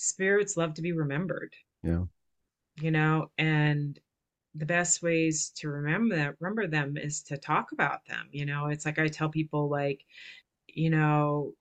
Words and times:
spirits 0.00 0.56
love 0.56 0.74
to 0.74 0.82
be 0.82 0.92
remembered. 0.92 1.54
Yeah. 1.82 2.04
You 2.80 2.90
know, 2.90 3.30
and 3.38 3.98
the 4.54 4.66
best 4.66 5.02
ways 5.02 5.50
to 5.56 5.68
remember 5.68 6.16
that 6.16 6.36
remember 6.40 6.66
them 6.66 6.96
is 6.96 7.22
to 7.24 7.36
talk 7.36 7.72
about 7.72 8.06
them. 8.06 8.28
You 8.32 8.46
know, 8.46 8.66
it's 8.66 8.84
like 8.84 8.98
I 8.98 9.08
tell 9.08 9.28
people 9.28 9.68
like, 9.68 10.04
you 10.66 10.90
know, 10.90 11.54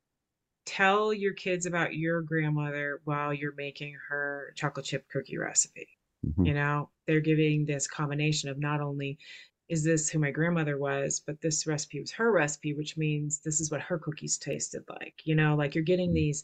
tell 0.65 1.13
your 1.13 1.33
kids 1.33 1.65
about 1.65 1.95
your 1.95 2.21
grandmother 2.21 3.01
while 3.03 3.33
you're 3.33 3.55
making 3.55 3.95
her 4.09 4.53
chocolate 4.55 4.85
chip 4.85 5.07
cookie 5.09 5.37
recipe. 5.37 5.87
Mm-hmm. 6.25 6.45
You 6.45 6.53
know, 6.53 6.89
they're 7.07 7.19
giving 7.19 7.65
this 7.65 7.87
combination 7.87 8.49
of 8.49 8.57
not 8.57 8.81
only 8.81 9.17
is 9.67 9.83
this 9.83 10.09
who 10.09 10.17
my 10.17 10.31
grandmother 10.31 10.77
was, 10.77 11.21
but 11.25 11.41
this 11.41 11.67
recipe 11.67 11.99
was 11.99 12.11
her 12.11 12.31
recipe, 12.31 12.73
which 12.73 12.97
means 12.97 13.39
this 13.39 13.59
is 13.59 13.69
what 13.69 13.81
her 13.81 13.99
cookies 13.99 14.37
tasted 14.37 14.83
like. 14.89 15.21
You 15.25 15.35
know, 15.35 15.55
like 15.55 15.75
you're 15.75 15.83
getting 15.83 16.09
mm-hmm. 16.09 16.15
these 16.15 16.43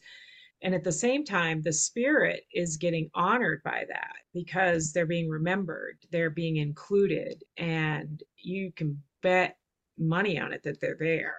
and 0.61 0.73
at 0.73 0.83
the 0.83 0.91
same 0.91 1.25
time, 1.25 1.61
the 1.61 1.73
spirit 1.73 2.43
is 2.53 2.77
getting 2.77 3.09
honored 3.13 3.61
by 3.63 3.83
that 3.87 4.15
because 4.33 4.91
they're 4.93 5.05
being 5.05 5.29
remembered, 5.29 5.97
they're 6.11 6.29
being 6.29 6.57
included, 6.57 7.43
and 7.57 8.23
you 8.37 8.71
can 8.71 9.01
bet 9.21 9.57
money 9.97 10.39
on 10.39 10.53
it 10.53 10.63
that 10.63 10.79
they're 10.79 10.97
there. 10.99 11.35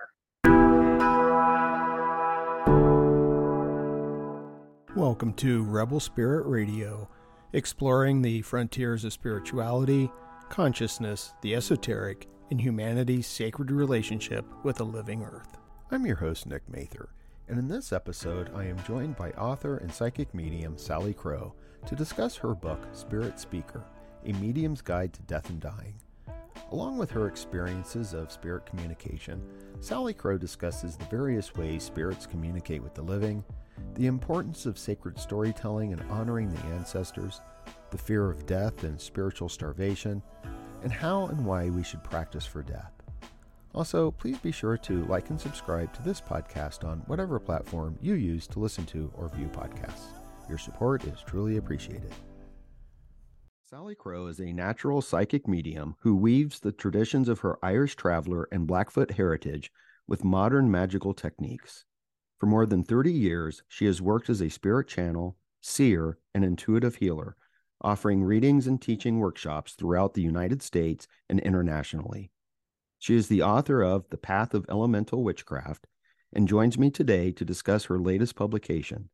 Welcome 4.95 5.33
to 5.35 5.65
Rebel 5.65 6.01
Spirit 6.01 6.47
Radio, 6.47 7.09
exploring 7.53 8.23
the 8.23 8.43
frontiers 8.43 9.05
of 9.05 9.13
spirituality, 9.13 10.11
consciousness, 10.51 11.33
the 11.43 11.55
esoteric, 11.55 12.29
and 12.51 12.61
humanity's 12.61 13.27
sacred 13.27 13.71
relationship 13.71 14.45
with 14.63 14.77
the 14.77 14.85
living 14.85 15.23
earth. 15.23 15.59
I'm 15.91 16.07
your 16.07 16.17
host, 16.17 16.47
Nick 16.47 16.69
Mather 16.69 17.09
and 17.49 17.59
in 17.59 17.69
this 17.69 17.93
episode, 17.93 18.51
I 18.55 18.65
am 18.65 18.83
joined 18.85 19.17
by 19.17 19.31
author 19.33 19.77
and 19.77 19.93
psychic 19.93 20.35
medium 20.35 20.77
Salicrow 20.77 21.53
to 21.87 21.95
discuss 21.95 22.35
her 22.37 22.55
book, 22.55 22.87
Spirit 22.93 23.39
Speaker 23.39 23.85
A 24.25 24.33
Medium's 24.33 24.83
Guide 24.83 25.13
to 25.13 25.23
Death 25.23 25.49
and 25.51 25.61
Dying. 25.61 25.95
Along 26.73 26.99
with 26.99 27.11
her 27.13 27.29
experiences 27.29 28.15
of 28.15 28.33
spirit 28.33 28.67
communication, 28.67 29.41
Salicrow 29.81 30.41
discusses 30.41 30.97
the 30.97 31.05
various 31.05 31.55
ways 31.55 31.85
spirits 31.85 32.27
communicate 32.27 32.83
with 32.83 32.95
the 32.95 33.03
living, 33.03 33.45
the 33.95 34.07
importance 34.07 34.67
of 34.67 34.79
sacred 34.79 35.17
storytelling 35.19 35.93
and 35.93 36.03
honoring 36.11 36.49
the 36.49 36.65
ancestors, 36.75 37.41
the 37.91 37.99
fear 37.99 38.29
of 38.29 38.47
death 38.47 38.83
and 38.83 39.01
spiritual 39.01 39.49
starvation, 39.49 40.21
and 40.83 40.91
how 40.91 41.27
and 41.27 41.45
why 41.45 41.71
we 41.71 41.85
should 41.85 42.03
practice 42.03 42.45
for 42.45 42.63
death. 42.63 42.96
Also, 43.77 44.11
please 44.11 44.39
be 44.39 44.51
sure 44.51 44.79
to 44.79 45.05
like 45.05 45.29
and 45.29 45.39
subscribe 45.39 45.93
to 45.93 46.03
this 46.03 46.19
podcast 46.19 46.83
on 46.83 47.01
whatever 47.01 47.39
platform 47.39 47.99
you 48.01 48.15
use 48.15 48.47
to 48.47 48.59
listen 48.59 48.87
to 48.87 49.13
or 49.15 49.29
view 49.29 49.49
podcasts. 49.49 50.07
Your 50.49 50.57
support 50.57 51.05
is 51.05 51.23
truly 51.27 51.59
appreciated. 51.59 52.11
Salicrow 53.71 54.31
is 54.31 54.41
a 54.41 54.53
natural 54.53 55.03
psychic 55.03 55.47
medium 55.47 55.95
who 56.01 56.17
weaves 56.17 56.61
the 56.61 56.73
traditions 56.73 57.29
of 57.29 57.41
her 57.41 57.59
Irish 57.63 57.97
traveler 57.97 58.49
and 58.51 58.67
Blackfoot 58.67 59.11
heritage 59.11 59.71
with 60.09 60.25
modern 60.25 60.71
magical 60.71 61.13
techniques. 61.13 61.85
For 62.39 62.47
more 62.47 62.65
than 62.65 62.83
30 62.83 63.13
years, 63.13 63.63
she 63.69 63.85
has 63.85 64.01
worked 64.01 64.31
as 64.31 64.41
a 64.41 64.49
spirit 64.49 64.89
channel, 64.89 65.37
seer, 65.61 66.17
and 66.35 66.45
intuitive 66.45 66.97
healer, 66.97 67.37
offering 67.83 68.25
readings 68.25 68.67
and 68.67 68.81
teaching 68.81 69.19
workshops 69.19 69.75
throughout 69.75 70.15
the 70.15 70.23
United 70.23 70.63
States 70.63 71.07
and 71.29 71.41
internationally. 71.41 72.31
She 72.99 73.15
is 73.15 73.29
the 73.29 73.43
author 73.43 73.83
of 73.83 74.09
The 74.11 74.17
Path 74.17 74.55
of 74.55 74.67
Elemental 74.69 75.23
Witchcraft 75.23 75.87
and 76.33 76.49
joins 76.49 76.79
me 76.79 76.91
today 76.91 77.31
to 77.33 77.45
discuss 77.45 77.85
her 77.85 77.99
latest 77.99 78.37
publication, 78.37 79.11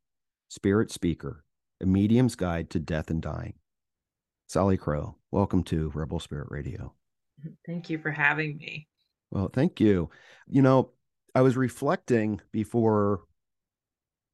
Spirit 0.49 0.91
Speaker 0.91 1.45
A 1.81 1.87
Medium's 1.87 2.37
Guide 2.37 2.71
to 2.71 2.79
Death 2.79 3.11
and 3.11 3.21
Dying. 3.21 3.55
Salicrow, 4.49 5.17
welcome 5.31 5.65
to 5.65 5.91
Rebel 5.95 6.21
Spirit 6.21 6.49
Radio. 6.51 6.95
Thank 7.67 7.91
you 7.91 7.99
for 7.99 8.11
having 8.11 8.57
me. 8.59 8.87
Well, 9.31 9.51
thank 9.53 9.81
you. 9.81 10.11
You 10.47 10.63
know, 10.63 10.91
I 11.35 11.41
was 11.41 11.57
reflecting 11.57 12.41
before 12.53 13.23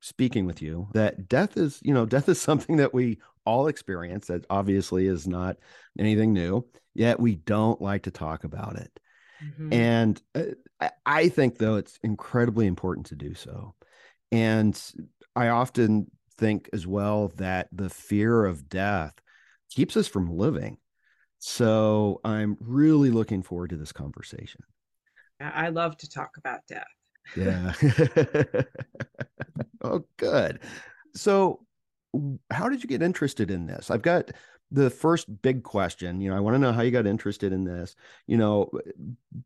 speaking 0.00 0.44
with 0.44 0.60
you 0.60 0.88
that 0.92 1.28
death 1.28 1.56
is, 1.56 1.80
you 1.82 1.94
know, 1.94 2.04
death 2.04 2.28
is 2.28 2.41
something 2.41 2.76
that 2.76 2.92
we 2.92 3.19
all 3.47 3.69
experience 3.69 4.26
that 4.26 4.44
obviously 4.50 5.06
is 5.06 5.26
not 5.26 5.56
anything 5.98 6.34
new, 6.34 6.66
yet 6.94 7.19
we 7.19 7.36
don't 7.36 7.80
like 7.80 8.03
to 8.03 8.10
talk 8.10 8.44
about 8.44 8.76
it. 8.76 8.91
Mm-hmm. 9.44 9.72
And 9.72 10.22
uh, 10.34 10.88
I 11.06 11.28
think, 11.28 11.59
though, 11.59 11.76
it's 11.76 11.99
incredibly 12.03 12.66
important 12.66 13.06
to 13.06 13.16
do 13.16 13.34
so. 13.34 13.75
And 14.32 14.81
I 15.34 15.49
often 15.49 16.10
think 16.37 16.71
as 16.72 16.87
well 16.87 17.28
that 17.37 17.69
the 17.72 17.91
fear 17.91 18.44
of 18.44 18.69
death 18.69 19.15
keeps 19.71 19.97
us 19.97 20.09
from 20.09 20.37
living. 20.37 20.78
So 21.38 22.21
I'm 22.25 22.56
really 22.60 23.10
looking 23.10 23.43
forward 23.43 23.71
to 23.71 23.77
this 23.77 23.93
conversation. 23.93 24.62
I 25.41 25.69
love 25.69 25.97
to 25.98 26.10
talk 26.10 26.31
about 26.37 26.60
death. 26.69 26.84
Yeah. 27.37 27.72
oh, 29.82 30.04
good. 30.16 30.60
So, 31.15 31.60
how 32.50 32.69
did 32.69 32.82
you 32.82 32.88
get 32.88 33.03
interested 33.03 33.50
in 33.50 33.66
this? 33.66 33.91
I've 33.91 34.03
got 34.03 34.32
the 34.70 34.90
first 34.90 35.40
big 35.42 35.62
question 35.62 36.20
you 36.20 36.30
know 36.30 36.36
i 36.36 36.40
want 36.40 36.54
to 36.54 36.58
know 36.58 36.72
how 36.72 36.82
you 36.82 36.90
got 36.90 37.06
interested 37.06 37.52
in 37.52 37.64
this 37.64 37.96
you 38.26 38.36
know 38.36 38.70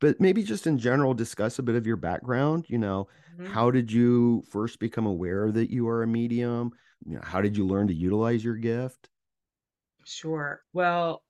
but 0.00 0.20
maybe 0.20 0.42
just 0.42 0.66
in 0.66 0.78
general 0.78 1.14
discuss 1.14 1.58
a 1.58 1.62
bit 1.62 1.76
of 1.76 1.86
your 1.86 1.96
background 1.96 2.66
you 2.68 2.78
know 2.78 3.06
mm-hmm. 3.34 3.52
how 3.52 3.70
did 3.70 3.90
you 3.90 4.42
first 4.50 4.78
become 4.78 5.06
aware 5.06 5.50
that 5.52 5.70
you 5.70 5.88
are 5.88 6.02
a 6.02 6.06
medium? 6.06 6.72
You 7.04 7.16
know 7.16 7.22
how 7.22 7.40
did 7.40 7.56
you 7.56 7.66
learn 7.66 7.88
to 7.88 7.94
utilize 7.94 8.44
your 8.44 8.56
gift? 8.56 9.08
Sure. 10.04 10.62
Well 10.72 11.22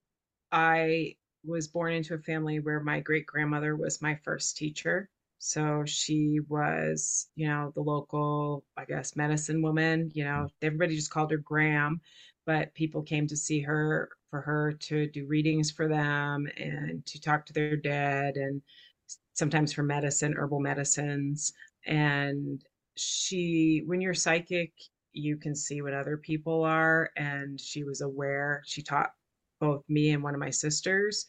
i 0.51 1.15
was 1.45 1.69
born 1.69 1.93
into 1.93 2.15
a 2.15 2.19
family 2.19 2.61
where 2.61 2.81
my 2.81 3.01
great 3.01 3.27
grandmother 3.27 3.75
was 3.75 4.01
my 4.01 4.15
first 4.23 4.57
teacher. 4.57 5.09
So 5.39 5.83
she 5.85 6.39
was 6.49 7.29
you 7.35 7.49
know 7.49 7.73
the 7.75 7.83
local 7.83 8.65
i 8.77 8.85
guess 8.85 9.17
medicine 9.17 9.61
woman 9.61 10.11
you 10.15 10.25
know 10.25 10.47
mm. 10.47 10.51
everybody 10.63 10.95
just 10.95 11.11
called 11.11 11.33
her 11.33 11.39
gram 11.39 12.01
but 12.47 12.75
people 12.75 13.03
came 13.03 13.27
to 13.27 13.37
see 13.37 13.61
her 13.61 14.09
for 14.31 14.41
her 14.41 14.73
to 14.73 15.09
do 15.09 15.27
readings 15.27 15.71
for 15.71 15.89
them 15.89 16.47
and 16.57 17.05
to 17.07 17.21
talk 17.21 17.47
to 17.47 17.53
their 17.53 17.77
dead 17.77 18.37
and 18.37 18.63
sometimes 19.35 19.73
for 19.73 19.83
medicine 19.83 20.35
herbal 20.37 20.61
medicines. 20.61 21.53
And 21.87 22.63
she 22.97 23.83
when 23.87 24.01
you're 24.01 24.15
psychic 24.15 24.73
you 25.15 25.37
can 25.37 25.55
see 25.55 25.83
what 25.83 25.95
other 25.95 26.17
people 26.17 26.63
are 26.65 27.11
and 27.17 27.59
she 27.59 27.85
was 27.85 28.03
aware 28.03 28.63
she 28.67 28.83
taught 28.83 29.11
both 29.61 29.83
me 29.89 30.11
and 30.11 30.23
one 30.23 30.35
of 30.35 30.41
my 30.41 30.51
sisters 30.51 31.27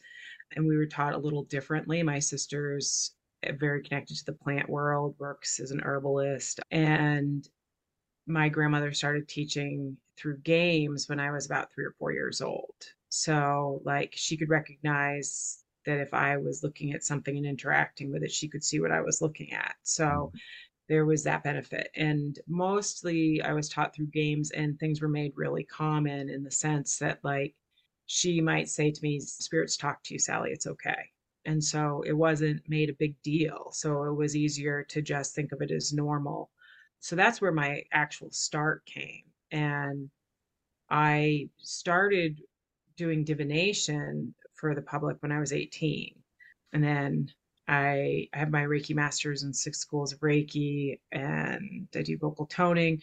and 0.56 0.66
we 0.66 0.76
were 0.76 0.86
taught 0.86 1.14
a 1.14 1.18
little 1.18 1.44
differently. 1.44 2.02
My 2.02 2.18
sister's 2.18 3.14
eh, 3.42 3.52
very 3.58 3.82
connected 3.82 4.16
to 4.16 4.24
the 4.24 4.32
plant 4.32 4.68
world 4.68 5.14
works 5.18 5.60
as 5.60 5.70
an 5.70 5.80
herbalist 5.84 6.60
and 6.70 7.48
my 8.26 8.48
grandmother 8.48 8.92
started 8.92 9.28
teaching 9.28 9.96
through 10.16 10.38
games 10.38 11.08
when 11.08 11.20
I 11.20 11.30
was 11.30 11.46
about 11.46 11.72
three 11.72 11.84
or 11.84 11.94
four 11.98 12.12
years 12.12 12.40
old. 12.40 12.74
So, 13.08 13.80
like, 13.84 14.12
she 14.16 14.36
could 14.36 14.48
recognize 14.48 15.62
that 15.86 16.00
if 16.00 16.14
I 16.14 16.36
was 16.36 16.62
looking 16.62 16.92
at 16.92 17.04
something 17.04 17.36
and 17.36 17.46
interacting 17.46 18.10
with 18.10 18.22
it, 18.22 18.32
she 18.32 18.48
could 18.48 18.64
see 18.64 18.80
what 18.80 18.92
I 18.92 19.02
was 19.02 19.20
looking 19.20 19.52
at. 19.52 19.74
So, 19.82 20.04
mm-hmm. 20.04 20.38
there 20.88 21.04
was 21.04 21.22
that 21.24 21.44
benefit. 21.44 21.90
And 21.94 22.38
mostly 22.48 23.42
I 23.42 23.52
was 23.52 23.68
taught 23.68 23.94
through 23.94 24.06
games, 24.06 24.50
and 24.50 24.78
things 24.78 25.00
were 25.00 25.08
made 25.08 25.32
really 25.36 25.64
common 25.64 26.30
in 26.30 26.42
the 26.42 26.50
sense 26.50 26.98
that, 26.98 27.18
like, 27.22 27.54
she 28.06 28.40
might 28.40 28.68
say 28.68 28.90
to 28.90 29.02
me, 29.02 29.20
Spirits 29.20 29.76
talk 29.76 30.02
to 30.04 30.14
you, 30.14 30.18
Sally, 30.18 30.50
it's 30.50 30.66
okay. 30.66 31.10
And 31.46 31.62
so 31.62 32.02
it 32.06 32.12
wasn't 32.12 32.68
made 32.68 32.90
a 32.90 32.94
big 32.94 33.20
deal. 33.22 33.70
So 33.72 34.04
it 34.04 34.14
was 34.14 34.34
easier 34.34 34.82
to 34.84 35.02
just 35.02 35.34
think 35.34 35.52
of 35.52 35.60
it 35.60 35.70
as 35.70 35.92
normal 35.92 36.50
so 37.04 37.16
that's 37.16 37.38
where 37.38 37.52
my 37.52 37.82
actual 37.92 38.30
start 38.30 38.86
came. 38.86 39.24
And 39.52 40.08
I 40.88 41.50
started 41.58 42.40
doing 42.96 43.24
divination 43.24 44.34
for 44.54 44.74
the 44.74 44.80
public 44.80 45.18
when 45.20 45.30
I 45.30 45.38
was 45.38 45.52
18. 45.52 46.14
And 46.72 46.82
then 46.82 47.28
I, 47.68 48.28
have 48.32 48.50
my 48.50 48.62
Reiki 48.62 48.94
masters 48.94 49.42
in 49.42 49.52
six 49.52 49.80
schools 49.80 50.14
of 50.14 50.20
Reiki 50.20 50.98
and 51.12 51.88
I 51.94 52.00
do 52.00 52.16
vocal 52.16 52.46
toning. 52.46 53.02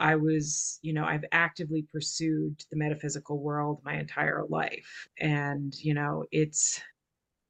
I 0.00 0.16
was, 0.16 0.80
you 0.82 0.92
know, 0.92 1.04
I've 1.04 1.24
actively 1.30 1.86
pursued 1.92 2.64
the 2.72 2.76
metaphysical 2.76 3.38
world 3.38 3.82
my 3.84 4.00
entire 4.00 4.44
life. 4.48 5.08
And, 5.20 5.72
you 5.78 5.94
know, 5.94 6.24
it's 6.32 6.80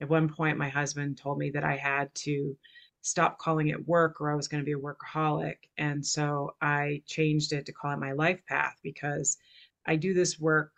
at 0.02 0.11
one 0.11 0.29
point 0.29 0.58
my 0.58 0.69
husband 0.69 1.17
told 1.17 1.38
me 1.38 1.49
that 1.52 1.64
I 1.64 1.76
had 1.76 2.14
to 2.17 2.58
stop 3.02 3.38
calling 3.38 3.69
it 3.69 3.87
work 3.87 4.20
or 4.20 4.31
I 4.31 4.37
was 4.37 4.49
going 4.49 4.62
to 4.62 4.64
be 4.64 4.72
a 4.72 4.76
workaholic. 4.76 5.56
And 5.76 6.04
so 6.04 6.54
I 6.60 7.02
changed 7.06 7.52
it 7.52 7.66
to 7.66 7.72
call 7.72 7.93
it 7.93 7.99
my 7.99 8.12
life 8.12 8.40
path 8.49 8.78
because 8.82 9.37
I 9.84 9.96
do 9.96 10.14
this 10.14 10.38
work 10.38 10.72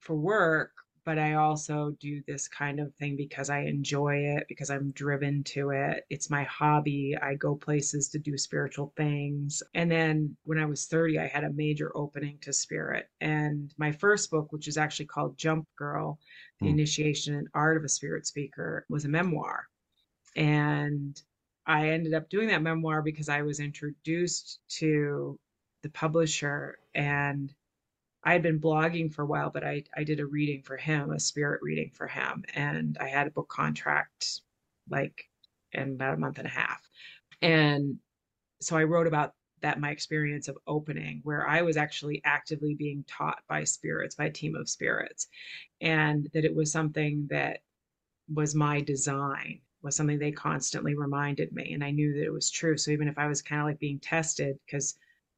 for 0.00 0.14
work, 0.14 0.70
but 1.04 1.18
I 1.18 1.34
also 1.34 1.96
do 2.00 2.22
this 2.28 2.46
kind 2.46 2.78
of 2.78 2.94
thing 2.94 3.16
because 3.16 3.50
I 3.50 3.62
enjoy 3.62 4.18
it, 4.18 4.44
because 4.48 4.70
I'm 4.70 4.92
driven 4.92 5.42
to 5.44 5.70
it. 5.70 6.04
It's 6.10 6.30
my 6.30 6.44
hobby. 6.44 7.16
I 7.20 7.34
go 7.34 7.56
places 7.56 8.08
to 8.10 8.20
do 8.20 8.38
spiritual 8.38 8.92
things. 8.96 9.60
And 9.74 9.90
then 9.90 10.36
when 10.44 10.58
I 10.58 10.66
was 10.66 10.86
30, 10.86 11.18
I 11.18 11.26
had 11.26 11.42
a 11.42 11.52
major 11.52 11.90
opening 11.96 12.38
to 12.42 12.52
spirit. 12.52 13.08
And 13.20 13.74
my 13.78 13.90
first 13.90 14.30
book, 14.30 14.52
which 14.52 14.68
is 14.68 14.76
actually 14.76 15.06
called 15.06 15.36
Jump 15.36 15.66
Girl 15.76 16.20
The 16.60 16.66
mm. 16.66 16.70
Initiation 16.70 17.34
and 17.34 17.48
Art 17.52 17.76
of 17.76 17.84
a 17.84 17.88
Spirit 17.88 18.26
Speaker, 18.26 18.86
was 18.88 19.04
a 19.04 19.08
memoir. 19.08 19.66
And 20.36 21.20
I 21.68 21.90
ended 21.90 22.14
up 22.14 22.30
doing 22.30 22.48
that 22.48 22.62
memoir 22.62 23.02
because 23.02 23.28
I 23.28 23.42
was 23.42 23.60
introduced 23.60 24.60
to 24.78 25.38
the 25.82 25.90
publisher 25.90 26.78
and 26.94 27.54
I 28.24 28.32
had 28.32 28.42
been 28.42 28.58
blogging 28.58 29.12
for 29.12 29.22
a 29.22 29.26
while, 29.26 29.50
but 29.50 29.64
I, 29.64 29.84
I 29.96 30.02
did 30.02 30.18
a 30.18 30.26
reading 30.26 30.62
for 30.62 30.78
him, 30.78 31.10
a 31.10 31.20
spirit 31.20 31.60
reading 31.62 31.90
for 31.94 32.06
him. 32.08 32.44
And 32.54 32.96
I 32.98 33.08
had 33.08 33.26
a 33.26 33.30
book 33.30 33.48
contract 33.48 34.40
like 34.88 35.28
in 35.72 35.92
about 35.92 36.14
a 36.14 36.18
month 36.18 36.38
and 36.38 36.46
a 36.46 36.50
half. 36.50 36.88
And 37.42 37.98
so 38.60 38.76
I 38.76 38.84
wrote 38.84 39.06
about 39.06 39.34
that 39.60 39.80
my 39.80 39.90
experience 39.90 40.48
of 40.48 40.56
opening 40.66 41.20
where 41.22 41.46
I 41.46 41.62
was 41.62 41.76
actually 41.76 42.22
actively 42.24 42.74
being 42.74 43.04
taught 43.06 43.42
by 43.48 43.64
spirits, 43.64 44.14
by 44.14 44.26
a 44.26 44.30
team 44.30 44.54
of 44.56 44.68
spirits, 44.68 45.28
and 45.80 46.28
that 46.32 46.44
it 46.44 46.54
was 46.54 46.72
something 46.72 47.26
that 47.30 47.60
was 48.32 48.54
my 48.54 48.80
design, 48.80 49.60
was 49.82 49.96
something 49.96 50.18
they 50.18 50.32
constantly 50.32 50.94
reminded 50.94 51.52
me. 51.52 51.72
And 51.72 51.84
I 51.84 51.90
knew 51.90 52.12
that 52.14 52.24
it 52.24 52.32
was 52.32 52.50
true. 52.50 52.76
So 52.76 52.90
even 52.90 53.08
if 53.08 53.18
I 53.18 53.26
was 53.26 53.42
kind 53.42 53.60
of 53.60 53.66
like 53.66 53.78
being 53.78 54.00
tested, 54.00 54.58
because 54.66 54.94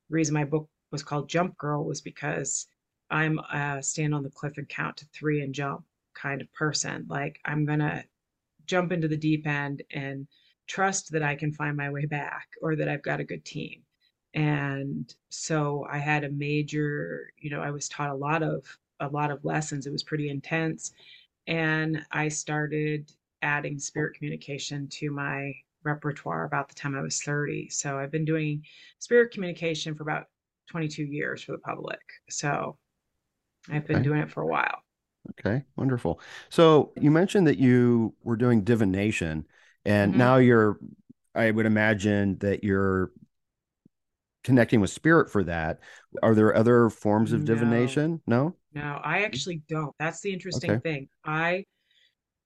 the 0.09 0.15
reason 0.15 0.35
my 0.35 0.45
book 0.45 0.69
was 0.91 1.03
called 1.03 1.29
Jump 1.29 1.57
Girl 1.59 1.85
was 1.85 2.01
because 2.01 2.67
I'm 3.11 3.39
a 3.53 3.83
stand 3.83 4.15
on 4.15 4.23
the 4.23 4.31
cliff 4.31 4.57
and 4.57 4.69
count 4.69 4.97
to 4.99 5.07
three 5.13 5.43
and 5.43 5.55
jump 5.55 5.85
kind 6.15 6.41
of 6.41 6.53
person. 6.53 7.07
Like 7.09 7.41
I'm 7.45 7.65
gonna 7.67 8.05
jump 8.67 8.93
into 8.93 9.09
the 9.09 9.17
deep 9.17 9.47
end 9.47 9.83
and 9.93 10.27
trust 10.67 11.11
that 11.13 11.23
I 11.23 11.35
can 11.35 11.53
find 11.53 11.77
my 11.77 11.91
way 11.91 12.07
back 12.07 12.49
or 12.63 12.77
that 12.77 12.89
I've 12.89 13.03
got 13.03 13.21
a 13.21 13.25
good 13.25 13.45
team. 13.45 13.83
And 14.35 15.13
so 15.29 15.87
I 15.91 15.99
had 15.99 16.25
a 16.25 16.31
major, 16.31 17.33
you 17.39 17.51
know, 17.51 17.61
I 17.61 17.71
was 17.73 17.89
taught 17.89 18.11
a 18.11 18.15
lot 18.15 18.43
of 18.43 18.65
a 19.01 19.09
lot 19.09 19.31
of 19.31 19.45
lessons. 19.45 19.87
It 19.87 19.93
was 19.93 20.03
pretty 20.03 20.29
intense. 20.29 20.93
And 21.47 22.05
I 22.13 22.29
started 22.29 23.13
adding 23.43 23.79
spirit 23.79 24.17
communication 24.17 24.89
to 24.89 25.11
my 25.11 25.53
repertoire 25.83 26.45
about 26.45 26.69
the 26.69 26.75
time 26.75 26.97
I 26.97 27.01
was 27.01 27.23
30. 27.23 27.69
So 27.71 27.99
I've 27.99 28.13
been 28.13 28.25
doing 28.25 28.63
spirit 28.99 29.33
communication 29.33 29.95
for 29.95 30.03
about 30.03 30.25
22 30.71 31.05
years 31.05 31.43
for 31.43 31.53
the 31.53 31.59
public. 31.59 32.01
So 32.29 32.77
I've 33.71 33.87
been 33.87 33.97
okay. 33.97 34.05
doing 34.05 34.21
it 34.21 34.31
for 34.31 34.43
a 34.43 34.47
while. 34.47 34.83
Okay, 35.31 35.65
wonderful. 35.77 36.21
So 36.49 36.93
you 36.99 37.11
mentioned 37.11 37.47
that 37.47 37.59
you 37.59 38.15
were 38.23 38.37
doing 38.37 38.63
divination, 38.63 39.47
and 39.85 40.13
mm-hmm. 40.13 40.19
now 40.19 40.37
you're, 40.37 40.79
I 41.35 41.51
would 41.51 41.67
imagine 41.67 42.39
that 42.39 42.65
you're 42.65 43.13
connecting 44.45 44.81
with 44.81 44.91
spirit 44.91 45.31
for 45.31 45.45
that. 45.45 45.81
Are 46.23 46.35
there 46.35 46.57
other 46.57 46.89
forms 46.89 47.33
of 47.33 47.45
divination? 47.45 48.23
No, 48.27 48.57
no, 48.73 49.01
I 49.05 49.25
actually 49.25 49.63
don't. 49.69 49.95
That's 49.99 50.21
the 50.21 50.33
interesting 50.33 50.71
okay. 50.73 50.81
thing. 50.81 51.09
I, 51.25 51.65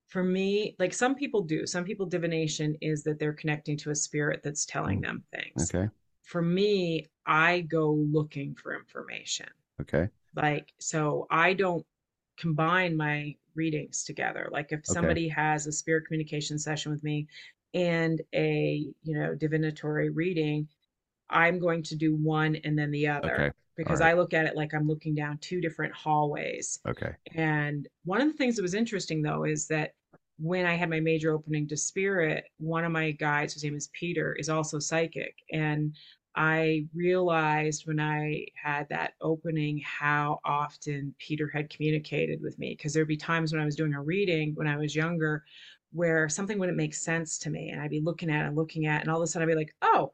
for 0.08 0.22
me, 0.22 0.76
like 0.78 0.92
some 0.92 1.14
people 1.14 1.42
do. 1.42 1.66
Some 1.66 1.84
people 1.84 2.06
divination 2.06 2.76
is 2.80 3.02
that 3.04 3.18
they're 3.18 3.32
connecting 3.32 3.76
to 3.78 3.90
a 3.90 3.94
spirit 3.94 4.40
that's 4.42 4.66
telling 4.66 5.00
mm. 5.00 5.06
them 5.06 5.24
things. 5.32 5.74
Okay. 5.74 5.88
For 6.22 6.40
me, 6.40 7.06
I 7.26 7.60
go 7.60 7.92
looking 7.92 8.54
for 8.54 8.74
information. 8.74 9.48
Okay. 9.80 10.08
Like, 10.36 10.72
so 10.78 11.26
I 11.30 11.52
don't 11.52 11.84
combine 12.38 12.96
my 12.96 13.34
readings 13.54 14.04
together. 14.04 14.48
Like, 14.50 14.72
if 14.72 14.80
somebody 14.84 15.26
okay. 15.26 15.34
has 15.40 15.66
a 15.66 15.72
spirit 15.72 16.06
communication 16.06 16.58
session 16.58 16.92
with 16.92 17.04
me 17.04 17.26
and 17.72 18.20
a, 18.34 18.86
you 19.02 19.18
know, 19.18 19.34
divinatory 19.34 20.10
reading, 20.10 20.68
I'm 21.28 21.58
going 21.58 21.82
to 21.84 21.96
do 21.96 22.14
one 22.14 22.56
and 22.64 22.78
then 22.78 22.90
the 22.90 23.08
other. 23.08 23.34
Okay. 23.34 23.50
Because 23.76 24.00
right. 24.00 24.10
I 24.10 24.12
look 24.14 24.34
at 24.34 24.46
it 24.46 24.56
like 24.56 24.72
I'm 24.72 24.86
looking 24.86 25.14
down 25.14 25.38
two 25.38 25.60
different 25.60 25.92
hallways. 25.92 26.78
Okay. 26.86 27.12
And 27.34 27.88
one 28.04 28.20
of 28.20 28.28
the 28.28 28.36
things 28.36 28.56
that 28.56 28.62
was 28.62 28.74
interesting 28.74 29.22
though 29.22 29.44
is 29.44 29.66
that 29.68 29.92
when 30.38 30.66
I 30.66 30.74
had 30.74 30.90
my 30.90 31.00
major 31.00 31.32
opening 31.32 31.68
to 31.68 31.76
spirit, 31.76 32.44
one 32.58 32.84
of 32.84 32.92
my 32.92 33.12
guides, 33.12 33.54
whose 33.54 33.64
name 33.64 33.76
is 33.76 33.90
Peter, 33.92 34.34
is 34.38 34.48
also 34.48 34.78
psychic. 34.78 35.34
And 35.52 35.94
I 36.36 36.86
realized 36.94 37.86
when 37.86 38.00
I 38.00 38.46
had 38.60 38.88
that 38.88 39.12
opening 39.20 39.80
how 39.84 40.40
often 40.44 41.14
Peter 41.18 41.48
had 41.48 41.70
communicated 41.70 42.40
with 42.42 42.58
me 42.58 42.74
because 42.76 42.92
there'd 42.92 43.06
be 43.06 43.16
times 43.16 43.52
when 43.52 43.62
I 43.62 43.64
was 43.64 43.76
doing 43.76 43.94
a 43.94 44.02
reading 44.02 44.52
when 44.56 44.66
I 44.66 44.76
was 44.76 44.96
younger 44.96 45.44
where 45.92 46.28
something 46.28 46.58
wouldn't 46.58 46.76
make 46.76 46.94
sense 46.94 47.38
to 47.38 47.50
me 47.50 47.70
and 47.70 47.80
I'd 47.80 47.90
be 47.90 48.00
looking 48.00 48.30
at 48.30 48.46
and 48.46 48.56
looking 48.56 48.86
at 48.86 49.02
and 49.02 49.10
all 49.10 49.18
of 49.18 49.22
a 49.22 49.26
sudden 49.28 49.48
I'd 49.48 49.52
be 49.52 49.56
like, 49.56 49.76
"Oh, 49.80 50.12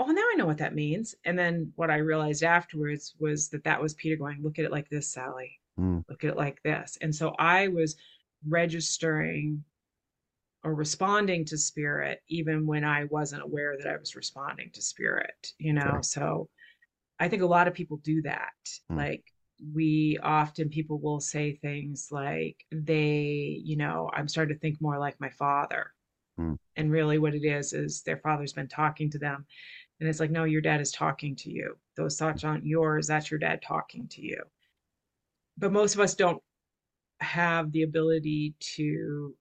oh, 0.00 0.10
now 0.10 0.22
I 0.32 0.36
know 0.36 0.46
what 0.46 0.58
that 0.58 0.74
means." 0.74 1.14
And 1.24 1.38
then 1.38 1.72
what 1.76 1.90
I 1.90 1.96
realized 1.96 2.42
afterwards 2.42 3.14
was 3.18 3.48
that 3.50 3.64
that 3.64 3.80
was 3.80 3.94
Peter 3.94 4.16
going, 4.16 4.42
"Look 4.42 4.58
at 4.58 4.64
it 4.64 4.72
like 4.72 4.88
this, 4.88 5.12
Sally. 5.12 5.60
Mm. 5.78 6.04
Look 6.08 6.24
at 6.24 6.30
it 6.30 6.36
like 6.36 6.62
this." 6.62 6.98
And 7.00 7.14
so 7.14 7.34
I 7.38 7.68
was 7.68 7.96
registering 8.48 9.64
or 10.62 10.74
responding 10.74 11.44
to 11.46 11.56
spirit 11.56 12.22
even 12.28 12.66
when 12.66 12.84
I 12.84 13.04
wasn't 13.04 13.42
aware 13.42 13.76
that 13.78 13.90
I 13.90 13.96
was 13.96 14.14
responding 14.14 14.70
to 14.74 14.82
spirit, 14.82 15.52
you 15.58 15.72
know? 15.72 16.00
So 16.02 16.48
I 17.18 17.28
think 17.28 17.42
a 17.42 17.46
lot 17.46 17.68
of 17.68 17.74
people 17.74 17.98
do 17.98 18.22
that. 18.22 18.52
Mm. 18.90 18.96
Like 18.96 19.24
we 19.74 20.18
often 20.22 20.68
people 20.68 20.98
will 21.00 21.20
say 21.20 21.54
things 21.54 22.08
like 22.10 22.56
they, 22.72 23.60
you 23.64 23.76
know, 23.76 24.10
I'm 24.12 24.28
starting 24.28 24.54
to 24.54 24.60
think 24.60 24.80
more 24.80 24.98
like 24.98 25.20
my 25.20 25.30
father. 25.30 25.92
Mm. 26.38 26.58
And 26.76 26.90
really 26.90 27.18
what 27.18 27.34
it 27.34 27.44
is 27.44 27.72
is 27.72 28.02
their 28.02 28.18
father's 28.18 28.52
been 28.52 28.68
talking 28.68 29.10
to 29.10 29.18
them. 29.18 29.46
And 30.00 30.08
it's 30.08 30.20
like, 30.20 30.30
no, 30.30 30.44
your 30.44 30.62
dad 30.62 30.80
is 30.80 30.90
talking 30.90 31.36
to 31.36 31.50
you. 31.50 31.76
Those 31.96 32.16
thoughts 32.16 32.42
aren't 32.42 32.64
yours. 32.64 33.06
That's 33.06 33.30
your 33.30 33.38
dad 33.38 33.60
talking 33.62 34.08
to 34.08 34.22
you. 34.22 34.42
But 35.58 35.72
most 35.72 35.94
of 35.94 36.00
us 36.00 36.14
don't 36.14 36.42
have 37.20 37.70
the 37.72 37.82
ability 37.82 38.54
to 38.60 39.34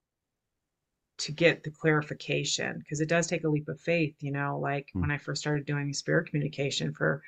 to 1.17 1.31
get 1.33 1.63
the 1.63 1.71
clarification 1.71 2.77
because 2.79 3.01
it 3.01 3.09
does 3.09 3.27
take 3.27 3.43
a 3.43 3.49
leap 3.49 3.67
of 3.67 3.79
faith 3.79 4.15
you 4.19 4.31
know 4.31 4.57
like 4.59 4.87
mm. 4.95 5.01
when 5.01 5.11
i 5.11 5.17
first 5.17 5.41
started 5.41 5.65
doing 5.65 5.93
spirit 5.93 6.29
communication 6.29 6.93
for 6.93 7.21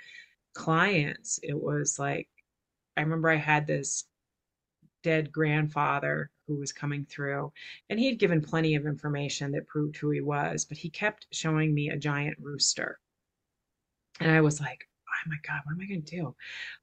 clients 0.54 1.40
it 1.44 1.58
was 1.58 1.98
like 2.00 2.28
i 2.98 3.02
remember 3.02 3.30
i 3.30 3.36
had 3.36 3.68
this 3.68 4.06
dead 5.04 5.32
grandfather 5.32 6.30
who 6.48 6.58
was 6.58 6.72
coming 6.72 7.06
through 7.06 7.52
and 7.90 8.00
he 8.00 8.08
had 8.08 8.20
given 8.20 8.42
plenty 8.42 8.76
of 8.76 8.86
information 8.86 9.52
that 9.52 9.68
proved 9.68 9.98
who 9.98 10.10
he 10.12 10.22
was 10.22 10.66
but 10.66 10.78
he 10.78 10.90
kept 10.90 11.28
showing 11.32 11.74
me 11.74 11.90
a 11.90 11.98
giant 11.98 12.38
rooster 12.40 13.00
and 14.22 14.32
i 14.32 14.42
was 14.42 14.60
like 14.60 14.88
oh 15.08 15.30
my 15.30 15.38
god 15.48 15.62
what 15.66 15.74
am 15.74 15.82
i 15.82 15.86
going 15.86 16.02
to 16.02 16.16
do 16.16 16.36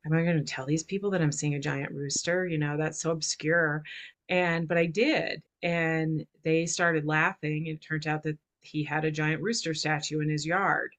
am 0.06 0.12
i 0.12 0.23
going 0.23 0.37
to 0.37 0.44
tell 0.44 0.67
these 0.67 0.82
people 0.82 1.11
that 1.11 1.23
i'm 1.23 1.32
seeing 1.32 1.55
a 1.55 1.61
giant 1.61 1.90
rooster 1.92 2.47
you 2.47 2.59
know 2.59 2.76
that's 2.76 3.00
so 3.00 3.11
obscure 3.11 3.83
and 4.28 4.68
but 4.68 4.76
i 4.76 4.87
did 4.87 5.42
and 5.62 6.25
they 6.45 6.66
started 6.66 7.04
laughing. 7.04 7.66
It 7.66 7.80
turned 7.80 8.07
out 8.07 8.23
that 8.25 8.38
he 8.61 8.85
had 8.85 9.04
a 9.04 9.11
giant 9.11 9.42
rooster 9.42 9.75
statue 9.75 10.21
in 10.21 10.28
his 10.28 10.47
yard. 10.47 10.95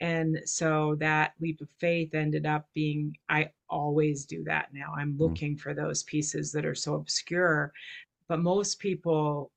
And 0.00 0.40
so 0.44 0.96
that 0.96 1.32
leap 1.40 1.60
of 1.60 1.68
faith 1.78 2.14
ended 2.14 2.46
up 2.46 2.68
being 2.74 3.16
I 3.28 3.50
always 3.68 4.24
do 4.24 4.44
that 4.44 4.68
now. 4.72 4.92
I'm 4.96 5.14
mm. 5.14 5.20
looking 5.20 5.56
for 5.56 5.72
those 5.72 6.02
pieces 6.02 6.52
that 6.52 6.66
are 6.66 6.74
so 6.74 6.94
obscure. 6.94 7.72
But 8.28 8.40
most 8.40 8.78
people 8.78 9.50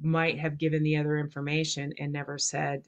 might 0.00 0.38
have 0.38 0.58
given 0.58 0.82
the 0.82 0.96
other 0.96 1.18
information 1.18 1.92
and 1.98 2.12
never 2.12 2.38
said 2.38 2.84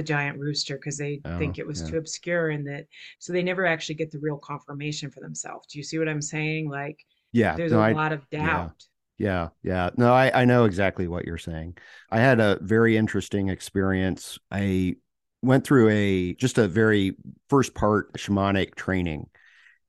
the 0.00 0.06
giant 0.06 0.38
rooster 0.38 0.76
because 0.76 0.96
they 0.96 1.20
oh, 1.26 1.38
think 1.38 1.58
it 1.58 1.66
was 1.66 1.82
yeah. 1.82 1.90
too 1.90 1.98
obscure 1.98 2.48
and 2.48 2.66
that 2.66 2.86
so 3.18 3.32
they 3.32 3.42
never 3.42 3.66
actually 3.66 3.94
get 3.94 4.10
the 4.10 4.18
real 4.18 4.38
confirmation 4.38 5.10
for 5.10 5.20
themselves. 5.20 5.66
Do 5.68 5.78
you 5.78 5.84
see 5.84 5.98
what 5.98 6.08
I'm 6.08 6.22
saying? 6.22 6.70
Like 6.70 6.98
yeah, 7.32 7.54
there's 7.54 7.72
no, 7.72 7.80
a 7.80 7.82
I, 7.82 7.92
lot 7.92 8.12
of 8.12 8.28
doubt. 8.30 8.82
Yeah, 9.18 9.50
yeah. 9.62 9.90
No, 9.98 10.14
I, 10.14 10.42
I 10.42 10.44
know 10.46 10.64
exactly 10.64 11.06
what 11.06 11.26
you're 11.26 11.36
saying. 11.36 11.76
I 12.10 12.20
had 12.20 12.40
a 12.40 12.58
very 12.62 12.96
interesting 12.96 13.50
experience. 13.50 14.38
I 14.50 14.96
went 15.42 15.64
through 15.64 15.90
a 15.90 16.34
just 16.34 16.56
a 16.56 16.66
very 16.66 17.16
first 17.50 17.74
part 17.74 18.14
shamanic 18.14 18.74
training. 18.74 19.28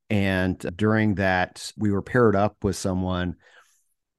And 0.10 0.58
during 0.75 1.15
that, 1.15 1.72
we 1.77 1.91
were 1.91 2.01
paired 2.01 2.36
up 2.36 2.65
with 2.65 2.75
someone 2.75 3.38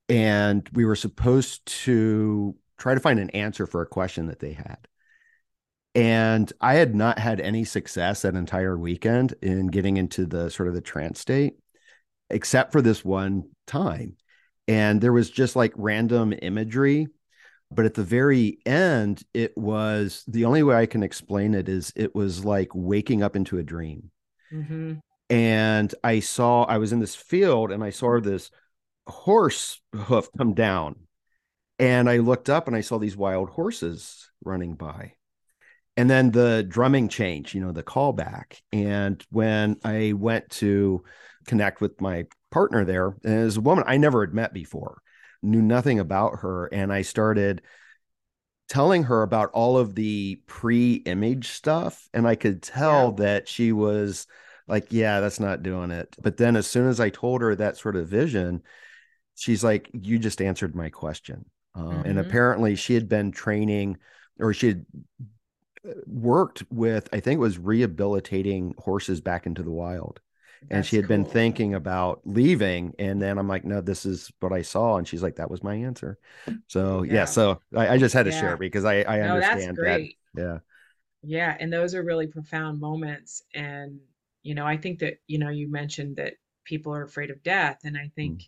and 0.08 0.66
we 0.72 0.86
were 0.86 0.96
supposed 0.96 1.66
to 1.84 2.56
try 2.78 2.94
to 2.94 3.00
find 3.00 3.20
an 3.20 3.30
answer 3.30 3.66
for 3.66 3.82
a 3.82 3.86
question 3.86 4.28
that 4.28 4.40
they 4.40 4.54
had. 4.54 4.78
And 5.94 6.50
I 6.60 6.74
had 6.74 6.94
not 6.94 7.18
had 7.18 7.40
any 7.40 7.64
success 7.64 8.22
that 8.22 8.34
entire 8.34 8.78
weekend 8.78 9.34
in 9.42 9.66
getting 9.66 9.98
into 9.98 10.24
the 10.24 10.50
sort 10.50 10.68
of 10.68 10.74
the 10.74 10.80
trance 10.80 11.20
state, 11.20 11.54
except 12.30 12.72
for 12.72 12.80
this 12.80 13.04
one 13.04 13.44
time 13.66 14.16
and 14.68 15.00
there 15.00 15.12
was 15.12 15.30
just 15.30 15.56
like 15.56 15.72
random 15.76 16.32
imagery 16.42 17.08
but 17.70 17.84
at 17.84 17.94
the 17.94 18.04
very 18.04 18.58
end 18.66 19.22
it 19.34 19.56
was 19.56 20.24
the 20.28 20.44
only 20.44 20.62
way 20.62 20.76
i 20.76 20.86
can 20.86 21.02
explain 21.02 21.54
it 21.54 21.68
is 21.68 21.92
it 21.96 22.14
was 22.14 22.44
like 22.44 22.68
waking 22.74 23.22
up 23.22 23.34
into 23.34 23.58
a 23.58 23.62
dream 23.62 24.10
mm-hmm. 24.52 24.94
and 25.30 25.94
I 26.04 26.20
saw 26.20 26.64
I 26.64 26.78
was 26.78 26.92
in 26.92 27.00
this 27.00 27.14
field 27.14 27.72
and 27.72 27.82
I 27.82 27.90
saw 27.90 28.20
this 28.20 28.50
horse 29.06 29.80
hoof 29.94 30.28
come 30.36 30.54
down. 30.54 30.96
And 31.78 32.08
I 32.08 32.18
looked 32.18 32.48
up 32.48 32.68
and 32.68 32.76
I 32.76 32.80
saw 32.80 32.98
these 32.98 33.16
wild 33.16 33.50
horses 33.50 34.30
running 34.44 34.74
by. 34.74 35.14
And 36.02 36.10
then 36.10 36.32
the 36.32 36.66
drumming 36.68 37.06
change, 37.06 37.54
you 37.54 37.60
know, 37.60 37.70
the 37.70 37.84
callback. 37.84 38.60
And 38.72 39.24
when 39.30 39.76
I 39.84 40.14
went 40.16 40.50
to 40.50 41.04
connect 41.46 41.80
with 41.80 42.00
my 42.00 42.26
partner 42.50 42.84
there, 42.84 43.14
and 43.22 43.34
as 43.34 43.56
a 43.56 43.60
woman 43.60 43.84
I 43.86 43.98
never 43.98 44.26
had 44.26 44.34
met 44.34 44.52
before, 44.52 45.00
knew 45.44 45.62
nothing 45.62 46.00
about 46.00 46.40
her. 46.40 46.66
And 46.66 46.92
I 46.92 47.02
started 47.02 47.62
telling 48.68 49.04
her 49.04 49.22
about 49.22 49.52
all 49.52 49.78
of 49.78 49.94
the 49.94 50.42
pre-image 50.48 51.50
stuff. 51.50 52.08
And 52.12 52.26
I 52.26 52.34
could 52.34 52.64
tell 52.64 53.10
yeah. 53.10 53.24
that 53.24 53.48
she 53.48 53.70
was 53.70 54.26
like, 54.66 54.88
yeah, 54.90 55.20
that's 55.20 55.38
not 55.38 55.62
doing 55.62 55.92
it. 55.92 56.16
But 56.20 56.36
then 56.36 56.56
as 56.56 56.66
soon 56.66 56.88
as 56.88 56.98
I 56.98 57.10
told 57.10 57.42
her 57.42 57.54
that 57.54 57.76
sort 57.76 57.94
of 57.94 58.08
vision, 58.08 58.64
she's 59.36 59.62
like, 59.62 59.88
you 59.92 60.18
just 60.18 60.42
answered 60.42 60.74
my 60.74 60.88
question. 60.88 61.44
Um, 61.76 61.90
mm-hmm. 61.90 62.08
And 62.08 62.18
apparently 62.18 62.74
she 62.74 62.94
had 62.94 63.08
been 63.08 63.30
training 63.30 63.98
or 64.40 64.52
she 64.52 64.66
had 64.66 64.86
worked 66.06 66.64
with, 66.70 67.08
I 67.12 67.20
think 67.20 67.38
it 67.38 67.40
was 67.40 67.58
rehabilitating 67.58 68.74
horses 68.78 69.20
back 69.20 69.46
into 69.46 69.62
the 69.62 69.70
wild. 69.70 70.20
That's 70.62 70.70
and 70.70 70.86
she 70.86 70.96
had 70.96 71.06
cool. 71.06 71.16
been 71.16 71.24
thinking 71.24 71.74
about 71.74 72.20
leaving. 72.24 72.94
And 72.98 73.20
then 73.20 73.38
I'm 73.38 73.48
like, 73.48 73.64
no, 73.64 73.80
this 73.80 74.06
is 74.06 74.30
what 74.40 74.52
I 74.52 74.62
saw. 74.62 74.96
And 74.96 75.06
she's 75.06 75.22
like, 75.22 75.36
that 75.36 75.50
was 75.50 75.62
my 75.64 75.74
answer. 75.74 76.18
So 76.68 77.02
yeah, 77.02 77.12
yeah 77.12 77.24
so 77.24 77.60
I, 77.74 77.88
I, 77.88 77.98
just 77.98 78.14
had 78.14 78.26
to 78.26 78.30
yeah. 78.30 78.40
share 78.40 78.56
because 78.56 78.84
I, 78.84 79.02
I 79.02 79.18
no, 79.18 79.34
understand 79.34 79.76
that. 79.78 80.08
Yeah. 80.36 80.58
Yeah. 81.24 81.56
And 81.58 81.72
those 81.72 81.94
are 81.94 82.02
really 82.02 82.28
profound 82.28 82.80
moments. 82.80 83.42
And, 83.54 83.98
you 84.42 84.54
know, 84.54 84.66
I 84.66 84.76
think 84.76 85.00
that, 85.00 85.14
you 85.26 85.38
know, 85.38 85.48
you 85.48 85.68
mentioned 85.70 86.16
that 86.16 86.34
people 86.64 86.94
are 86.94 87.02
afraid 87.02 87.30
of 87.30 87.42
death. 87.42 87.80
And 87.84 87.96
I 87.96 88.10
think, 88.14 88.40
mm 88.40 88.46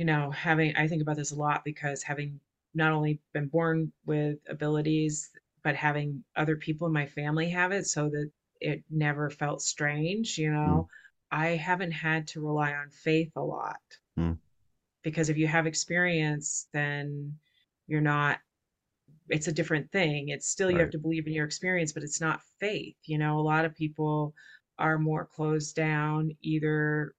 you 0.00 0.06
know, 0.06 0.30
having, 0.30 0.74
I 0.76 0.88
think 0.88 1.02
about 1.02 1.16
this 1.16 1.30
a 1.30 1.36
lot 1.36 1.62
because 1.62 2.02
having 2.02 2.40
not 2.72 2.90
only 2.90 3.20
been 3.34 3.48
born 3.48 3.92
with 4.06 4.38
abilities, 4.48 5.28
but 5.62 5.76
having 5.76 6.24
other 6.36 6.56
people 6.56 6.86
in 6.86 6.92
my 6.92 7.06
family 7.06 7.50
have 7.50 7.72
it 7.72 7.86
so 7.86 8.08
that 8.08 8.30
it 8.60 8.82
never 8.90 9.30
felt 9.30 9.62
strange, 9.62 10.36
you 10.38 10.50
know, 10.50 10.88
mm. 10.88 10.94
I 11.30 11.48
haven't 11.48 11.92
had 11.92 12.28
to 12.28 12.44
rely 12.44 12.72
on 12.72 12.90
faith 12.90 13.32
a 13.36 13.42
lot. 13.42 13.76
Mm. 14.18 14.38
Because 15.02 15.30
if 15.30 15.38
you 15.38 15.46
have 15.46 15.66
experience, 15.66 16.68
then 16.72 17.38
you're 17.86 18.00
not 18.00 18.38
it's 19.30 19.46
a 19.46 19.52
different 19.52 19.90
thing. 19.92 20.28
It's 20.28 20.48
still 20.48 20.68
right. 20.68 20.74
you 20.74 20.80
have 20.80 20.90
to 20.90 20.98
believe 20.98 21.26
in 21.26 21.32
your 21.32 21.46
experience, 21.46 21.92
but 21.92 22.02
it's 22.02 22.20
not 22.20 22.42
faith. 22.58 22.96
You 23.04 23.18
know, 23.18 23.38
a 23.38 23.42
lot 23.42 23.64
of 23.64 23.74
people 23.74 24.34
are 24.78 24.98
more 24.98 25.24
closed 25.24 25.76
down, 25.76 26.32
either, 26.42 27.14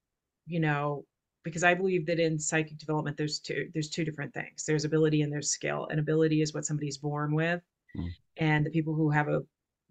you 0.46 0.60
know, 0.60 1.06
because 1.44 1.64
I 1.64 1.74
believe 1.74 2.06
that 2.08 2.20
in 2.20 2.38
psychic 2.38 2.78
development 2.78 3.18
there's 3.18 3.40
two 3.40 3.70
there's 3.74 3.90
two 3.90 4.04
different 4.04 4.34
things. 4.34 4.66
There's 4.66 4.86
ability 4.86 5.22
and 5.22 5.32
there's 5.32 5.50
skill. 5.50 5.88
And 5.90 6.00
ability 6.00 6.42
is 6.42 6.54
what 6.54 6.66
somebody's 6.66 6.98
born 6.98 7.34
with. 7.34 7.62
Mm. 7.98 8.10
And 8.38 8.66
the 8.66 8.72
people 8.72 8.94
who 8.96 9.10
have 9.10 9.28
a 9.28 9.42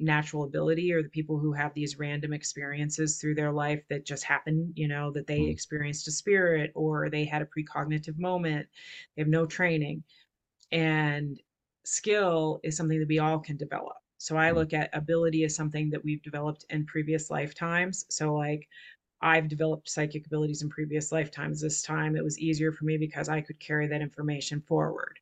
natural 0.01 0.45
ability 0.45 0.93
or 0.93 1.03
the 1.03 1.09
people 1.11 1.39
who 1.39 1.53
have 1.53 1.75
these 1.75 1.99
random 1.99 2.33
experiences 2.33 3.19
through 3.19 3.35
their 3.35 3.53
life 3.53 3.83
that 3.91 4.07
just 4.07 4.25
happen, 4.25 4.73
you 4.75 4.89
know, 4.89 5.13
that 5.13 5.27
they 5.27 5.41
mm. 5.41 5.51
experienced 5.51 6.09
a 6.09 6.11
spirit 6.11 6.73
or 6.75 7.11
they 7.11 7.25
had 7.25 7.43
a 7.43 7.47
precognitive 7.47 8.19
moment. 8.19 8.67
They 9.15 9.23
have 9.23 9.29
no 9.29 9.47
training. 9.47 10.03
And 10.73 11.39
skill 11.85 12.61
is 12.63 12.77
something 12.77 12.99
that 12.99 13.09
we 13.09 13.19
all 13.19 13.39
can 13.39 13.57
develop. 13.57 13.97
So 14.19 14.37
I 14.37 14.51
mm. 14.51 14.55
look 14.55 14.73
at 14.73 14.91
ability 14.95 15.45
as 15.45 15.55
something 15.55 15.91
that 15.91 16.05
we've 16.05 16.23
developed 16.23 16.65
in 16.71 16.87
previous 16.87 17.31
lifetimes. 17.31 18.07
So 18.09 18.35
like 18.35 18.69
I've 19.23 19.49
developed 19.49 19.91
psychic 19.91 20.27
abilities 20.27 20.63
in 20.63 20.71
previous 20.71 21.13
lifetimes. 21.13 21.61
This 21.61 21.83
time 21.83 22.17
it 22.17 22.25
was 22.25 22.39
easier 22.39 22.73
for 22.73 22.85
me 22.85 22.97
because 22.97 23.29
I 23.29 23.43
could 23.43 23.61
carry 23.61 23.87
that 23.89 24.01
information 24.01 24.63
forward. 24.63 25.19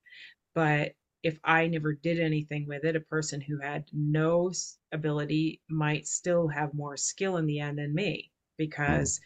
But 0.54 0.94
if 1.22 1.38
I 1.44 1.66
never 1.66 1.94
did 1.94 2.20
anything 2.20 2.66
with 2.66 2.84
it, 2.84 2.96
a 2.96 3.00
person 3.00 3.40
who 3.40 3.58
had 3.60 3.84
no 3.92 4.52
ability 4.92 5.60
might 5.68 6.06
still 6.06 6.48
have 6.48 6.75
more 6.75 6.96
skill 6.96 7.37
in 7.37 7.46
the 7.46 7.60
end 7.60 7.78
than 7.78 7.94
me 7.94 8.30
hmm. 8.30 8.64
because 8.64 9.20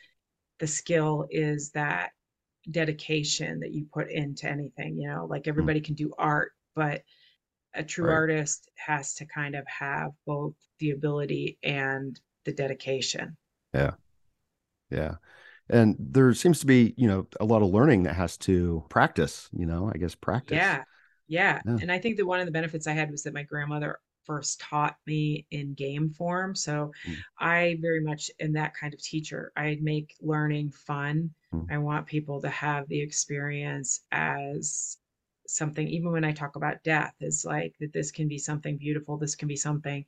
the 0.59 0.67
skill 0.67 1.27
is 1.31 1.71
that 1.73 2.11
dedication 2.71 3.61
that 3.61 3.73
you 3.73 3.87
put 3.93 4.11
into 4.11 4.49
anything. 4.49 4.99
You 4.99 5.09
know, 5.09 5.27
like 5.29 5.45
hmm. 5.45 5.51
everybody 5.51 5.81
can 5.81 5.95
do 5.95 6.13
art, 6.19 6.53
but 6.75 7.03
a 7.75 7.83
true 7.83 8.07
right. 8.07 8.15
artist 8.15 8.71
has 8.77 9.15
to 9.15 9.27
kind 9.27 9.55
of 9.55 9.67
have 9.67 10.11
both 10.27 10.55
the 10.79 10.91
ability 10.91 11.59
and 11.63 12.19
the 12.45 12.53
dedication. 12.53 13.37
Yeah. 13.73 13.93
Yeah. 14.91 15.15
And 15.71 15.97
there 15.99 16.35
seems 16.35 16.61
to 16.61 16.67
be, 16.67 16.93
you 16.97 17.09
know, 17.09 17.27
a 17.41 17.45
lot 17.45 17.63
of 17.63 17.71
learning 17.71 18.03
that 18.03 18.17
has 18.17 18.37
to 18.39 18.85
practice, 18.91 19.49
you 19.53 19.65
know, 19.65 19.91
I 19.93 19.97
guess 19.97 20.15
practice. 20.15 20.57
Yeah. 20.57 20.83
Yeah. 21.33 21.63
And 21.65 21.91
I 21.91 21.99
think 21.99 22.19
that 22.19 22.27
one 22.27 22.41
of 22.41 22.47
the 22.47 22.53
benefits 22.53 22.87
I 22.87 22.93
had 22.93 23.11
was 23.11 23.23
that 23.23 23.33
my 23.33 23.43
grandmother 23.43 24.01
first 24.25 24.61
taught 24.61 24.99
me 25.07 25.47
in 25.51 25.73
game 25.73 26.11
form. 26.11 26.55
So 26.55 26.93
mm. 27.09 27.17
I 27.39 27.79
very 27.81 28.03
much 28.03 28.31
am 28.39 28.53
that 28.53 28.75
kind 28.75 28.93
of 28.93 29.03
teacher. 29.03 29.51
I 29.57 29.79
make 29.81 30.15
learning 30.21 30.73
fun. 30.73 31.31
Mm. 31.55 31.73
I 31.73 31.79
want 31.79 32.07
people 32.07 32.43
to 32.43 32.51
have 32.51 32.87
the 32.89 33.01
experience 33.01 34.01
as 34.13 34.99
something 35.49 35.89
even 35.89 36.13
when 36.13 36.25
i 36.25 36.31
talk 36.33 36.55
about 36.55 36.83
death 36.85 37.15
is 37.21 37.45
like 37.45 37.75
that 37.81 37.93
this 37.93 38.13
can 38.13 38.29
be 38.29 38.39
something 38.39 38.79
beautiful 38.79 39.19
this 39.19 39.35
can 39.35 39.49
be 39.49 39.57
something 39.57 40.05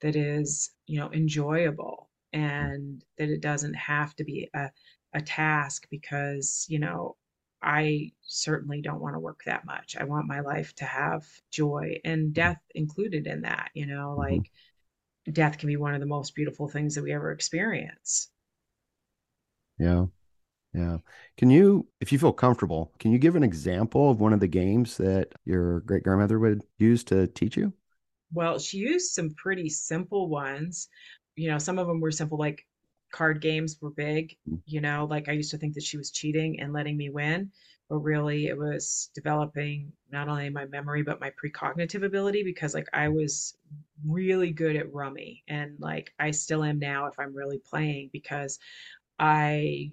that 0.00 0.14
is 0.14 0.70
you 0.86 0.98
know 0.98 1.10
enjoyable 1.12 2.08
and 2.32 3.04
that 3.18 3.28
it 3.28 3.42
doesn't 3.42 3.74
have 3.74 4.14
to 4.14 4.24
be 4.24 4.48
a, 4.54 4.70
a 5.12 5.20
task 5.20 5.88
because 5.90 6.66
you 6.68 6.78
know 6.78 7.16
i 7.66 8.10
certainly 8.26 8.80
don't 8.80 9.00
want 9.00 9.14
to 9.14 9.20
work 9.20 9.42
that 9.46 9.64
much. 9.64 9.96
I 9.96 10.04
want 10.04 10.26
my 10.26 10.40
life 10.40 10.74
to 10.76 10.84
have 10.84 11.24
joy 11.50 12.00
and 12.04 12.34
death 12.34 12.60
included 12.74 13.26
in 13.26 13.42
that 13.42 13.70
you 13.74 13.86
know 13.86 14.16
mm-hmm. 14.18 14.34
like 14.34 14.50
death 15.32 15.58
can 15.58 15.68
be 15.68 15.76
one 15.76 15.94
of 15.94 16.00
the 16.00 16.06
most 16.06 16.34
beautiful 16.34 16.68
things 16.68 16.94
that 16.94 17.02
we 17.02 17.12
ever 17.12 17.32
experience. 17.32 18.30
Yeah. 19.78 20.06
Yeah. 20.74 20.98
Can 21.38 21.50
you 21.50 21.88
if 22.00 22.12
you 22.12 22.18
feel 22.18 22.32
comfortable 22.32 22.92
can 22.98 23.12
you 23.12 23.18
give 23.18 23.36
an 23.36 23.42
example 23.42 24.10
of 24.10 24.20
one 24.20 24.32
of 24.32 24.40
the 24.40 24.46
games 24.46 24.96
that 24.98 25.32
your 25.44 25.80
great 25.80 26.02
grandmother 26.02 26.38
would 26.38 26.62
use 26.78 27.02
to 27.04 27.26
teach 27.28 27.56
you? 27.56 27.72
Well 28.32 28.58
she 28.58 28.78
used 28.78 29.12
some 29.12 29.30
pretty 29.30 29.68
simple 29.68 30.28
ones. 30.28 30.88
You 31.36 31.50
know, 31.50 31.58
some 31.58 31.78
of 31.78 31.86
them 31.86 32.00
were 32.00 32.10
simple, 32.10 32.38
like 32.38 32.66
card 33.12 33.40
games 33.40 33.76
were 33.80 33.90
big, 33.90 34.36
mm. 34.48 34.60
you 34.66 34.80
know, 34.80 35.06
like 35.08 35.28
I 35.28 35.32
used 35.32 35.50
to 35.52 35.58
think 35.58 35.74
that 35.74 35.84
she 35.84 35.96
was 35.96 36.10
cheating 36.10 36.60
and 36.60 36.72
letting 36.72 36.96
me 36.96 37.10
win, 37.10 37.50
but 37.88 37.98
really 37.98 38.46
it 38.46 38.58
was 38.58 39.10
developing 39.14 39.92
not 40.10 40.28
only 40.28 40.48
my 40.50 40.66
memory, 40.66 41.02
but 41.02 41.20
my 41.20 41.30
precognitive 41.30 42.04
ability 42.04 42.42
because 42.42 42.74
like 42.74 42.88
I 42.92 43.08
was 43.08 43.56
really 44.06 44.50
good 44.50 44.76
at 44.76 44.92
rummy 44.92 45.42
and 45.48 45.76
like 45.78 46.12
I 46.18 46.32
still 46.32 46.64
am 46.64 46.78
now 46.78 47.06
if 47.06 47.18
I'm 47.18 47.34
really 47.34 47.58
playing 47.58 48.10
because 48.12 48.58
I 49.18 49.92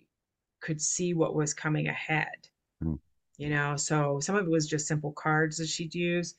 could 0.62 0.82
see 0.82 1.13
what 1.13 1.36
was 1.36 1.53
coming 1.53 1.88
ahead. 1.88 2.48
Mm. 2.84 3.00
You 3.38 3.50
know, 3.50 3.75
so 3.77 4.20
some 4.20 4.36
of 4.36 4.46
it 4.46 4.51
was 4.51 4.67
just 4.67 4.88
simple 4.88 5.12
cards 5.12 5.58
that 5.58 5.67
she'd 5.67 5.96
use, 5.96 6.36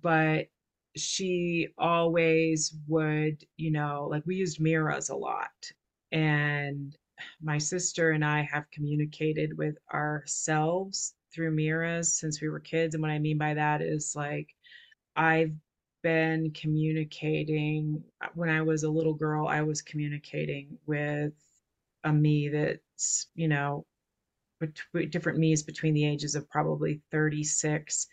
but 0.00 0.48
she 0.96 1.68
always 1.78 2.74
would, 2.88 3.44
you 3.56 3.70
know, 3.70 4.08
like 4.10 4.24
we 4.26 4.36
used 4.36 4.60
mirrors 4.60 5.08
a 5.08 5.16
lot. 5.16 5.72
And 6.12 6.96
my 7.42 7.58
sister 7.58 8.10
and 8.10 8.24
I 8.24 8.42
have 8.42 8.70
communicated 8.70 9.56
with 9.56 9.76
ourselves 9.92 11.14
through 11.34 11.52
mirrors 11.52 12.12
since 12.12 12.40
we 12.40 12.48
were 12.48 12.60
kids. 12.60 12.94
And 12.94 13.02
what 13.02 13.10
I 13.10 13.18
mean 13.18 13.38
by 13.38 13.54
that 13.54 13.80
is 13.80 14.14
like 14.14 14.48
I've 15.16 15.52
been 16.02 16.50
communicating 16.52 18.02
when 18.34 18.50
I 18.50 18.62
was 18.62 18.82
a 18.82 18.90
little 18.90 19.14
girl, 19.14 19.46
I 19.46 19.62
was 19.62 19.82
communicating 19.82 20.78
with 20.86 21.32
a 22.04 22.12
me 22.12 22.48
that's, 22.48 23.28
you 23.34 23.48
know, 23.48 23.86
between 24.60 25.10
different 25.10 25.38
me's 25.38 25.62
between 25.62 25.94
the 25.94 26.06
ages 26.06 26.34
of 26.34 26.48
probably 26.50 27.00
36 27.10 28.06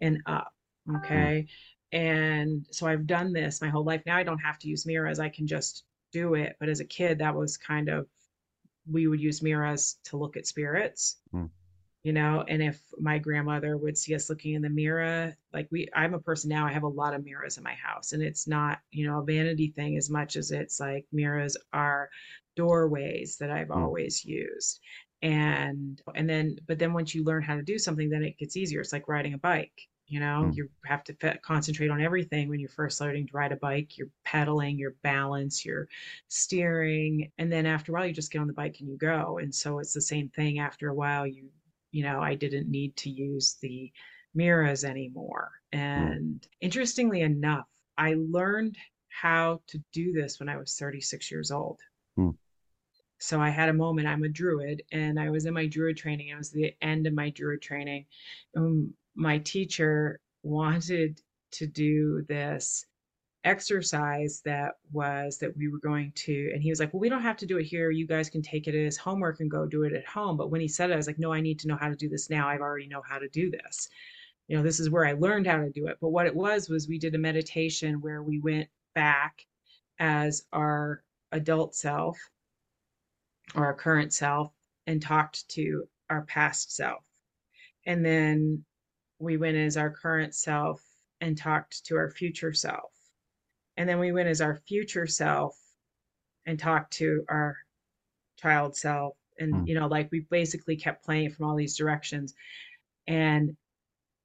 and 0.00 0.18
up. 0.26 0.52
Mm. 0.88 1.04
Okay. 1.04 1.46
And 1.92 2.66
so 2.72 2.86
I've 2.86 3.06
done 3.06 3.32
this 3.32 3.60
my 3.60 3.68
whole 3.68 3.84
life. 3.84 4.02
Now 4.04 4.16
I 4.16 4.24
don't 4.24 4.38
have 4.38 4.58
to 4.60 4.68
use 4.68 4.86
mirrors. 4.86 5.20
I 5.20 5.28
can 5.28 5.46
just 5.46 5.84
do 6.14 6.34
it. 6.34 6.56
But 6.58 6.68
as 6.68 6.80
a 6.80 6.84
kid, 6.84 7.18
that 7.18 7.34
was 7.34 7.56
kind 7.56 7.88
of, 7.88 8.06
we 8.90 9.06
would 9.06 9.20
use 9.20 9.42
mirrors 9.42 9.98
to 10.04 10.16
look 10.16 10.36
at 10.36 10.46
spirits. 10.46 11.16
Mm. 11.34 11.50
You 12.04 12.12
know, 12.12 12.44
and 12.46 12.62
if 12.62 12.78
my 13.00 13.18
grandmother 13.18 13.78
would 13.78 13.96
see 13.96 14.14
us 14.14 14.28
looking 14.28 14.52
in 14.52 14.60
the 14.60 14.68
mirror, 14.68 15.34
like 15.54 15.68
we, 15.72 15.88
I'm 15.94 16.12
a 16.12 16.18
person 16.18 16.50
now, 16.50 16.66
I 16.66 16.72
have 16.72 16.82
a 16.82 16.88
lot 16.88 17.14
of 17.14 17.24
mirrors 17.24 17.56
in 17.56 17.64
my 17.64 17.72
house, 17.74 18.12
and 18.12 18.22
it's 18.22 18.46
not, 18.46 18.78
you 18.90 19.06
know, 19.06 19.20
a 19.20 19.24
vanity 19.24 19.72
thing 19.74 19.96
as 19.96 20.10
much 20.10 20.36
as 20.36 20.50
it's 20.50 20.78
like 20.78 21.06
mirrors 21.12 21.56
are 21.72 22.10
doorways 22.56 23.38
that 23.38 23.50
I've 23.50 23.68
mm. 23.68 23.76
always 23.76 24.22
used 24.22 24.80
and 25.24 26.02
and 26.14 26.28
then 26.28 26.56
but 26.68 26.78
then 26.78 26.92
once 26.92 27.14
you 27.14 27.24
learn 27.24 27.42
how 27.42 27.56
to 27.56 27.62
do 27.62 27.78
something 27.78 28.10
then 28.10 28.22
it 28.22 28.36
gets 28.36 28.58
easier 28.58 28.80
it's 28.80 28.92
like 28.92 29.08
riding 29.08 29.32
a 29.32 29.38
bike 29.38 29.88
You 30.06 30.20
know, 30.20 30.44
Mm. 30.50 30.56
you 30.56 30.70
have 30.84 31.02
to 31.04 31.14
fe- 31.14 31.38
concentrate 31.42 31.88
on 31.90 32.00
everything 32.02 32.48
when 32.48 32.60
you're 32.60 32.68
first 32.68 33.00
learning 33.00 33.26
to 33.28 33.36
ride 33.36 33.52
a 33.52 33.56
bike. 33.56 33.96
You're 33.96 34.10
pedaling, 34.22 34.78
your 34.78 34.92
balance, 35.02 35.64
your 35.64 35.88
steering, 36.28 37.32
and 37.38 37.50
then 37.50 37.64
after 37.64 37.90
a 37.90 37.94
while, 37.94 38.06
you 38.06 38.12
just 38.12 38.30
get 38.30 38.40
on 38.40 38.46
the 38.46 38.52
bike 38.52 38.76
and 38.80 38.88
you 38.88 38.96
go. 38.98 39.38
And 39.38 39.54
so 39.54 39.78
it's 39.78 39.94
the 39.94 40.02
same 40.02 40.28
thing. 40.28 40.58
After 40.58 40.88
a 40.88 40.94
while, 40.94 41.26
you, 41.26 41.50
you 41.90 42.02
know, 42.02 42.20
I 42.20 42.34
didn't 42.34 42.70
need 42.70 42.96
to 42.98 43.10
use 43.10 43.56
the 43.62 43.90
mirrors 44.34 44.84
anymore. 44.84 45.52
Mm. 45.72 46.16
And 46.16 46.48
interestingly 46.60 47.22
enough, 47.22 47.68
I 47.96 48.14
learned 48.14 48.76
how 49.08 49.62
to 49.68 49.78
do 49.92 50.12
this 50.12 50.38
when 50.40 50.48
I 50.48 50.56
was 50.56 50.76
36 50.76 51.30
years 51.30 51.50
old. 51.50 51.80
Mm. 52.18 52.36
So 53.18 53.40
I 53.40 53.48
had 53.48 53.68
a 53.70 53.72
moment. 53.72 54.08
I'm 54.08 54.24
a 54.24 54.28
druid, 54.28 54.82
and 54.92 55.18
I 55.18 55.30
was 55.30 55.46
in 55.46 55.54
my 55.54 55.66
druid 55.66 55.96
training. 55.96 56.28
It 56.28 56.36
was 56.36 56.50
the 56.50 56.74
end 56.82 57.06
of 57.06 57.14
my 57.14 57.30
druid 57.30 57.62
training. 57.62 58.06
Um, 58.56 58.92
my 59.14 59.38
teacher 59.38 60.20
wanted 60.42 61.20
to 61.52 61.66
do 61.66 62.24
this 62.28 62.86
exercise 63.44 64.40
that 64.44 64.72
was 64.92 65.38
that 65.38 65.54
we 65.56 65.68
were 65.68 65.78
going 65.78 66.10
to 66.14 66.50
and 66.54 66.62
he 66.62 66.70
was 66.70 66.80
like 66.80 66.92
well 66.94 67.00
we 67.00 67.10
don't 67.10 67.22
have 67.22 67.36
to 67.36 67.46
do 67.46 67.58
it 67.58 67.64
here. 67.64 67.90
You 67.90 68.06
guys 68.06 68.30
can 68.30 68.42
take 68.42 68.66
it 68.66 68.74
as 68.74 68.96
homework 68.96 69.40
and 69.40 69.50
go 69.50 69.66
do 69.66 69.82
it 69.82 69.92
at 69.92 70.06
home. 70.06 70.36
But 70.36 70.50
when 70.50 70.62
he 70.62 70.68
said 70.68 70.90
it 70.90 70.94
i 70.94 70.96
was 70.96 71.06
like 71.06 71.18
no 71.18 71.32
i 71.32 71.40
need 71.40 71.58
to 71.60 71.68
know 71.68 71.76
how 71.76 71.88
to 71.88 71.96
do 71.96 72.08
this 72.08 72.30
now. 72.30 72.48
I've 72.48 72.60
already 72.60 72.86
know 72.86 73.02
how 73.06 73.18
to 73.18 73.28
do 73.28 73.50
this. 73.50 73.88
You 74.48 74.56
know 74.56 74.62
this 74.62 74.80
is 74.80 74.90
where 74.90 75.04
i 75.06 75.12
learned 75.12 75.46
how 75.46 75.58
to 75.58 75.70
do 75.70 75.86
it. 75.88 75.98
But 76.00 76.08
what 76.08 76.26
it 76.26 76.34
was 76.34 76.68
was 76.68 76.88
we 76.88 76.98
did 76.98 77.14
a 77.14 77.18
meditation 77.18 78.00
where 78.00 78.22
we 78.22 78.40
went 78.40 78.68
back 78.94 79.46
as 79.98 80.44
our 80.52 81.02
adult 81.32 81.74
self 81.74 82.18
or 83.54 83.66
our 83.66 83.74
current 83.74 84.12
self 84.12 84.52
and 84.86 85.00
talked 85.00 85.48
to 85.50 85.84
our 86.10 86.22
past 86.22 86.74
self. 86.74 87.02
And 87.86 88.04
then 88.04 88.64
we 89.18 89.36
went 89.36 89.56
as 89.56 89.76
our 89.76 89.90
current 89.90 90.34
self 90.34 90.82
and 91.20 91.36
talked 91.36 91.84
to 91.86 91.96
our 91.96 92.10
future 92.10 92.52
self. 92.52 92.92
And 93.76 93.88
then 93.88 93.98
we 93.98 94.12
went 94.12 94.28
as 94.28 94.40
our 94.40 94.56
future 94.56 95.06
self 95.06 95.58
and 96.46 96.58
talked 96.58 96.92
to 96.94 97.24
our 97.28 97.56
child 98.38 98.76
self. 98.76 99.16
And, 99.38 99.60
Hmm. 99.60 99.64
you 99.64 99.74
know, 99.74 99.86
like 99.88 100.10
we 100.12 100.20
basically 100.30 100.76
kept 100.76 101.04
playing 101.04 101.30
from 101.30 101.46
all 101.46 101.56
these 101.56 101.76
directions. 101.76 102.34
And 103.06 103.56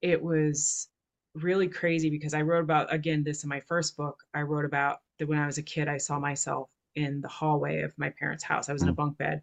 it 0.02 0.22
was 0.22 0.90
really 1.36 1.68
crazy 1.68 2.10
because 2.10 2.34
I 2.34 2.42
wrote 2.42 2.64
about, 2.64 2.94
again, 2.94 3.24
this 3.24 3.44
in 3.44 3.50
my 3.50 3.60
first 3.62 3.98
book. 3.98 4.24
I 4.34 4.42
wrote 4.42 4.66
about 4.66 5.00
that 5.20 5.28
when 5.28 5.40
I 5.40 5.46
was 5.46 5.58
a 5.58 5.64
kid, 5.64 5.88
I 5.88 5.98
saw 5.98 6.20
myself 6.20 6.70
in 6.96 7.22
the 7.22 7.28
hallway 7.28 7.82
of 7.82 7.98
my 7.98 8.10
parents' 8.12 8.44
house. 8.44 8.70
I 8.70 8.74
was 8.74 8.84
in 8.84 8.90
a 8.90 8.94
Hmm. 8.94 8.94
bunk 8.94 9.18
bed 9.18 9.42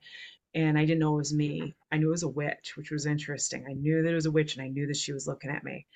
and 0.57 0.79
I 0.79 0.87
didn't 0.87 1.01
know 1.01 1.15
it 1.15 1.19
was 1.19 1.35
me. 1.35 1.77
I 1.93 1.99
knew 1.99 2.09
it 2.09 2.13
was 2.13 2.25
a 2.25 2.29
witch, 2.29 2.77
which 2.77 2.91
was 2.93 3.07
interesting. 3.07 3.67
I 3.69 3.75
knew 3.75 4.03
that 4.03 4.13
it 4.13 4.17
was 4.17 4.27
a 4.27 4.33
witch 4.33 4.57
and 4.57 4.65
I 4.65 4.71
knew 4.71 4.89
that 4.89 4.97
she 4.99 5.13
was 5.15 5.29
looking 5.29 5.53
at 5.53 5.65
me. 5.65 5.87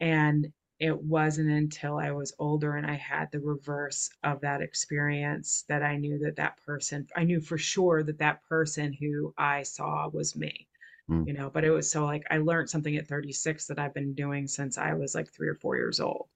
And 0.00 0.52
it 0.80 0.98
wasn't 1.02 1.50
until 1.50 1.98
I 1.98 2.12
was 2.12 2.34
older 2.38 2.76
and 2.76 2.86
I 2.86 2.94
had 2.96 3.30
the 3.32 3.40
reverse 3.40 4.10
of 4.24 4.40
that 4.42 4.62
experience 4.62 5.64
that 5.68 5.82
I 5.84 5.96
knew 5.98 6.18
that 6.20 6.36
that 6.36 6.58
person, 6.66 7.08
I 7.16 7.24
knew 7.24 7.40
for 7.42 7.58
sure 7.58 8.02
that 8.04 8.18
that 8.18 8.42
person 8.48 8.92
who 8.94 9.34
I 9.38 9.64
saw 9.64 10.08
was 10.08 10.36
me, 10.36 10.68
Mm. 11.10 11.26
you 11.26 11.34
know, 11.34 11.50
but 11.50 11.64
it 11.64 11.70
was 11.70 11.90
so 11.90 12.04
like 12.06 12.24
I 12.30 12.38
learned 12.38 12.70
something 12.70 12.96
at 12.96 13.08
36 13.08 13.66
that 13.68 13.78
I've 13.80 13.94
been 13.94 14.14
doing 14.14 14.48
since 14.48 14.78
I 14.78 14.94
was 14.94 15.14
like 15.14 15.32
three 15.32 15.48
or 15.48 15.56
four 15.56 15.76
years 15.76 16.00
old, 16.00 16.28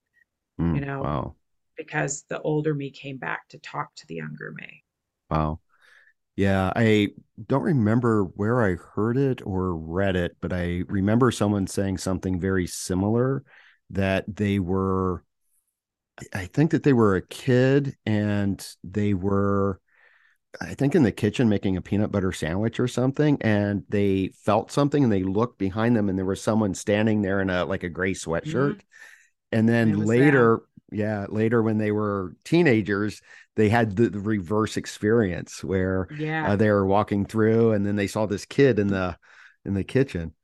Mm. 0.60 0.74
you 0.76 0.80
know, 0.82 1.02
Wow. 1.04 1.36
because 1.76 2.24
the 2.24 2.40
older 2.42 2.74
me 2.74 2.90
came 2.90 3.18
back 3.18 3.48
to 3.50 3.58
talk 3.58 3.94
to 3.96 4.06
the 4.08 4.16
younger 4.16 4.52
me. 4.52 4.84
Wow. 5.30 5.60
Yeah, 6.40 6.72
I 6.74 7.08
don't 7.48 7.64
remember 7.64 8.24
where 8.24 8.62
I 8.62 8.76
heard 8.76 9.18
it 9.18 9.42
or 9.44 9.76
read 9.76 10.16
it, 10.16 10.38
but 10.40 10.54
I 10.54 10.84
remember 10.88 11.30
someone 11.30 11.66
saying 11.66 11.98
something 11.98 12.40
very 12.40 12.66
similar 12.66 13.44
that 13.90 14.24
they 14.26 14.58
were, 14.58 15.22
I- 16.32 16.46
think 16.46 16.70
that 16.70 16.82
they 16.82 16.94
were 16.94 17.16
a 17.16 17.22
kid 17.22 17.94
and 18.06 18.66
they 18.82 19.12
were, 19.12 19.80
I 20.60 20.74
think 20.74 20.94
in 20.94 21.04
the 21.04 21.12
kitchen 21.12 21.48
making 21.48 21.76
a 21.76 21.82
peanut 21.82 22.12
butter 22.12 22.32
sandwich 22.32 22.80
or 22.80 22.88
something, 22.88 23.38
and 23.42 23.84
they 23.88 24.32
felt 24.44 24.72
something 24.72 25.04
and 25.04 25.12
they 25.12 25.24
looked 25.24 25.58
behind 25.58 25.96
them 25.96 26.08
and 26.08 26.18
there 26.18 26.26
was 26.26 26.42
someone 26.42 26.74
standing 26.74 27.22
there 27.22 27.40
in 27.40 27.50
a 27.50 27.64
like 27.66 27.84
a 27.84 27.90
gray 27.90 28.14
sweatshirt. 28.14 28.80
And 29.52 29.68
then 29.68 29.92
later, 29.92 30.62
yeah, 30.92 31.26
later 31.28 31.62
when 31.62 31.78
they 31.78 31.92
were 31.92 32.36
teenagers, 32.44 33.22
they 33.56 33.68
had 33.68 33.96
the, 33.96 34.08
the 34.10 34.20
reverse 34.20 34.76
experience 34.76 35.64
where 35.64 36.08
Yeah. 36.08 36.42
uh, 36.42 36.56
they 36.56 36.70
were 36.70 36.86
walking 36.86 37.24
through 37.26 37.72
and 37.72 37.84
then 37.86 37.96
they 37.96 38.06
saw 38.06 38.26
this 38.26 38.44
kid 38.46 38.78
in 38.78 38.88
the 38.90 39.16
in 39.64 39.74
the 39.74 39.84
kitchen 39.84 40.34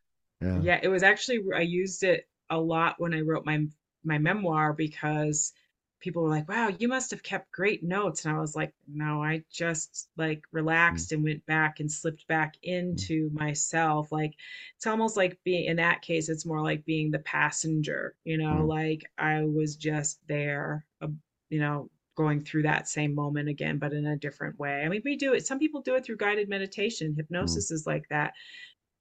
yeah 0.41 0.63
Yeah, 0.63 0.81
it 0.83 0.89
was 0.89 1.03
actually 1.03 1.41
I 1.55 1.61
used 1.61 2.03
it 2.03 2.29
a 2.51 2.59
lot 2.59 2.97
when 3.01 3.15
I 3.15 3.21
wrote 3.21 3.45
my 3.47 3.67
my 4.05 4.19
memoir 4.19 4.73
because 4.73 5.53
people 6.01 6.23
were 6.23 6.29
like, 6.31 6.49
"Wow, 6.49 6.69
you 6.69 6.89
must 6.89 7.11
have 7.11 7.23
kept 7.23 7.53
great 7.53 7.83
notes." 7.85 8.25
And 8.25 8.35
I 8.37 8.41
was 8.41 8.57
like, 8.57 8.73
"No, 8.89 9.23
I 9.23 9.45
just 9.51 10.09
like 10.17 10.43
relaxed 10.53 11.13
and 11.13 11.23
went 11.25 11.45
back 11.47 11.81
and 11.81 11.91
slipped 11.93 12.27
back 12.29 12.57
into 12.63 13.31
myself. 13.33 14.11
Like 14.13 14.35
it's 14.77 14.87
almost 14.87 15.17
like 15.17 15.39
being 15.45 15.67
in 15.67 15.77
that 15.77 16.03
case, 16.03 16.29
it's 16.29 16.47
more 16.47 16.63
like 16.63 16.85
being 16.85 17.11
the 17.11 17.19
passenger, 17.21 18.17
you 18.25 18.39
know, 18.39 18.65
Mm. 18.65 18.67
like 18.67 19.03
I 19.19 19.45
was 19.45 19.77
just 19.77 20.21
there, 20.29 20.87
uh, 21.03 21.09
you 21.51 21.61
know, 21.61 21.91
going 22.17 22.41
through 22.41 22.63
that 22.63 22.89
same 22.89 23.15
moment 23.15 23.49
again, 23.49 23.79
but 23.79 23.93
in 23.93 24.07
a 24.07 24.17
different 24.17 24.59
way. 24.59 24.83
I 24.83 24.89
mean, 24.89 25.03
we 25.05 25.17
do 25.17 25.35
it. 25.35 25.47
Some 25.47 25.59
people 25.59 25.83
do 25.83 25.95
it 25.95 26.05
through 26.05 26.17
guided 26.17 26.49
meditation. 26.49 27.13
Mm. 27.13 27.17
Hypnosis 27.17 27.71
is 27.71 27.87
like 27.87 28.05
that 28.11 28.33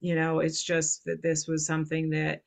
you 0.06 0.15
know 0.15 0.39
it's 0.39 0.62
just 0.62 1.04
that 1.06 1.23
this 1.23 1.47
was 1.47 1.65
something 1.65 2.12
that 2.12 2.43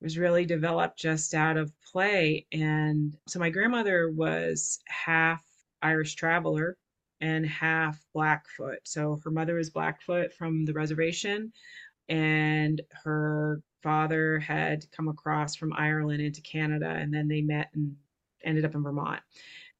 was 0.00 0.18
really 0.18 0.44
developed 0.46 0.98
just 0.98 1.34
out 1.34 1.56
of 1.56 1.72
play 1.92 2.46
and 2.52 3.16
so 3.28 3.38
my 3.38 3.50
grandmother 3.50 4.10
was 4.10 4.80
half 4.88 5.44
irish 5.82 6.14
traveler 6.14 6.76
and 7.20 7.46
half 7.46 7.98
blackfoot 8.14 8.78
so 8.84 9.20
her 9.22 9.30
mother 9.30 9.54
was 9.54 9.70
blackfoot 9.70 10.32
from 10.32 10.64
the 10.64 10.72
reservation 10.72 11.52
and 12.08 12.80
her 13.04 13.60
father 13.82 14.40
had 14.40 14.84
come 14.90 15.08
across 15.08 15.54
from 15.54 15.72
ireland 15.74 16.20
into 16.20 16.40
canada 16.40 16.88
and 16.88 17.14
then 17.14 17.28
they 17.28 17.42
met 17.42 17.68
and 17.74 17.94
ended 18.44 18.64
up 18.64 18.74
in 18.74 18.82
vermont. 18.82 19.20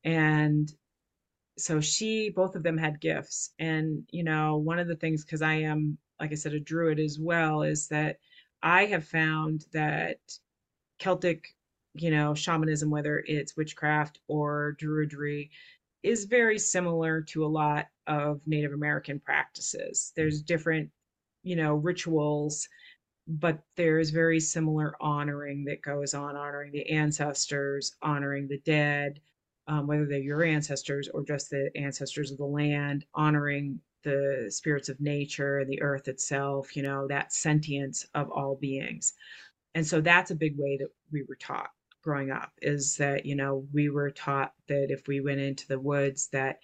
And 0.04 0.72
so 1.58 1.80
she 1.80 2.30
both 2.30 2.56
of 2.56 2.62
them 2.62 2.78
had 2.78 3.00
gifts. 3.00 3.50
And 3.58 4.04
you 4.10 4.24
know 4.24 4.56
one 4.56 4.78
of 4.78 4.88
the 4.88 4.96
things 4.96 5.24
because 5.24 5.42
i 5.42 5.54
am 5.54 5.98
like 6.20 6.32
i 6.32 6.34
said 6.34 6.54
a 6.54 6.60
druid 6.60 6.98
as 6.98 7.18
well 7.18 7.62
is 7.62 7.88
that 7.88 8.18
i 8.62 8.86
have 8.86 9.04
found 9.06 9.64
that 9.72 10.18
celtic 10.98 11.54
you 11.94 12.10
know 12.10 12.34
shamanism 12.34 12.90
whether 12.90 13.22
it's 13.26 13.56
witchcraft 13.56 14.20
or 14.28 14.76
druidry 14.80 15.50
is 16.02 16.24
very 16.24 16.58
similar 16.58 17.22
to 17.22 17.44
a 17.44 17.48
lot 17.48 17.86
of 18.06 18.40
native 18.46 18.72
american 18.72 19.20
practices. 19.20 20.12
There's 20.16 20.42
different 20.42 20.90
you 21.42 21.56
know 21.56 21.74
rituals 21.74 22.68
but 23.38 23.62
there's 23.76 24.10
very 24.10 24.40
similar 24.40 24.94
honoring 25.00 25.64
that 25.64 25.82
goes 25.82 26.14
on 26.14 26.36
honoring 26.36 26.72
the 26.72 26.88
ancestors 26.90 27.96
honoring 28.02 28.48
the 28.48 28.58
dead 28.64 29.20
um, 29.70 29.86
whether 29.86 30.04
they're 30.04 30.18
your 30.18 30.42
ancestors 30.42 31.08
or 31.14 31.22
just 31.22 31.48
the 31.50 31.70
ancestors 31.76 32.32
of 32.32 32.38
the 32.38 32.44
land, 32.44 33.04
honoring 33.14 33.80
the 34.02 34.46
spirits 34.48 34.88
of 34.88 35.00
nature, 35.00 35.60
and 35.60 35.70
the 35.70 35.80
earth 35.80 36.08
itself, 36.08 36.74
you 36.74 36.82
know, 36.82 37.06
that 37.06 37.32
sentience 37.32 38.04
of 38.14 38.28
all 38.30 38.56
beings. 38.56 39.14
And 39.76 39.86
so 39.86 40.00
that's 40.00 40.32
a 40.32 40.34
big 40.34 40.54
way 40.58 40.76
that 40.78 40.88
we 41.12 41.22
were 41.28 41.36
taught 41.36 41.70
growing 42.02 42.32
up 42.32 42.50
is 42.62 42.96
that, 42.96 43.24
you 43.24 43.36
know, 43.36 43.64
we 43.72 43.90
were 43.90 44.10
taught 44.10 44.54
that 44.66 44.90
if 44.90 45.06
we 45.06 45.20
went 45.20 45.38
into 45.38 45.68
the 45.68 45.78
woods, 45.78 46.28
that 46.32 46.58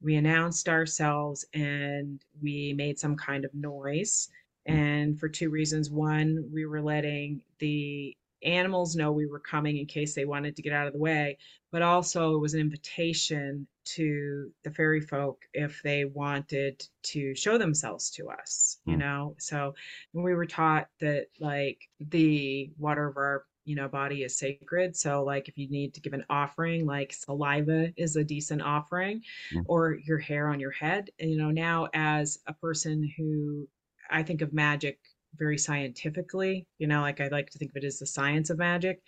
we 0.00 0.14
announced 0.14 0.68
ourselves 0.68 1.44
and 1.54 2.22
we 2.40 2.72
made 2.76 3.00
some 3.00 3.16
kind 3.16 3.44
of 3.44 3.52
noise. 3.52 4.28
And 4.66 5.18
for 5.18 5.28
two 5.28 5.50
reasons. 5.50 5.90
One, 5.90 6.48
we 6.52 6.66
were 6.66 6.82
letting 6.82 7.42
the 7.58 8.16
animals 8.44 8.94
know 8.94 9.10
we 9.10 9.26
were 9.26 9.40
coming 9.40 9.78
in 9.78 9.86
case 9.86 10.14
they 10.14 10.26
wanted 10.26 10.54
to 10.56 10.62
get 10.62 10.72
out 10.72 10.86
of 10.86 10.92
the 10.92 10.98
way 10.98 11.38
but 11.72 11.80
also 11.82 12.34
it 12.34 12.38
was 12.40 12.52
an 12.54 12.60
invitation 12.60 13.66
to 13.84 14.50
the 14.64 14.70
fairy 14.70 15.00
folk 15.00 15.42
if 15.54 15.82
they 15.82 16.04
wanted 16.04 16.86
to 17.02 17.34
show 17.34 17.56
themselves 17.56 18.10
to 18.10 18.28
us 18.28 18.78
you 18.84 18.96
Hmm. 18.96 19.00
know 19.00 19.34
so 19.38 19.74
we 20.12 20.34
were 20.34 20.46
taught 20.46 20.88
that 21.00 21.28
like 21.40 21.88
the 22.00 22.70
water 22.78 23.06
of 23.08 23.16
our 23.16 23.46
you 23.64 23.74
know 23.76 23.88
body 23.88 24.22
is 24.24 24.38
sacred 24.38 24.94
so 24.94 25.24
like 25.24 25.48
if 25.48 25.56
you 25.56 25.68
need 25.70 25.94
to 25.94 26.00
give 26.00 26.12
an 26.12 26.24
offering 26.28 26.84
like 26.84 27.14
saliva 27.14 27.92
is 27.96 28.16
a 28.16 28.24
decent 28.24 28.60
offering 28.60 29.22
Hmm. 29.50 29.60
or 29.66 29.94
your 30.04 30.18
hair 30.18 30.48
on 30.48 30.60
your 30.60 30.70
head 30.70 31.10
and 31.18 31.30
you 31.30 31.38
know 31.38 31.50
now 31.50 31.88
as 31.94 32.38
a 32.46 32.52
person 32.52 33.10
who 33.16 33.66
i 34.10 34.22
think 34.22 34.42
of 34.42 34.52
magic 34.52 34.98
very 35.36 35.58
scientifically 35.58 36.66
you 36.78 36.86
know 36.86 37.00
like 37.00 37.20
i 37.20 37.28
like 37.28 37.50
to 37.50 37.58
think 37.58 37.70
of 37.72 37.76
it 37.76 37.84
as 37.84 37.98
the 37.98 38.06
science 38.06 38.50
of 38.50 38.58
magic 38.58 39.02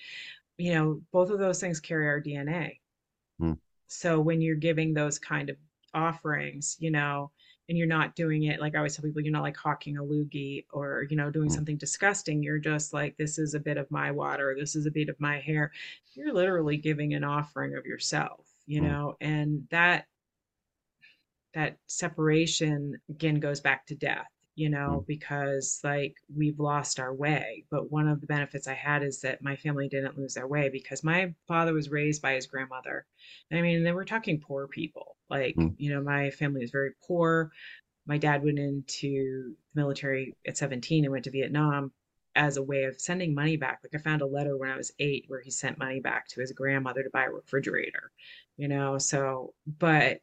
you 0.59 0.75
know, 0.75 1.01
both 1.13 1.31
of 1.31 1.39
those 1.39 1.61
things 1.61 1.81
carry 1.81 2.07
our 2.07 2.21
DNA. 2.21 2.79
Hmm. 3.39 3.53
So 3.89 4.21
when 4.21 4.41
you're 4.41 4.57
giving 4.57 4.95
those 4.95 5.19
kind 5.19 5.51
of 5.51 5.57
offerings, 5.95 6.77
you 6.81 6.91
know, 6.91 7.31
and 7.69 7.77
you're 7.77 7.87
not 7.87 8.15
doing 8.15 8.45
it 8.45 8.61
like 8.61 8.75
I 8.75 8.79
always 8.79 8.95
tell 8.95 9.05
people, 9.05 9.23
you're 9.23 9.33
not 9.33 9.43
like 9.43 9.57
hawking 9.57 9.99
a 9.99 10.03
loogie 10.03 10.67
or, 10.73 11.05
you 11.11 11.17
know, 11.17 11.31
doing 11.31 11.49
mm. 11.49 11.53
something 11.53 11.77
disgusting. 11.77 12.43
You're 12.43 12.61
just 12.61 12.93
like, 12.93 13.17
this 13.17 13.39
is 13.39 13.55
a 13.55 13.61
bit 13.61 13.77
of 13.77 13.91
my 13.91 14.13
water, 14.13 14.57
this 14.59 14.77
is 14.77 14.87
a 14.87 14.91
bit 14.91 15.09
of 15.09 15.19
my 15.19 15.41
hair. 15.41 15.73
You're 16.15 16.33
literally 16.33 16.77
giving 16.77 17.15
an 17.15 17.25
offering 17.25 17.75
of 17.75 17.85
yourself, 17.85 18.47
you 18.67 18.83
mm. 18.83 18.89
know, 18.89 19.17
and 19.21 19.67
that 19.71 20.07
that 21.55 21.79
separation 21.87 23.01
again 23.09 23.41
goes 23.41 23.61
back 23.61 23.87
to 23.87 23.95
death 23.97 24.29
you 24.57 24.71
know, 24.71 25.03
mm. 25.03 25.07
because 25.07 25.81
like 25.85 26.17
we've 26.35 26.59
lost 26.59 26.99
our 26.99 27.15
way. 27.15 27.65
But 27.71 27.93
one 27.93 28.09
of 28.09 28.21
the 28.21 28.27
benefits 28.27 28.67
I 28.67 28.75
had 28.75 29.03
is 29.03 29.21
that 29.21 29.43
my 29.43 29.55
family 29.55 29.87
didn't 29.87 30.19
lose 30.19 30.35
their 30.35 30.49
way 30.49 30.71
because 30.71 31.05
my 31.05 31.35
father 31.47 31.75
was 31.75 31.91
raised 31.91 32.23
by 32.23 32.33
his 32.33 32.47
grandmother. 32.47 33.07
I 33.53 33.61
mean, 33.61 33.85
they 33.85 33.93
were 33.93 34.07
talking 34.07 34.41
poor 34.41 34.67
people. 34.67 35.17
Like, 35.29 35.55
mm. 35.57 35.75
you 35.77 35.95
know, 35.95 36.03
my 36.03 36.31
family 36.31 36.63
was 36.63 36.71
very 36.71 36.93
poor. 37.07 37.53
My 38.07 38.19
dad 38.19 38.43
went 38.43 38.59
into 38.59 39.55
the 39.75 39.81
military 39.81 40.35
at 40.47 40.57
17 40.57 41.05
and 41.05 41.13
went 41.13 41.25
to 41.25 41.31
Vietnam 41.31 41.93
as 42.35 42.57
a 42.57 42.63
way 42.63 42.85
of 42.85 43.01
sending 43.01 43.35
money 43.35 43.59
back. 43.59 43.81
Like 43.83 43.99
I 43.99 44.03
found 44.03 44.23
a 44.23 44.27
letter 44.27 44.57
when 44.57 44.71
I 44.71 44.77
was 44.77 44.93
eight 44.99 45.25
where 45.29 45.41
he 45.41 45.51
sent 45.51 45.79
money 45.79 46.01
back 46.01 46.29
to 46.29 46.41
his 46.41 46.53
grandmother 46.53 47.03
to 47.03 47.11
buy 47.13 47.25
a 47.25 47.31
refrigerator, 47.31 48.11
you 48.57 48.69
know. 48.69 48.97
So, 48.97 49.53
but 49.67 50.21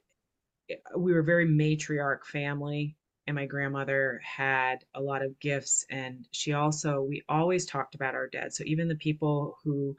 eh, 0.69 0.75
we 0.97 1.13
were 1.13 1.19
a 1.19 1.23
very 1.23 1.47
matriarch 1.47 2.25
family 2.25 2.95
and 3.27 3.35
my 3.35 3.45
grandmother 3.45 4.21
had 4.23 4.83
a 4.95 5.01
lot 5.01 5.23
of 5.23 5.39
gifts 5.39 5.85
and 5.89 6.27
she 6.31 6.53
also 6.53 7.01
we 7.01 7.23
always 7.29 7.65
talked 7.65 7.95
about 7.95 8.15
our 8.15 8.27
dead 8.27 8.53
so 8.53 8.63
even 8.65 8.87
the 8.87 8.95
people 8.95 9.57
who 9.63 9.95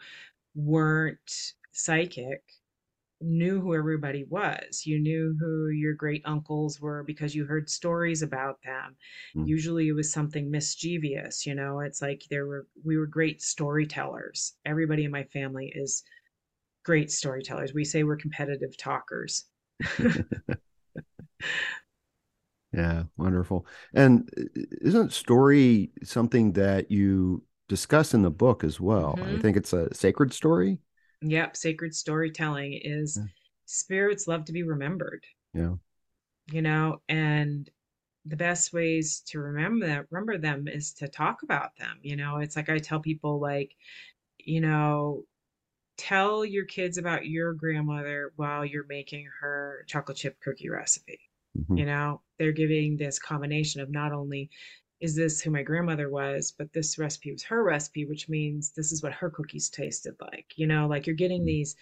weren't 0.55 1.55
psychic 1.73 2.43
knew 3.21 3.61
who 3.61 3.75
everybody 3.75 4.25
was. 4.29 4.85
You 4.85 4.99
knew 5.01 5.37
who 5.39 5.69
your 5.71 5.95
great 5.95 6.23
uncles 6.25 6.81
were 6.81 7.03
because 7.05 7.35
you 7.35 7.45
heard 7.47 7.71
stories 7.71 8.23
about 8.23 8.59
them. 8.65 8.97
Mm. 9.37 9.49
usually 9.49 9.89
it 9.89 9.93
was 9.93 10.13
something 10.13 10.51
mischievous 10.51 11.47
you 11.47 11.55
know? 11.55 11.81
It's 11.81 12.03
like 12.03 12.23
there 12.31 12.47
were 12.47 12.67
we 12.85 12.97
were 12.97 13.07
great 13.07 13.43
storytellers. 13.43 14.55
Everybody 14.67 15.05
in 15.05 15.11
my 15.11 15.25
family 15.25 15.73
is 15.75 16.03
great 16.85 17.11
storytellers. 17.11 17.73
We 17.73 17.85
say 17.85 18.03
we're 18.05 18.17
competitive 18.17 18.77
talkers 18.77 19.47
Yeah, 22.75 23.05
wonderful. 23.17 23.67
And 23.95 24.29
isn't 24.81 25.13
story 25.13 25.93
something 26.03 26.53
that 26.55 26.91
you 26.91 27.43
discuss 27.69 28.15
in 28.15 28.23
the 28.23 28.31
book 28.31 28.65
as 28.65 28.81
well? 28.81 29.15
Mm-hmm. 29.19 29.37
I 29.37 29.41
think 29.41 29.57
it's 29.57 29.73
a 29.73 29.95
sacred 29.95 30.33
story. 30.33 30.79
Yep, 31.23 31.57
sacred 31.57 31.95
storytelling 31.95 32.81
is 32.83 33.19
yeah. 33.21 33.29
spirits 33.65 34.27
love 34.27 34.45
to 34.47 34.53
be 34.53 34.63
remembered. 34.63 35.25
Yeah. 35.55 35.75
You 36.51 36.63
know, 36.63 37.01
and 37.09 37.71
the 38.27 38.37
best 38.37 38.73
ways 38.73 39.23
to 39.27 39.39
remember 39.39 40.07
remember 40.11 40.39
them 40.39 40.67
is 40.67 40.93
to 40.95 41.09
talk 41.09 41.43
about 41.43 41.77
them. 41.77 41.99
You 42.03 42.17
know, 42.17 42.39
it's 42.39 42.57
like 42.57 42.69
I 42.69 42.79
tell 42.79 43.01
people 43.01 43.39
like, 43.41 43.77
you 44.39 44.61
know, 44.61 45.25
tell 45.97 46.45
your 46.45 46.65
kids 46.65 46.99
about 46.99 47.27
your 47.27 47.53
grandmother 47.55 48.33
while 48.37 48.65
you're 48.65 48.87
making 48.89 49.29
her 49.41 49.85
chocolate 49.87 50.17
chip 50.17 50.41
cookie 50.41 50.69
recipe 50.69 51.21
Mm-hmm. 51.59 51.77
You 51.77 51.87
know, 51.87 52.21
they're 52.39 52.53
giving 52.53 52.97
this 52.97 53.19
combination 53.19 53.81
of 53.81 53.91
not 53.91 54.13
only 54.13 54.51
is 55.01 55.15
this 55.15 55.41
who 55.41 55.51
my 55.51 55.63
grandmother 55.63 56.09
was, 56.09 56.55
but 56.57 56.73
this 56.73 56.99
recipe 56.99 57.33
was 57.33 57.43
her 57.43 57.63
recipe, 57.63 58.07
which 58.07 58.29
means 58.29 58.73
this 58.73 58.93
is 58.93 59.03
what 59.03 59.13
her 59.13 59.31
cookies 59.31 59.69
tasted 59.69 60.15
like. 60.21 60.47
You 60.57 60.67
know, 60.67 60.87
like 60.87 61.07
you're 61.07 61.17
getting 61.17 61.41
mm-hmm. 61.41 61.47
these. 61.47 61.77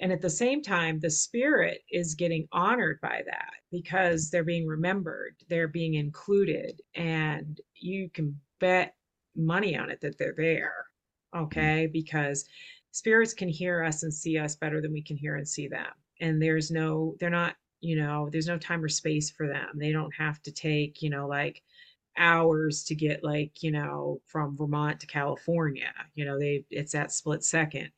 And 0.00 0.12
at 0.12 0.20
the 0.20 0.30
same 0.30 0.62
time, 0.62 0.98
the 0.98 1.10
spirit 1.10 1.82
is 1.90 2.14
getting 2.14 2.46
honored 2.52 3.00
by 3.00 3.22
that 3.26 3.52
because 3.70 4.30
they're 4.30 4.44
being 4.44 4.66
remembered, 4.66 5.36
they're 5.48 5.68
being 5.68 5.94
included, 5.94 6.82
and 6.94 7.58
you 7.74 8.10
can 8.10 8.38
bet 8.60 8.94
money 9.34 9.76
on 9.76 9.88
it 9.90 10.00
that 10.02 10.18
they're 10.18 10.34
there. 10.36 10.84
Mm-hmm. 11.34 11.44
Okay. 11.44 11.88
Because 11.92 12.46
spirits 12.90 13.34
can 13.34 13.48
hear 13.48 13.82
us 13.82 14.02
and 14.02 14.12
see 14.12 14.38
us 14.38 14.56
better 14.56 14.80
than 14.80 14.92
we 14.92 15.02
can 15.02 15.16
hear 15.16 15.36
and 15.36 15.48
see 15.48 15.68
them. 15.68 15.86
And 16.20 16.42
there's 16.42 16.70
no, 16.70 17.14
they're 17.20 17.30
not 17.30 17.56
you 17.86 17.96
know 17.96 18.28
there's 18.30 18.48
no 18.48 18.58
time 18.58 18.82
or 18.82 18.88
space 18.88 19.30
for 19.30 19.46
them. 19.46 19.68
They 19.74 19.92
don't 19.92 20.14
have 20.14 20.42
to 20.42 20.52
take 20.52 21.02
you 21.02 21.10
know 21.10 21.26
like 21.26 21.62
hours 22.18 22.84
to 22.84 22.94
get 22.94 23.22
like 23.22 23.62
you 23.62 23.70
know 23.70 24.20
from 24.26 24.56
vermont 24.56 24.98
to 24.98 25.06
california 25.06 25.92
you 26.14 26.24
know 26.24 26.38
they 26.38 26.64
it's 26.70 26.92
that 26.92 27.12
split 27.12 27.44
second. 27.44 27.90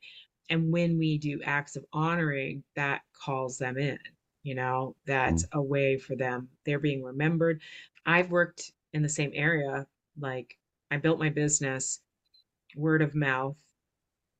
And 0.51 0.71
when 0.71 0.97
we 0.97 1.17
do 1.19 1.39
acts 1.43 1.75
of 1.75 1.85
honoring 1.93 2.63
that 2.75 3.01
calls 3.13 3.57
them 3.57 3.77
in 3.77 3.99
you 4.43 4.55
know 4.55 4.95
that's 5.05 5.43
mm. 5.43 5.49
a 5.53 5.61
way 5.61 5.97
for 5.97 6.15
them 6.15 6.49
they're 6.65 6.79
being 6.79 7.03
remembered. 7.03 7.61
I've 8.05 8.31
worked 8.31 8.71
in 8.93 9.01
the 9.03 9.09
same 9.09 9.31
area 9.33 9.85
like 10.19 10.57
i 10.91 10.97
built 10.97 11.19
my 11.19 11.29
business 11.29 11.99
word 12.75 13.01
of 13.01 13.15
mouth 13.15 13.55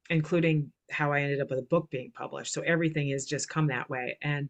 including 0.09 0.71
how 0.91 1.11
i 1.11 1.21
ended 1.21 1.41
up 1.41 1.49
with 1.49 1.59
a 1.59 1.63
book 1.63 1.89
being 1.89 2.11
published. 2.11 2.53
So 2.53 2.61
everything 2.61 3.09
has 3.09 3.25
just 3.25 3.49
come 3.49 3.67
that 3.67 3.89
way. 3.89 4.17
And 4.21 4.49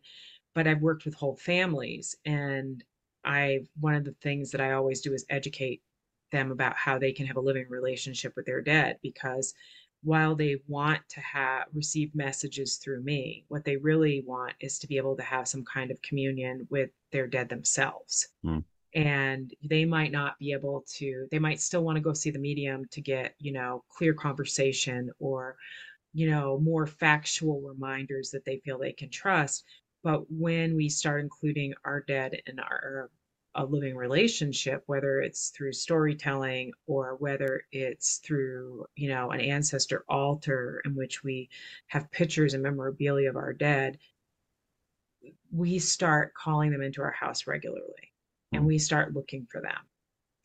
but 0.60 0.68
I've 0.68 0.82
worked 0.82 1.06
with 1.06 1.16
whole 1.16 1.38
families 1.38 2.18
and 2.26 2.84
I 3.24 3.62
one 3.80 3.96
of 3.96 4.04
the 4.04 4.14
things 4.22 4.52
that 4.52 4.60
I 4.60 4.74
always 4.74 5.00
do 5.00 5.14
is 5.14 5.26
educate 5.30 5.82
them 6.34 6.52
about 6.52 6.76
how 6.76 7.00
they 7.00 7.14
can 7.14 7.28
have 7.28 7.38
a 7.38 7.40
living 7.40 7.68
relationship 7.70 8.34
with 8.36 8.46
their 8.46 8.60
dead 8.60 8.98
because 9.02 9.54
while 10.04 10.36
they 10.36 10.58
want 10.68 11.00
to 11.12 11.22
have 11.22 11.64
receive 11.74 12.14
messages 12.14 12.76
through 12.76 13.02
me 13.04 13.46
what 13.48 13.64
they 13.64 13.78
really 13.78 14.22
want 14.28 14.52
is 14.60 14.80
to 14.80 14.88
be 14.88 14.98
able 14.98 15.16
to 15.16 15.24
have 15.24 15.48
some 15.48 15.64
kind 15.64 15.92
of 15.92 16.02
communion 16.02 16.68
with 16.70 16.90
their 17.14 17.26
dead 17.26 17.48
themselves 17.48 18.28
mm. 18.46 18.62
and 18.94 19.54
they 19.64 19.86
might 19.86 20.12
not 20.12 20.38
be 20.40 20.52
able 20.52 20.84
to 20.90 21.26
they 21.32 21.40
might 21.40 21.62
still 21.62 21.86
want 21.86 21.96
to 21.96 22.02
go 22.02 22.12
see 22.12 22.32
the 22.32 22.38
medium 22.38 22.84
to 22.92 23.00
get 23.00 23.34
you 23.40 23.54
know 23.54 23.82
clear 23.88 24.14
conversation 24.14 25.10
or 25.20 25.56
you 26.12 26.30
know 26.30 26.60
more 26.60 26.86
factual 26.86 27.62
reminders 27.62 28.32
that 28.32 28.44
they 28.44 28.58
feel 28.58 28.78
they 28.78 28.92
can 28.92 29.10
trust 29.10 29.64
but 30.04 30.24
when 30.30 30.76
we 30.76 30.90
start 30.90 31.22
including 31.22 31.74
our 31.86 32.02
dead 32.02 32.42
in 32.46 32.60
our 32.60 33.10
a 33.56 33.66
living 33.66 33.96
relationship, 33.96 34.84
whether 34.86 35.20
it's 35.22 35.50
through 35.50 35.74
storytelling 35.74 36.72
or 36.86 37.16
whether 37.16 37.64
it's 37.72 38.18
through, 38.18 38.86
you 38.96 39.10
know, 39.10 39.32
an 39.32 39.42
ancestor 39.42 40.06
altar 40.08 40.82
in 40.86 40.96
which 40.96 41.24
we 41.24 41.50
have 41.88 42.12
pictures 42.12 42.54
and 42.54 42.62
memorabilia 42.62 43.30
of 43.30 43.36
our 43.36 43.54
dead, 43.54 43.98
we 45.52 45.80
start 45.80 46.34
calling 46.36 46.72
them 46.72 46.82
into 46.82 47.02
our 47.02 47.12
house 47.12 47.48
regularly 47.48 48.14
and 48.54 48.66
we 48.66 48.78
start 48.78 49.16
looking 49.16 49.48
for 49.52 49.62
them 49.62 49.82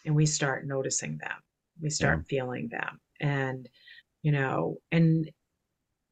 and 0.05 0.15
we 0.15 0.27
start 0.27 0.67
noticing 0.67 1.19
them. 1.19 1.37
We 1.81 1.91
start 1.91 2.21
yeah. 2.21 2.39
feeling 2.39 2.69
them. 2.69 3.01
And, 3.21 3.69
you 4.23 4.33
know, 4.33 4.79
and 4.91 5.31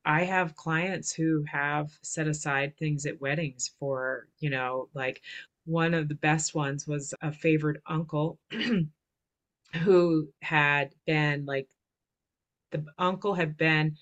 I 0.04 0.24
have 0.24 0.56
clients 0.56 1.12
who 1.12 1.44
have 1.44 1.92
set 2.02 2.26
aside 2.26 2.76
things 2.76 3.06
at 3.06 3.20
weddings 3.20 3.70
for, 3.78 4.28
you 4.40 4.50
know, 4.50 4.88
like 4.94 5.22
one 5.64 5.94
of 5.94 6.08
the 6.08 6.14
best 6.16 6.54
ones 6.54 6.86
was 6.86 7.14
a 7.22 7.32
favored 7.32 7.80
uncle 7.86 8.38
who 9.84 10.28
had 10.42 10.94
been 11.06 11.44
like 11.46 11.68
the 12.70 12.84
uncle 12.98 13.34
had 13.34 13.56
been 13.56 13.96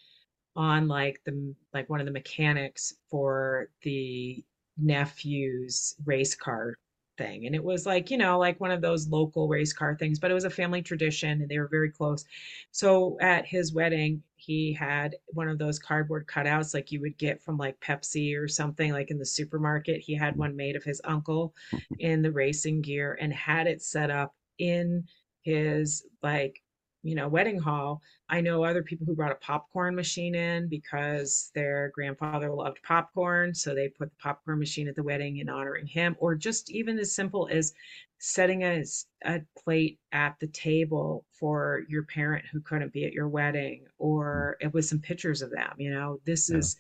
on 0.57 0.89
like 0.89 1.21
the 1.25 1.55
like 1.75 1.89
one 1.91 2.01
of 2.01 2.07
the 2.07 2.13
mechanics 2.13 2.95
for 3.11 3.69
the 3.83 4.43
nephew's 4.79 5.95
race 6.05 6.35
car 6.35 6.77
thing 7.21 7.47
and 7.47 7.55
it 7.55 7.63
was 7.63 7.85
like 7.85 8.11
you 8.11 8.17
know 8.17 8.39
like 8.39 8.59
one 8.61 8.71
of 8.71 8.81
those 8.81 9.09
local 9.09 9.47
race 9.47 9.73
car 9.73 9.95
things 9.95 10.19
but 10.19 10.31
it 10.31 10.35
was 10.35 10.45
a 10.45 10.51
family 10.51 10.81
tradition 10.81 11.43
and 11.43 11.49
they 11.49 11.59
were 11.59 11.69
very 11.69 11.91
close 11.91 12.25
so 12.71 13.19
at 13.21 13.45
his 13.45 13.75
wedding 13.75 14.23
he 14.41 14.73
had 14.73 15.17
one 15.29 15.49
of 15.49 15.59
those 15.59 15.79
cardboard 15.79 16.27
cutouts 16.27 16.73
like 16.73 16.91
you 16.91 17.01
would 17.01 17.19
get 17.19 17.43
from 17.43 17.59
like 17.59 17.79
Pepsi 17.81 18.37
or 18.37 18.49
something 18.49 18.91
like 18.91 19.11
in 19.11 19.19
the 19.19 19.27
supermarket. 19.27 20.01
He 20.01 20.15
had 20.15 20.37
one 20.37 20.57
made 20.57 20.77
of 20.77 20.83
his 20.83 21.01
uncle 21.05 21.55
in 21.99 22.23
the 22.23 22.33
racing 22.33 22.81
gear 22.81 23.19
and 23.21 23.35
had 23.35 23.67
it 23.67 23.83
set 23.83 24.11
up 24.11 24.35
in 24.59 25.05
his 25.43 26.05
like 26.23 26.63
you 27.03 27.15
know 27.15 27.29
wedding 27.29 27.59
hall 27.59 28.01
i 28.29 28.41
know 28.41 28.63
other 28.63 28.83
people 28.83 29.07
who 29.07 29.15
brought 29.15 29.33
a 29.33 29.37
popcorn 29.37 29.95
machine 29.95 30.35
in 30.35 30.69
because 30.69 31.51
their 31.55 31.91
grandfather 31.95 32.51
loved 32.53 32.79
popcorn 32.83 33.55
so 33.55 33.75
they 33.75 33.89
put 33.89 34.11
the 34.11 34.17
popcorn 34.23 34.59
machine 34.59 34.89
at 34.89 34.95
the 34.95 35.03
wedding 35.03 35.39
in 35.39 35.49
honoring 35.49 35.87
him 35.87 36.15
or 36.19 36.35
just 36.35 36.71
even 36.71 36.99
as 36.99 37.15
simple 37.15 37.49
as 37.51 37.73
setting 38.19 38.65
a, 38.65 38.85
a 39.25 39.41
plate 39.57 39.99
at 40.13 40.37
the 40.41 40.47
table 40.49 41.25
for 41.33 41.83
your 41.89 42.03
parent 42.05 42.45
who 42.53 42.61
couldn't 42.61 42.93
be 42.93 43.07
at 43.07 43.13
your 43.13 43.29
wedding 43.29 43.85
or 43.99 44.57
it 44.61 44.73
was 44.75 44.89
some 44.89 44.99
pictures 44.99 45.41
of 45.41 45.51
them 45.51 45.73
you 45.79 45.91
know 45.91 46.21
this 46.27 46.51
yeah. 46.51 46.59
is 46.59 46.77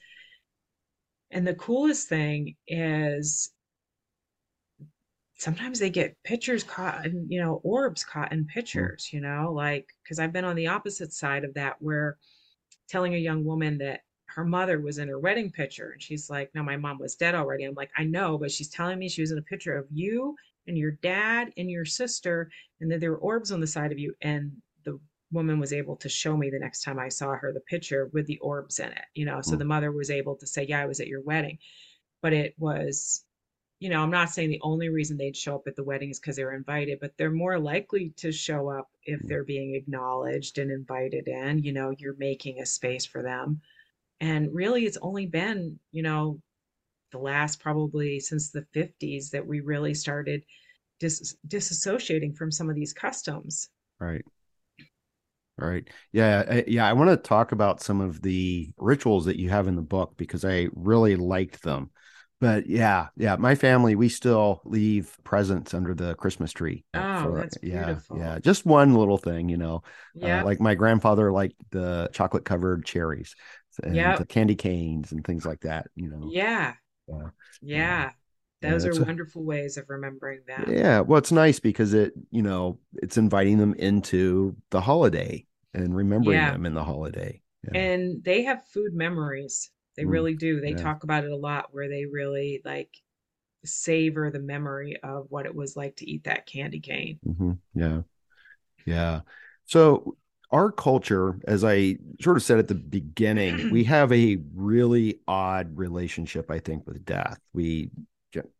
and 1.30 1.46
the 1.46 1.54
coolest 1.54 2.08
thing 2.08 2.56
is 2.66 3.52
sometimes 5.40 5.78
they 5.78 5.90
get 5.90 6.16
pictures 6.22 6.62
caught 6.62 7.04
and 7.04 7.30
you 7.30 7.40
know 7.40 7.60
orbs 7.64 8.04
caught 8.04 8.32
in 8.32 8.44
pictures 8.44 9.10
you 9.12 9.20
know 9.20 9.52
like 9.52 9.88
because 10.02 10.18
i've 10.18 10.32
been 10.32 10.44
on 10.44 10.56
the 10.56 10.66
opposite 10.66 11.12
side 11.12 11.44
of 11.44 11.54
that 11.54 11.76
where 11.80 12.16
telling 12.88 13.14
a 13.14 13.18
young 13.18 13.44
woman 13.44 13.78
that 13.78 14.00
her 14.34 14.44
mother 14.44 14.80
was 14.80 14.98
in 14.98 15.08
her 15.08 15.18
wedding 15.18 15.50
picture. 15.50 15.90
And 15.90 16.02
she's 16.02 16.30
like, 16.30 16.50
No, 16.54 16.62
my 16.62 16.76
mom 16.76 16.98
was 16.98 17.14
dead 17.14 17.34
already. 17.34 17.64
I'm 17.64 17.74
like, 17.74 17.90
I 17.96 18.04
know, 18.04 18.38
but 18.38 18.50
she's 18.50 18.68
telling 18.68 18.98
me 18.98 19.08
she 19.08 19.22
was 19.22 19.32
in 19.32 19.38
a 19.38 19.42
picture 19.42 19.76
of 19.76 19.86
you 19.90 20.36
and 20.66 20.76
your 20.78 20.92
dad 20.92 21.52
and 21.56 21.70
your 21.70 21.84
sister, 21.84 22.50
and 22.80 22.90
that 22.90 23.00
there 23.00 23.10
were 23.10 23.18
orbs 23.18 23.50
on 23.50 23.60
the 23.60 23.66
side 23.66 23.92
of 23.92 23.98
you. 23.98 24.14
And 24.20 24.52
the 24.84 25.00
woman 25.32 25.58
was 25.58 25.72
able 25.72 25.96
to 25.96 26.08
show 26.08 26.36
me 26.36 26.50
the 26.50 26.58
next 26.58 26.82
time 26.82 26.98
I 26.98 27.08
saw 27.08 27.34
her 27.34 27.52
the 27.52 27.60
picture 27.60 28.10
with 28.12 28.26
the 28.26 28.38
orbs 28.38 28.78
in 28.78 28.90
it, 28.90 29.04
you 29.14 29.24
know. 29.24 29.40
So 29.42 29.56
mm. 29.56 29.58
the 29.58 29.64
mother 29.64 29.90
was 29.90 30.10
able 30.10 30.36
to 30.36 30.46
say, 30.46 30.66
Yeah, 30.68 30.82
I 30.82 30.86
was 30.86 31.00
at 31.00 31.08
your 31.08 31.22
wedding. 31.22 31.58
But 32.22 32.32
it 32.32 32.54
was, 32.58 33.24
you 33.80 33.88
know, 33.88 34.02
I'm 34.02 34.10
not 34.10 34.28
saying 34.28 34.50
the 34.50 34.60
only 34.62 34.90
reason 34.90 35.16
they'd 35.16 35.36
show 35.36 35.54
up 35.54 35.66
at 35.66 35.74
the 35.74 35.82
wedding 35.82 36.10
is 36.10 36.20
because 36.20 36.36
they 36.36 36.44
were 36.44 36.54
invited, 36.54 37.00
but 37.00 37.16
they're 37.16 37.30
more 37.30 37.58
likely 37.58 38.12
to 38.18 38.30
show 38.30 38.68
up 38.68 38.90
if 39.04 39.18
mm. 39.20 39.26
they're 39.26 39.44
being 39.44 39.74
acknowledged 39.74 40.58
and 40.58 40.70
invited 40.70 41.26
in. 41.26 41.62
You 41.62 41.72
know, 41.72 41.90
you're 41.96 42.16
making 42.18 42.60
a 42.60 42.66
space 42.66 43.06
for 43.06 43.22
them. 43.22 43.62
And 44.20 44.54
really, 44.54 44.84
it's 44.84 44.98
only 45.00 45.24
been, 45.24 45.78
you 45.92 46.02
know, 46.02 46.38
the 47.10 47.18
last 47.18 47.58
probably 47.58 48.20
since 48.20 48.50
the 48.50 48.66
50s 48.76 49.30
that 49.30 49.46
we 49.46 49.60
really 49.60 49.94
started 49.94 50.44
dis- 51.00 51.36
disassociating 51.48 52.36
from 52.36 52.52
some 52.52 52.68
of 52.68 52.76
these 52.76 52.92
customs. 52.92 53.70
Right. 53.98 54.24
Right. 55.56 55.88
Yeah. 56.12 56.44
I, 56.48 56.64
yeah. 56.66 56.86
I 56.86 56.92
want 56.92 57.10
to 57.10 57.16
talk 57.16 57.52
about 57.52 57.82
some 57.82 58.02
of 58.02 58.20
the 58.20 58.70
rituals 58.76 59.24
that 59.24 59.38
you 59.38 59.48
have 59.48 59.68
in 59.68 59.76
the 59.76 59.82
book 59.82 60.14
because 60.18 60.44
I 60.44 60.68
really 60.74 61.16
liked 61.16 61.62
them. 61.62 61.90
But 62.40 62.66
yeah, 62.66 63.08
yeah, 63.16 63.36
my 63.36 63.54
family 63.54 63.94
we 63.94 64.08
still 64.08 64.62
leave 64.64 65.16
presents 65.24 65.74
under 65.74 65.94
the 65.94 66.14
Christmas 66.14 66.52
tree. 66.52 66.84
Oh, 66.94 67.22
for, 67.22 67.36
that's 67.36 67.58
beautiful. 67.58 68.16
Yeah, 68.16 68.34
yeah, 68.34 68.38
just 68.38 68.64
one 68.64 68.94
little 68.94 69.18
thing, 69.18 69.50
you 69.50 69.58
know. 69.58 69.82
Yeah. 70.14 70.40
Uh, 70.40 70.44
like 70.46 70.58
my 70.58 70.74
grandfather 70.74 71.30
liked 71.30 71.56
the 71.70 72.08
chocolate 72.12 72.46
covered 72.46 72.86
cherries 72.86 73.34
and 73.82 73.94
yep. 73.94 74.26
candy 74.28 74.54
canes 74.54 75.12
and 75.12 75.24
things 75.24 75.44
like 75.44 75.60
that, 75.60 75.88
you 75.94 76.08
know. 76.08 76.30
Yeah. 76.32 76.74
Yeah. 77.08 77.28
yeah. 77.60 78.10
Those 78.62 78.84
yeah, 78.84 78.92
are 78.92 79.04
wonderful 79.04 79.42
a, 79.42 79.44
ways 79.44 79.76
of 79.76 79.84
remembering 79.88 80.40
that. 80.46 80.68
Yeah. 80.68 81.00
Well, 81.00 81.18
it's 81.18 81.32
nice 81.32 81.60
because 81.60 81.94
it, 81.94 82.12
you 82.30 82.42
know, 82.42 82.78
it's 82.94 83.16
inviting 83.16 83.58
them 83.58 83.74
into 83.74 84.56
the 84.70 84.80
holiday 84.80 85.46
and 85.74 85.94
remembering 85.94 86.38
yeah. 86.38 86.52
them 86.52 86.66
in 86.66 86.74
the 86.74 86.84
holiday. 86.84 87.42
Yeah. 87.64 87.80
And 87.80 88.24
they 88.24 88.44
have 88.44 88.66
food 88.66 88.92
memories. 88.92 89.70
They 89.96 90.04
mm. 90.04 90.10
really 90.10 90.34
do. 90.34 90.60
They 90.60 90.74
talk 90.74 91.04
about 91.04 91.24
it 91.24 91.30
a 91.30 91.36
lot 91.36 91.68
where 91.72 91.88
they 91.88 92.06
really 92.06 92.62
like 92.64 92.90
savor 93.64 94.30
the 94.30 94.38
memory 94.38 94.96
of 95.02 95.26
what 95.28 95.46
it 95.46 95.54
was 95.54 95.76
like 95.76 95.96
to 95.96 96.10
eat 96.10 96.24
that 96.24 96.46
candy 96.46 96.80
cane. 96.80 97.18
Mm-hmm. 97.26 97.52
Yeah. 97.74 98.00
Yeah. 98.86 99.20
So 99.66 100.16
our 100.50 100.72
culture, 100.72 101.38
as 101.46 101.64
I 101.64 101.96
sort 102.20 102.36
of 102.36 102.42
said 102.42 102.58
at 102.58 102.68
the 102.68 102.74
beginning, 102.74 103.70
we 103.70 103.84
have 103.84 104.12
a 104.12 104.38
really 104.54 105.20
odd 105.28 105.76
relationship, 105.76 106.50
I 106.50 106.58
think, 106.58 106.86
with 106.86 107.04
death. 107.04 107.38
We 107.52 107.90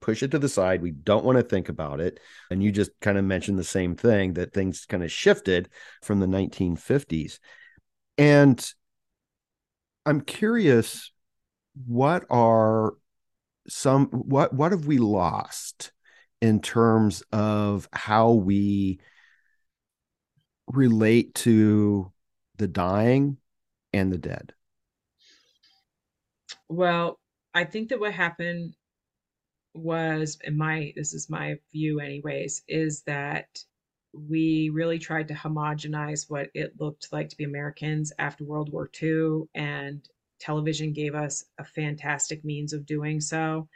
push 0.01 0.23
it 0.23 0.31
to 0.33 0.39
the 0.39 0.49
side. 0.49 0.83
We 0.83 0.91
don't 0.91 1.25
want 1.25 1.39
to 1.39 1.45
think 1.45 1.69
about 1.69 2.01
it. 2.01 2.19
And 2.51 2.63
you 2.63 2.73
just 2.73 2.91
kind 3.01 3.19
of 3.19 3.25
mentioned 3.25 3.59
the 3.59 3.65
same 3.65 3.95
thing 3.95 4.35
that 4.35 4.53
things 4.53 4.87
kind 4.87 5.03
of 5.03 5.13
shifted 5.13 5.69
from 6.03 6.21
the 6.21 6.27
1950s. 6.27 7.39
And 8.19 8.73
I'm 10.05 10.21
curious 10.21 11.13
what 11.87 12.25
are 12.31 12.95
some 13.69 14.07
what 14.07 14.53
what 14.53 14.73
have 14.73 14.87
we 14.87 14.99
lost 14.99 15.93
in 16.41 16.61
terms 16.61 17.23
of 17.33 17.89
how 17.93 18.33
we 18.33 19.01
relate 20.67 21.35
to 21.35 22.13
the 22.57 22.69
dying 22.69 23.37
and 23.93 24.13
the 24.13 24.19
dead? 24.19 24.53
Well, 26.69 27.19
I 27.55 27.65
think 27.65 27.89
that 27.89 28.01
what 28.01 28.13
happened 28.13 28.75
was, 29.75 30.39
in 30.45 30.57
my 30.57 30.93
this 30.97 31.15
is 31.15 31.31
my 31.31 31.57
view, 31.73 32.01
anyways, 32.01 32.63
is 32.69 33.03
that 33.03 33.47
we 34.13 34.71
really 34.71 34.99
tried 34.99 35.29
to 35.29 35.35
homogenize 35.35 36.29
what 36.29 36.51
it 36.55 36.81
looked 36.81 37.13
like 37.13 37.29
to 37.29 37.37
be 37.37 37.45
Americans 37.45 38.13
after 38.19 38.45
World 38.45 38.73
War 38.73 38.91
II, 39.01 39.43
and 39.55 40.09
television 40.41 40.93
gave 40.93 41.15
us 41.15 41.45
a 41.59 41.65
fantastic 41.65 42.45
means 42.45 42.73
of 42.73 42.87
doing 42.87 43.21
so 43.21 43.69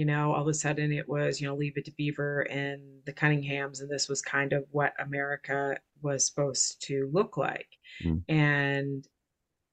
you 0.00 0.06
know, 0.06 0.32
all 0.32 0.40
of 0.40 0.48
a 0.48 0.54
sudden 0.54 0.92
it 0.92 1.06
was, 1.06 1.42
you 1.42 1.46
know, 1.46 1.54
Leave 1.54 1.76
It 1.76 1.84
to 1.84 1.92
Beaver 1.92 2.42
and 2.42 2.80
the 3.04 3.12
Cunninghams, 3.12 3.82
and 3.82 3.90
this 3.90 4.08
was 4.08 4.22
kind 4.22 4.54
of 4.54 4.64
what 4.70 4.94
America 4.98 5.76
was 6.00 6.26
supposed 6.26 6.80
to 6.86 7.10
look 7.12 7.36
like. 7.36 7.68
Mm. 8.02 8.22
And 8.26 9.04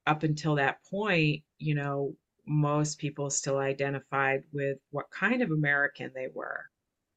up 0.06 0.24
until 0.24 0.56
that 0.56 0.80
point, 0.92 1.44
you 1.60 1.76
know, 1.76 2.14
most 2.46 3.00
people 3.00 3.30
still 3.30 3.58
identified 3.58 4.42
with 4.52 4.78
what 4.92 5.10
kind 5.12 5.42
of 5.42 5.52
American 5.52 6.12
they 6.14 6.28
were. 6.34 6.66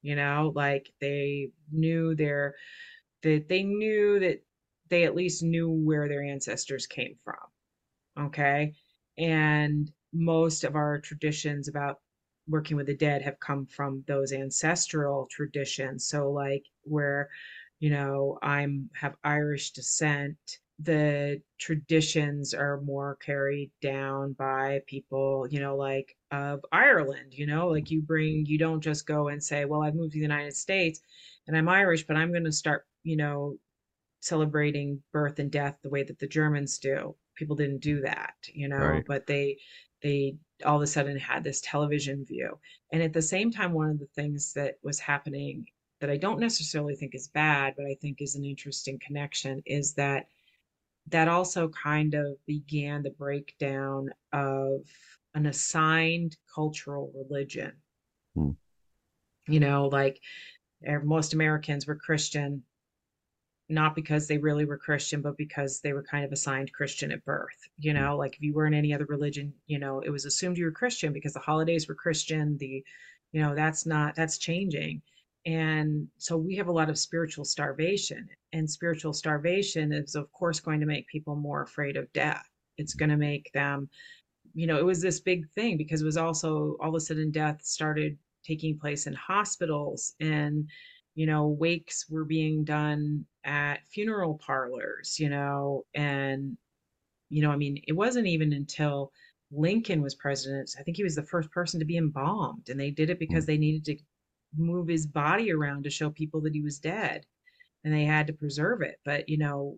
You 0.01 0.15
know, 0.15 0.53
like 0.55 0.89
they 1.01 1.49
knew 1.69 2.15
their 2.15 2.55
that 3.23 3.49
they 3.49 3.63
knew 3.63 4.19
that 4.21 4.41
they 4.89 5.03
at 5.03 5.15
least 5.15 5.43
knew 5.43 5.69
where 5.69 6.07
their 6.07 6.23
ancestors 6.23 6.87
came 6.87 7.15
from. 7.25 8.25
Okay. 8.27 8.73
And 9.21 9.91
most 10.13 10.63
of 10.63 10.75
our 10.75 10.99
traditions 10.99 11.67
about 11.67 11.99
working 12.47 12.75
with 12.75 12.87
the 12.87 12.95
dead 12.95 13.21
have 13.21 13.39
come 13.39 13.65
from 13.67 14.03
those 14.07 14.33
ancestral 14.33 15.27
traditions. 15.31 16.09
So 16.09 16.31
like 16.31 16.63
where, 16.83 17.29
you 17.79 17.91
know, 17.91 18.39
I'm 18.41 18.89
have 18.95 19.15
Irish 19.23 19.71
descent, 19.71 20.37
the 20.79 21.41
traditions 21.59 22.53
are 22.55 22.81
more 22.81 23.17
carried 23.23 23.71
down 23.81 24.33
by 24.33 24.81
people, 24.87 25.47
you 25.51 25.59
know, 25.59 25.75
like 25.77 26.15
of 26.31 26.65
Ireland, 26.71 27.33
you 27.33 27.45
know, 27.45 27.67
like 27.67 27.91
you 27.91 28.01
bring 28.01 28.45
you 28.47 28.57
don't 28.57 28.81
just 28.81 29.05
go 29.05 29.27
and 29.27 29.43
say, 29.43 29.65
well, 29.65 29.83
I've 29.83 29.95
moved 29.95 30.13
to 30.13 30.17
the 30.17 30.23
United 30.23 30.55
States 30.55 30.99
and 31.47 31.55
I'm 31.55 31.69
Irish, 31.69 32.07
but 32.07 32.17
I'm 32.17 32.31
going 32.31 32.45
to 32.45 32.51
start, 32.51 32.85
you 33.03 33.17
know, 33.17 33.57
celebrating 34.21 35.01
birth 35.13 35.39
and 35.39 35.51
death 35.51 35.77
the 35.83 35.89
way 35.89 36.03
that 36.03 36.19
the 36.19 36.27
Germans 36.27 36.79
do. 36.79 37.15
People 37.41 37.55
didn't 37.55 37.79
do 37.79 38.01
that, 38.01 38.35
you 38.53 38.67
know, 38.67 38.77
right. 38.77 39.03
but 39.07 39.25
they 39.25 39.57
they 40.03 40.35
all 40.63 40.75
of 40.75 40.83
a 40.83 40.87
sudden 40.87 41.17
had 41.17 41.43
this 41.43 41.59
television 41.59 42.23
view. 42.23 42.59
And 42.91 43.01
at 43.01 43.13
the 43.13 43.21
same 43.23 43.49
time, 43.49 43.73
one 43.73 43.89
of 43.89 43.97
the 43.97 44.05
things 44.13 44.53
that 44.53 44.75
was 44.83 44.99
happening 44.99 45.65
that 46.01 46.11
I 46.11 46.17
don't 46.17 46.39
necessarily 46.39 46.95
think 46.95 47.15
is 47.15 47.29
bad, 47.29 47.73
but 47.75 47.87
I 47.87 47.95
think 47.99 48.21
is 48.21 48.35
an 48.35 48.45
interesting 48.45 48.99
connection 49.03 49.63
is 49.65 49.95
that 49.95 50.27
that 51.07 51.27
also 51.27 51.69
kind 51.69 52.13
of 52.13 52.37
began 52.45 53.01
the 53.01 53.09
breakdown 53.09 54.11
of 54.31 54.81
an 55.33 55.47
assigned 55.47 56.37
cultural 56.53 57.11
religion. 57.15 57.71
Hmm. 58.35 58.51
You 59.47 59.61
know, 59.61 59.87
like 59.87 60.21
most 61.03 61.33
Americans 61.33 61.87
were 61.87 61.95
Christian 61.95 62.61
not 63.71 63.95
because 63.95 64.27
they 64.27 64.37
really 64.37 64.65
were 64.65 64.77
Christian, 64.77 65.21
but 65.21 65.37
because 65.37 65.79
they 65.79 65.93
were 65.93 66.03
kind 66.03 66.25
of 66.25 66.31
assigned 66.31 66.73
Christian 66.73 67.11
at 67.11 67.25
birth. 67.25 67.69
You 67.79 67.93
mm-hmm. 67.93 68.03
know, 68.03 68.17
like 68.17 68.35
if 68.35 68.41
you 68.41 68.53
were 68.53 68.67
in 68.67 68.73
any 68.73 68.93
other 68.93 69.05
religion, 69.05 69.53
you 69.67 69.79
know, 69.79 70.01
it 70.01 70.09
was 70.09 70.25
assumed 70.25 70.57
you 70.57 70.65
were 70.65 70.71
Christian 70.71 71.13
because 71.13 71.33
the 71.33 71.39
holidays 71.39 71.87
were 71.87 71.95
Christian. 71.95 72.57
The, 72.57 72.83
you 73.31 73.41
know, 73.41 73.55
that's 73.55 73.85
not, 73.85 74.15
that's 74.15 74.37
changing. 74.37 75.01
And 75.45 76.07
so 76.17 76.37
we 76.37 76.55
have 76.57 76.67
a 76.67 76.71
lot 76.71 76.89
of 76.89 76.99
spiritual 76.99 77.45
starvation. 77.45 78.27
And 78.53 78.69
spiritual 78.69 79.13
starvation 79.13 79.91
is, 79.91 80.15
of 80.15 80.31
course, 80.31 80.59
going 80.59 80.79
to 80.81 80.85
make 80.85 81.07
people 81.07 81.35
more 81.35 81.63
afraid 81.63 81.97
of 81.97 82.11
death. 82.13 82.47
It's 82.77 82.93
going 82.93 83.09
to 83.09 83.17
make 83.17 83.51
them, 83.53 83.89
you 84.53 84.67
know, 84.67 84.77
it 84.77 84.85
was 84.85 85.01
this 85.01 85.19
big 85.19 85.49
thing 85.55 85.77
because 85.77 86.01
it 86.01 86.05
was 86.05 86.17
also 86.17 86.77
all 86.79 86.89
of 86.89 86.95
a 86.95 86.99
sudden 86.99 87.31
death 87.31 87.61
started 87.63 88.17
taking 88.45 88.77
place 88.77 89.07
in 89.07 89.13
hospitals 89.13 90.13
and 90.19 90.67
you 91.15 91.25
know, 91.25 91.47
wakes 91.47 92.05
were 92.09 92.25
being 92.25 92.63
done 92.63 93.25
at 93.43 93.79
funeral 93.89 94.39
parlors, 94.45 95.19
you 95.19 95.29
know, 95.29 95.83
and, 95.93 96.57
you 97.29 97.41
know, 97.41 97.51
I 97.51 97.57
mean, 97.57 97.81
it 97.87 97.93
wasn't 97.93 98.27
even 98.27 98.53
until 98.53 99.11
Lincoln 99.51 100.01
was 100.01 100.15
president, 100.15 100.71
I 100.79 100.83
think 100.83 100.97
he 100.97 101.03
was 101.03 101.15
the 101.15 101.23
first 101.23 101.51
person 101.51 101.79
to 101.79 101.85
be 101.85 101.97
embalmed, 101.97 102.69
and 102.69 102.79
they 102.79 102.91
did 102.91 103.09
it 103.09 103.19
because 103.19 103.43
mm. 103.43 103.47
they 103.47 103.57
needed 103.57 103.85
to 103.85 103.97
move 104.57 104.87
his 104.87 105.05
body 105.05 105.51
around 105.51 105.83
to 105.83 105.89
show 105.89 106.09
people 106.09 106.41
that 106.41 106.53
he 106.53 106.61
was 106.61 106.79
dead 106.79 107.25
and 107.83 107.93
they 107.93 108.03
had 108.03 108.27
to 108.27 108.33
preserve 108.33 108.81
it. 108.81 108.99
But, 109.03 109.27
you 109.29 109.37
know, 109.37 109.77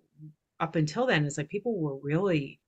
up 0.59 0.75
until 0.75 1.05
then, 1.05 1.25
it's 1.25 1.37
like 1.37 1.49
people 1.49 1.79
were 1.79 1.97
really 1.97 2.59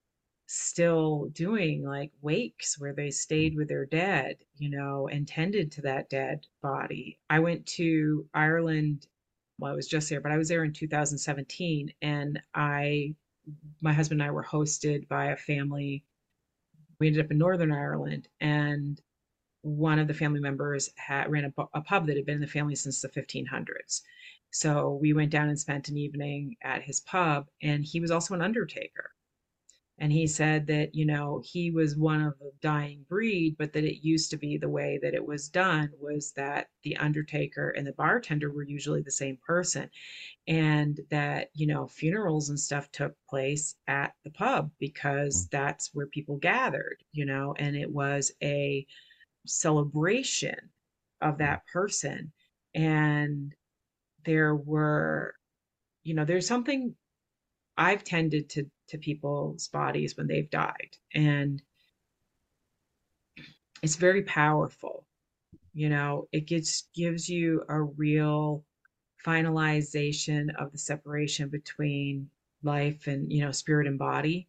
still 0.47 1.25
doing 1.33 1.83
like 1.83 2.11
wakes 2.21 2.79
where 2.79 2.93
they 2.93 3.07
mm. 3.07 3.13
stayed 3.13 3.55
with 3.55 3.67
their 3.67 3.85
dead, 3.85 4.37
you 4.57 4.69
know, 4.69 5.07
and 5.07 5.27
tended 5.27 5.71
to 5.71 5.81
that 5.81 6.09
dead 6.09 6.45
body. 6.61 7.19
I 7.29 7.39
went 7.39 7.65
to 7.67 8.27
Ireland. 8.33 9.07
Well, 9.57 9.71
I 9.71 9.75
was 9.75 9.87
just 9.87 10.09
there, 10.09 10.21
but 10.21 10.31
I 10.31 10.37
was 10.37 10.49
there 10.49 10.63
in 10.63 10.73
2017, 10.73 11.93
and 12.01 12.39
I, 12.53 13.15
my 13.81 13.93
husband 13.93 14.21
and 14.21 14.29
I 14.29 14.31
were 14.31 14.43
hosted 14.43 15.07
by 15.07 15.27
a 15.27 15.37
family. 15.37 16.03
We 16.99 17.07
ended 17.07 17.25
up 17.25 17.31
in 17.31 17.37
Northern 17.37 17.71
Ireland, 17.71 18.27
and 18.41 19.01
one 19.61 19.97
of 19.97 20.07
the 20.07 20.13
family 20.13 20.41
members 20.41 20.89
had 20.95 21.31
ran 21.31 21.45
a, 21.57 21.63
a 21.73 21.81
pub 21.81 22.05
that 22.07 22.17
had 22.17 22.25
been 22.25 22.35
in 22.35 22.41
the 22.41 22.47
family 22.47 22.75
since 22.75 23.01
the 23.01 23.09
1500s. 23.09 24.01
So 24.51 24.99
we 25.01 25.13
went 25.13 25.31
down 25.31 25.49
and 25.49 25.59
spent 25.59 25.89
an 25.89 25.97
evening 25.97 26.55
at 26.61 26.83
his 26.83 26.99
pub, 26.99 27.47
and 27.61 27.83
he 27.83 27.99
was 27.99 28.11
also 28.11 28.33
an 28.35 28.41
undertaker 28.41 29.14
And 29.97 30.11
he 30.11 30.27
said 30.27 30.67
that, 30.67 30.93
you 30.93 31.05
know, 31.05 31.41
he 31.45 31.71
was 31.71 31.95
one 31.95 32.21
of 32.21 32.37
the 32.39 32.51
dying 32.61 33.05
breed, 33.07 33.55
but 33.57 33.71
that 33.73 33.85
it 33.85 34.05
used 34.05 34.29
to 34.31 34.37
be 34.37 34.57
the 34.57 34.69
way 34.69 34.99
that 35.01 35.13
it 35.13 35.25
was 35.25 35.47
done 35.47 35.89
was 35.99 36.33
that 36.33 36.67
the 36.83 36.97
undertaker 36.97 37.69
and 37.69 37.87
the 37.87 37.93
bartender 37.93 38.51
were 38.51 38.63
usually 38.63 39.01
the 39.01 39.11
same 39.11 39.37
person. 39.47 39.89
And 40.47 40.99
that, 41.11 41.49
you 41.53 41.65
know, 41.65 41.87
funerals 41.87 42.49
and 42.49 42.59
stuff 42.59 42.91
took 42.91 43.13
place 43.29 43.75
at 43.87 44.13
the 44.25 44.31
pub 44.31 44.69
because 44.79 45.45
mm. 45.45 45.49
that's 45.51 45.91
where 45.93 46.07
people 46.07 46.37
gathered, 46.37 46.97
you 47.13 47.25
know, 47.25 47.55
and 47.57 47.77
it 47.77 47.89
was 47.89 48.33
a 48.43 48.85
celebration 49.45 50.57
of 51.21 51.35
mm. 51.35 51.37
that 51.37 51.61
person. 51.71 52.33
And 52.73 53.55
there 54.25 54.55
were, 54.55 55.35
you 56.03 56.15
know, 56.15 56.25
there's 56.25 56.47
something 56.47 56.95
I've 57.77 58.03
tended 58.03 58.49
to 58.51 58.65
to 58.89 58.97
people's 58.97 59.67
bodies 59.67 60.15
when 60.15 60.27
they've 60.27 60.49
died. 60.49 60.97
And 61.13 61.61
it's 63.81 63.95
very 63.95 64.23
powerful. 64.23 65.05
You 65.73 65.89
know, 65.89 66.27
it 66.31 66.47
gets 66.47 66.87
gives 66.95 67.27
you 67.29 67.63
a 67.67 67.81
real 67.81 68.63
finalization 69.25 70.55
of 70.57 70.71
the 70.71 70.77
separation 70.77 71.49
between 71.49 72.29
life 72.63 73.07
and, 73.07 73.31
you 73.31 73.43
know, 73.43 73.51
spirit 73.51 73.87
and 73.87 73.97
body. 73.97 74.47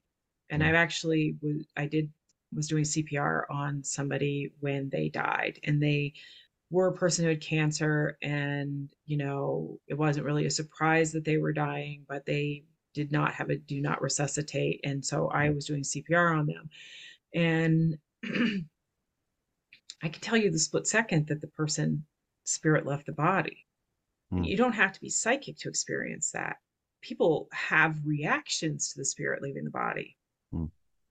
And 0.51 0.63
mm-hmm. 0.63 0.69
I've 0.71 0.77
actually 0.77 1.37
was 1.41 1.67
I 1.77 1.87
did 1.87 2.11
was 2.55 2.69
doing 2.69 2.85
CPR 2.85 3.43
on 3.51 3.83
somebody 3.83 4.53
when 4.61 4.89
they 4.91 5.09
died 5.09 5.59
and 5.65 5.83
they 5.83 6.15
were 6.71 6.89
a 6.89 6.95
person 6.95 7.25
who 7.25 7.31
had 7.31 7.41
cancer 7.41 8.17
and 8.23 8.89
you 9.05 9.17
know 9.17 9.79
it 9.87 9.95
wasn't 9.95 10.25
really 10.25 10.47
a 10.47 10.51
surprise 10.51 11.13
that 11.13 11.25
they 11.25 11.37
were 11.37 11.53
dying 11.53 12.05
but 12.09 12.25
they 12.27 12.65
did 12.97 13.13
not 13.13 13.35
have 13.35 13.51
a 13.51 13.57
do 13.57 13.83
not 13.83 14.01
resuscitate. 14.01 14.81
And 14.83 15.05
so 15.05 15.29
I 15.29 15.51
was 15.51 15.67
doing 15.67 15.83
CPR 15.83 16.39
on 16.39 16.47
them. 16.47 16.71
And 17.35 17.99
I 20.03 20.09
can 20.09 20.21
tell 20.23 20.39
you 20.39 20.51
the 20.51 20.59
split 20.59 20.87
second 20.87 21.27
that 21.27 21.43
the 21.43 21.47
person 21.49 22.07
spirit 22.45 22.87
left 22.87 23.05
the 23.05 23.13
body. 23.13 23.67
Mm. 24.33 24.49
You 24.49 24.57
don't 24.57 24.73
have 24.73 24.93
to 24.93 25.01
be 25.01 25.11
psychic 25.11 25.59
to 25.59 25.69
experience 25.69 26.31
that. 26.33 26.57
People 27.03 27.49
have 27.53 27.99
reactions 28.03 28.93
to 28.93 28.99
the 28.99 29.05
spirit 29.05 29.43
leaving 29.43 29.65
the 29.65 29.71
body, 29.71 30.17
mm. 30.55 30.71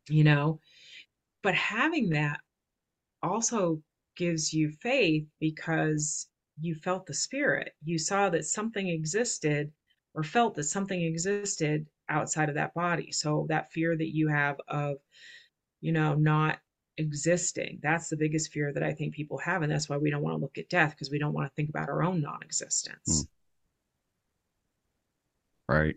you 0.10 0.24
know, 0.24 0.60
but 1.44 1.54
having 1.54 2.10
that 2.10 2.40
also 3.22 3.80
gives 4.18 4.52
you 4.52 4.72
faith 4.82 5.28
because 5.40 6.28
you 6.60 6.74
felt 6.74 7.06
the 7.06 7.14
spirit. 7.14 7.74
You 7.84 8.00
saw 8.00 8.32
that 8.32 8.46
something 8.46 8.88
existed 8.88 9.72
or 10.16 10.24
felt 10.24 10.56
that 10.56 10.64
something 10.64 11.02
existed 11.02 11.86
outside 12.10 12.50
of 12.50 12.56
that 12.56 12.74
body. 12.74 13.12
So 13.12 13.46
that 13.50 13.72
fear 13.72 13.96
that 13.96 14.16
you 14.16 14.30
have 14.30 14.58
of, 14.68 14.98
you 15.82 15.92
know, 15.92 16.16
not 16.16 16.60
existing, 16.98 17.80
that's 17.84 18.08
the 18.08 18.18
biggest 18.18 18.52
fear 18.52 18.72
that 18.74 18.84
I 18.84 18.94
think 18.94 19.14
people 19.14 19.38
have. 19.40 19.62
And 19.62 19.72
that's 19.72 19.90
why 19.90 19.98
we 19.98 20.10
don't 20.10 20.24
want 20.24 20.36
to 20.36 20.42
look 20.42 20.58
at 20.58 20.70
death 20.70 20.92
because 20.92 21.12
we 21.12 21.20
don't 21.20 21.34
want 21.34 21.50
to 21.50 21.56
think 21.56 21.70
about 21.70 21.90
our 21.90 22.02
own 22.02 22.22
non 22.22 22.40
existence. 22.42 23.24
Mm. 23.24 23.28
Right. 25.68 25.96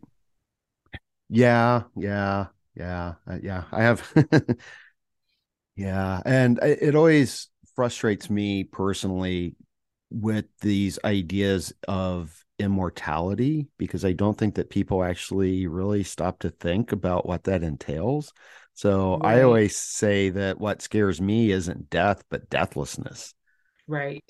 Yeah. 1.29 1.85
Yeah. 1.97 2.47
Yeah. 2.75 3.15
Uh, 3.27 3.39
yeah. 3.43 3.65
I 3.71 3.83
have. 3.83 4.13
yeah. 5.77 6.23
And 6.25 6.59
it 6.63 6.95
always 6.97 7.49
frustrates 7.77 8.29
me 8.29 8.65
personally 8.65 9.55
with 10.11 10.47
these 10.61 10.99
ideas 11.05 11.73
of 11.87 12.45
immortality 12.59 13.69
because 13.79 14.05
I 14.05 14.13
don't 14.13 14.37
think 14.37 14.57
that 14.57 14.71
people 14.71 15.05
actually 15.05 15.67
really 15.67 16.03
stop 16.03 16.41
to 16.41 16.51
think 16.51 16.93
about 16.93 17.27
what 17.27 17.45
that 17.45 17.63
entails. 17.63 18.33
So 18.75 19.19
right. 19.19 19.39
I 19.39 19.43
always 19.43 19.77
say 19.77 20.31
that 20.31 20.61
what 20.61 20.83
scares 20.83 21.21
me 21.21 21.51
isn't 21.51 21.91
death, 21.91 22.23
but 22.31 22.51
deathlessness. 22.51 23.35
Right. 23.87 24.25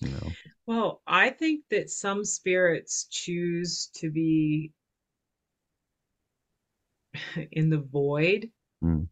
You 0.00 0.10
know. 0.10 0.32
Well, 0.66 1.02
I 1.06 1.30
think 1.30 1.64
that 1.70 1.90
some 1.90 2.24
spirits 2.24 3.06
choose 3.10 3.90
to 3.96 4.10
be 4.10 4.72
in 7.52 7.70
the 7.70 7.78
void 7.78 8.50
mm 8.82 9.08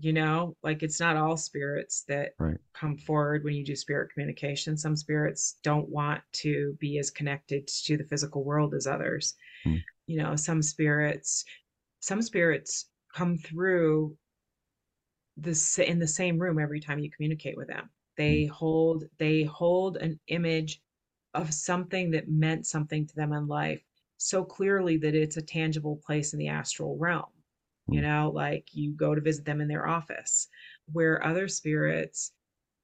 you 0.00 0.12
know 0.12 0.56
like 0.62 0.82
it's 0.82 1.00
not 1.00 1.16
all 1.16 1.36
spirits 1.36 2.04
that 2.08 2.30
right. 2.38 2.58
come 2.72 2.96
forward 2.96 3.44
when 3.44 3.54
you 3.54 3.64
do 3.64 3.74
spirit 3.74 4.10
communication 4.12 4.76
some 4.76 4.96
spirits 4.96 5.56
don't 5.62 5.88
want 5.88 6.20
to 6.32 6.76
be 6.80 6.98
as 6.98 7.10
connected 7.10 7.66
to 7.66 7.96
the 7.96 8.04
physical 8.04 8.44
world 8.44 8.74
as 8.74 8.86
others 8.86 9.34
hmm. 9.64 9.76
you 10.06 10.20
know 10.20 10.36
some 10.36 10.62
spirits 10.62 11.44
some 12.00 12.22
spirits 12.22 12.86
come 13.14 13.36
through 13.36 14.16
this 15.36 15.78
in 15.78 15.98
the 15.98 16.06
same 16.06 16.38
room 16.38 16.58
every 16.58 16.80
time 16.80 16.98
you 16.98 17.10
communicate 17.10 17.56
with 17.56 17.68
them 17.68 17.90
they 18.16 18.44
hmm. 18.44 18.52
hold 18.52 19.04
they 19.18 19.42
hold 19.44 19.96
an 19.96 20.18
image 20.28 20.80
of 21.34 21.52
something 21.52 22.10
that 22.10 22.28
meant 22.28 22.66
something 22.66 23.06
to 23.06 23.14
them 23.16 23.32
in 23.32 23.46
life 23.46 23.82
so 24.16 24.44
clearly 24.44 24.96
that 24.96 25.14
it's 25.14 25.36
a 25.36 25.42
tangible 25.42 26.00
place 26.04 26.32
in 26.32 26.38
the 26.38 26.48
astral 26.48 26.96
realm 26.98 27.26
you 27.88 28.00
mm. 28.00 28.04
know 28.04 28.30
like 28.34 28.66
you 28.72 28.92
go 28.92 29.14
to 29.14 29.20
visit 29.20 29.44
them 29.44 29.60
in 29.60 29.68
their 29.68 29.88
office 29.88 30.48
where 30.92 31.24
other 31.24 31.48
spirits 31.48 32.32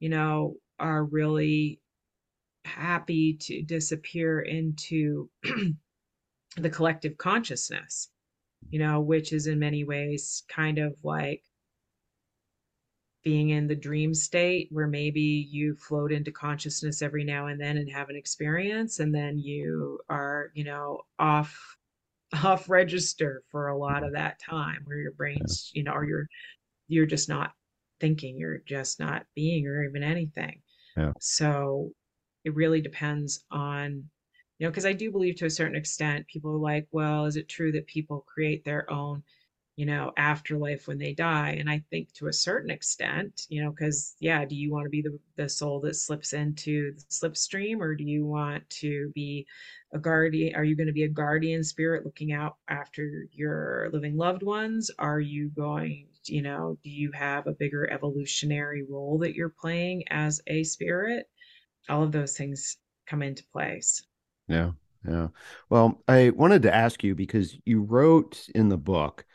you 0.01 0.09
know 0.09 0.55
are 0.79 1.05
really 1.05 1.81
happy 2.65 3.35
to 3.35 3.63
disappear 3.63 4.41
into 4.41 5.29
the 6.57 6.71
collective 6.71 7.17
consciousness 7.19 8.09
you 8.71 8.79
know 8.79 9.01
which 9.01 9.33
is 9.33 9.47
in 9.47 9.59
many 9.59 9.85
ways 9.85 10.43
kind 10.49 10.79
of 10.79 10.95
like 11.03 11.43
being 13.23 13.51
in 13.51 13.67
the 13.67 13.75
dream 13.75 14.13
state 14.13 14.69
where 14.71 14.87
maybe 14.87 15.49
you 15.51 15.75
float 15.77 16.13
into 16.13 16.31
consciousness 16.31 17.01
every 17.01 17.25
now 17.25 17.47
and 17.47 17.61
then 17.61 17.79
and 17.79 17.91
have 17.91 18.11
an 18.11 18.17
experience 18.17 19.01
and 19.01 19.15
then 19.15 19.39
you 19.39 19.99
are 20.09 20.51
you 20.55 20.65
know 20.65 21.01
off 21.19 21.77
off 22.43 22.69
register 22.69 23.43
for 23.51 23.69
a 23.69 23.79
lot 23.79 23.97
mm-hmm. 23.97 24.07
of 24.07 24.13
that 24.15 24.41
time 24.41 24.81
where 24.85 24.99
your 24.99 25.13
brain's 25.13 25.71
you 25.75 25.85
know 25.85 25.93
or 25.93 26.05
you're 26.05 26.27
you're 26.89 27.07
just 27.07 27.29
not 27.29 27.53
thinking 28.01 28.37
you're 28.39 28.63
just 28.67 29.01
not 29.01 29.25
being 29.35 29.67
or 29.67 29.85
even 29.85 30.03
anything. 30.03 30.61
Yeah. 30.97 31.13
so 31.21 31.91
it 32.45 32.55
really 32.55 32.81
depends 32.81 33.45
on 33.51 34.05
you 34.59 34.67
know 34.67 34.71
because 34.71 34.87
i 34.87 34.93
do 34.93 35.11
believe 35.11 35.35
to 35.37 35.47
a 35.47 35.51
certain 35.51 35.75
extent 35.75 36.25
people 36.29 36.53
are 36.53 36.57
like 36.57 36.87
well 36.93 37.25
is 37.25 37.37
it 37.37 37.49
true 37.49 37.73
that 37.73 37.89
people 37.89 38.25
create 38.33 38.65
their 38.65 38.89
own 38.93 39.21
you 39.77 39.87
know, 39.87 40.13
afterlife 40.17 40.87
when 40.87 40.99
they 40.99 41.15
die. 41.15 41.57
And 41.59 41.69
I 41.69 41.83
think 41.91 42.13
to 42.15 42.29
a 42.29 42.33
certain 42.33 42.71
extent, 42.71 43.47
you 43.49 43.63
know, 43.63 43.71
because 43.71 44.15
yeah, 44.21 44.45
do 44.45 44.55
you 44.55 44.71
want 44.71 44.85
to 44.85 44.91
be 44.91 45.03
the, 45.03 45.19
the 45.37 45.49
soul 45.49 45.81
that 45.81 45.97
slips 45.97 46.33
into 46.33 46.93
the 46.95 47.03
slipstream 47.11 47.81
or 47.81 47.95
do 47.97 48.05
you 48.05 48.25
want 48.25 48.69
to 48.71 49.11
be 49.15 49.47
a 49.93 49.99
guardian? 49.99 50.55
Are 50.55 50.65
you 50.65 50.77
going 50.77 50.87
to 50.87 50.93
be 50.93 51.05
a 51.05 51.09
guardian 51.09 51.65
spirit 51.65 52.05
looking 52.05 52.33
out 52.33 52.57
after 52.69 53.27
your 53.33 53.91
living 53.93 54.17
loved 54.17 54.45
ones? 54.45 54.91
Are 54.99 55.21
you 55.21 55.49
going, 55.49 56.07
you 56.27 56.43
know, 56.43 56.79
do 56.85 56.91
you 56.91 57.11
have 57.13 57.49
a 57.49 57.53
bigger 57.53 57.91
evolutionary 57.91 58.85
role 58.89 59.19
that 59.19 59.35
you're 59.35 59.55
playing 59.61 60.05
as 60.09 60.41
a 60.47 60.63
spirit? 60.63 61.27
All 61.89 62.05
of 62.05 62.13
those 62.13 62.37
things 62.37 62.77
come 63.07 63.23
into 63.23 63.45
place. 63.53 64.03
Yeah. 64.47 64.73
Yeah. 65.07 65.29
Well, 65.69 66.03
I 66.09 66.31
wanted 66.31 66.63
to 66.63 66.75
ask 66.75 67.05
you 67.05 67.15
because 67.15 67.59
you 67.67 67.83
wrote 67.83 68.49
in 68.55 68.71
the 68.71 68.79
book 68.79 69.27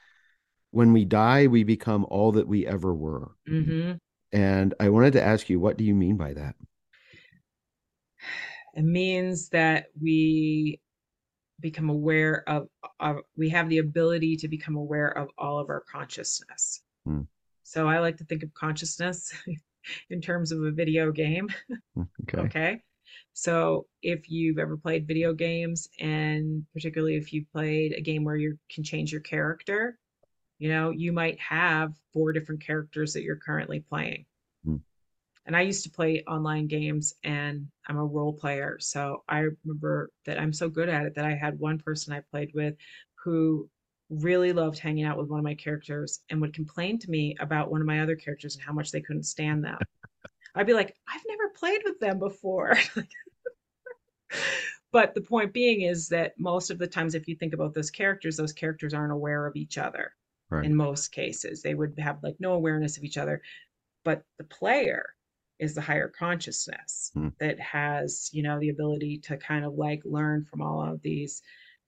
when 0.71 0.93
we 0.93 1.05
die, 1.05 1.47
we 1.47 1.63
become 1.63 2.05
all 2.09 2.31
that 2.33 2.47
we 2.47 2.65
ever 2.65 2.93
were. 2.93 3.31
Mm-hmm. 3.49 3.93
And 4.31 4.73
I 4.79 4.89
wanted 4.89 5.13
to 5.13 5.23
ask 5.23 5.49
you, 5.49 5.59
what 5.59 5.77
do 5.77 5.83
you 5.83 5.95
mean 5.95 6.17
by 6.17 6.33
that? 6.33 6.55
It 8.75 8.83
means 8.83 9.49
that 9.49 9.87
we 9.99 10.79
become 11.59 11.89
aware 11.89 12.43
of, 12.47 12.67
of 12.99 13.17
we 13.35 13.49
have 13.49 13.69
the 13.69 13.79
ability 13.79 14.37
to 14.37 14.47
become 14.47 14.75
aware 14.75 15.09
of 15.09 15.29
all 15.37 15.59
of 15.59 15.69
our 15.69 15.83
consciousness. 15.91 16.81
Mm. 17.07 17.27
So 17.63 17.87
I 17.87 17.99
like 17.99 18.17
to 18.17 18.23
think 18.25 18.43
of 18.43 18.53
consciousness 18.53 19.33
in 20.09 20.21
terms 20.21 20.51
of 20.51 20.63
a 20.63 20.71
video 20.71 21.11
game. 21.11 21.49
Hmm, 21.95 22.03
okay. 22.23 22.37
okay. 22.37 22.81
So 23.33 23.87
if 24.01 24.29
you've 24.29 24.59
ever 24.59 24.77
played 24.77 25.07
video 25.07 25.33
games 25.33 25.87
and 25.99 26.65
particularly 26.73 27.15
if 27.15 27.33
you've 27.33 27.51
played 27.51 27.93
a 27.93 28.01
game 28.01 28.23
where 28.23 28.35
you 28.35 28.57
can 28.73 28.83
change 28.83 29.11
your 29.11 29.21
character, 29.21 29.97
you 30.59 30.69
know, 30.69 30.91
you 30.91 31.11
might 31.13 31.39
have 31.39 31.93
four 32.13 32.33
different 32.33 32.61
characters 32.61 33.13
that 33.13 33.23
you're 33.23 33.37
currently 33.37 33.79
playing. 33.79 34.25
Mm. 34.67 34.81
And 35.45 35.55
I 35.55 35.61
used 35.61 35.83
to 35.85 35.89
play 35.89 36.23
online 36.27 36.67
games 36.67 37.15
and 37.23 37.67
I'm 37.87 37.97
a 37.97 38.05
role 38.05 38.33
player. 38.33 38.77
So 38.79 39.23
I 39.27 39.47
remember 39.65 40.11
that 40.25 40.39
I'm 40.39 40.53
so 40.53 40.69
good 40.69 40.89
at 40.89 41.05
it 41.05 41.15
that 41.15 41.25
I 41.25 41.33
had 41.33 41.57
one 41.57 41.79
person 41.79 42.13
I 42.13 42.21
played 42.29 42.51
with 42.53 42.75
who 43.23 43.69
really 44.09 44.53
loved 44.53 44.79
hanging 44.79 45.05
out 45.05 45.17
with 45.17 45.29
one 45.29 45.39
of 45.39 45.45
my 45.45 45.55
characters 45.55 46.19
and 46.29 46.41
would 46.41 46.53
complain 46.53 46.99
to 46.99 47.09
me 47.09 47.35
about 47.39 47.71
one 47.71 47.81
of 47.81 47.87
my 47.87 48.01
other 48.01 48.15
characters 48.15 48.55
and 48.55 48.63
how 48.63 48.73
much 48.73 48.91
they 48.91 49.01
couldn't 49.01 49.23
stand 49.23 49.63
them. 49.63 49.77
I'd 50.55 50.67
be 50.67 50.73
like, 50.73 50.95
I've 51.07 51.21
never 51.27 51.49
played 51.49 51.81
with 51.85 51.99
them 51.99 52.19
before. 52.19 52.75
but 54.91 55.13
the 55.13 55.21
point 55.21 55.53
being 55.53 55.81
is 55.81 56.09
that 56.09 56.33
most 56.37 56.69
of 56.69 56.79
the 56.79 56.87
times, 56.87 57.15
if 57.15 57.27
you 57.27 57.35
think 57.35 57.53
about 57.53 57.73
those 57.73 57.91
characters, 57.91 58.35
those 58.35 58.51
characters 58.51 58.93
aren't 58.93 59.13
aware 59.13 59.45
of 59.45 59.55
each 59.55 59.77
other. 59.77 60.11
Right. 60.49 60.65
in 60.65 60.75
most 60.75 61.11
cases. 61.11 61.61
They 61.61 61.73
would 61.73 61.95
have 61.99 62.19
like 62.23 62.35
no 62.39 62.53
awareness 62.53 62.97
of 62.97 63.03
each 63.03 63.17
other. 63.17 63.41
But 64.03 64.23
the 64.37 64.45
player 64.45 65.05
is 65.59 65.75
the 65.75 65.81
higher 65.81 66.07
consciousness 66.07 67.11
mm. 67.15 67.33
that 67.39 67.59
has, 67.59 68.29
you 68.31 68.43
know, 68.43 68.59
the 68.59 68.69
ability 68.69 69.19
to 69.25 69.37
kind 69.37 69.65
of 69.65 69.73
like 69.73 70.01
learn 70.05 70.45
from 70.49 70.61
all 70.61 70.81
of 70.81 71.01
these 71.01 71.41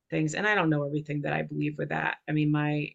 things. 0.10 0.34
And 0.36 0.46
I 0.46 0.56
don't 0.56 0.70
know 0.70 0.86
everything 0.86 1.22
that 1.22 1.34
I 1.34 1.44
believe 1.44 1.76
with 1.78 1.90
that. 1.90 2.18
I 2.28 2.34
mean, 2.34 2.52
my 2.52 2.90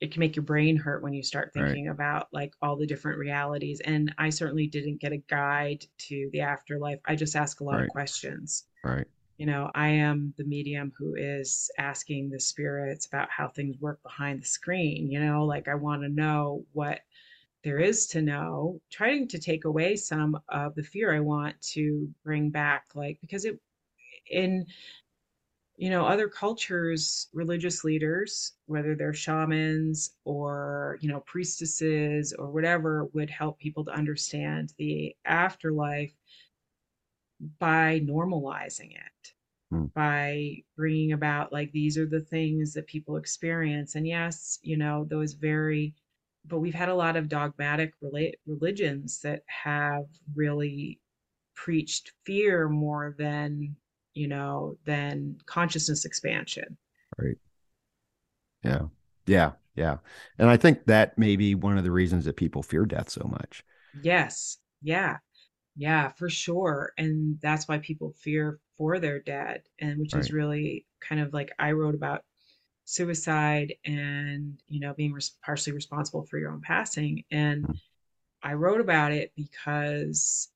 it 0.00 0.12
can 0.12 0.20
make 0.20 0.36
your 0.36 0.42
brain 0.42 0.76
hurt 0.76 1.02
when 1.02 1.14
you 1.14 1.22
start 1.22 1.52
thinking 1.54 1.86
right. 1.86 1.92
about 1.92 2.28
like 2.30 2.52
all 2.60 2.76
the 2.76 2.86
different 2.86 3.18
realities. 3.18 3.80
And 3.82 4.14
I 4.18 4.28
certainly 4.28 4.66
didn't 4.66 5.00
get 5.00 5.12
a 5.12 5.16
guide 5.16 5.86
to 6.08 6.28
the 6.32 6.42
afterlife. 6.42 6.98
I 7.06 7.16
just 7.16 7.34
ask 7.34 7.60
a 7.60 7.64
lot 7.64 7.76
right. 7.76 7.84
of 7.84 7.88
questions. 7.88 8.64
Right. 8.84 9.06
You 9.38 9.46
know, 9.46 9.70
I 9.74 9.88
am 9.88 10.32
the 10.38 10.44
medium 10.44 10.92
who 10.96 11.14
is 11.14 11.70
asking 11.78 12.30
the 12.30 12.40
spirits 12.40 13.06
about 13.06 13.30
how 13.30 13.48
things 13.48 13.78
work 13.80 14.02
behind 14.02 14.40
the 14.42 14.46
screen. 14.46 15.10
You 15.10 15.20
know, 15.20 15.44
like 15.44 15.68
I 15.68 15.74
want 15.74 16.02
to 16.02 16.08
know 16.08 16.64
what 16.72 17.00
there 17.64 17.78
is 17.78 18.06
to 18.08 18.22
know, 18.22 18.80
trying 18.90 19.28
to 19.28 19.38
take 19.38 19.64
away 19.64 19.96
some 19.96 20.40
of 20.48 20.74
the 20.74 20.82
fear 20.82 21.14
I 21.14 21.20
want 21.20 21.60
to 21.72 22.08
bring 22.24 22.50
back, 22.50 22.86
like, 22.94 23.18
because 23.20 23.44
it, 23.44 23.60
in 24.30 24.66
you 25.76 25.90
know 25.90 26.06
other 26.06 26.28
cultures 26.28 27.28
religious 27.34 27.84
leaders 27.84 28.52
whether 28.66 28.94
they're 28.94 29.12
shamans 29.12 30.12
or 30.24 30.98
you 31.00 31.08
know 31.08 31.20
priestesses 31.20 32.32
or 32.32 32.50
whatever 32.50 33.04
would 33.12 33.30
help 33.30 33.58
people 33.58 33.84
to 33.84 33.90
understand 33.92 34.72
the 34.78 35.14
afterlife 35.24 36.12
by 37.58 38.00
normalizing 38.00 38.90
it 38.92 39.15
mm. 39.72 39.92
by 39.94 40.56
bringing 40.76 41.12
about 41.12 41.52
like 41.52 41.70
these 41.72 41.98
are 41.98 42.06
the 42.06 42.20
things 42.20 42.72
that 42.72 42.86
people 42.86 43.16
experience 43.16 43.94
and 43.94 44.06
yes 44.06 44.58
you 44.62 44.76
know 44.76 45.06
those 45.10 45.32
very 45.34 45.94
but 46.48 46.60
we've 46.60 46.74
had 46.74 46.88
a 46.88 46.94
lot 46.94 47.16
of 47.16 47.28
dogmatic 47.28 47.92
religions 48.00 49.20
that 49.20 49.42
have 49.46 50.04
really 50.34 51.00
preached 51.56 52.12
fear 52.24 52.68
more 52.68 53.16
than 53.18 53.74
you 54.16 54.26
know, 54.26 54.76
than 54.86 55.36
consciousness 55.44 56.06
expansion. 56.06 56.76
Right. 57.18 57.36
Yeah. 58.64 58.86
Yeah. 59.26 59.52
Yeah. 59.76 59.98
And 60.38 60.48
I 60.48 60.56
think 60.56 60.86
that 60.86 61.18
may 61.18 61.36
be 61.36 61.54
one 61.54 61.76
of 61.76 61.84
the 61.84 61.90
reasons 61.90 62.24
that 62.24 62.36
people 62.36 62.62
fear 62.62 62.86
death 62.86 63.10
so 63.10 63.28
much. 63.30 63.62
Yes. 64.02 64.56
Yeah. 64.82 65.18
Yeah, 65.76 66.10
for 66.10 66.28
sure. 66.30 66.92
And 66.98 67.38
that's 67.40 67.68
why 67.68 67.78
people 67.78 68.14
fear 68.18 68.58
for 68.78 68.98
their 68.98 69.20
dad, 69.20 69.62
And 69.78 70.00
which 70.00 70.14
right. 70.14 70.20
is 70.20 70.32
really 70.32 70.86
kind 71.00 71.20
of 71.20 71.32
like 71.32 71.52
I 71.58 71.72
wrote 71.72 71.94
about 71.94 72.24
suicide 72.84 73.74
and, 73.84 74.58
you 74.68 74.80
know, 74.80 74.94
being 74.94 75.12
res- 75.12 75.36
partially 75.44 75.74
responsible 75.74 76.24
for 76.24 76.38
your 76.38 76.52
own 76.52 76.62
passing. 76.62 77.24
And 77.30 77.64
mm-hmm. 77.64 77.72
I 78.42 78.54
wrote 78.54 78.80
about 78.80 79.12
it 79.12 79.32
because 79.36 80.48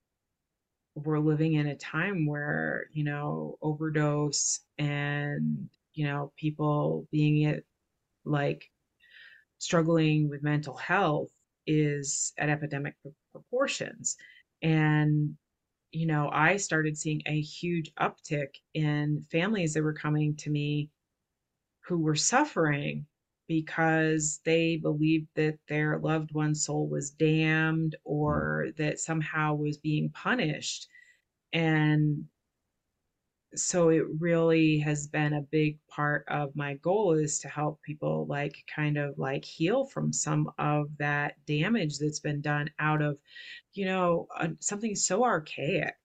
we're 0.95 1.19
living 1.19 1.53
in 1.53 1.67
a 1.67 1.75
time 1.75 2.25
where 2.25 2.85
you 2.91 3.03
know 3.03 3.57
overdose 3.61 4.59
and 4.77 5.69
you 5.93 6.05
know 6.05 6.31
people 6.35 7.07
being 7.11 7.43
it 7.43 7.65
like 8.25 8.69
struggling 9.57 10.29
with 10.29 10.43
mental 10.43 10.75
health 10.75 11.29
is 11.67 12.33
at 12.37 12.49
epidemic 12.49 12.95
proportions 13.31 14.17
and 14.61 15.35
you 15.91 16.05
know 16.05 16.29
i 16.31 16.57
started 16.57 16.97
seeing 16.97 17.21
a 17.25 17.41
huge 17.41 17.93
uptick 17.95 18.55
in 18.73 19.21
families 19.31 19.73
that 19.73 19.83
were 19.83 19.93
coming 19.93 20.35
to 20.35 20.49
me 20.49 20.89
who 21.85 21.99
were 21.99 22.15
suffering 22.15 23.05
because 23.51 24.39
they 24.45 24.77
believed 24.77 25.27
that 25.35 25.57
their 25.67 25.99
loved 25.99 26.33
one's 26.33 26.63
soul 26.63 26.87
was 26.87 27.09
damned 27.09 27.95
mm. 27.97 28.01
or 28.05 28.67
that 28.77 28.97
somehow 28.97 29.53
was 29.53 29.77
being 29.77 30.09
punished. 30.11 30.87
And 31.51 32.23
so 33.55 33.89
it 33.89 34.03
really 34.19 34.79
has 34.79 35.07
been 35.07 35.33
a 35.33 35.41
big 35.41 35.77
part 35.89 36.25
of 36.29 36.55
my 36.55 36.75
goal 36.75 37.13
is 37.13 37.39
to 37.39 37.49
help 37.49 37.81
people 37.81 38.25
like 38.29 38.55
kind 38.73 38.97
of 38.97 39.17
like 39.17 39.43
heal 39.43 39.85
from 39.85 40.13
some 40.13 40.49
of 40.57 40.87
that 40.97 41.35
damage 41.45 41.97
that's 41.97 42.19
been 42.19 42.41
done 42.41 42.69
out 42.79 43.01
of 43.01 43.17
you 43.73 43.85
know 43.85 44.27
uh, 44.39 44.47
something 44.59 44.95
so 44.95 45.23
archaic 45.23 45.95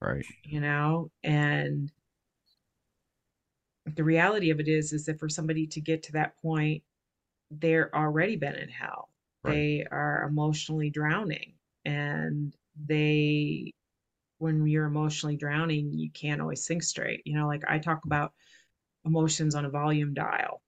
right 0.00 0.24
you 0.44 0.60
know 0.60 1.10
and 1.22 1.92
the 3.96 4.04
reality 4.04 4.50
of 4.50 4.60
it 4.60 4.68
is 4.68 4.92
is 4.92 5.04
that 5.04 5.18
for 5.18 5.28
somebody 5.28 5.66
to 5.66 5.80
get 5.80 6.02
to 6.02 6.12
that 6.12 6.36
point 6.40 6.82
they're 7.60 7.94
already 7.94 8.36
been 8.36 8.54
in 8.54 8.68
hell. 8.68 9.10
Right. 9.42 9.52
They 9.52 9.86
are 9.90 10.26
emotionally 10.28 10.90
drowning 10.90 11.54
and 11.84 12.54
they 12.86 13.72
when 14.44 14.66
you're 14.66 14.86
emotionally 14.86 15.36
drowning, 15.36 15.92
you 15.92 16.10
can't 16.10 16.40
always 16.40 16.66
think 16.66 16.82
straight. 16.82 17.22
You 17.24 17.36
know, 17.36 17.46
like 17.46 17.62
I 17.68 17.78
talk 17.78 18.04
about 18.04 18.32
emotions 19.04 19.54
on 19.54 19.64
a 19.64 19.70
volume 19.70 20.14
dial. 20.14 20.62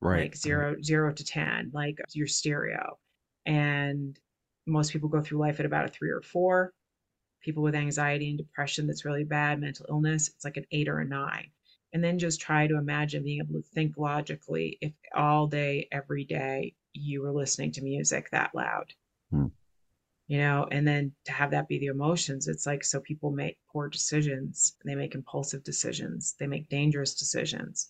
Right. 0.00 0.24
Like 0.24 0.36
zero, 0.36 0.76
zero 0.82 1.12
to 1.12 1.24
ten, 1.24 1.70
like 1.72 1.98
your 2.12 2.26
stereo. 2.26 2.98
And 3.46 4.18
most 4.66 4.92
people 4.92 5.08
go 5.08 5.22
through 5.22 5.38
life 5.38 5.60
at 5.60 5.66
about 5.66 5.86
a 5.86 5.88
three 5.88 6.10
or 6.10 6.20
four. 6.20 6.72
People 7.42 7.62
with 7.62 7.74
anxiety 7.74 8.28
and 8.28 8.38
depression 8.38 8.86
that's 8.86 9.04
really 9.04 9.24
bad, 9.24 9.60
mental 9.60 9.86
illness, 9.88 10.28
it's 10.28 10.44
like 10.44 10.56
an 10.56 10.66
eight 10.72 10.88
or 10.88 11.00
a 11.00 11.04
nine 11.04 11.50
and 11.94 12.02
then 12.02 12.18
just 12.18 12.40
try 12.40 12.66
to 12.66 12.76
imagine 12.76 13.22
being 13.22 13.40
able 13.40 13.54
to 13.54 13.68
think 13.72 13.96
logically 13.96 14.76
if 14.80 14.92
all 15.14 15.46
day 15.46 15.88
every 15.92 16.24
day 16.24 16.74
you 16.92 17.22
were 17.22 17.32
listening 17.32 17.70
to 17.72 17.82
music 17.82 18.28
that 18.30 18.50
loud 18.54 18.92
hmm. 19.30 19.46
You 20.26 20.38
know 20.38 20.66
and 20.70 20.86
then 20.86 21.12
to 21.24 21.32
have 21.32 21.50
that 21.50 21.68
be 21.68 21.78
the 21.78 21.86
emotions 21.86 22.48
it's 22.48 22.66
like 22.66 22.84
so 22.84 23.00
people 23.00 23.30
make 23.30 23.58
poor 23.72 23.88
decisions 23.88 24.76
they 24.84 24.94
make 24.94 25.14
impulsive 25.14 25.62
decisions 25.64 26.34
they 26.38 26.46
make 26.46 26.68
dangerous 26.68 27.14
decisions 27.14 27.88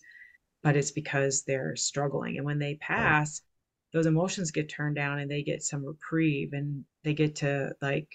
but 0.63 0.75
it's 0.75 0.91
because 0.91 1.43
they're 1.43 1.75
struggling 1.75 2.37
and 2.37 2.45
when 2.45 2.59
they 2.59 2.75
pass 2.75 3.41
right. 3.41 3.97
those 3.97 4.05
emotions 4.05 4.51
get 4.51 4.69
turned 4.69 4.95
down 4.95 5.19
and 5.19 5.31
they 5.31 5.43
get 5.43 5.63
some 5.63 5.85
reprieve 5.85 6.53
and 6.53 6.83
they 7.03 7.13
get 7.13 7.35
to 7.35 7.71
like 7.81 8.09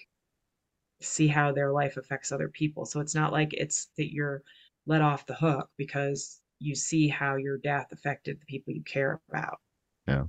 see 1.01 1.27
how 1.27 1.51
their 1.51 1.71
life 1.71 1.97
affects 1.97 2.31
other 2.31 2.49
people 2.49 2.85
so 2.85 2.99
it's 2.99 3.15
not 3.15 3.31
like 3.31 3.53
it's 3.53 3.87
that 3.97 4.13
you're 4.13 4.43
let 4.85 5.01
off 5.01 5.25
the 5.25 5.33
hook 5.33 5.69
because 5.77 6.41
you 6.59 6.75
see 6.75 7.07
how 7.07 7.35
your 7.35 7.57
death 7.57 7.87
affected 7.91 8.39
the 8.39 8.45
people 8.45 8.73
you 8.73 8.83
care 8.83 9.19
about. 9.29 9.59
Yeah. 10.07 10.25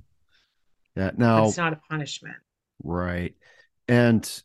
Yeah. 0.95 1.11
Now 1.15 1.41
but 1.41 1.47
it's 1.49 1.57
not 1.57 1.73
a 1.73 1.81
punishment. 1.89 2.37
Right. 2.83 3.35
And 3.93 4.43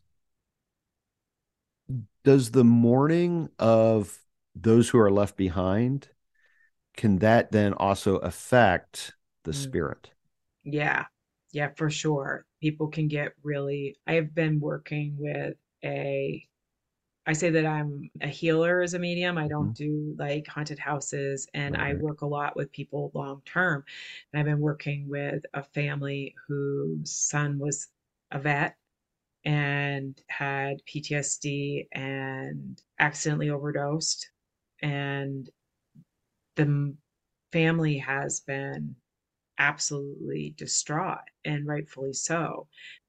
does 2.23 2.51
the 2.51 2.63
mourning 2.63 3.49
of 3.57 4.19
those 4.53 4.89
who 4.89 4.99
are 4.99 5.09
left 5.09 5.37
behind 5.37 6.09
can 6.95 7.17
that 7.19 7.51
then 7.51 7.73
also 7.73 8.17
affect 8.17 9.13
the 9.45 9.51
mm. 9.51 9.55
spirit? 9.55 10.11
Yeah. 10.63 11.05
Yeah, 11.51 11.69
for 11.75 11.89
sure. 11.89 12.45
People 12.61 12.89
can 12.89 13.07
get 13.07 13.33
really 13.41 13.97
I 14.05 14.13
have 14.13 14.35
been 14.35 14.59
working 14.59 15.15
with 15.17 15.55
a 15.83 16.45
I 17.25 17.33
say 17.33 17.49
that 17.49 17.65
I'm 17.65 18.11
a 18.21 18.27
healer 18.27 18.81
as 18.81 18.93
a 18.93 18.99
medium. 18.99 19.37
I 19.39 19.47
don't 19.47 19.73
mm-hmm. 19.73 19.83
do 19.83 20.15
like 20.19 20.45
haunted 20.45 20.77
houses 20.77 21.47
and 21.55 21.75
right. 21.75 21.95
I 21.95 21.99
work 21.99 22.21
a 22.21 22.27
lot 22.27 22.55
with 22.55 22.71
people 22.71 23.11
long 23.15 23.41
term. 23.45 23.83
And 24.31 24.39
I've 24.39 24.45
been 24.45 24.59
working 24.59 25.09
with 25.09 25.43
a 25.55 25.63
family 25.63 26.35
whose 26.47 27.11
son 27.11 27.57
was 27.57 27.87
a 28.31 28.37
vet 28.37 28.75
and 29.45 30.19
had 30.27 30.77
PTSD 30.85 31.87
and 31.91 32.81
accidentally 32.99 33.49
overdosed. 33.49 34.29
And 34.81 35.49
the 36.55 36.95
family 37.51 37.97
has 37.97 38.41
been 38.41 38.95
absolutely 39.57 40.53
distraught 40.57 41.17
and 41.43 41.67
rightfully 41.67 42.13
so 42.13 42.67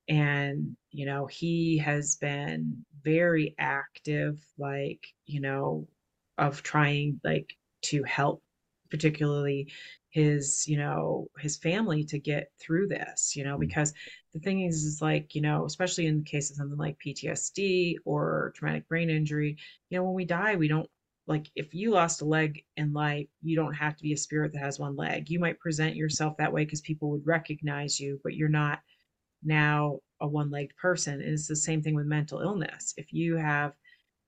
and 0.08 0.76
you 0.90 1.06
know 1.06 1.26
he 1.26 1.78
has 1.78 2.16
been 2.16 2.84
very 3.02 3.54
active 3.58 4.44
like 4.58 5.06
you 5.26 5.40
know 5.40 5.86
of 6.36 6.62
trying 6.62 7.20
like 7.22 7.54
to 7.82 8.02
help 8.02 8.42
particularly 8.90 9.70
his 10.10 10.64
you 10.66 10.76
know 10.76 11.28
his 11.38 11.56
family 11.56 12.04
to 12.04 12.18
get 12.18 12.50
through 12.60 12.88
this 12.88 13.36
you 13.36 13.44
know 13.44 13.56
mm. 13.56 13.60
because 13.60 13.94
the 14.34 14.40
thing 14.40 14.62
is 14.62 14.84
is 14.84 15.02
like 15.02 15.34
you 15.34 15.42
know 15.42 15.64
especially 15.64 16.06
in 16.06 16.18
the 16.18 16.24
case 16.24 16.50
of 16.50 16.56
something 16.56 16.78
like 16.78 16.98
PTSD 17.04 17.96
or 18.04 18.52
traumatic 18.56 18.88
brain 18.88 19.10
injury 19.10 19.56
you 19.88 19.98
know 19.98 20.04
when 20.04 20.14
we 20.14 20.24
die 20.24 20.56
we 20.56 20.68
don't 20.68 20.88
like 21.26 21.50
if 21.54 21.74
you 21.74 21.90
lost 21.90 22.22
a 22.22 22.24
leg 22.24 22.64
in 22.76 22.92
life 22.92 23.28
you 23.42 23.56
don't 23.56 23.74
have 23.74 23.96
to 23.96 24.02
be 24.02 24.12
a 24.12 24.16
spirit 24.16 24.52
that 24.52 24.62
has 24.62 24.78
one 24.78 24.96
leg 24.96 25.30
you 25.30 25.38
might 25.38 25.60
present 25.60 25.96
yourself 25.96 26.36
that 26.36 26.52
way 26.52 26.64
because 26.64 26.80
people 26.80 27.10
would 27.10 27.26
recognize 27.26 28.00
you 28.00 28.20
but 28.24 28.34
you're 28.34 28.48
not 28.48 28.80
now 29.42 30.00
a 30.20 30.26
one 30.26 30.50
legged 30.50 30.76
person. 30.76 31.14
And 31.14 31.32
it's 31.32 31.48
the 31.48 31.56
same 31.56 31.82
thing 31.82 31.94
with 31.94 32.06
mental 32.06 32.40
illness. 32.40 32.94
If 32.96 33.12
you 33.12 33.36
have 33.36 33.72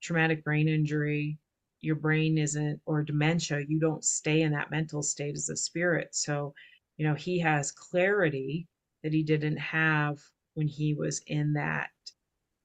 traumatic 0.03 0.45
brain 0.45 0.69
injury, 0.69 1.39
your 1.81 1.97
brain 1.97 2.39
isn't, 2.39 2.81
or 2.87 3.03
dementia, 3.03 3.61
you 3.69 3.81
don't 3.81 4.05
stay 4.05 4.43
in 4.43 4.53
that 4.53 4.71
mental 4.71 5.03
state 5.03 5.35
as 5.35 5.49
a 5.49 5.57
spirit. 5.57 6.15
So 6.15 6.55
you 6.99 7.07
know, 7.07 7.15
he 7.15 7.39
has 7.41 7.73
clarity 7.73 8.69
that 9.03 9.13
he 9.13 9.23
didn't 9.23 9.59
have 9.59 10.21
when 10.55 10.69
he 10.69 10.95
was 10.95 11.21
in 11.27 11.55
that 11.55 11.91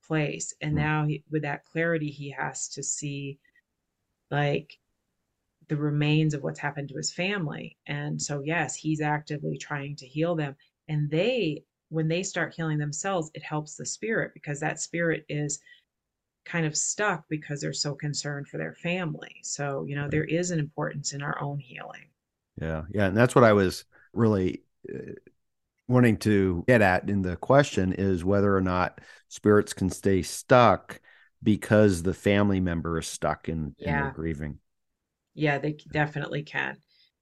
place. 0.08 0.54
And 0.62 0.74
Mm. 0.74 0.78
now 0.78 1.06
he, 1.06 1.24
with 1.30 1.44
that 1.44 1.66
clarity, 1.66 2.10
he 2.10 2.32
has 2.32 2.70
to 2.70 2.84
see 2.84 3.40
like 4.32 4.78
the 5.70 5.78
remains 5.78 6.34
of 6.34 6.44
what's 6.44 6.60
happened 6.60 6.90
to 6.90 6.98
his 6.98 7.14
family. 7.14 7.78
And 7.88 8.22
so, 8.22 8.42
yes, 8.42 8.76
he's 8.76 9.02
actively 9.02 9.58
trying 9.58 9.96
to 9.98 10.08
heal 10.08 10.36
them. 10.36 10.56
And 10.88 11.10
they, 11.10 11.64
when 11.90 12.08
they 12.08 12.24
start 12.24 12.54
healing 12.54 12.78
themselves, 12.78 13.32
it 13.34 13.44
helps 13.44 13.76
the 13.76 13.86
spirit 13.86 14.32
because 14.34 14.60
that 14.62 14.80
spirit 14.82 15.26
is 15.30 15.60
kind 16.46 16.66
of 16.66 16.78
stuck 16.78 17.26
because 17.30 17.62
they're 17.62 17.74
so 17.74 17.94
concerned 17.96 18.48
for 18.48 18.58
their 18.58 18.74
family. 18.74 19.36
So, 19.44 19.86
you 19.86 19.96
know, 19.96 20.10
there 20.10 20.24
is 20.24 20.52
an 20.52 20.60
importance 20.60 21.14
in 21.14 21.22
our 21.22 21.42
own 21.42 21.60
healing. 21.60 22.10
Yeah, 22.62 22.84
yeah, 22.92 23.08
and 23.08 23.18
that's 23.18 23.36
what 23.36 23.44
I 23.44 23.54
was 23.54 23.86
really 24.14 24.64
uh, 24.94 25.12
wanting 25.88 26.18
to 26.18 26.64
get 26.68 26.82
at 26.82 27.10
in 27.10 27.22
the 27.22 27.36
question 27.38 27.94
is 27.94 28.24
whether 28.26 28.56
or 28.56 28.62
not 28.62 29.00
spirits 29.30 29.74
can 29.74 29.90
stay 29.90 30.22
stuck 30.22 31.00
because 31.44 32.04
the 32.04 32.14
family 32.14 32.60
member 32.60 32.98
is 33.00 33.08
stuck 33.08 33.50
in, 33.50 33.76
in 33.84 33.96
their 33.96 34.08
Yeah. 34.08 34.12
grieving. 34.12 34.60
Yeah, 35.36 35.58
they 35.60 35.74
definitely 35.92 36.44
can. 36.44 36.78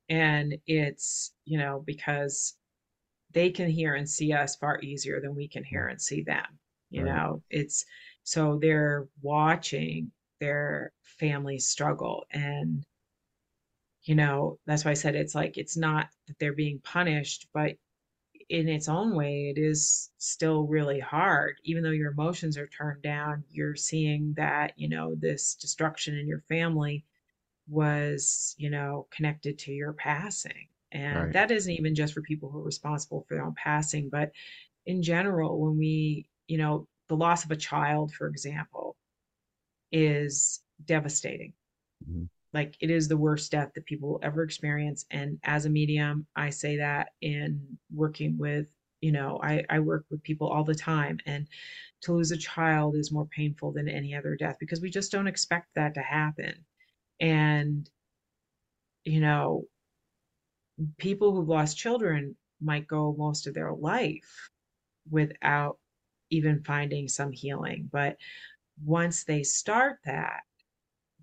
And 0.10 0.58
it's, 0.68 1.34
you 1.46 1.58
know, 1.58 1.84
because 1.86 2.56
they 3.32 3.52
can 3.52 3.70
hear 3.70 3.96
and 3.96 4.10
see 4.10 4.34
us 4.34 4.56
far 4.58 4.80
easier 4.82 5.22
than 5.22 5.36
we 5.36 5.48
can 5.50 5.64
hear 5.64 5.88
and 5.88 6.02
see 6.02 6.24
them. 6.24 6.60
You 6.90 7.04
Right. 7.04 7.06
know, 7.06 7.44
it's 7.50 7.86
so 8.24 8.60
they're 8.60 9.08
watching 9.22 10.12
their 10.40 10.94
family 11.04 11.60
struggle. 11.60 12.26
And, 12.32 12.86
you 14.04 14.16
know, 14.16 14.60
that's 14.66 14.86
why 14.86 14.92
I 14.92 14.96
said 14.96 15.16
it's 15.16 15.36
like, 15.36 15.58
it's 15.58 15.78
not 15.78 16.10
that 16.28 16.38
they're 16.40 16.54
being 16.54 16.80
punished, 16.80 17.48
but 17.54 17.76
in 18.50 18.68
its 18.70 18.88
own 18.90 19.16
way, 19.16 19.50
it 19.56 19.60
is 19.60 20.12
still 20.18 20.68
really 20.68 21.00
hard. 21.00 21.58
Even 21.64 21.84
though 21.84 21.92
your 21.92 22.12
emotions 22.12 22.58
are 22.58 22.68
turned 22.68 23.02
down, 23.02 23.44
you're 23.50 23.76
seeing 23.76 24.34
that, 24.36 24.74
you 24.78 24.90
know, 24.90 25.16
this 25.16 25.56
destruction 25.56 26.18
in 26.18 26.28
your 26.28 26.42
family 26.50 27.06
was, 27.68 28.56
you 28.58 28.70
know, 28.70 29.08
connected 29.12 29.60
to 29.60 29.72
your 29.74 29.94
passing. 29.94 30.68
And 30.92 31.34
Right. 31.34 31.36
that 31.36 31.52
isn't 31.52 31.72
even 31.74 31.96
just 31.96 32.14
for 32.14 32.22
people 32.22 32.50
who 32.50 32.60
are 32.60 32.64
responsible 32.64 33.26
for 33.28 33.36
their 33.36 33.46
own 33.46 33.56
passing, 33.56 34.10
but 34.10 34.32
in 34.86 35.04
general, 35.04 35.60
when 35.62 35.78
we, 35.78 36.28
you 36.48 36.58
know, 36.58 36.88
the 37.10 37.18
loss 37.18 37.46
of 37.46 37.52
a 37.52 37.56
child, 37.58 38.14
for 38.14 38.28
example, 38.28 38.98
is 39.92 40.62
devastating. 40.86 41.54
Mhm. 42.08 42.28
Like 42.56 42.78
it 42.80 42.90
is 42.90 43.10
the 43.10 43.18
worst 43.18 43.52
death 43.52 43.72
that 43.76 43.86
people 43.86 44.10
will 44.10 44.22
ever 44.24 44.44
experience. 44.44 45.06
And 45.12 45.40
as 45.44 45.66
a 45.66 45.70
medium, 45.70 46.26
I 46.38 46.50
say 46.52 46.78
that 46.78 47.10
in 47.22 47.62
working 47.94 48.38
with, 48.38 48.68
you 49.02 49.12
know, 49.12 49.42
I, 49.44 49.64
I 49.70 49.82
work 49.82 50.06
with 50.10 50.24
people 50.24 50.48
all 50.48 50.64
the 50.64 50.76
time. 50.76 51.20
And 51.28 51.48
to 52.04 52.14
lose 52.14 52.32
a 52.32 52.38
child 52.38 52.96
is 52.96 53.12
more 53.12 53.28
painful 53.28 53.74
than 53.74 53.90
any 53.90 54.16
other 54.16 54.38
death 54.38 54.58
because 54.60 54.82
we 54.82 54.90
just 54.90 55.12
don't 55.12 55.28
expect 55.28 55.68
that 55.76 55.96
to 55.96 56.02
happen. 56.02 56.54
And, 57.20 57.90
you 59.04 59.20
know, 59.20 59.66
people 60.98 61.34
who've 61.34 61.50
lost 61.50 61.78
children 61.78 62.38
might 62.62 62.88
go 62.88 63.16
most 63.18 63.48
of 63.48 63.54
their 63.54 63.74
life 63.74 64.50
without 65.12 65.78
even 66.30 66.64
finding 66.64 67.10
some 67.10 67.34
healing. 67.34 67.90
But 67.92 68.18
once 68.84 69.26
they 69.26 69.44
start 69.44 70.00
that, 70.06 70.42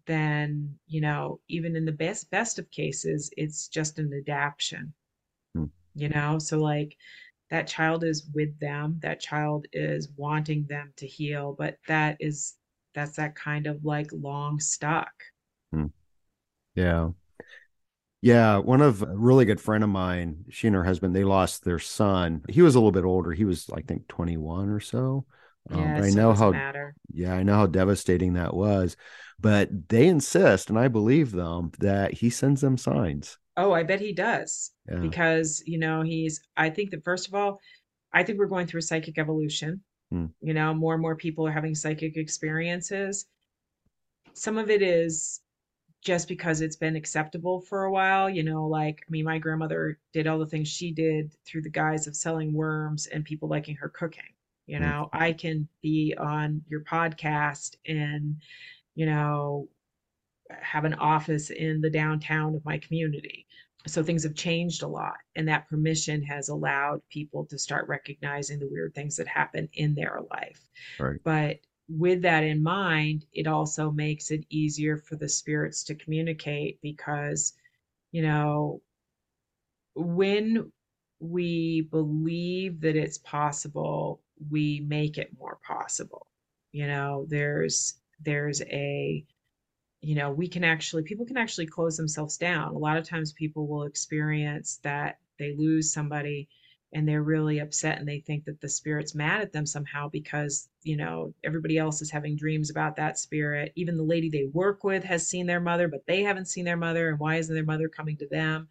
then, 0.07 0.79
you 0.87 1.01
know, 1.01 1.41
even 1.49 1.77
in 1.77 1.85
the 1.85 1.93
best 1.93 2.31
best 2.31 2.59
of 2.59 2.71
cases, 2.71 3.33
it's 3.37 3.69
just 3.69 3.99
an 3.99 4.13
adaptation. 4.13 4.95
Hmm. 5.55 5.65
You 5.95 6.11
know, 6.11 6.39
so 6.39 6.59
like 6.59 6.99
that 7.51 7.67
child 7.67 8.05
is 8.05 8.27
with 8.35 8.59
them, 8.61 8.99
that 9.03 9.21
child 9.21 9.67
is 9.73 10.11
wanting 10.17 10.67
them 10.67 10.93
to 10.97 11.07
heal, 11.07 11.55
but 11.59 11.79
that 11.87 12.17
is 12.21 12.57
that's 12.95 13.17
that 13.17 13.35
kind 13.37 13.67
of 13.67 13.85
like 13.85 14.11
long 14.13 14.61
stuck. 14.61 15.13
Yeah. 16.75 17.13
Yeah, 18.21 18.59
one 18.59 18.83
of 18.83 19.03
a 19.03 19.07
really 19.07 19.45
good 19.45 19.61
friend 19.61 19.83
of 19.83 19.91
mine, 19.91 20.45
she 20.49 20.69
and 20.69 20.77
her 20.77 20.85
husband, 20.85 21.15
they 21.15 21.25
lost 21.25 21.65
their 21.65 21.81
son. 21.81 22.43
He 22.49 22.63
was 22.63 22.77
a 22.77 22.79
little 22.79 22.93
bit 22.93 23.05
older. 23.05 23.33
He 23.33 23.45
was, 23.45 23.69
I 23.75 23.81
think, 23.83 24.07
21 24.07 24.69
or 24.69 24.79
so. 24.79 25.27
Um, 25.71 25.81
Yeah, 25.81 25.95
but 25.95 26.05
I 26.05 26.11
know 26.11 26.33
how, 26.33 26.53
matter. 26.53 26.95
yeah, 27.13 27.35
I 27.35 27.43
know 27.43 27.55
how 27.55 27.67
devastating 27.67 28.35
that 28.35 28.55
was. 28.55 28.97
But 29.43 29.89
they 29.89 30.07
insist, 30.07 30.71
and 30.71 30.79
I 30.79 30.89
believe 30.89 31.33
them, 31.33 31.73
that 31.81 32.15
he 32.15 32.31
sends 32.31 32.61
them 32.61 32.79
signs. 32.79 33.39
Oh, 33.57 33.73
I 33.73 33.83
bet 33.83 34.01
he 34.01 34.13
does. 34.13 34.71
Yeah. 34.89 35.01
Because, 35.01 35.63
you 35.67 35.79
know, 35.79 36.01
he's, 36.03 36.41
I 36.57 36.71
think 36.71 36.91
that 36.93 37.05
first 37.05 37.29
of 37.29 37.35
all, 37.35 37.61
I 38.13 38.23
think 38.23 38.39
we're 38.39 38.47
going 38.47 38.67
through 38.67 38.79
a 38.79 38.83
psychic 38.83 39.19
evolution. 39.19 39.83
Hmm. 40.11 40.27
You 40.41 40.55
know, 40.55 40.73
more 40.73 40.95
and 40.95 41.03
more 41.03 41.17
people 41.17 41.47
are 41.47 41.53
having 41.53 41.75
psychic 41.75 42.17
experiences. 42.17 43.27
Some 44.33 44.59
of 44.59 44.71
it 44.71 44.81
is 44.81 45.41
just 46.03 46.29
because 46.29 46.61
it's 46.61 46.77
been 46.77 46.97
acceptable 46.97 47.61
for 47.61 47.85
a 47.85 47.93
while, 47.93 48.31
you 48.31 48.43
know, 48.43 48.67
like, 48.67 49.01
I 49.07 49.11
mean, 49.11 49.25
my 49.25 49.39
grandmother 49.39 49.99
did 50.13 50.27
all 50.27 50.39
the 50.39 50.47
things 50.47 50.69
she 50.69 50.93
did 50.93 51.33
through 51.47 51.63
the 51.63 51.71
guise 51.71 52.07
of 52.07 52.17
selling 52.17 52.53
worms 52.53 53.07
and 53.07 53.25
people 53.25 53.49
liking 53.49 53.77
her 53.77 53.89
cooking. 53.89 54.23
You 54.67 54.79
Hmm. 54.79 54.85
know, 54.85 55.11
I 55.13 55.33
can 55.33 55.69
be 55.83 56.15
on 56.17 56.63
your 56.69 56.83
podcast 56.85 57.77
and, 57.87 58.37
you 58.95 59.07
know, 59.07 59.69
have 60.51 60.85
an 60.85 60.95
office 60.95 61.51
in 61.51 61.81
the 61.81 61.91
downtown 61.91 62.55
of 62.55 62.65
my 62.65 62.79
community. 62.79 63.47
So 63.87 64.03
things 64.03 64.23
have 64.23 64.35
changed 64.35 64.83
a 64.83 64.89
lot, 64.89 65.17
and 65.35 65.49
that 65.49 65.69
permission 65.69 66.23
has 66.23 66.49
allowed 66.49 67.01
people 67.11 67.47
to 67.47 67.59
start 67.59 67.89
recognizing 67.89 68.61
the 68.61 68.69
weird 68.71 68.95
things 68.95 69.17
that 69.17 69.27
happen 69.27 69.69
in 69.73 69.95
their 69.95 70.21
life. 70.31 70.61
Right. 71.01 71.19
But 71.25 71.57
with 71.89 72.23
that 72.23 72.45
in 72.45 72.63
mind, 72.63 73.27
it 73.33 73.49
also 73.49 73.91
makes 73.91 74.31
it 74.31 74.47
easier 74.51 74.99
for 74.99 75.17
the 75.17 75.29
spirits 75.29 75.83
to 75.85 75.97
communicate 75.97 76.81
because, 76.81 77.55
you 78.13 78.23
know, 78.23 78.81
when 79.95 80.71
we 81.19 81.89
believe 81.91 82.81
that 82.83 82.97
it's 82.97 83.19
possible, 83.19 84.23
we 84.51 84.85
make 84.87 85.19
it 85.19 85.37
more 85.39 85.59
possible. 85.67 86.29
You 86.71 86.87
know, 86.87 87.27
there's 87.29 87.95
there's 88.25 88.63
a 88.63 89.25
you 90.03 90.17
know, 90.17 90.33
we 90.33 90.49
can 90.49 90.65
actually, 90.65 91.05
people 91.05 91.27
can 91.27 91.37
actually 91.37 91.67
close 91.67 91.97
themselves 91.97 92.37
down. 92.37 92.75
A 92.75 92.79
lot 92.79 92.97
of 92.97 93.09
times 93.09 93.33
people 93.33 93.69
will 93.69 93.85
experience 93.85 94.81
that 94.83 95.19
they 95.39 95.55
lose 95.57 95.93
somebody 95.93 96.49
and 96.93 97.09
they're 97.09 97.23
really 97.23 97.61
upset 97.61 97.99
and 97.99 98.07
they 98.07 98.19
think 98.19 98.45
that 98.45 98.61
the 98.61 98.69
spirit's 98.69 99.15
mad 99.15 99.41
at 99.41 99.53
them 99.53 99.65
somehow 99.65 100.09
because, 100.11 100.69
you 100.83 100.97
know, 100.97 101.33
everybody 101.45 101.79
else 101.79 102.03
is 102.03 102.11
having 102.11 102.37
dreams 102.37 102.69
about 102.69 102.97
that 102.97 103.17
spirit. 103.17 103.73
Even 103.77 103.97
the 103.97 104.03
lady 104.03 104.29
they 104.29 104.45
work 104.53 104.83
with 104.83 105.05
has 105.05 105.27
seen 105.27 105.47
their 105.47 105.61
mother, 105.61 105.87
but 105.87 106.05
they 106.07 106.23
haven't 106.23 106.49
seen 106.49 106.65
their 106.65 106.77
mother. 106.77 107.09
And 107.09 107.21
why 107.21 107.37
isn't 107.37 107.55
their 107.55 107.65
mother 107.65 107.89
coming 107.89 108.17
to 108.19 108.29
them? 108.29 108.69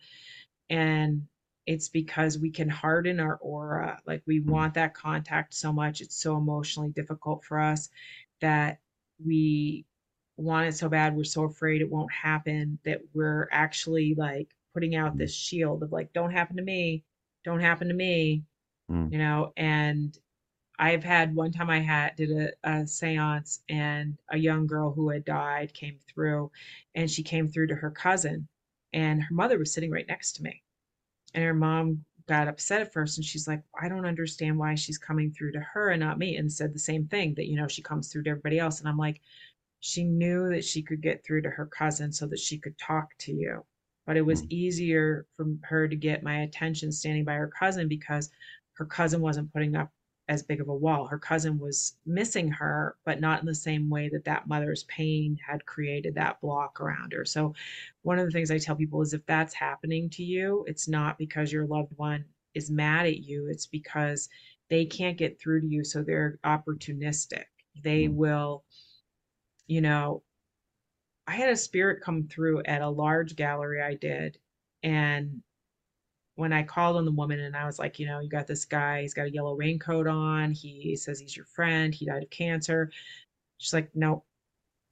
And 0.70 1.28
it's 1.66 1.88
because 1.88 2.38
we 2.38 2.52
can 2.52 2.68
harden 2.68 3.22
our 3.22 3.38
aura. 3.38 4.02
Like 4.06 4.22
we 4.28 4.41
want 4.41 4.74
that 4.74 4.93
contact 4.93 5.54
so 5.54 5.72
much. 5.72 6.02
It's 6.02 6.22
so 6.22 6.36
emotionally 6.36 6.89
difficult 6.89 7.45
for 7.45 7.60
us 7.60 7.89
that 8.41 8.80
we 9.26 9.86
want 10.38 10.67
it 10.67 10.74
so 10.76 10.89
bad 10.89 11.15
we're 11.15 11.24
so 11.24 11.43
afraid 11.43 11.82
it 11.82 11.89
won't 11.89 12.11
happen 12.11 12.80
that 12.84 12.99
we're 13.13 13.47
actually 13.51 14.15
like 14.15 14.49
putting 14.74 14.95
out 14.95 15.17
this 15.17 15.34
shield 15.34 15.84
of 15.84 15.91
like 15.91 16.11
don't 16.13 16.32
happen 16.32 16.55
to 16.57 16.63
me. 16.63 17.03
Don't 17.43 17.59
happen 17.59 17.88
to 17.88 17.93
me. 17.93 18.43
Mm. 18.89 19.11
you 19.11 19.19
know 19.19 19.53
and 19.55 20.17
i've 20.78 21.03
had 21.03 21.34
one 21.34 21.51
time 21.53 21.69
i 21.69 21.80
had 21.80 22.15
did 22.17 22.32
a, 22.32 22.49
a 22.69 22.88
seance 22.88 23.61
and 23.69 24.17
a 24.32 24.38
young 24.38 24.67
girl 24.67 24.91
who 24.91 25.09
had 25.09 25.24
died 25.24 25.74
came 25.74 25.97
through 26.11 26.51
and 26.95 27.09
she 27.09 27.24
came 27.24 27.47
through 27.47 27.67
to 27.67 27.76
her 27.76 27.91
cousin 27.91 28.49
and 28.93 29.24
her 29.24 29.34
mother 29.34 29.57
was 29.57 29.74
sitting 29.74 29.91
right 29.91 30.07
next 30.07 30.34
to 30.34 30.43
me. 30.43 30.61
And 31.34 31.43
her 31.43 31.53
mom 31.53 32.03
got 32.32 32.47
upset 32.47 32.82
at 32.82 32.93
first 32.93 33.17
and 33.17 33.25
she's 33.25 33.47
like 33.47 33.61
i 33.82 33.89
don't 33.89 34.05
understand 34.05 34.57
why 34.57 34.75
she's 34.75 34.97
coming 34.97 35.32
through 35.32 35.51
to 35.51 35.59
her 35.59 35.89
and 35.89 35.99
not 36.01 36.19
me 36.19 36.38
and 36.38 36.51
said 36.51 36.73
the 36.73 36.79
same 36.79 37.05
thing 37.07 37.34
that 37.36 37.47
you 37.47 37.57
know 37.57 37.67
she 37.67 37.82
comes 37.82 38.07
through 38.07 38.23
to 38.23 38.32
everybody 38.32 38.59
else 38.59 38.79
and 38.79 38.89
i'm 38.89 38.97
like 38.97 39.19
she 39.82 40.03
knew 40.03 40.49
that 40.49 40.65
she 40.65 40.82
could 40.84 41.01
get 41.01 41.23
through 41.23 41.41
to 41.43 41.49
her 41.49 41.65
cousin 41.67 42.11
so 42.11 42.27
that 42.27 42.39
she 42.39 42.57
could 42.59 42.77
talk 42.77 43.09
to 43.19 43.34
you. 43.34 43.65
But 44.05 44.17
it 44.17 44.23
was 44.23 44.43
Mm. 44.43 44.51
easier 44.51 45.27
for 45.38 45.45
her 45.63 45.88
to 45.88 45.95
get 45.95 46.23
my 46.23 46.41
attention 46.41 46.91
standing 46.91 47.25
by 47.25 47.36
her 47.36 47.47
cousin 47.47 47.88
because 47.88 48.32
her 48.75 48.86
cousin 48.86 49.21
wasn't 49.21 49.53
putting 49.53 49.75
up 49.75 49.91
as 50.32 50.41
big 50.43 50.61
of 50.61 50.69
a 50.69 50.75
wall. 50.75 51.07
Her 51.07 51.19
cousin 51.19 51.59
was 51.59 51.97
missing 52.05 52.49
her, 52.51 52.95
but 53.03 53.19
not 53.19 53.41
in 53.41 53.45
the 53.45 53.53
same 53.53 53.89
way 53.89 54.09
that 54.09 54.23
that 54.25 54.47
mother's 54.47 54.84
pain 54.86 55.38
had 55.45 55.65
created 55.65 56.15
that 56.15 56.39
block 56.39 56.79
around 56.79 57.11
her. 57.11 57.25
So, 57.25 57.53
one 58.03 58.17
of 58.17 58.25
the 58.25 58.32
things 58.32 58.49
I 58.49 58.57
tell 58.57 58.77
people 58.77 59.01
is 59.01 59.13
if 59.13 59.25
that's 59.25 59.53
happening 59.53 60.09
to 60.11 60.23
you, 60.23 60.63
it's 60.67 60.88
not 60.88 61.17
because 61.17 61.51
your 61.51 61.65
loved 61.67 61.91
one 61.97 62.23
is 62.55 62.71
mad 62.71 63.05
at 63.07 63.19
you, 63.19 63.47
it's 63.49 63.65
because 63.67 64.29
they 64.69 64.86
can't 64.86 65.17
get 65.17 65.38
through 65.39 65.61
to 65.61 65.67
you. 65.67 65.84
So, 65.84 66.01
they're 66.01 66.39
opportunistic. 66.45 67.45
They 67.84 68.05
Mm. 68.05 68.13
will 68.15 68.63
you 69.67 69.79
know, 69.82 70.21
I 71.27 71.34
had 71.34 71.49
a 71.49 71.55
spirit 71.55 72.03
come 72.03 72.27
through 72.27 72.63
at 72.63 72.82
a 72.82 72.89
large 72.89 73.36
gallery 73.36 73.82
I 73.82 73.95
did, 73.95 74.38
and 74.84 75.41
when 76.36 76.53
I 76.53 76.63
called 76.63 76.97
on 76.97 77.05
the 77.05 77.11
woman 77.11 77.39
and 77.39 77.55
I 77.55 77.65
was 77.65 77.79
like, 77.79 77.99
you 77.99 78.05
know, 78.05 78.19
you 78.19 78.29
got 78.29 78.47
this 78.47 78.65
guy, 78.65 79.01
he's 79.01 79.13
got 79.13 79.27
a 79.27 79.32
yellow 79.32 79.55
raincoat 79.55 80.07
on. 80.07 80.51
He 80.51 80.95
says 80.95 81.19
he's 81.19 81.36
your 81.36 81.45
friend. 81.45 81.93
He 81.93 82.05
died 82.05 82.23
of 82.23 82.29
cancer. 82.29 82.91
She's 83.57 83.73
like, 83.73 83.89
no. 83.95 84.23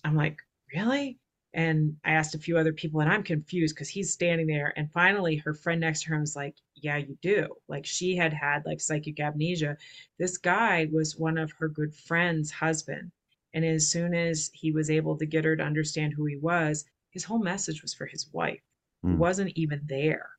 I'm 0.03 0.15
like, 0.15 0.39
really? 0.73 1.19
And 1.53 1.97
I 2.05 2.11
asked 2.11 2.35
a 2.35 2.39
few 2.39 2.57
other 2.57 2.73
people, 2.73 3.01
and 3.01 3.11
I'm 3.11 3.23
confused 3.23 3.75
because 3.75 3.89
he's 3.89 4.13
standing 4.13 4.45
there. 4.45 4.71
And 4.77 4.91
finally, 4.91 5.37
her 5.37 5.53
friend 5.55 5.81
next 5.81 6.03
to 6.03 6.13
him 6.13 6.19
was 6.19 6.35
like, 6.35 6.55
Yeah, 6.75 6.97
you 6.97 7.17
do. 7.23 7.47
Like, 7.67 7.87
she 7.87 8.15
had 8.15 8.33
had 8.33 8.65
like 8.67 8.79
psychic 8.79 9.19
amnesia. 9.19 9.75
This 10.19 10.37
guy 10.37 10.87
was 10.91 11.17
one 11.17 11.39
of 11.39 11.51
her 11.53 11.67
good 11.67 11.95
friend's 11.95 12.51
husband. 12.51 13.11
And 13.53 13.65
as 13.65 13.89
soon 13.89 14.13
as 14.13 14.51
he 14.53 14.71
was 14.71 14.91
able 14.91 15.17
to 15.17 15.25
get 15.25 15.43
her 15.43 15.55
to 15.55 15.63
understand 15.63 16.13
who 16.13 16.25
he 16.25 16.37
was, 16.37 16.85
his 17.09 17.23
whole 17.23 17.39
message 17.39 17.81
was 17.81 17.95
for 17.95 18.05
his 18.05 18.29
wife. 18.31 18.61
Mm. 19.03 19.11
He 19.11 19.15
wasn't 19.15 19.51
even 19.55 19.81
there. 19.85 20.29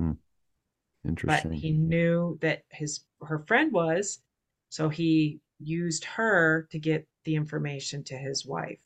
Mm. 0.00 0.16
Interesting. 1.06 1.50
But 1.50 1.58
he 1.58 1.72
knew 1.72 2.38
that 2.40 2.62
his 2.70 3.00
her 3.22 3.40
friend 3.40 3.72
was, 3.72 4.20
so 4.68 4.88
he 4.88 5.40
used 5.58 6.04
her 6.04 6.66
to 6.70 6.78
get 6.78 7.06
the 7.24 7.36
information 7.36 8.04
to 8.04 8.16
his 8.16 8.46
wife. 8.46 8.80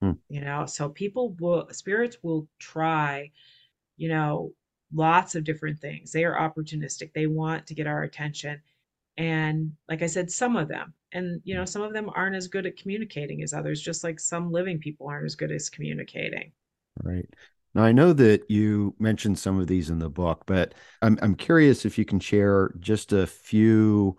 Hmm. 0.00 0.12
You 0.28 0.40
know, 0.40 0.66
so 0.66 0.88
people 0.88 1.36
will 1.40 1.68
spirits 1.72 2.18
will 2.22 2.48
try, 2.58 3.30
you 3.96 4.08
know, 4.08 4.52
lots 4.92 5.34
of 5.34 5.44
different 5.44 5.78
things. 5.80 6.12
They 6.12 6.24
are 6.24 6.34
opportunistic. 6.36 7.12
They 7.12 7.26
want 7.26 7.66
to 7.66 7.74
get 7.74 7.86
our 7.86 8.02
attention. 8.02 8.60
And 9.16 9.72
like 9.88 10.02
I 10.02 10.06
said, 10.06 10.30
some 10.30 10.56
of 10.56 10.68
them, 10.68 10.94
and 11.12 11.40
you 11.44 11.54
know, 11.54 11.64
some 11.64 11.82
of 11.82 11.92
them 11.92 12.10
aren't 12.14 12.36
as 12.36 12.48
good 12.48 12.66
at 12.66 12.76
communicating 12.76 13.42
as 13.42 13.52
others, 13.52 13.82
just 13.82 14.02
like 14.02 14.18
some 14.18 14.50
living 14.50 14.78
people 14.78 15.08
aren't 15.08 15.26
as 15.26 15.34
good 15.34 15.52
as 15.52 15.68
communicating. 15.68 16.52
Right. 17.02 17.28
Now 17.74 17.84
I 17.84 17.92
know 17.92 18.12
that 18.12 18.50
you 18.50 18.94
mentioned 18.98 19.38
some 19.38 19.60
of 19.60 19.66
these 19.66 19.90
in 19.90 19.98
the 19.98 20.10
book, 20.10 20.44
but 20.46 20.74
I'm 21.02 21.18
I'm 21.22 21.34
curious 21.34 21.84
if 21.84 21.98
you 21.98 22.04
can 22.04 22.20
share 22.20 22.74
just 22.80 23.12
a 23.12 23.26
few 23.26 24.18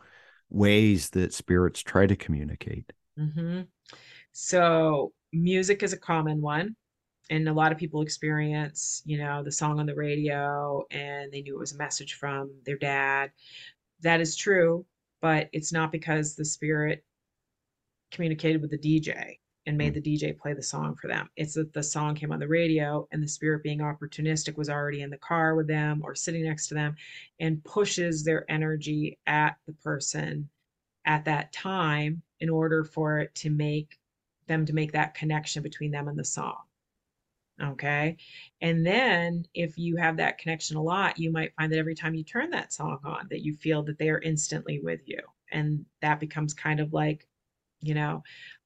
ways 0.49 1.09
that 1.11 1.33
spirits 1.33 1.81
try 1.81 2.07
to 2.07 2.15
communicate. 2.15 2.91
Mm-hmm. 3.17 3.61
So 4.31 5.13
music 5.33 5.83
is 5.83 5.93
a 5.93 5.97
common 5.97 6.41
one 6.41 6.75
and 7.29 7.47
a 7.47 7.53
lot 7.53 7.71
of 7.71 7.77
people 7.77 8.01
experience 8.01 9.01
you 9.05 9.17
know 9.17 9.41
the 9.43 9.51
song 9.51 9.79
on 9.79 9.85
the 9.85 9.95
radio 9.95 10.83
and 10.91 11.31
they 11.31 11.41
knew 11.41 11.55
it 11.55 11.59
was 11.59 11.73
a 11.73 11.77
message 11.77 12.15
from 12.15 12.51
their 12.65 12.77
dad 12.77 13.31
that 14.01 14.19
is 14.19 14.35
true 14.35 14.85
but 15.21 15.49
it's 15.53 15.71
not 15.71 15.91
because 15.91 16.35
the 16.35 16.45
spirit 16.45 17.03
communicated 18.11 18.61
with 18.61 18.71
the 18.71 18.77
dj 18.77 19.37
and 19.65 19.77
made 19.77 19.93
mm. 19.93 20.03
the 20.03 20.17
dj 20.17 20.37
play 20.37 20.53
the 20.53 20.63
song 20.63 20.95
for 20.95 21.07
them 21.07 21.29
it's 21.35 21.53
that 21.53 21.73
the 21.73 21.83
song 21.83 22.15
came 22.15 22.31
on 22.31 22.39
the 22.39 22.47
radio 22.47 23.07
and 23.11 23.21
the 23.21 23.27
spirit 23.27 23.63
being 23.63 23.79
opportunistic 23.79 24.57
was 24.57 24.69
already 24.69 25.01
in 25.01 25.09
the 25.09 25.17
car 25.17 25.55
with 25.55 25.67
them 25.67 26.01
or 26.03 26.15
sitting 26.15 26.43
next 26.43 26.67
to 26.67 26.73
them 26.73 26.95
and 27.39 27.63
pushes 27.63 28.23
their 28.23 28.49
energy 28.49 29.17
at 29.27 29.55
the 29.67 29.73
person 29.73 30.49
at 31.05 31.25
that 31.25 31.51
time 31.51 32.21
in 32.39 32.49
order 32.49 32.83
for 32.83 33.19
it 33.19 33.33
to 33.35 33.49
make 33.49 33.99
them 34.47 34.65
to 34.65 34.73
make 34.73 34.91
that 34.91 35.13
connection 35.13 35.63
between 35.63 35.91
them 35.91 36.07
and 36.07 36.17
the 36.17 36.25
song. 36.25 36.57
Okay. 37.61 38.17
And 38.61 38.85
then 38.85 39.45
if 39.53 39.77
you 39.77 39.95
have 39.97 40.17
that 40.17 40.39
connection 40.39 40.77
a 40.77 40.81
lot, 40.81 41.19
you 41.19 41.31
might 41.31 41.53
find 41.55 41.71
that 41.71 41.77
every 41.77 41.95
time 41.95 42.15
you 42.15 42.23
turn 42.23 42.49
that 42.51 42.73
song 42.73 42.99
on, 43.03 43.27
that 43.29 43.43
you 43.43 43.53
feel 43.53 43.83
that 43.83 43.99
they 43.99 44.09
are 44.09 44.19
instantly 44.19 44.79
with 44.79 45.01
you. 45.05 45.19
And 45.51 45.85
that 46.01 46.19
becomes 46.19 46.53
kind 46.53 46.79
of 46.79 46.93
like, 46.93 47.27
you 47.81 47.93
know, 47.93 48.23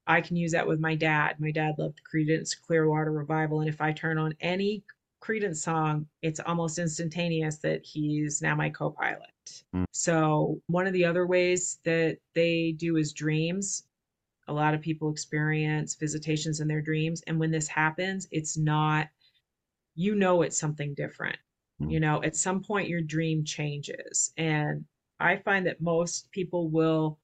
I 0.08 0.22
can 0.22 0.36
use 0.36 0.52
that 0.52 0.68
with 0.68 0.80
my 0.80 0.96
dad. 0.96 1.40
My 1.40 1.52
dad 1.52 1.76
loved 1.78 2.02
Creedence 2.04 2.56
Clearwater 2.60 3.12
Revival. 3.12 3.62
And 3.62 3.70
if 3.70 3.82
I 3.82 3.92
turn 3.92 4.18
on 4.18 4.36
any 4.40 4.84
Creedence 5.22 5.58
song, 5.58 6.08
it's 6.22 6.40
almost 6.40 6.78
instantaneous 6.78 7.58
that 7.58 7.84
he's 7.84 8.42
now 8.42 8.56
my 8.56 8.70
co 8.70 8.92
pilot. 8.92 9.64
Mm. 9.76 9.86
So, 9.92 10.62
one 10.68 10.86
of 10.86 10.94
the 10.94 11.06
other 11.06 11.26
ways 11.26 11.80
that 11.84 12.18
they 12.34 12.76
do 12.78 12.98
is 12.98 13.14
dreams 13.14 13.84
a 14.48 14.54
lot 14.54 14.74
of 14.74 14.82
people 14.82 15.12
experience 15.12 15.96
visitations 15.96 16.60
in 16.60 16.68
their 16.68 16.82
dreams 16.82 17.22
and 17.28 17.40
when 17.40 17.52
this 17.52 17.68
happens 17.68 18.28
it's 18.32 18.58
not 18.58 19.08
you 19.96 20.16
know 20.16 20.42
it's 20.42 20.60
something 20.60 20.94
different 20.94 21.38
mm-hmm. 21.82 21.92
you 21.92 22.00
know 22.00 22.22
at 22.24 22.36
some 22.36 22.62
point 22.62 22.90
your 22.90 23.02
dream 23.02 23.44
changes 23.44 24.32
and 24.38 24.86
i 25.20 25.36
find 25.38 25.66
that 25.66 25.82
most 25.82 26.32
people 26.32 26.70
will 26.70 27.18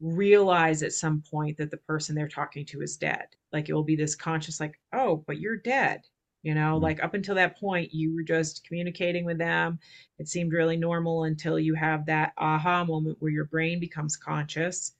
realize 0.00 0.82
at 0.82 0.92
some 0.92 1.22
point 1.30 1.56
that 1.58 1.70
the 1.70 1.76
person 1.76 2.14
they're 2.14 2.28
talking 2.28 2.64
to 2.66 2.82
is 2.82 2.96
dead. 2.96 3.26
Like 3.52 3.68
it 3.68 3.74
will 3.74 3.82
be 3.82 3.96
this 3.96 4.14
conscious 4.14 4.60
like 4.60 4.78
oh 4.92 5.24
but 5.26 5.38
you're 5.38 5.56
dead 5.56 6.02
you 6.42 6.54
know? 6.54 6.74
Mm-hmm. 6.74 6.84
like 6.84 7.02
up 7.02 7.14
until 7.14 7.34
that 7.34 7.58
point 7.58 7.92
you 7.92 8.14
were 8.14 8.22
just 8.22 8.64
communicating 8.64 9.24
with 9.24 9.38
them. 9.38 9.78
It 10.18 10.28
seemed 10.28 10.52
really 10.52 10.76
normal 10.76 11.24
until 11.24 11.58
you 11.58 11.74
have 11.74 12.06
that 12.06 12.32
aha 12.38 12.84
moment 12.84 13.16
where 13.20 13.32
your 13.32 13.44
brain 13.44 13.80
becomes 13.80 14.16
conscious. 14.16 14.92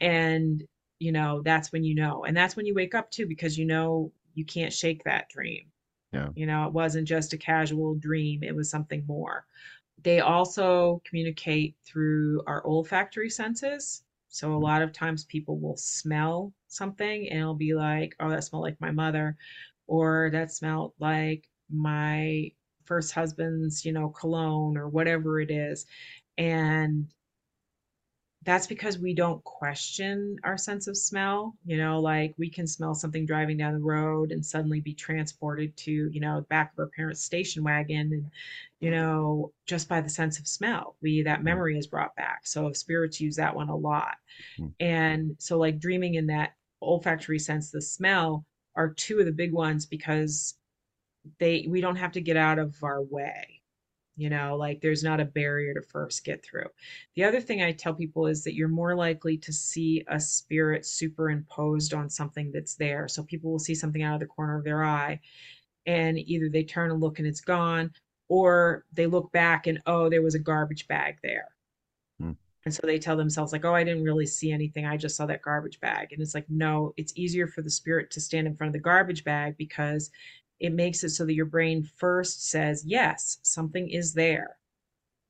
And 0.00 0.62
you 0.98 1.12
know 1.12 1.42
that's 1.42 1.72
when 1.72 1.84
you 1.84 1.94
know. 1.94 2.24
And 2.24 2.36
that's 2.36 2.56
when 2.56 2.66
you 2.66 2.74
wake 2.74 2.94
up 2.94 3.10
too 3.10 3.26
because 3.26 3.58
you 3.58 3.64
know 3.64 4.12
you 4.34 4.44
can't 4.44 4.72
shake 4.72 5.04
that 5.04 5.28
dream. 5.28 5.66
Yeah. 6.12 6.28
You 6.34 6.46
know 6.46 6.66
it 6.66 6.72
wasn't 6.72 7.08
just 7.08 7.32
a 7.32 7.38
casual 7.38 7.94
dream 7.94 8.42
it 8.42 8.54
was 8.54 8.68
something 8.68 9.04
more 9.06 9.44
they 10.02 10.20
also 10.20 11.02
communicate 11.04 11.76
through 11.84 12.42
our 12.46 12.64
olfactory 12.66 13.30
senses. 13.30 14.04
So 14.28 14.54
a 14.54 14.58
lot 14.58 14.82
of 14.82 14.92
times 14.92 15.24
people 15.24 15.58
will 15.58 15.76
smell 15.76 16.52
something 16.68 17.28
and 17.30 17.40
it'll 17.40 17.54
be 17.54 17.74
like 17.74 18.14
oh 18.20 18.30
that 18.30 18.44
smelled 18.44 18.62
like 18.62 18.80
my 18.80 18.92
mother 18.92 19.36
or 19.88 20.30
that 20.32 20.52
smelled 20.52 20.92
like 21.00 21.48
my 21.68 22.50
first 22.84 23.12
husband's 23.12 23.84
you 23.84 23.92
know 23.92 24.08
cologne 24.10 24.76
or 24.76 24.88
whatever 24.88 25.40
it 25.40 25.50
is. 25.50 25.86
And 26.38 27.12
that's 28.42 28.66
because 28.66 28.98
we 28.98 29.14
don't 29.14 29.44
question 29.44 30.36
our 30.44 30.56
sense 30.56 30.86
of 30.86 30.96
smell. 30.96 31.56
You 31.64 31.76
know, 31.76 32.00
like 32.00 32.34
we 32.38 32.48
can 32.48 32.66
smell 32.66 32.94
something 32.94 33.26
driving 33.26 33.58
down 33.58 33.74
the 33.74 33.80
road 33.80 34.32
and 34.32 34.44
suddenly 34.44 34.80
be 34.80 34.94
transported 34.94 35.76
to, 35.78 35.92
you 36.10 36.20
know, 36.20 36.36
the 36.36 36.46
back 36.46 36.72
of 36.72 36.78
our 36.78 36.90
parents' 36.96 37.22
station 37.22 37.62
wagon 37.62 38.12
and, 38.12 38.30
you 38.80 38.90
know, 38.90 39.52
just 39.66 39.88
by 39.88 40.00
the 40.00 40.08
sense 40.08 40.38
of 40.38 40.48
smell. 40.48 40.96
We 41.02 41.22
that 41.22 41.40
mm. 41.40 41.44
memory 41.44 41.76
is 41.76 41.86
brought 41.86 42.16
back. 42.16 42.46
So 42.46 42.72
spirits 42.72 43.20
use 43.20 43.36
that 43.36 43.54
one 43.54 43.68
a 43.68 43.76
lot. 43.76 44.16
Mm. 44.58 44.72
And 44.80 45.36
so 45.38 45.58
like 45.58 45.78
dreaming 45.78 46.14
in 46.14 46.28
that 46.28 46.54
olfactory 46.80 47.38
sense, 47.38 47.70
the 47.70 47.82
smell 47.82 48.46
are 48.74 48.94
two 48.94 49.18
of 49.18 49.26
the 49.26 49.32
big 49.32 49.52
ones 49.52 49.84
because 49.84 50.54
they 51.38 51.66
we 51.68 51.82
don't 51.82 51.96
have 51.96 52.12
to 52.12 52.20
get 52.22 52.38
out 52.38 52.58
of 52.58 52.74
our 52.82 53.02
way 53.02 53.59
you 54.20 54.28
know 54.28 54.56
like 54.56 54.80
there's 54.80 55.02
not 55.02 55.20
a 55.20 55.24
barrier 55.24 55.74
to 55.74 55.82
first 55.82 56.24
get 56.24 56.44
through. 56.44 56.66
The 57.16 57.24
other 57.24 57.40
thing 57.40 57.62
i 57.62 57.72
tell 57.72 57.94
people 57.94 58.26
is 58.26 58.44
that 58.44 58.54
you're 58.54 58.68
more 58.68 58.94
likely 58.94 59.36
to 59.38 59.52
see 59.52 60.04
a 60.08 60.20
spirit 60.20 60.84
superimposed 60.86 61.94
on 61.94 62.10
something 62.10 62.50
that's 62.52 62.74
there. 62.74 63.08
So 63.08 63.22
people 63.22 63.50
will 63.50 63.58
see 63.58 63.74
something 63.74 64.02
out 64.02 64.14
of 64.14 64.20
the 64.20 64.26
corner 64.26 64.58
of 64.58 64.64
their 64.64 64.84
eye 64.84 65.20
and 65.86 66.18
either 66.18 66.48
they 66.48 66.62
turn 66.64 66.90
and 66.90 67.00
look 67.00 67.18
and 67.18 67.26
it's 67.26 67.40
gone 67.40 67.90
or 68.28 68.84
they 68.92 69.06
look 69.06 69.32
back 69.32 69.66
and 69.66 69.80
oh 69.86 70.08
there 70.08 70.22
was 70.22 70.34
a 70.34 70.38
garbage 70.38 70.86
bag 70.88 71.18
there. 71.22 71.48
Hmm. 72.20 72.32
and 72.66 72.74
so 72.74 72.82
they 72.84 72.98
tell 72.98 73.16
themselves 73.16 73.52
like 73.52 73.64
oh 73.64 73.74
i 73.74 73.84
didn't 73.84 74.04
really 74.04 74.26
see 74.26 74.52
anything. 74.52 74.86
I 74.86 74.96
just 74.96 75.16
saw 75.16 75.26
that 75.26 75.42
garbage 75.42 75.80
bag. 75.80 76.12
And 76.12 76.20
it's 76.20 76.34
like 76.34 76.46
no 76.48 76.92
it's 76.96 77.12
easier 77.16 77.46
for 77.46 77.62
the 77.62 77.70
spirit 77.70 78.10
to 78.12 78.20
stand 78.20 78.46
in 78.46 78.54
front 78.54 78.68
of 78.68 78.74
the 78.74 78.80
garbage 78.80 79.24
bag 79.24 79.56
because 79.56 80.10
it 80.60 80.74
makes 80.74 81.02
it 81.02 81.10
so 81.10 81.24
that 81.24 81.34
your 81.34 81.46
brain 81.46 81.82
first 81.82 82.48
says, 82.48 82.84
yes, 82.86 83.38
something 83.42 83.88
is 83.88 84.12
there. 84.12 84.56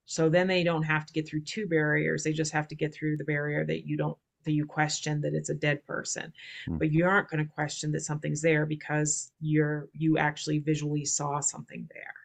So 0.05 0.27
then 0.29 0.47
they 0.47 0.63
don't 0.63 0.83
have 0.83 1.05
to 1.05 1.13
get 1.13 1.27
through 1.27 1.43
two 1.43 1.67
barriers. 1.67 2.23
They 2.23 2.33
just 2.33 2.51
have 2.51 2.67
to 2.67 2.75
get 2.75 2.93
through 2.93 3.15
the 3.15 3.23
barrier 3.23 3.65
that 3.65 3.87
you 3.87 3.95
don't 3.95 4.17
that 4.43 4.53
you 4.53 4.65
question 4.65 5.21
that 5.21 5.35
it's 5.35 5.49
a 5.49 5.55
dead 5.55 5.85
person. 5.85 6.33
Mm. 6.67 6.79
But 6.79 6.91
you 6.91 7.05
aren't 7.05 7.29
going 7.29 7.45
to 7.45 7.49
question 7.49 7.91
that 7.91 8.01
something's 8.01 8.41
there 8.41 8.65
because 8.65 9.31
you're 9.39 9.87
you 9.93 10.17
actually 10.17 10.59
visually 10.59 11.05
saw 11.05 11.39
something 11.39 11.87
there. 11.93 12.15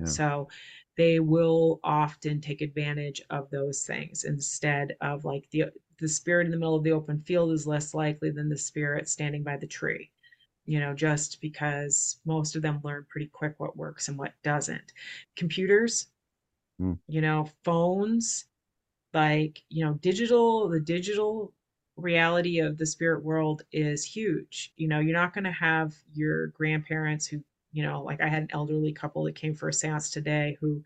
Yeah. 0.00 0.06
So 0.06 0.48
they 0.98 1.20
will 1.20 1.80
often 1.82 2.40
take 2.42 2.60
advantage 2.60 3.22
of 3.30 3.48
those 3.48 3.82
things 3.82 4.24
instead 4.24 4.96
of 5.00 5.24
like 5.24 5.48
the 5.52 5.66
the 6.00 6.08
spirit 6.08 6.44
in 6.44 6.50
the 6.50 6.58
middle 6.58 6.76
of 6.76 6.84
the 6.84 6.92
open 6.92 7.20
field 7.20 7.52
is 7.52 7.66
less 7.66 7.94
likely 7.94 8.30
than 8.30 8.50
the 8.50 8.58
spirit 8.58 9.08
standing 9.08 9.42
by 9.42 9.56
the 9.56 9.66
tree 9.66 10.10
you 10.64 10.78
know, 10.78 10.94
just 10.94 11.40
because 11.40 12.20
most 12.24 12.54
of 12.54 12.62
them 12.62 12.80
learn 12.84 13.06
pretty 13.08 13.26
quick 13.26 13.54
what 13.58 13.76
works 13.76 14.08
and 14.08 14.18
what 14.18 14.32
doesn't. 14.44 14.92
Computers, 15.36 16.06
mm. 16.80 16.98
you 17.08 17.20
know, 17.20 17.48
phones, 17.64 18.44
like, 19.12 19.62
you 19.68 19.84
know, 19.84 19.94
digital, 19.94 20.68
the 20.68 20.80
digital 20.80 21.52
reality 21.96 22.60
of 22.60 22.78
the 22.78 22.86
spirit 22.86 23.24
world 23.24 23.62
is 23.72 24.04
huge. 24.04 24.72
You 24.76 24.88
know, 24.88 25.00
you're 25.00 25.12
not 25.12 25.34
going 25.34 25.44
to 25.44 25.52
have 25.52 25.94
your 26.14 26.48
grandparents 26.48 27.26
who, 27.26 27.42
you 27.72 27.82
know, 27.82 28.02
like 28.02 28.20
I 28.20 28.28
had 28.28 28.42
an 28.42 28.50
elderly 28.52 28.92
couple 28.92 29.24
that 29.24 29.34
came 29.34 29.54
for 29.54 29.68
a 29.68 29.72
seance 29.72 30.10
today 30.10 30.56
who 30.60 30.82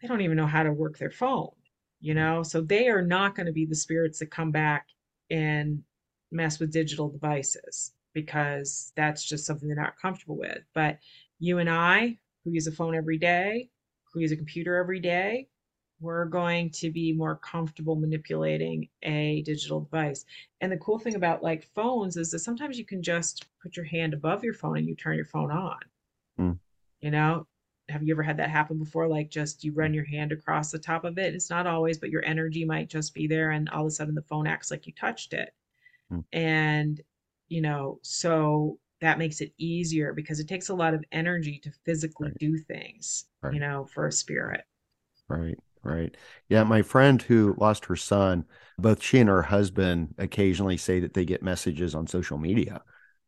they 0.00 0.08
don't 0.08 0.20
even 0.20 0.36
know 0.36 0.46
how 0.46 0.62
to 0.62 0.72
work 0.72 0.98
their 0.98 1.10
phone, 1.10 1.50
you 2.00 2.12
hmm. 2.12 2.18
know, 2.18 2.42
so 2.42 2.60
they 2.60 2.88
are 2.88 3.02
not 3.02 3.34
going 3.34 3.46
to 3.46 3.52
be 3.52 3.64
the 3.64 3.74
spirits 3.74 4.18
that 4.18 4.30
come 4.30 4.50
back 4.50 4.88
and 5.30 5.82
mess 6.30 6.58
with 6.58 6.72
digital 6.72 7.08
devices 7.08 7.92
because 8.16 8.92
that's 8.96 9.22
just 9.22 9.44
something 9.44 9.68
they're 9.68 9.76
not 9.76 10.00
comfortable 10.00 10.38
with. 10.38 10.62
But 10.72 10.98
you 11.38 11.58
and 11.58 11.68
I, 11.68 12.16
who 12.42 12.50
use 12.50 12.66
a 12.66 12.72
phone 12.72 12.96
every 12.96 13.18
day, 13.18 13.68
who 14.10 14.20
use 14.20 14.32
a 14.32 14.36
computer 14.36 14.76
every 14.76 15.00
day, 15.00 15.48
we're 16.00 16.24
going 16.24 16.70
to 16.70 16.90
be 16.90 17.12
more 17.12 17.36
comfortable 17.36 17.94
manipulating 17.94 18.88
a 19.02 19.42
digital 19.42 19.80
device. 19.80 20.24
And 20.62 20.72
the 20.72 20.78
cool 20.78 20.98
thing 20.98 21.14
about 21.14 21.42
like 21.42 21.68
phones 21.74 22.16
is 22.16 22.30
that 22.30 22.38
sometimes 22.38 22.78
you 22.78 22.86
can 22.86 23.02
just 23.02 23.44
put 23.62 23.76
your 23.76 23.84
hand 23.84 24.14
above 24.14 24.42
your 24.42 24.54
phone 24.54 24.78
and 24.78 24.88
you 24.88 24.94
turn 24.94 25.16
your 25.16 25.26
phone 25.26 25.50
on. 25.50 25.78
Mm. 26.40 26.58
You 27.00 27.10
know, 27.10 27.46
have 27.90 28.02
you 28.02 28.14
ever 28.14 28.22
had 28.22 28.38
that 28.38 28.48
happen 28.48 28.78
before? 28.78 29.08
Like 29.08 29.28
just 29.30 29.62
you 29.62 29.72
run 29.72 29.92
your 29.92 30.06
hand 30.06 30.32
across 30.32 30.70
the 30.70 30.78
top 30.78 31.04
of 31.04 31.18
it. 31.18 31.34
It's 31.34 31.50
not 31.50 31.66
always, 31.66 31.98
but 31.98 32.10
your 32.10 32.24
energy 32.24 32.64
might 32.64 32.88
just 32.88 33.12
be 33.12 33.26
there 33.26 33.50
and 33.50 33.68
all 33.68 33.82
of 33.82 33.88
a 33.88 33.90
sudden 33.90 34.14
the 34.14 34.22
phone 34.22 34.46
acts 34.46 34.70
like 34.70 34.86
you 34.86 34.94
touched 34.94 35.34
it. 35.34 35.52
Mm. 36.10 36.24
And, 36.32 37.00
you 37.48 37.60
know, 37.60 37.98
so 38.02 38.78
that 39.00 39.18
makes 39.18 39.40
it 39.40 39.52
easier 39.58 40.12
because 40.12 40.40
it 40.40 40.48
takes 40.48 40.68
a 40.68 40.74
lot 40.74 40.94
of 40.94 41.04
energy 41.12 41.58
to 41.62 41.70
physically 41.84 42.30
Right. 42.30 42.40
do 42.40 42.58
things, 42.58 43.26
Right. 43.42 43.54
you 43.54 43.60
know, 43.60 43.86
for 43.86 44.06
a 44.06 44.12
spirit. 44.12 44.64
Right, 45.28 45.58
right. 45.82 46.16
Yeah, 46.48 46.64
my 46.64 46.82
friend 46.82 47.20
who 47.20 47.54
lost 47.58 47.86
her 47.86 47.96
son, 47.96 48.44
both 48.78 49.02
she 49.02 49.18
and 49.18 49.28
her 49.28 49.42
husband 49.42 50.14
occasionally 50.18 50.76
say 50.76 51.00
that 51.00 51.14
they 51.14 51.24
get 51.24 51.42
messages 51.42 51.94
on 51.94 52.06
social 52.06 52.38
media 52.38 52.82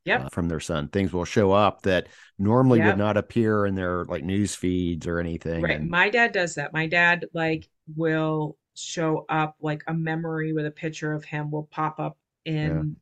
Yep. 0.05 0.25
uh, 0.25 0.31
from 0.31 0.49
their 0.49 0.61
son. 0.61 0.89
Things 0.89 1.13
will 1.13 1.25
show 1.25 1.53
up 1.53 1.83
that 1.83 2.09
normally 2.39 2.81
Yep. 2.81 2.83
would 2.83 2.99
not 2.99 3.17
appear 3.17 3.67
in 3.67 3.75
their 3.75 4.05
like 4.07 4.25
news 4.25 4.55
feeds 4.55 5.07
or 5.07 5.19
anything. 5.21 5.71
Right. 5.71 5.73
And 5.73 5.91
My 5.91 6.09
dad 6.11 6.33
does 6.33 6.55
that. 6.55 6.73
My 6.73 6.87
dad 6.87 7.27
like 7.35 7.69
will 7.97 8.57
show 8.75 9.27
up 9.29 9.57
like 9.61 9.83
a 9.87 9.95
memory 9.95 10.53
with 10.53 10.67
a 10.67 10.71
picture 10.71 11.13
of 11.13 11.25
him 11.25 11.51
will 11.51 11.65
pop 11.65 11.99
up 11.99 12.17
in 12.45 12.97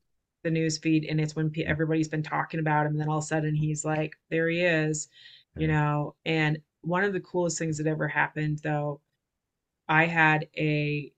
the 0.47 0.51
news 0.51 0.79
feed 0.79 1.05
and 1.05 1.21
it's 1.21 1.35
when 1.37 1.53
everybody's 1.67 2.09
been 2.09 2.23
talking 2.23 2.61
about 2.61 2.87
him 2.87 2.93
and 2.93 3.01
then 3.01 3.09
all 3.09 3.19
of 3.19 3.25
a 3.25 3.27
sudden 3.27 3.55
he's 3.55 3.85
like 3.85 4.15
there 4.31 4.49
he 4.49 4.61
is 4.61 5.09
you 5.57 5.67
know 5.67 6.15
and 6.25 6.59
one 6.83 7.03
of 7.03 7.13
the 7.13 7.21
coolest 7.21 7.59
things 7.59 7.79
that 7.79 7.87
ever 7.87 8.07
happened 8.07 8.61
though 8.63 9.01
I 9.89 10.07
had 10.07 10.49
a 10.57 11.13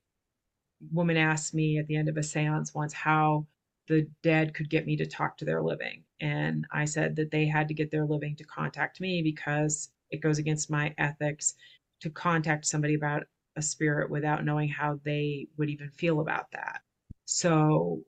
woman 0.93 1.17
ask 1.17 1.55
me 1.55 1.79
at 1.79 1.87
the 1.87 1.97
end 1.97 2.09
of 2.09 2.17
a 2.17 2.23
seance 2.23 2.75
once 2.75 2.93
how 2.93 3.47
the 3.89 4.07
dead 4.23 4.55
could 4.55 4.69
get 4.69 4.87
me 4.87 4.97
to 4.97 5.07
talk 5.07 5.39
to 5.39 5.45
their 5.45 5.63
living. 5.63 6.05
And 6.21 6.67
I 6.71 6.85
said 6.85 7.17
that 7.17 7.31
they 7.31 7.47
had 7.47 7.69
to 7.69 7.75
get 7.75 7.91
their 7.91 8.05
living 8.05 8.37
to 8.37 8.45
contact 8.45 9.01
me 9.01 9.23
because 9.23 9.91
it 10.11 10.21
goes 10.21 10.39
against 10.39 10.71
my 10.71 10.95
ethics 10.99 11.55
to 12.01 12.11
contact 12.11 12.67
somebody 12.67 12.95
about 12.95 13.25
a 13.57 13.63
spirit 13.63 14.11
without 14.11 14.45
knowing 14.45 14.69
how 14.69 15.01
they 15.05 15.49
would 15.57 15.71
even 15.71 15.91
feel 15.91 16.21
about 16.21 16.51
that. 16.53 16.83
So 17.25 18.03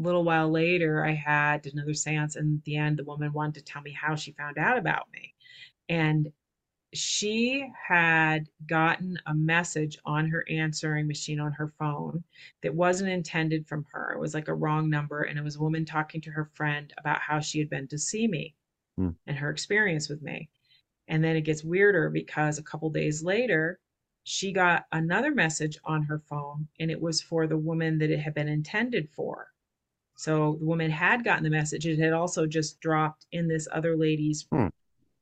a 0.00 0.02
little 0.06 0.24
while 0.24 0.50
later, 0.50 1.04
I 1.04 1.12
had 1.12 1.66
another 1.66 1.94
seance, 1.94 2.36
and 2.36 2.58
at 2.58 2.64
the 2.64 2.76
end, 2.76 2.98
the 2.98 3.04
woman 3.04 3.32
wanted 3.32 3.54
to 3.56 3.72
tell 3.72 3.82
me 3.82 3.92
how 3.92 4.14
she 4.16 4.32
found 4.32 4.58
out 4.58 4.78
about 4.78 5.12
me. 5.12 5.34
And 5.88 6.32
she 6.94 7.70
had 7.88 8.48
gotten 8.66 9.18
a 9.26 9.34
message 9.34 9.98
on 10.06 10.28
her 10.30 10.44
answering 10.50 11.06
machine 11.08 11.40
on 11.40 11.52
her 11.52 11.68
phone 11.78 12.24
that 12.62 12.74
wasn't 12.74 13.10
intended 13.10 13.68
from 13.68 13.84
her. 13.92 14.12
It 14.12 14.20
was 14.20 14.34
like 14.34 14.48
a 14.48 14.54
wrong 14.54 14.90
number, 14.90 15.22
and 15.22 15.38
it 15.38 15.44
was 15.44 15.56
a 15.56 15.62
woman 15.62 15.84
talking 15.84 16.20
to 16.22 16.30
her 16.32 16.50
friend 16.54 16.92
about 16.98 17.20
how 17.20 17.40
she 17.40 17.58
had 17.60 17.70
been 17.70 17.88
to 17.88 17.98
see 17.98 18.28
me 18.28 18.54
Hmm. 18.96 19.10
and 19.26 19.36
her 19.38 19.50
experience 19.50 20.08
with 20.08 20.22
me. 20.22 20.50
And 21.08 21.22
then 21.24 21.36
it 21.36 21.42
gets 21.42 21.64
weirder 21.64 22.10
because 22.10 22.58
a 22.58 22.62
couple 22.64 22.90
days 22.90 23.22
later, 23.24 23.80
she 24.24 24.52
got 24.52 24.86
another 24.92 25.32
message 25.34 25.78
on 25.84 26.04
her 26.04 26.20
phone, 26.20 26.68
and 26.80 26.90
it 26.90 27.00
was 27.00 27.22
for 27.22 27.46
the 27.46 27.58
woman 27.58 27.98
that 27.98 28.10
it 28.10 28.20
had 28.20 28.34
been 28.34 28.48
intended 28.48 29.10
for. 29.10 29.48
So 30.20 30.56
the 30.58 30.66
woman 30.66 30.90
had 30.90 31.24
gotten 31.24 31.44
the 31.44 31.50
message. 31.50 31.86
It 31.86 31.98
had 31.98 32.12
also 32.12 32.46
just 32.46 32.78
dropped 32.80 33.26
in 33.32 33.48
this 33.48 33.66
other 33.72 33.96
lady's 33.96 34.46
Hmm. 34.52 34.68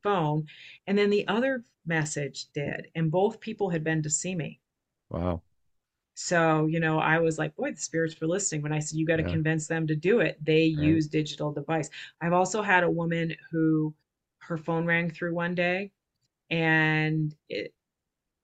phone. 0.03 0.47
And 0.87 0.99
then 0.99 1.11
the 1.11 1.29
other 1.29 1.65
message 1.87 2.47
did. 2.53 2.89
And 2.97 3.11
both 3.11 3.41
people 3.41 3.71
had 3.71 3.85
been 3.85 4.03
to 4.03 4.11
see 4.11 4.35
me. 4.35 4.61
wow. 5.11 5.43
So, 6.15 6.67
you 6.67 6.81
know, 6.81 6.99
I 6.99 7.19
was 7.21 7.39
like, 7.39 7.55
boy, 7.55 7.71
the 7.71 7.77
spirits 7.77 8.21
were 8.21 8.27
listening. 8.27 8.63
When 8.63 8.73
I 8.73 8.81
said, 8.81 8.99
you 8.99 9.07
got 9.07 9.17
to 9.17 9.23
Yeah. 9.23 9.31
convince 9.31 9.69
them 9.69 9.87
to 9.87 9.95
do 9.97 10.21
it, 10.21 10.37
they 10.45 10.65
use 10.65 11.07
digital 11.07 11.53
device. 11.53 11.91
I've 12.21 12.33
also 12.33 12.63
had 12.63 12.83
a 12.83 12.91
woman 12.91 13.37
who 13.51 13.95
her 14.41 14.59
phone 14.59 14.85
rang 14.87 15.11
through 15.11 15.35
one 15.35 15.55
day 15.55 15.93
and 16.51 17.35
it, 17.49 17.75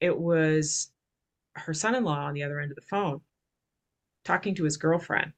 it 0.00 0.18
was 0.18 0.92
her 1.54 1.74
son-in-law 1.74 2.18
on 2.26 2.34
the 2.34 2.44
other 2.44 2.60
end 2.60 2.72
of 2.72 2.76
the 2.76 2.82
phone 2.82 3.22
talking 4.24 4.54
to 4.56 4.64
his 4.64 4.76
girlfriend. 4.76 5.32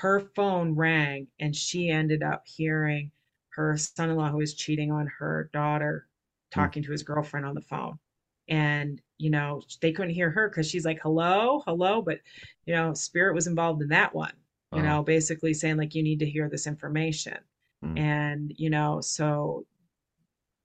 Her 0.00 0.20
phone 0.20 0.74
rang 0.74 1.28
and 1.40 1.56
she 1.56 1.88
ended 1.88 2.22
up 2.22 2.42
hearing 2.46 3.10
her 3.50 3.78
son-in-law 3.78 4.30
who 4.30 4.36
was 4.36 4.54
cheating 4.54 4.92
on 4.92 5.06
her 5.18 5.48
daughter 5.54 6.06
talking 6.50 6.82
to 6.82 6.92
his 6.92 7.02
girlfriend 7.02 7.46
on 7.46 7.54
the 7.54 7.62
phone. 7.62 7.98
And, 8.46 9.00
you 9.16 9.30
know, 9.30 9.62
they 9.80 9.92
couldn't 9.92 10.12
hear 10.14 10.30
her 10.30 10.50
because 10.50 10.68
she's 10.68 10.84
like, 10.84 11.00
hello, 11.02 11.62
hello. 11.66 12.02
But, 12.02 12.18
you 12.66 12.74
know, 12.74 12.92
spirit 12.92 13.34
was 13.34 13.46
involved 13.46 13.80
in 13.80 13.88
that 13.88 14.14
one, 14.14 14.34
you 14.72 14.82
Wow. 14.82 14.98
know, 14.98 15.02
basically 15.02 15.54
saying, 15.54 15.78
like, 15.78 15.94
you 15.94 16.02
need 16.02 16.18
to 16.18 16.30
hear 16.30 16.48
this 16.50 16.66
information. 16.66 17.38
Mm. 17.82 17.98
And, 17.98 18.52
you 18.56 18.68
know, 18.68 19.00
so 19.00 19.66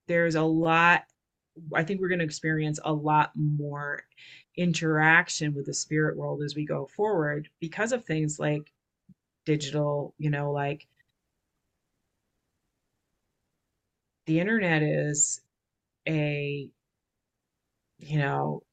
there's 0.07 0.35
a 0.35 0.43
lot, 0.43 1.03
I 1.73 1.83
think 1.83 2.01
we're 2.01 2.09
going 2.09 2.19
to 2.19 2.25
experience 2.25 2.79
a 2.83 2.91
lot 2.93 3.31
more 3.35 4.03
interaction 4.57 5.53
with 5.53 5.67
the 5.67 5.73
spirit 5.73 6.17
world 6.17 6.43
as 6.43 6.53
we 6.53 6.65
go 6.65 6.85
forward 6.85 7.47
because 7.61 7.93
of 7.93 8.03
things 8.03 8.37
like 8.37 8.73
digital, 9.45 10.13
you 10.17 10.29
know, 10.29 10.51
like 10.51 10.87
the 14.25 14.39
internet 14.39 14.83
is 14.83 15.41
a, 16.07 16.69
you 17.97 18.17
know, 18.17 18.63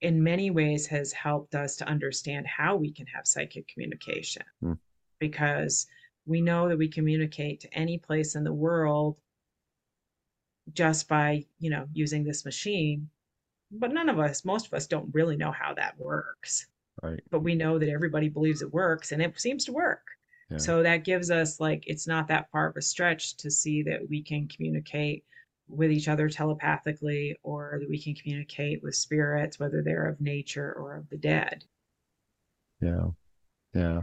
in 0.00 0.22
many 0.22 0.50
ways 0.50 0.86
has 0.86 1.12
helped 1.12 1.54
us 1.54 1.76
to 1.76 1.88
understand 1.88 2.46
how 2.46 2.76
we 2.76 2.92
can 2.92 3.06
have 3.06 3.26
psychic 3.26 3.66
communication 3.68 4.44
Hmm. 4.60 4.74
because 5.18 5.86
we 6.26 6.40
know 6.40 6.68
that 6.68 6.78
we 6.78 6.88
communicate 6.88 7.60
to 7.60 7.74
any 7.74 7.98
place 7.98 8.36
in 8.36 8.44
the 8.44 8.52
world 8.52 9.18
just 10.72 11.08
by, 11.08 11.46
you 11.58 11.70
know, 11.70 11.86
using 11.92 12.24
this 12.24 12.44
machine. 12.44 13.08
But 13.70 13.92
none 13.92 14.08
of 14.08 14.18
us, 14.18 14.44
most 14.44 14.66
of 14.66 14.74
us 14.74 14.86
don't 14.86 15.12
really 15.12 15.36
know 15.36 15.52
how 15.52 15.74
that 15.74 15.98
works. 15.98 16.66
Right. 17.02 17.20
But 17.30 17.42
we 17.44 17.54
know 17.54 17.78
that 17.78 17.88
everybody 17.88 18.28
believes 18.28 18.62
it 18.62 18.72
works 18.72 19.12
and 19.12 19.22
it 19.22 19.38
seems 19.40 19.64
to 19.66 19.72
work. 19.72 20.02
Yeah. 20.50 20.58
So 20.58 20.82
that 20.82 21.04
gives 21.04 21.30
us 21.30 21.60
like 21.60 21.84
it's 21.86 22.06
not 22.06 22.28
that 22.28 22.50
far 22.50 22.68
of 22.68 22.76
a 22.76 22.82
stretch 22.82 23.36
to 23.38 23.50
see 23.50 23.82
that 23.84 24.08
we 24.08 24.22
can 24.22 24.48
communicate 24.48 25.24
with 25.68 25.92
each 25.92 26.08
other 26.08 26.28
telepathically 26.28 27.36
or 27.42 27.76
that 27.80 27.88
we 27.90 28.02
can 28.02 28.14
communicate 28.14 28.82
with 28.82 28.94
spirits, 28.94 29.58
whether 29.58 29.82
they're 29.82 30.06
of 30.06 30.20
nature 30.20 30.72
or 30.72 30.96
of 30.96 31.08
the 31.10 31.18
dead. 31.18 31.64
Yeah. 32.80 33.08
Yeah. 33.74 34.02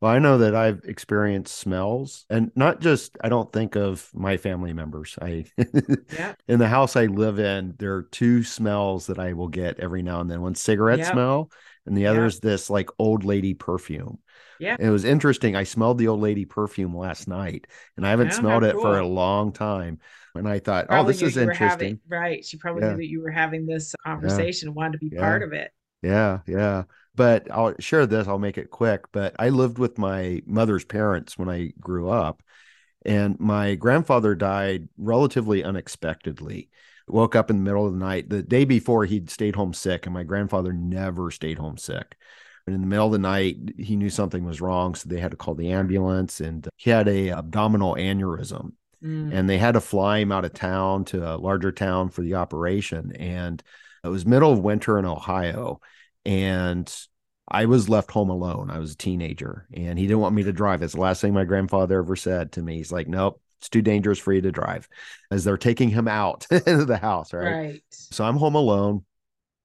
Well, 0.00 0.12
I 0.12 0.20
know 0.20 0.38
that 0.38 0.54
I've 0.54 0.84
experienced 0.84 1.56
smells 1.56 2.24
and 2.30 2.52
not 2.54 2.80
just, 2.80 3.16
I 3.20 3.28
don't 3.28 3.52
think 3.52 3.74
of 3.74 4.08
my 4.14 4.36
family 4.36 4.72
members. 4.72 5.18
I, 5.20 5.46
Yeah. 6.12 6.34
in 6.46 6.60
the 6.60 6.68
house 6.68 6.94
I 6.94 7.06
live 7.06 7.40
in, 7.40 7.74
there 7.78 7.94
are 7.94 8.02
two 8.04 8.44
smells 8.44 9.06
that 9.06 9.18
I 9.18 9.32
will 9.32 9.48
get 9.48 9.80
every 9.80 10.02
now 10.02 10.20
and 10.20 10.30
then. 10.30 10.40
One 10.40 10.54
cigarette 10.54 11.04
smell, 11.04 11.50
and 11.88 11.96
the 11.96 12.06
other 12.06 12.24
is 12.26 12.40
this 12.40 12.70
like 12.70 12.90
old 12.98 13.24
lady 13.24 13.54
perfume. 13.54 14.18
Yeah. 14.60 14.76
It 14.78 14.90
was 14.90 15.04
interesting. 15.04 15.56
I 15.56 15.64
smelled 15.64 15.98
the 15.98 16.08
old 16.08 16.20
lady 16.20 16.44
perfume 16.44 16.96
last 16.96 17.28
night, 17.28 17.66
and 17.96 18.06
I 18.06 18.10
haven't 18.10 18.28
oh, 18.28 18.34
Yeah, 18.34 18.40
smelled 18.40 18.64
it 18.64 18.72
for 18.74 18.98
a 18.98 19.06
long 19.06 19.52
time. 19.52 19.98
And 20.34 20.48
I 20.48 20.58
thought, 20.58 20.86
oh, 20.90 21.04
this 21.04 21.22
is 21.22 21.36
interesting. 21.36 21.68
having, 21.68 22.00
right. 22.08 22.44
She 22.44 22.58
probably 22.58 22.82
Yeah. 22.82 22.90
knew 22.92 22.98
that 22.98 23.08
you 23.08 23.22
were 23.22 23.30
having 23.30 23.66
this 23.66 23.94
conversation 24.04 24.68
and 24.68 24.76
wanted 24.76 24.92
to 24.92 24.98
be 24.98 25.14
Yeah. 25.14 25.20
part 25.20 25.42
of 25.42 25.52
it. 25.52 25.72
Yeah, 26.02 26.40
yeah. 26.46 26.84
But 27.14 27.50
I'll 27.50 27.74
share 27.80 28.06
this, 28.06 28.28
I'll 28.28 28.38
make 28.38 28.58
it 28.58 28.70
quick. 28.70 29.10
But 29.10 29.34
I 29.38 29.48
lived 29.48 29.78
with 29.78 29.98
my 29.98 30.42
mother's 30.46 30.84
parents 30.84 31.36
when 31.36 31.48
I 31.48 31.72
grew 31.80 32.08
up, 32.08 32.42
and 33.04 33.38
my 33.40 33.74
grandfather 33.74 34.34
died 34.34 34.88
relatively 34.96 35.64
unexpectedly. 35.64 36.70
Woke 37.08 37.36
up 37.36 37.50
in 37.50 37.56
the 37.56 37.62
middle 37.62 37.86
of 37.86 37.92
the 37.92 37.98
night. 37.98 38.28
The 38.28 38.42
day 38.42 38.64
before, 38.64 39.04
he'd 39.04 39.30
stayed 39.30 39.56
home 39.56 39.74
sick, 39.74 40.06
and 40.06 40.14
my 40.14 40.22
grandfather 40.22 40.72
never 40.72 41.30
stayed 41.30 41.58
home 41.58 41.76
sick. 41.76 42.16
And 42.66 42.74
in 42.74 42.80
the 42.82 42.86
middle 42.86 43.06
of 43.06 43.12
the 43.12 43.18
night, 43.18 43.56
he 43.78 43.96
knew 43.96 44.10
something 44.10 44.44
was 44.44 44.60
wrong, 44.60 44.94
so 44.94 45.08
they 45.08 45.20
had 45.20 45.30
to 45.30 45.36
call 45.36 45.54
the 45.54 45.72
ambulance, 45.72 46.40
and 46.40 46.68
he 46.76 46.90
had 46.90 47.08
a 47.08 47.30
abdominal 47.30 47.94
aneurysm 47.94 48.72
Mm. 49.02 49.32
and 49.32 49.48
they 49.48 49.58
had 49.58 49.74
to 49.74 49.80
fly 49.80 50.18
him 50.18 50.32
out 50.32 50.44
of 50.44 50.52
town 50.54 51.04
to 51.04 51.24
a 51.24 51.36
larger 51.36 51.70
town 51.70 52.08
for 52.08 52.22
the 52.22 52.34
operation. 52.34 53.12
And 53.12 53.62
it 54.02 54.08
was 54.08 54.26
middle 54.26 54.52
of 54.52 54.58
winter 54.58 54.98
in 54.98 55.04
Ohio, 55.04 55.80
and 56.26 56.92
I 57.46 57.66
was 57.66 57.88
left 57.88 58.10
home 58.10 58.28
alone. 58.28 58.70
I 58.70 58.80
was 58.80 58.92
a 58.92 58.96
teenager, 58.96 59.68
and 59.72 59.98
he 59.98 60.06
didn't 60.06 60.20
want 60.20 60.34
me 60.34 60.42
to 60.42 60.52
drive. 60.52 60.82
It's 60.82 60.94
the 60.94 61.00
last 61.00 61.20
thing 61.20 61.32
my 61.32 61.44
grandfather 61.44 62.00
ever 62.00 62.16
said 62.16 62.52
to 62.52 62.62
me. 62.62 62.76
He's 62.78 62.90
like, 62.90 63.06
"Nope, 63.06 63.40
it's 63.58 63.68
too 63.68 63.82
dangerous 63.82 64.18
for 64.18 64.32
you 64.32 64.40
to 64.42 64.52
drive." 64.52 64.88
As 65.30 65.44
they're 65.44 65.56
taking 65.56 65.90
him 65.90 66.08
out 66.08 66.46
of 66.50 66.86
the 66.86 66.98
house, 66.98 67.32
right? 67.32 67.52
Right. 67.52 67.82
So 67.90 68.24
I'm 68.24 68.36
home 68.36 68.54
alone. 68.54 69.04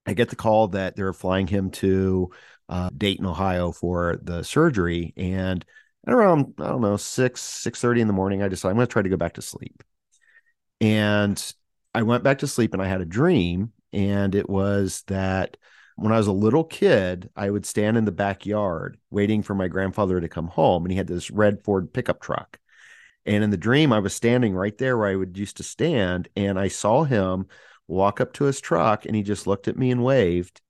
I 0.06 0.14
get 0.14 0.30
the 0.30 0.36
call 0.36 0.70
that 0.70 0.96
they're 0.96 1.14
flying 1.14 1.48
him 1.48 1.72
to 1.72 2.32
uh, 2.70 2.90
Dayton, 2.96 3.26
Ohio 3.26 3.72
for 3.72 4.20
the 4.22 4.44
surgery. 4.44 5.14
And 5.16 5.64
at 6.06 6.14
around, 6.14 6.56
I 6.60 6.68
don't 6.68 6.82
know, 6.82 6.98
six, 6.98 7.42
six 7.42 7.80
thirty 7.80 8.02
in 8.02 8.08
the 8.08 8.14
morning, 8.14 8.42
I 8.42 8.48
decide 8.48 8.70
I'm 8.70 8.76
going 8.76 8.88
to 8.88 8.92
try 8.92 9.02
to 9.02 9.10
go 9.10 9.18
back 9.18 9.34
to 9.36 9.42
sleep. 9.42 9.84
And 10.82 11.54
I 11.94 12.04
went 12.04 12.24
back 12.24 12.40
to 12.40 12.48
sleep 12.48 12.74
and 12.74 12.82
I 12.82 12.88
had 12.88 13.02
a 13.02 13.06
dream. 13.06 13.72
And 13.94 14.36
it 14.36 14.50
was 14.50 15.04
that 15.08 15.56
when 15.96 16.12
I 16.12 16.18
was 16.18 16.28
a 16.28 16.34
little 16.34 16.64
kid, 16.64 17.30
I 17.36 17.50
would 17.50 17.66
stand 17.66 17.98
in 17.98 18.06
the 18.06 18.12
backyard 18.12 18.98
waiting 19.12 19.44
for 19.44 19.54
my 19.54 19.68
grandfather 19.68 20.20
to 20.20 20.28
come 20.28 20.48
home. 20.48 20.84
And 20.84 20.92
he 20.92 20.98
had 20.98 21.08
this 21.08 21.30
red 21.30 21.64
Ford 21.64 21.94
pickup 21.94 22.20
truck. 22.20 22.60
And 23.26 23.44
in 23.44 23.50
the 23.50 23.58
dream, 23.58 23.94
I 23.94 24.00
was 24.00 24.14
standing 24.14 24.54
right 24.54 24.78
there 24.78 24.98
where 24.98 25.10
I 25.10 25.16
would 25.16 25.38
used 25.38 25.58
to 25.58 25.64
stand. 25.64 26.28
And 26.36 26.60
I 26.60 26.68
saw 26.68 27.04
him 27.04 27.48
walk 27.88 28.20
up 28.20 28.34
to 28.34 28.46
his 28.46 28.60
truck 28.60 29.06
and 29.06 29.16
he 29.16 29.24
just 29.24 29.48
looked 29.48 29.68
at 29.68 29.78
me 29.78 29.92
and 29.92 30.04
waved. 30.04 30.62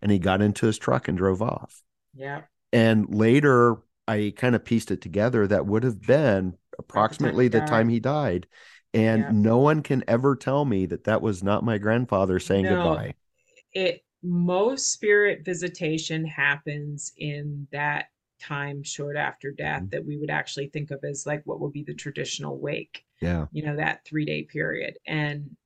And 0.00 0.12
he 0.12 0.18
got 0.18 0.42
into 0.42 0.66
his 0.66 0.78
truck 0.78 1.08
and 1.08 1.18
drove 1.18 1.42
off. 1.42 1.82
Yeah. 2.14 2.42
And 2.72 3.12
later, 3.12 3.78
I 4.06 4.32
kind 4.36 4.54
of 4.54 4.64
pieced 4.64 4.90
it 4.90 5.00
together. 5.00 5.46
That 5.46 5.66
would 5.66 5.82
have 5.82 6.00
been 6.00 6.56
approximately 6.78 7.48
the 7.48 7.60
time 7.60 7.88
he 7.88 7.98
died. 7.98 8.46
And 8.94 9.22
yeah. 9.22 9.30
no 9.32 9.58
one 9.58 9.82
can 9.82 10.04
ever 10.08 10.36
tell 10.36 10.64
me 10.64 10.86
that 10.86 11.04
that 11.04 11.20
was 11.20 11.42
not 11.42 11.64
my 11.64 11.78
grandfather 11.78 12.38
saying 12.38 12.64
no, 12.64 12.76
goodbye. 12.76 13.14
It 13.72 14.02
most 14.22 14.92
spirit 14.92 15.44
visitation 15.44 16.24
happens 16.24 17.12
in 17.16 17.66
that 17.70 18.06
time 18.38 18.82
short 18.82 19.16
after 19.16 19.50
death 19.50 19.82
mm-hmm. 19.82 19.90
that 19.90 20.04
we 20.04 20.16
would 20.16 20.30
actually 20.30 20.68
think 20.68 20.90
of 20.90 21.02
as 21.04 21.26
like 21.26 21.42
what 21.44 21.60
would 21.60 21.72
be 21.72 21.82
the 21.82 21.94
traditional 21.94 22.58
wake. 22.58 23.04
Yeah. 23.20 23.46
You 23.52 23.64
know, 23.64 23.76
that 23.76 24.04
3-day 24.06 24.44
period. 24.44 24.98
And 25.06 25.56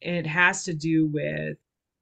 it 0.00 0.26
has 0.26 0.64
to 0.64 0.74
do 0.74 1.06
with 1.06 1.56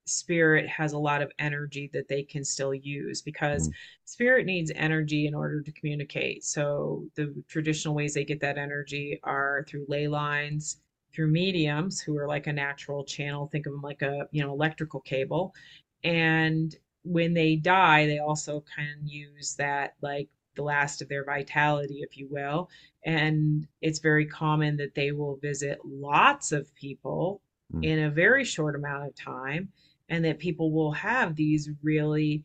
spirit 0.06 0.66
has 0.68 0.92
a 0.92 0.98
lot 0.98 1.20
of 1.20 1.30
energy 1.38 1.90
that 1.92 2.08
they 2.08 2.22
can 2.22 2.44
still 2.44 2.72
use 2.74 3.20
because 3.20 3.68
mm. 3.68 3.72
spirit 4.04 4.46
needs 4.46 4.72
energy 4.74 5.26
in 5.26 5.34
order 5.34 5.60
to 5.60 5.72
communicate. 5.72 6.44
So 6.44 7.04
the 7.14 7.34
traditional 7.46 7.94
ways 7.94 8.14
they 8.14 8.24
get 8.24 8.40
that 8.40 8.58
energy 8.58 9.20
are 9.22 9.64
through 9.68 9.86
ley 9.88 10.08
lines, 10.08 10.78
through 11.14 11.28
mediums 11.28 12.00
who 12.00 12.16
are 12.16 12.26
like 12.26 12.46
a 12.46 12.52
natural 12.52 13.04
channel. 13.04 13.48
Think 13.48 13.66
of 13.66 13.72
them 13.72 13.82
like 13.82 14.02
a, 14.02 14.26
you 14.30 14.42
know, 14.42 14.52
electrical 14.52 15.00
cable. 15.00 15.54
And 16.04 16.74
when 17.04 17.34
they 17.34 17.56
die, 17.56 18.06
they 18.06 18.18
also 18.18 18.64
can 18.74 19.06
use 19.06 19.54
that 19.56 19.94
like 20.00 20.28
the 20.54 20.62
last 20.62 21.00
of 21.00 21.08
their 21.08 21.24
vitality, 21.24 22.00
if 22.00 22.16
you 22.18 22.28
will. 22.30 22.68
And 23.04 23.66
it's 23.80 24.00
very 24.00 24.26
common 24.26 24.76
that 24.76 24.94
they 24.94 25.12
will 25.12 25.36
visit 25.36 25.78
lots 25.84 26.52
of 26.52 26.74
people 26.74 27.40
mm. 27.74 27.84
in 27.84 28.00
a 28.00 28.10
very 28.10 28.44
short 28.44 28.74
amount 28.74 29.06
of 29.06 29.14
time 29.14 29.70
and 30.08 30.24
that 30.24 30.38
people 30.38 30.72
will 30.72 30.92
have 30.92 31.36
these 31.36 31.70
really, 31.82 32.44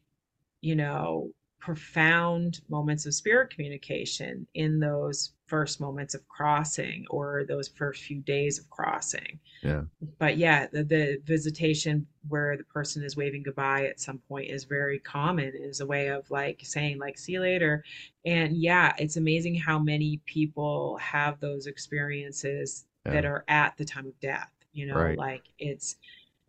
you 0.61 0.75
know, 0.75 1.31
profound 1.63 2.59
moments 2.67 3.05
of 3.05 3.13
spirit 3.13 3.49
communication 3.49 4.45
in 4.53 4.81
those 4.81 5.31
first 5.45 5.79
moments 5.79 6.13
of 6.13 6.27
crossing 6.27 7.05
or 7.09 7.45
those 7.47 7.69
first 7.69 8.03
few 8.03 8.19
days 8.19 8.59
of 8.59 8.69
crossing. 8.69 9.39
Yeah. 9.61 9.83
But 10.19 10.35
yeah, 10.35 10.67
the, 10.73 10.83
the 10.83 11.21
visitation 11.23 12.05
where 12.27 12.57
the 12.57 12.65
person 12.65 13.01
is 13.01 13.15
waving 13.15 13.43
goodbye 13.43 13.85
at 13.85 14.01
some 14.01 14.17
point 14.27 14.51
is 14.51 14.65
very 14.65 14.99
common 14.99 15.53
is 15.55 15.79
a 15.79 15.85
way 15.85 16.09
of 16.09 16.29
like 16.29 16.59
saying 16.63 16.99
like 16.99 17.17
see 17.17 17.31
you 17.31 17.39
later. 17.39 17.85
And 18.25 18.57
yeah, 18.57 18.91
it's 18.97 19.15
amazing 19.15 19.55
how 19.55 19.79
many 19.79 20.19
people 20.25 20.97
have 20.97 21.39
those 21.39 21.65
experiences 21.67 22.87
yeah. 23.05 23.13
that 23.13 23.25
are 23.25 23.45
at 23.47 23.77
the 23.77 23.85
time 23.85 24.07
of 24.07 24.19
death, 24.19 24.51
you 24.73 24.85
know, 24.85 24.95
right. 24.95 25.17
like 25.17 25.43
it's 25.59 25.95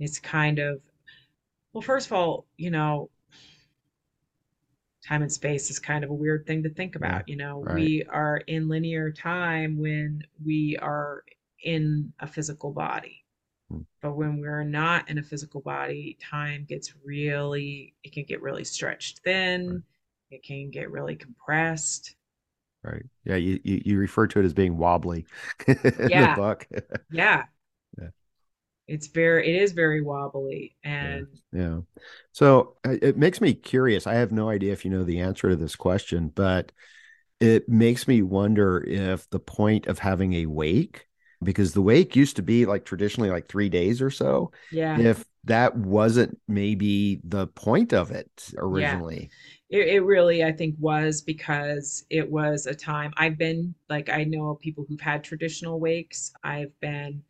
it's 0.01 0.19
kind 0.19 0.59
of 0.59 0.81
well, 1.73 1.83
first 1.83 2.07
of 2.07 2.13
all, 2.13 2.47
you 2.57 2.71
know, 2.71 3.11
time 5.07 5.23
and 5.23 5.33
space 5.33 5.71
is 5.71 5.79
kind 5.79 6.03
of 6.03 6.11
a 6.11 6.15
weird 6.15 6.47
thing 6.47 6.63
to 6.63 6.71
think 6.71 6.97
about. 6.97 7.29
You 7.29 7.37
know, 7.37 7.63
right. 7.63 7.75
we 7.75 8.05
are 8.09 8.39
in 8.47 8.69
linear 8.69 9.11
time 9.11 9.79
when 9.79 10.23
we 10.45 10.77
are 10.81 11.25
in 11.63 12.13
a 12.21 12.27
physical 12.27 12.73
body. 12.73 13.25
Hmm. 13.71 13.83
But 14.03 14.17
when 14.17 14.41
we're 14.41 14.65
not 14.65 15.09
in 15.09 15.19
a 15.19 15.23
physical 15.23 15.61
body, 15.61 16.17
time 16.21 16.65
gets 16.69 16.95
really, 17.05 17.95
it 18.03 18.13
can 18.13 18.25
get 18.25 18.43
really 18.43 18.65
stretched 18.65 19.21
thin. 19.21 19.71
Right. 19.71 19.83
It 20.31 20.43
can 20.43 20.71
get 20.71 20.91
really 20.91 21.17
compressed. 21.17 22.17
Right. 22.83 23.05
Yeah. 23.25 23.37
You, 23.37 23.61
you, 23.63 23.83
you 23.85 23.99
refer 23.99 24.27
to 24.27 24.41
it 24.41 24.45
as 24.45 24.53
being 24.53 24.77
wobbly 24.77 25.27
in 25.67 25.79
yeah. 26.09 26.35
the 26.35 26.41
book. 26.41 26.69
yeah 27.11 27.45
it's 28.87 29.07
very 29.09 29.49
it 29.49 29.63
is 29.63 29.73
very 29.73 30.03
wobbly 30.03 30.77
and 30.85 31.27
yeah. 31.53 31.61
yeah. 31.61 31.79
so 32.33 32.77
it 32.85 33.17
makes 33.17 33.41
me 33.41 33.55
curious 33.55 34.07
i 34.07 34.15
have 34.15 34.33
no 34.33 34.49
idea 34.49 34.73
if 34.73 34.85
you 34.85 34.91
know 34.91 35.05
the 35.05 35.21
answer 35.21 35.49
to 35.49 35.57
this 35.57 35.77
question 35.77 36.31
but 36.35 36.73
it 37.41 37.69
makes 37.69 38.07
me 38.07 38.23
wonder 38.23 38.83
if 38.87 39.29
the 39.31 39.41
point 39.41 39.87
of 39.87 39.99
having 39.99 40.35
a 40.35 40.47
wake 40.47 41.07
because 41.43 41.73
the 41.73 41.83
wake 41.83 42.17
used 42.17 42.37
to 42.37 42.43
be 42.43 42.65
like 42.67 42.85
traditionally 42.85 43.31
like 43.31 43.49
three 43.49 43.69
days 43.69 44.01
or 44.01 44.11
so 44.11 44.51
yeah 44.71 44.99
if 44.99 45.25
that 45.45 45.77
wasn't 45.77 46.39
maybe 46.49 47.21
the 47.25 47.47
point 47.49 47.93
of 47.93 48.11
it 48.11 48.51
originally 48.57 49.31
yeah. 49.69 49.81
it, 49.81 49.89
it 49.89 50.01
really 50.01 50.45
i 50.45 50.53
think 50.53 50.75
was 50.79 51.23
because 51.23 52.05
it 52.11 52.31
was 52.31 52.67
a 52.67 52.75
time 52.75 53.13
i've 53.17 53.39
been 53.39 53.75
like 53.89 54.09
i 54.09 54.25
know 54.25 54.55
people 54.55 54.85
who've 54.89 55.01
had 55.01 55.25
traditional 55.25 55.81
wakes 55.81 56.33
i've 56.45 56.79
been 56.81 57.23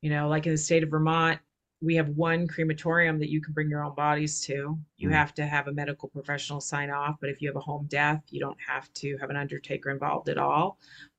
you 0.00 0.10
know, 0.10 0.28
like 0.28 0.46
in 0.46 0.52
the 0.52 0.58
state 0.58 0.82
of 0.82 0.90
Vermont, 0.90 1.40
we 1.80 1.94
have 1.94 2.08
one 2.08 2.48
crematorium 2.48 3.18
that 3.20 3.30
you 3.30 3.40
can 3.40 3.54
bring 3.54 3.70
your 3.70 3.84
own 3.84 3.94
bodies 3.94 4.40
to. 4.46 4.78
You 4.96 5.08
mm. 5.08 5.12
have 5.12 5.32
to 5.34 5.46
have 5.46 5.68
a 5.68 5.72
medical 5.72 6.08
professional 6.08 6.60
sign 6.60 6.90
off, 6.90 7.16
but 7.20 7.30
if 7.30 7.40
you 7.40 7.48
have 7.48 7.56
a 7.56 7.60
home 7.60 7.86
death, 7.88 8.22
you 8.30 8.40
don't 8.40 8.58
have 8.66 8.92
to 8.94 9.16
have 9.18 9.30
an 9.30 9.36
undertaker 9.36 9.90
involved 9.90 10.28
at 10.28 10.38
all. 10.38 10.78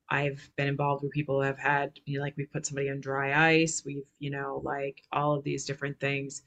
I've 0.10 0.50
been 0.58 0.68
involved 0.68 1.04
where 1.04 1.12
people 1.12 1.42
have 1.42 1.60
had, 1.60 2.00
you 2.06 2.18
know, 2.18 2.24
like 2.24 2.36
we've 2.36 2.52
put 2.52 2.66
somebody 2.66 2.90
on 2.90 3.00
dry 3.00 3.52
ice, 3.52 3.84
we've, 3.86 4.04
you 4.18 4.32
know, 4.32 4.62
like 4.64 5.04
all 5.12 5.34
of 5.34 5.44
these 5.44 5.66
different 5.66 6.00
things. 6.00 6.44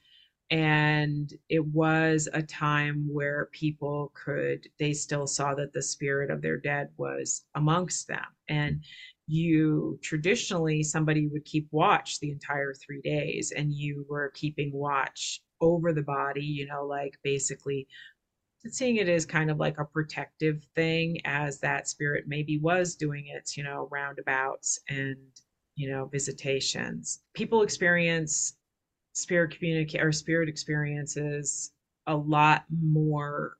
And 0.50 1.32
it 1.48 1.64
was 1.64 2.28
a 2.34 2.42
time 2.42 3.08
where 3.10 3.48
people 3.52 4.12
could, 4.14 4.68
they 4.78 4.92
still 4.92 5.26
saw 5.26 5.54
that 5.54 5.72
the 5.72 5.80
spirit 5.80 6.30
of 6.30 6.42
their 6.42 6.58
dead 6.58 6.90
was 6.98 7.44
amongst 7.54 8.08
them. 8.08 8.26
And 8.48 8.82
you 9.26 9.98
traditionally 10.02 10.82
somebody 10.82 11.28
would 11.28 11.44
keep 11.44 11.68
watch 11.70 12.18
the 12.20 12.30
entire 12.30 12.74
three 12.74 13.00
days 13.02 13.52
and 13.56 13.72
you 13.72 14.04
were 14.08 14.32
keeping 14.34 14.72
watch 14.72 15.40
over 15.60 15.92
the 15.92 16.02
body 16.02 16.44
you 16.44 16.66
know 16.66 16.84
like 16.84 17.16
basically 17.22 17.86
seeing 18.68 18.96
it 18.96 19.08
as 19.08 19.26
kind 19.26 19.50
of 19.50 19.58
like 19.58 19.78
a 19.78 19.84
protective 19.84 20.64
thing 20.74 21.20
as 21.24 21.60
that 21.60 21.88
spirit 21.88 22.24
maybe 22.26 22.58
was 22.58 22.94
doing 22.94 23.26
its 23.28 23.56
you 23.56 23.64
know 23.64 23.88
roundabouts 23.90 24.78
and 24.88 25.16
you 25.74 25.90
know 25.90 26.06
visitations. 26.06 27.20
People 27.34 27.62
experience 27.62 28.56
spirit 29.14 29.56
communicate 29.56 30.02
or 30.02 30.12
spirit 30.12 30.48
experiences 30.48 31.72
a 32.06 32.16
lot 32.16 32.64
more 32.70 33.56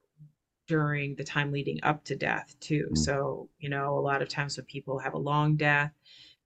during 0.73 1.15
the 1.17 1.25
time 1.25 1.53
leading 1.53 1.79
up 1.83 2.03
to 2.03 2.17
death 2.17 2.57
too. 2.59 2.89
Mm. 2.93 2.97
So, 2.97 3.51
you 3.59 3.69
know, 3.69 3.99
a 3.99 4.01
lot 4.01 4.23
of 4.23 4.31
times 4.31 4.57
when 4.57 4.65
people 4.65 4.99
have 4.99 5.13
a 5.13 5.19
long 5.19 5.55
death, 5.55 5.93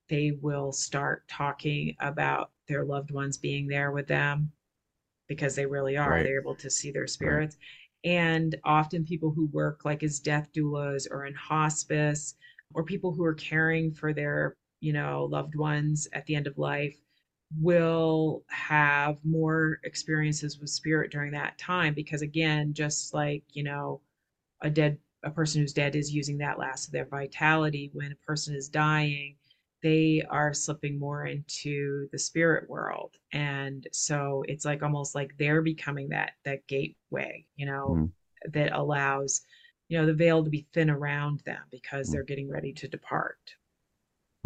they 0.08 0.32
will 0.42 0.72
start 0.72 1.22
talking 1.28 1.94
about 2.00 2.50
their 2.66 2.84
loved 2.84 3.12
ones 3.12 3.38
being 3.38 3.68
there 3.68 3.92
with 3.92 4.08
them 4.08 4.50
because 5.28 5.54
they 5.54 5.64
really 5.64 5.96
are. 5.96 6.10
Right. 6.10 6.24
They're 6.24 6.40
able 6.40 6.56
to 6.56 6.68
see 6.68 6.90
their 6.90 7.06
spirits. 7.06 7.56
Right. 8.04 8.10
And 8.10 8.56
often 8.64 9.04
people 9.04 9.30
who 9.30 9.46
work 9.52 9.84
like 9.84 10.02
as 10.02 10.18
death 10.18 10.48
doulas 10.52 11.06
or 11.08 11.24
in 11.24 11.34
hospice 11.34 12.34
or 12.74 12.82
people 12.82 13.12
who 13.12 13.24
are 13.24 13.34
caring 13.34 13.92
for 13.92 14.12
their, 14.12 14.56
you 14.80 14.92
know, 14.92 15.28
loved 15.30 15.54
ones 15.54 16.08
at 16.12 16.26
the 16.26 16.34
end 16.34 16.48
of 16.48 16.58
life 16.58 16.96
will 17.60 18.42
have 18.48 19.24
more 19.24 19.78
experiences 19.84 20.58
with 20.58 20.68
spirit 20.68 21.12
during 21.12 21.30
that 21.30 21.56
time 21.58 21.94
because 21.94 22.20
again 22.20 22.74
just 22.74 23.14
like 23.14 23.44
you 23.52 23.62
know 23.62 24.00
a 24.62 24.70
dead 24.70 24.98
a 25.22 25.30
person 25.30 25.61
who's 25.61 25.72
dead 25.72 25.96
is 25.96 26.14
using 26.14 26.38
that 26.38 26.59
last 26.59 26.86
of 26.86 26.92
their 26.92 27.07
vitality 27.07 27.90
when 27.92 28.12
a 28.12 28.26
person 28.26 28.54
is 28.54 28.68
dying 28.68 29.36
they 29.82 30.22
are 30.30 30.54
slipping 30.54 30.98
more 30.98 31.26
into 31.26 32.09
the 32.12 32.18
spirit 32.18 32.68
world 32.68 33.14
and 33.32 33.86
so 33.92 34.42
it's 34.48 34.64
like 34.64 34.82
almost 34.82 35.14
like 35.14 35.32
they're 35.38 35.62
becoming 35.62 36.09
that 36.09 36.32
that 36.44 36.66
gateway 36.66 37.44
you 37.57 37.66
know 37.66 37.96
mm. 37.98 38.11
that 38.52 38.72
allows 38.72 39.42
you 39.88 39.98
know 39.98 40.07
the 40.07 40.14
veil 40.14 40.42
to 40.42 40.50
be 40.50 40.66
thin 40.72 40.90
around 40.90 41.40
them 41.40 41.61
because 41.70 42.09
mm. 42.09 42.12
they're 42.12 42.24
getting 42.24 42.50
ready 42.50 42.72
to 42.72 42.88
depart 42.88 43.38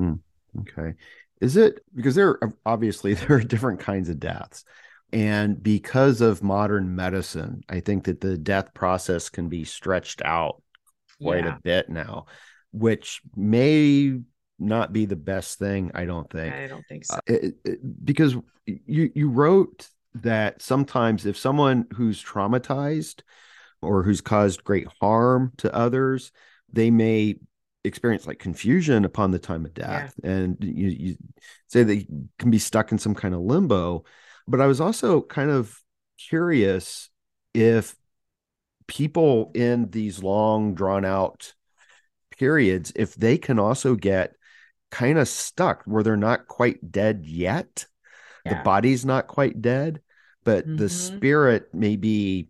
mm. 0.00 0.18
okay 0.60 0.94
is 1.40 1.56
it 1.56 1.84
because 1.94 2.14
there 2.14 2.38
obviously 2.66 3.14
there 3.14 3.36
are 3.36 3.42
different 3.42 3.80
kinds 3.80 4.08
of 4.08 4.18
deaths 4.18 4.64
and 5.12 5.62
because 5.62 6.20
of 6.20 6.42
modern 6.42 6.94
medicine, 6.94 7.62
I 7.68 7.80
think 7.80 8.04
that 8.04 8.20
the 8.20 8.38
death 8.38 8.72
process 8.74 9.28
can 9.28 9.48
be 9.48 9.64
stretched 9.64 10.22
out 10.22 10.62
quite 11.20 11.44
yeah. 11.44 11.56
a 11.56 11.60
bit 11.60 11.88
now, 11.88 12.26
which 12.72 13.20
may 13.34 14.18
not 14.58 14.92
be 14.92 15.06
the 15.06 15.16
best 15.16 15.58
thing. 15.58 15.90
I 15.94 16.04
don't 16.04 16.30
think. 16.30 16.54
I 16.54 16.66
don't 16.66 16.84
think 16.88 17.04
so. 17.04 17.16
Uh, 17.16 17.20
it, 17.26 17.54
it, 17.64 18.04
because 18.04 18.36
you 18.66 19.10
you 19.14 19.28
wrote 19.28 19.88
that 20.14 20.62
sometimes 20.62 21.26
if 21.26 21.36
someone 21.36 21.86
who's 21.94 22.22
traumatized 22.22 23.22
or 23.82 24.02
who's 24.02 24.20
caused 24.20 24.64
great 24.64 24.88
harm 25.00 25.52
to 25.58 25.74
others, 25.74 26.32
they 26.72 26.90
may 26.90 27.36
experience 27.84 28.26
like 28.26 28.38
confusion 28.38 29.04
upon 29.04 29.30
the 29.30 29.38
time 29.38 29.64
of 29.64 29.72
death 29.72 30.12
yeah. 30.22 30.30
and 30.30 30.58
you, 30.60 30.88
you 30.88 31.16
say 31.68 31.82
they 31.82 32.06
can 32.38 32.50
be 32.50 32.58
stuck 32.58 32.92
in 32.92 32.98
some 32.98 33.14
kind 33.14 33.34
of 33.34 33.40
limbo 33.40 34.04
but 34.50 34.60
i 34.60 34.66
was 34.66 34.80
also 34.80 35.20
kind 35.22 35.50
of 35.50 35.78
curious 36.18 37.08
if 37.54 37.96
people 38.86 39.50
in 39.54 39.90
these 39.90 40.22
long 40.22 40.74
drawn 40.74 41.04
out 41.04 41.54
periods 42.36 42.92
if 42.96 43.14
they 43.14 43.38
can 43.38 43.58
also 43.58 43.94
get 43.94 44.34
kind 44.90 45.18
of 45.18 45.28
stuck 45.28 45.82
where 45.84 46.02
they're 46.02 46.16
not 46.16 46.48
quite 46.48 46.90
dead 46.90 47.24
yet 47.24 47.86
yeah. 48.44 48.54
the 48.54 48.64
body's 48.64 49.04
not 49.04 49.26
quite 49.26 49.60
dead 49.62 50.00
but 50.42 50.64
mm-hmm. 50.64 50.76
the 50.76 50.88
spirit 50.88 51.72
may 51.72 51.96
be 51.96 52.48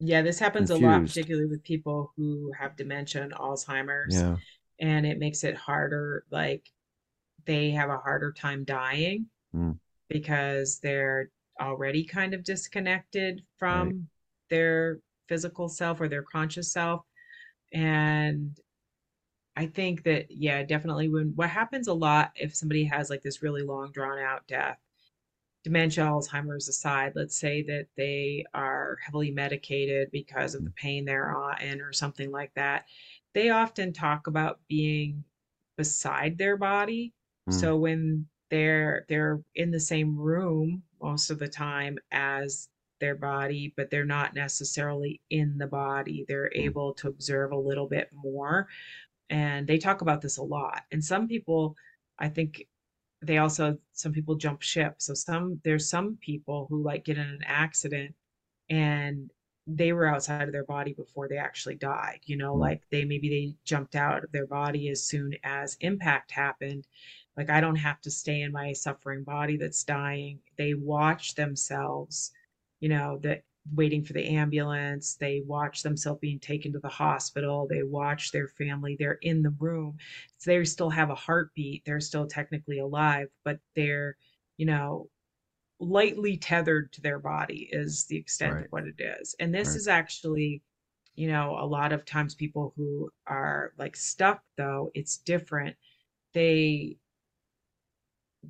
yeah, 0.00 0.22
this 0.22 0.38
happens 0.38 0.70
confused. 0.70 0.84
a 0.84 0.98
lot, 0.98 1.06
particularly 1.06 1.48
with 1.48 1.64
people 1.64 2.12
who 2.16 2.52
have 2.56 2.76
dementia 2.76 3.22
and 3.22 3.32
Alzheimer's. 3.32 4.14
Yeah. 4.14 4.36
And 4.78 5.04
it 5.04 5.18
makes 5.18 5.42
it 5.42 5.56
harder, 5.56 6.24
like 6.30 6.64
they 7.48 7.70
have 7.72 7.90
a 7.90 7.96
harder 7.96 8.32
time 8.32 8.62
dying 8.64 9.26
mm. 9.54 9.76
Because 10.08 10.78
they're 10.80 11.30
already 11.60 12.04
kind 12.04 12.34
of 12.34 12.44
disconnected 12.44 13.42
from 13.58 13.86
right. 13.88 13.96
their 14.50 14.98
physical 15.28 15.68
self 15.68 16.00
or 16.00 16.08
their 16.08 16.22
conscious 16.22 16.72
self. 16.72 17.02
And 17.72 18.58
I 19.56 19.66
think 19.66 20.04
that, 20.04 20.26
yeah, 20.30 20.62
definitely 20.62 21.08
when 21.08 21.32
what 21.34 21.50
happens 21.50 21.88
a 21.88 21.92
lot 21.92 22.30
if 22.36 22.54
somebody 22.54 22.84
has 22.84 23.10
like 23.10 23.22
this 23.22 23.42
really 23.42 23.62
long 23.62 23.90
drawn 23.92 24.18
out 24.18 24.46
death 24.46 24.78
dementia, 25.64 26.04
Alzheimer's 26.04 26.68
aside, 26.68 27.12
let's 27.14 27.38
say 27.38 27.62
that 27.64 27.86
they 27.96 28.44
are 28.54 28.96
heavily 29.04 29.30
medicated 29.30 30.10
because 30.10 30.54
of 30.54 30.64
the 30.64 30.70
pain 30.70 31.04
they're 31.04 31.34
in 31.60 31.80
or 31.80 31.92
something 31.92 32.30
like 32.30 32.52
that, 32.54 32.86
they 33.34 33.50
often 33.50 33.92
talk 33.92 34.26
about 34.26 34.60
being 34.68 35.24
beside 35.76 36.38
their 36.38 36.56
body. 36.56 37.12
Mm. 37.50 37.52
So 37.52 37.76
when 37.76 38.26
they're 38.50 39.04
they're 39.08 39.40
in 39.54 39.70
the 39.70 39.80
same 39.80 40.16
room 40.16 40.82
most 41.00 41.30
of 41.30 41.38
the 41.38 41.48
time 41.48 41.98
as 42.10 42.68
their 43.00 43.14
body, 43.14 43.72
but 43.76 43.90
they're 43.90 44.04
not 44.04 44.34
necessarily 44.34 45.20
in 45.30 45.56
the 45.58 45.66
body. 45.66 46.24
They're 46.26 46.50
mm. 46.54 46.64
able 46.64 46.94
to 46.94 47.08
observe 47.08 47.52
a 47.52 47.56
little 47.56 47.86
bit 47.86 48.08
more. 48.12 48.68
And 49.30 49.66
they 49.66 49.78
talk 49.78 50.00
about 50.00 50.20
this 50.20 50.38
a 50.38 50.42
lot. 50.42 50.82
And 50.90 51.04
some 51.04 51.28
people, 51.28 51.76
I 52.18 52.28
think, 52.28 52.66
they 53.22 53.38
also 53.38 53.76
some 53.92 54.12
people 54.12 54.36
jump 54.36 54.62
ship 54.62 54.94
so 54.98 55.12
some 55.12 55.60
there's 55.64 55.90
some 55.90 56.16
people 56.20 56.66
who 56.70 56.82
like 56.82 57.04
get 57.04 57.18
in 57.18 57.26
an 57.26 57.40
accident 57.44 58.14
and 58.70 59.30
they 59.66 59.92
were 59.92 60.06
outside 60.06 60.46
of 60.46 60.52
their 60.52 60.64
body 60.64 60.92
before 60.92 61.28
they 61.28 61.36
actually 61.36 61.74
died 61.74 62.20
you 62.26 62.36
know 62.36 62.54
mm. 62.54 62.60
like 62.60 62.82
they 62.90 63.04
maybe 63.04 63.28
they 63.28 63.54
jumped 63.64 63.96
out 63.96 64.22
of 64.22 64.30
their 64.30 64.46
body 64.46 64.88
as 64.88 65.04
soon 65.04 65.34
as 65.42 65.76
impact 65.80 66.30
happened 66.30 66.86
like 67.38 67.48
i 67.50 67.60
don't 67.60 67.76
have 67.76 68.00
to 68.02 68.10
stay 68.10 68.42
in 68.42 68.52
my 68.52 68.72
suffering 68.72 69.24
body 69.24 69.56
that's 69.56 69.84
dying 69.84 70.38
they 70.58 70.74
watch 70.74 71.34
themselves 71.34 72.32
you 72.80 72.88
know 72.88 73.18
that 73.22 73.42
waiting 73.74 74.02
for 74.02 74.12
the 74.12 74.24
ambulance. 74.24 75.16
They 75.16 75.42
watch 75.46 75.82
themselves 75.82 76.20
being 76.20 76.38
taken 76.38 76.72
to 76.72 76.78
the 76.78 76.88
hospital. 76.88 77.66
They 77.68 77.82
watch 77.82 78.32
their 78.32 78.48
family. 78.48 78.96
They're 78.98 79.18
in 79.22 79.42
the 79.42 79.54
room. 79.58 79.96
So 80.38 80.50
they 80.50 80.64
still 80.64 80.90
have 80.90 81.10
a 81.10 81.14
heartbeat. 81.14 81.84
They're 81.84 82.00
still 82.00 82.26
technically 82.26 82.78
alive, 82.78 83.28
but 83.44 83.58
they're, 83.74 84.16
you 84.56 84.66
know, 84.66 85.08
lightly 85.80 86.36
tethered 86.36 86.92
to 86.92 87.00
their 87.00 87.18
body 87.18 87.68
is 87.70 88.06
the 88.06 88.16
extent 88.16 88.54
right. 88.54 88.64
of 88.64 88.72
what 88.72 88.84
it 88.84 89.00
is. 89.00 89.34
And 89.38 89.54
this 89.54 89.68
right. 89.68 89.76
is 89.76 89.88
actually, 89.88 90.62
you 91.14 91.28
know, 91.28 91.56
a 91.60 91.66
lot 91.66 91.92
of 91.92 92.04
times 92.04 92.34
people 92.34 92.72
who 92.76 93.10
are 93.26 93.72
like 93.78 93.96
stuck 93.96 94.42
though, 94.56 94.90
it's 94.94 95.18
different. 95.18 95.76
They 96.34 96.96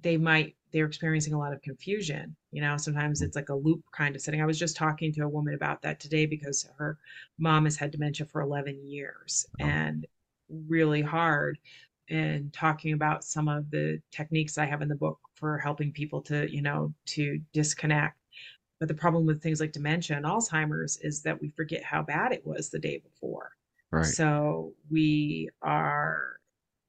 they 0.02 0.16
might 0.16 0.54
they're 0.72 0.86
experiencing 0.86 1.32
a 1.32 1.38
lot 1.38 1.52
of 1.52 1.62
confusion. 1.62 2.36
You 2.50 2.60
know, 2.60 2.76
sometimes 2.76 3.22
it's 3.22 3.36
like 3.36 3.48
a 3.48 3.54
loop 3.54 3.82
kind 3.92 4.14
of 4.14 4.22
setting. 4.22 4.42
I 4.42 4.46
was 4.46 4.58
just 4.58 4.76
talking 4.76 5.12
to 5.14 5.22
a 5.22 5.28
woman 5.28 5.54
about 5.54 5.82
that 5.82 6.00
today 6.00 6.26
because 6.26 6.68
her 6.78 6.98
mom 7.38 7.64
has 7.64 7.76
had 7.76 7.90
dementia 7.90 8.26
for 8.26 8.40
11 8.40 8.86
years 8.86 9.46
oh. 9.60 9.64
and 9.64 10.06
really 10.48 11.02
hard. 11.02 11.58
And 12.10 12.52
talking 12.52 12.94
about 12.94 13.22
some 13.22 13.48
of 13.48 13.70
the 13.70 14.00
techniques 14.10 14.56
I 14.56 14.64
have 14.64 14.80
in 14.80 14.88
the 14.88 14.94
book 14.94 15.18
for 15.34 15.58
helping 15.58 15.92
people 15.92 16.22
to, 16.22 16.50
you 16.50 16.62
know, 16.62 16.94
to 17.06 17.38
disconnect. 17.52 18.16
But 18.78 18.88
the 18.88 18.94
problem 18.94 19.26
with 19.26 19.42
things 19.42 19.60
like 19.60 19.72
dementia 19.72 20.16
and 20.16 20.24
Alzheimer's 20.24 20.98
is 21.02 21.22
that 21.22 21.40
we 21.40 21.50
forget 21.50 21.82
how 21.82 22.02
bad 22.02 22.32
it 22.32 22.46
was 22.46 22.70
the 22.70 22.78
day 22.78 22.98
before. 22.98 23.50
Right. 23.90 24.06
So 24.06 24.72
we 24.90 25.50
are 25.60 26.36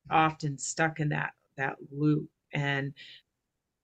often 0.09 0.57
stuck 0.57 0.99
in 0.99 1.09
that 1.09 1.33
that 1.57 1.75
loop 1.91 2.29
and 2.53 2.93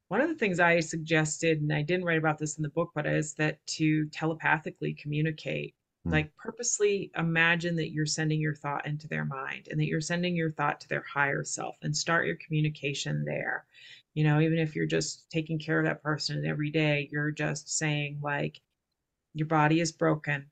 one 0.07 0.22
of 0.22 0.30
the 0.30 0.36
things 0.36 0.59
I 0.59 0.80
suggested, 0.80 1.61
and 1.61 1.74
I 1.74 1.82
didn't 1.82 2.05
write 2.05 2.20
about 2.20 2.38
this 2.38 2.57
in 2.57 2.63
the 2.63 2.70
book, 2.70 2.91
but 2.93 3.07
is 3.07 3.34
that 3.36 3.66
to 3.68 4.07
telepathically 4.09 4.93
communicate, 4.93 5.74
mm. 6.07 6.11
like 6.11 6.36
purposely 6.36 7.11
imagine 7.18 7.76
that 7.78 7.91
you're 7.91 8.05
sending 8.05 8.39
your 8.39 8.53
thought 8.53 8.86
into 8.86 9.07
their 9.07 9.26
mind 9.26 9.68
and 9.70 9.80
that 9.80 9.88
you're 9.88 10.01
sending 10.01 10.36
your 10.36 10.51
thought 10.51 10.80
to 10.82 10.89
their 10.89 11.03
higher 11.11 11.43
self 11.43 11.76
and 11.82 11.95
start 11.95 12.28
your 12.28 12.38
communication 12.45 13.26
there. 13.26 13.66
You 14.13 14.24
know, 14.24 14.39
even 14.39 14.59
if 14.59 14.76
you're 14.76 14.86
just 14.86 15.30
taking 15.30 15.57
care 15.57 15.80
of 15.80 15.86
that 15.86 16.03
person 16.03 16.45
every 16.45 16.70
day, 16.70 17.09
you're 17.11 17.32
just 17.32 17.78
saying, 17.78 18.20
like, 18.22 18.61
your 19.34 19.47
body 19.47 19.82
is 19.82 19.91
broken. 19.91 20.45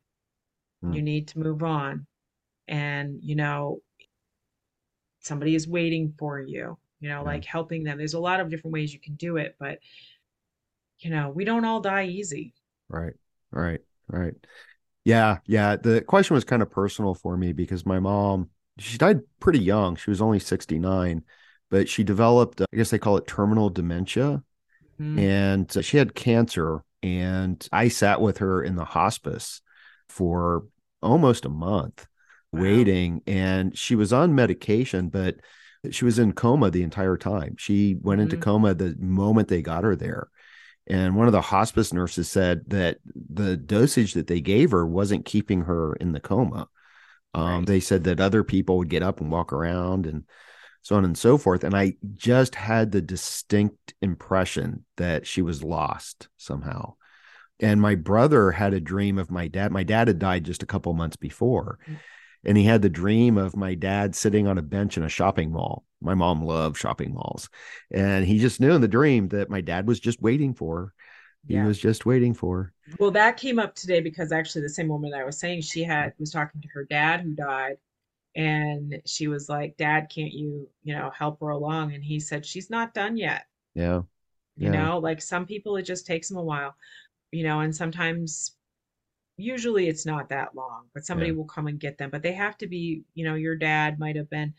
Mm. 0.83 0.95
You 0.95 1.01
need 1.03 1.27
to 1.29 1.39
move 1.39 1.63
on. 1.63 2.05
And, 2.67 3.19
you 3.21 3.35
know, 3.35 3.81
somebody 5.19 5.55
is 5.55 5.67
waiting 5.67 6.13
for 6.17 6.41
you 6.41 6.77
you 7.03 7.09
know, 7.09 7.21
like 7.21 7.43
helping 7.43 7.83
them. 7.83 7.97
There's 7.97 8.13
a 8.13 8.19
lot 8.19 8.39
of 8.39 8.49
different 8.49 8.73
ways 8.73 8.93
you 8.93 8.99
can 8.99 9.15
do 9.15 9.35
it, 9.35 9.57
but 9.59 9.79
you 10.99 11.09
know, 11.09 11.29
we 11.35 11.43
don't 11.43 11.65
all 11.65 11.81
die 11.81 12.05
easy. 12.05 12.53
Right. 12.87 13.11
Right. 13.51 13.81
Right. 14.07 14.33
Yeah, 15.03 15.39
yeah. 15.45 15.75
The 15.75 15.99
question 15.99 16.33
was 16.33 16.45
kind 16.45 16.61
of 16.61 16.71
personal 16.71 17.13
for 17.13 17.35
me 17.35 17.51
because 17.51 17.85
my 17.85 17.99
mom, 17.99 18.51
she 18.79 18.97
died 18.97 19.19
pretty 19.41 19.59
young. 19.59 19.97
She 19.97 20.11
was 20.11 20.21
only 20.21 20.39
69, 20.39 21.23
but 21.69 21.89
she 21.89 22.05
developed, 22.05 22.61
I 22.61 22.65
guess 22.73 22.89
they 22.89 22.99
call 22.99 23.17
it 23.17 23.27
terminal 23.27 23.69
dementia. 23.69 24.41
Mm. 24.97 25.19
And 25.19 25.85
she 25.85 25.97
had 25.97 26.15
cancer. 26.15 26.85
And 27.01 27.67
I 27.73 27.89
sat 27.89 28.21
with 28.21 28.37
her 28.37 28.63
in 28.63 28.77
the 28.77 28.85
hospice 28.85 29.61
for 30.07 30.67
almost 31.01 31.43
a 31.43 31.49
month 31.49 32.07
wow. 32.53 32.61
waiting. 32.61 33.23
And 33.27 33.77
she 33.77 33.95
was 33.95 34.13
on 34.13 34.35
medication, 34.35 35.09
but 35.09 35.35
she 35.91 36.05
was 36.05 36.19
in 36.19 36.33
coma 36.33 36.69
the 36.69 36.83
entire 36.83 37.17
time. 37.17 37.55
She 37.57 37.95
went 37.99 38.21
into 38.21 38.35
mm-hmm. 38.35 38.43
coma 38.43 38.73
the 38.73 38.95
moment 38.97 39.47
they 39.47 39.61
got 39.61 39.83
her 39.83 39.95
there. 39.95 40.29
And 40.87 41.15
one 41.15 41.27
of 41.27 41.33
the 41.33 41.41
hospice 41.41 41.93
nurses 41.93 42.29
said 42.29 42.63
that 42.67 42.97
the 43.05 43.55
dosage 43.55 44.13
that 44.13 44.27
they 44.27 44.41
gave 44.41 44.71
her 44.71 44.85
wasn't 44.85 45.25
keeping 45.25 45.61
her 45.61 45.93
in 45.93 46.11
the 46.11 46.19
coma. 46.19 46.67
Um, 47.33 47.59
right. 47.59 47.65
They 47.65 47.79
said 47.79 48.03
that 48.05 48.19
other 48.19 48.43
people 48.43 48.77
would 48.77 48.89
get 48.89 49.03
up 49.03 49.21
and 49.21 49.31
walk 49.31 49.53
around 49.53 50.05
and 50.05 50.23
so 50.81 50.95
on 50.95 51.05
and 51.05 51.17
so 51.17 51.37
forth. 51.37 51.63
And 51.63 51.75
I 51.75 51.95
just 52.15 52.55
had 52.55 52.91
the 52.91 53.01
distinct 53.01 53.93
impression 54.01 54.85
that 54.97 55.25
she 55.25 55.41
was 55.41 55.63
lost 55.63 56.27
somehow. 56.37 56.95
And 57.59 57.79
my 57.79 57.95
brother 57.95 58.51
had 58.51 58.73
a 58.73 58.81
dream 58.81 59.17
of 59.17 59.31
my 59.31 59.47
dad. 59.47 59.71
My 59.71 59.83
dad 59.83 60.09
had 60.09 60.19
died 60.19 60.43
just 60.43 60.63
a 60.63 60.67
couple 60.67 60.93
months 60.93 61.15
before. 61.15 61.79
Mm-hmm 61.83 61.95
and 62.43 62.57
he 62.57 62.63
had 62.63 62.81
the 62.81 62.89
dream 62.89 63.37
of 63.37 63.55
my 63.55 63.75
dad 63.75 64.15
sitting 64.15 64.47
on 64.47 64.57
a 64.57 64.61
bench 64.61 64.97
in 64.97 65.03
a 65.03 65.09
shopping 65.09 65.51
mall. 65.51 65.85
My 66.01 66.13
mom 66.13 66.43
loved 66.43 66.77
shopping 66.77 67.13
malls. 67.13 67.49
And 67.91 68.25
he 68.25 68.39
just 68.39 68.59
knew 68.59 68.73
in 68.73 68.81
the 68.81 68.87
dream 68.87 69.29
that 69.29 69.49
my 69.49 69.61
dad 69.61 69.87
was 69.87 69.99
just 69.99 70.21
waiting 70.21 70.53
for. 70.53 70.93
He 71.47 71.55
yeah. 71.55 71.65
was 71.65 71.77
just 71.77 72.05
waiting 72.05 72.33
for. 72.33 72.73
Well, 72.99 73.11
that 73.11 73.37
came 73.37 73.59
up 73.59 73.75
today 73.75 74.01
because 74.01 74.31
actually 74.31 74.61
the 74.61 74.69
same 74.69 74.87
woman 74.87 75.13
I 75.13 75.23
was 75.23 75.39
saying 75.39 75.61
she 75.61 75.83
had 75.83 76.13
was 76.17 76.31
talking 76.31 76.61
to 76.61 76.67
her 76.73 76.85
dad 76.85 77.21
who 77.21 77.33
died 77.33 77.77
and 78.35 79.01
she 79.05 79.27
was 79.27 79.47
like, 79.47 79.77
"Dad, 79.77 80.09
can't 80.09 80.33
you, 80.33 80.67
you 80.83 80.95
know, 80.95 81.11
help 81.11 81.39
her 81.41 81.49
along?" 81.49 81.93
And 81.93 82.03
he 82.03 82.19
said, 82.19 82.45
"She's 82.45 82.69
not 82.69 82.93
done 82.93 83.17
yet." 83.17 83.45
Yeah. 83.75 84.01
yeah. 84.57 84.65
You 84.65 84.71
know, 84.71 84.97
like 84.99 85.21
some 85.21 85.45
people 85.45 85.75
it 85.77 85.83
just 85.83 86.07
takes 86.07 86.29
them 86.29 86.37
a 86.37 86.43
while. 86.43 86.75
You 87.31 87.43
know, 87.43 87.59
and 87.61 87.75
sometimes 87.75 88.55
usually 89.37 89.87
it's 89.87 90.05
not 90.05 90.29
that 90.29 90.55
long, 90.55 90.85
but 90.93 91.05
somebody 91.05 91.31
yeah. 91.31 91.35
will 91.35 91.45
come 91.45 91.67
and 91.67 91.79
get 91.79 91.97
them. 91.97 92.09
But 92.09 92.21
they 92.21 92.33
have 92.33 92.57
to 92.59 92.67
be, 92.67 93.03
you 93.13 93.25
know, 93.25 93.35
your 93.35 93.55
dad 93.55 93.99
might 93.99 94.15
have 94.15 94.29
been 94.29 94.53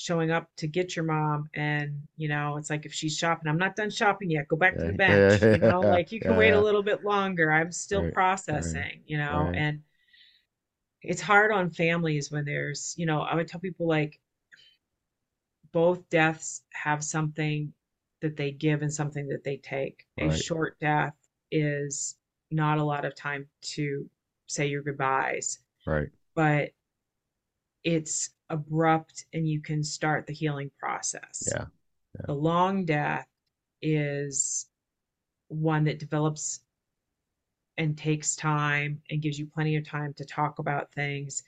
showing 0.00 0.30
up 0.30 0.48
to 0.56 0.66
get 0.66 0.96
your 0.96 1.04
mom 1.04 1.50
and 1.52 2.00
you 2.16 2.26
know 2.26 2.56
it's 2.56 2.70
like 2.70 2.86
if 2.86 2.92
she's 2.92 3.18
shopping 3.18 3.50
i'm 3.50 3.58
not 3.58 3.76
done 3.76 3.90
shopping 3.90 4.30
yet 4.30 4.48
go 4.48 4.56
back 4.56 4.74
to 4.74 4.86
the 4.86 4.92
bench 4.94 5.42
you 5.42 5.58
know 5.58 5.80
like 5.84 6.10
you 6.10 6.18
can 6.18 6.30
yeah. 6.30 6.38
wait 6.38 6.52
a 6.52 6.60
little 6.60 6.82
bit 6.82 7.04
longer 7.04 7.52
i'm 7.52 7.70
still 7.70 8.04
right. 8.04 8.14
processing 8.14 8.80
right. 8.80 9.02
you 9.06 9.18
know 9.18 9.42
right. 9.44 9.56
and 9.56 9.80
it's 11.02 11.20
hard 11.20 11.52
on 11.52 11.70
families 11.70 12.30
when 12.30 12.46
there's 12.46 12.94
you 12.96 13.04
know 13.04 13.20
i 13.20 13.34
would 13.34 13.46
tell 13.46 13.60
people 13.60 13.86
like 13.86 14.18
both 15.70 16.08
deaths 16.08 16.62
have 16.72 17.04
something 17.04 17.70
that 18.22 18.38
they 18.38 18.50
give 18.50 18.80
and 18.80 18.92
something 18.92 19.28
that 19.28 19.44
they 19.44 19.58
take 19.58 20.06
a 20.18 20.34
short 20.34 20.78
death 20.80 21.14
is 21.50 22.16
not 22.50 22.78
a 22.78 22.84
lot 22.84 23.04
of 23.04 23.14
time 23.14 23.46
to 23.60 24.08
say 24.50 24.66
your 24.66 24.82
goodbyes. 24.82 25.58
Right. 25.86 26.08
But 26.34 26.70
it's 27.84 28.30
abrupt 28.48 29.24
and 29.32 29.48
you 29.48 29.60
can 29.60 29.82
start 29.82 30.26
the 30.26 30.32
healing 30.34 30.70
process. 30.78 31.48
Yeah. 31.50 31.66
yeah. 32.14 32.26
The 32.26 32.34
long 32.34 32.84
death 32.84 33.26
is 33.80 34.66
one 35.48 35.84
that 35.84 35.98
develops 35.98 36.60
and 37.78 37.96
takes 37.96 38.36
time 38.36 39.00
and 39.08 39.22
gives 39.22 39.38
you 39.38 39.46
plenty 39.46 39.76
of 39.76 39.86
time 39.86 40.12
to 40.14 40.24
talk 40.24 40.58
about 40.58 40.92
things, 40.92 41.42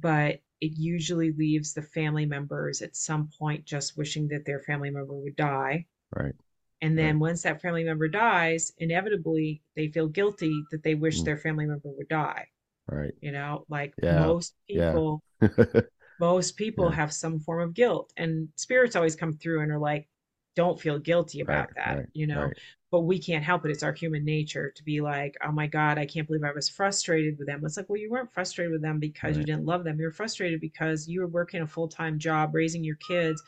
but 0.00 0.40
it 0.60 0.72
usually 0.76 1.32
leaves 1.32 1.72
the 1.72 1.82
family 1.82 2.26
members 2.26 2.82
at 2.82 2.94
some 2.94 3.30
point 3.38 3.64
just 3.64 3.96
wishing 3.96 4.28
that 4.28 4.44
their 4.44 4.60
family 4.60 4.90
member 4.90 5.14
would 5.14 5.36
die. 5.36 5.86
Right. 6.14 6.34
And 6.82 6.98
then 6.98 7.14
right. 7.14 7.28
once 7.28 7.42
that 7.42 7.62
family 7.62 7.84
member 7.84 8.08
dies, 8.08 8.72
inevitably 8.78 9.62
they 9.76 9.88
feel 9.88 10.08
guilty 10.08 10.64
that 10.72 10.82
they 10.82 10.96
wish 10.96 11.20
mm. 11.20 11.24
their 11.24 11.38
family 11.38 11.64
member 11.64 11.88
would 11.96 12.08
die. 12.08 12.46
Right. 12.90 13.14
You 13.20 13.30
know, 13.30 13.64
like 13.68 13.94
yeah. 14.02 14.18
most 14.18 14.54
people 14.68 15.22
yeah. 15.40 15.48
most 16.20 16.56
people 16.56 16.90
yeah. 16.90 16.96
have 16.96 17.12
some 17.12 17.38
form 17.38 17.60
of 17.62 17.72
guilt 17.74 18.12
and 18.16 18.48
spirits 18.56 18.96
always 18.96 19.14
come 19.14 19.32
through 19.32 19.62
and 19.62 19.70
are 19.70 19.78
like 19.78 20.08
don't 20.54 20.80
feel 20.80 20.98
guilty 20.98 21.40
about 21.40 21.68
right, 21.68 21.76
that, 21.76 21.96
right, 21.98 22.06
you 22.12 22.26
know. 22.26 22.50
But 22.90 23.02
we 23.02 23.18
can't 23.18 23.42
help 23.42 23.64
it. 23.64 23.70
It's 23.70 23.82
our 23.82 23.94
human 23.94 24.22
nature 24.22 24.70
to 24.76 24.84
be 24.84 25.00
like, 25.00 25.34
oh 25.42 25.50
my 25.50 25.66
God, 25.66 25.96
I 25.96 26.04
can't 26.04 26.26
believe 26.26 26.44
I 26.44 26.52
was 26.52 26.68
frustrated 26.68 27.38
with 27.38 27.46
them. 27.46 27.62
It's 27.64 27.78
like, 27.78 27.88
well, 27.88 27.98
you 27.98 28.10
weren't 28.10 28.34
frustrated 28.34 28.70
with 28.70 28.82
them 28.82 28.98
because 28.98 29.38
you 29.38 29.44
didn't 29.44 29.64
love 29.64 29.82
them. 29.82 29.98
You 29.98 30.04
were 30.06 30.12
frustrated 30.12 30.60
because 30.60 31.08
you 31.08 31.20
were 31.20 31.26
working 31.26 31.62
a 31.62 31.66
full 31.66 31.88
time 31.88 32.18
job, 32.18 32.54
raising 32.54 32.84
your 32.84 32.96
kids, 32.96 33.42